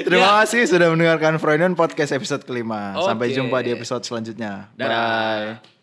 terima 0.00 0.42
kasih 0.42 0.66
sudah 0.66 0.90
mendengarkan 0.90 1.38
Freudian 1.38 1.72
Podcast 1.72 2.10
episode 2.10 2.42
kelima. 2.42 2.98
Sampai 2.98 3.30
Oke. 3.30 3.38
jumpa 3.38 3.62
di 3.62 3.70
episode 3.70 4.02
selanjutnya. 4.02 4.66
Dadah. 4.74 5.54
Bye. 5.62 5.77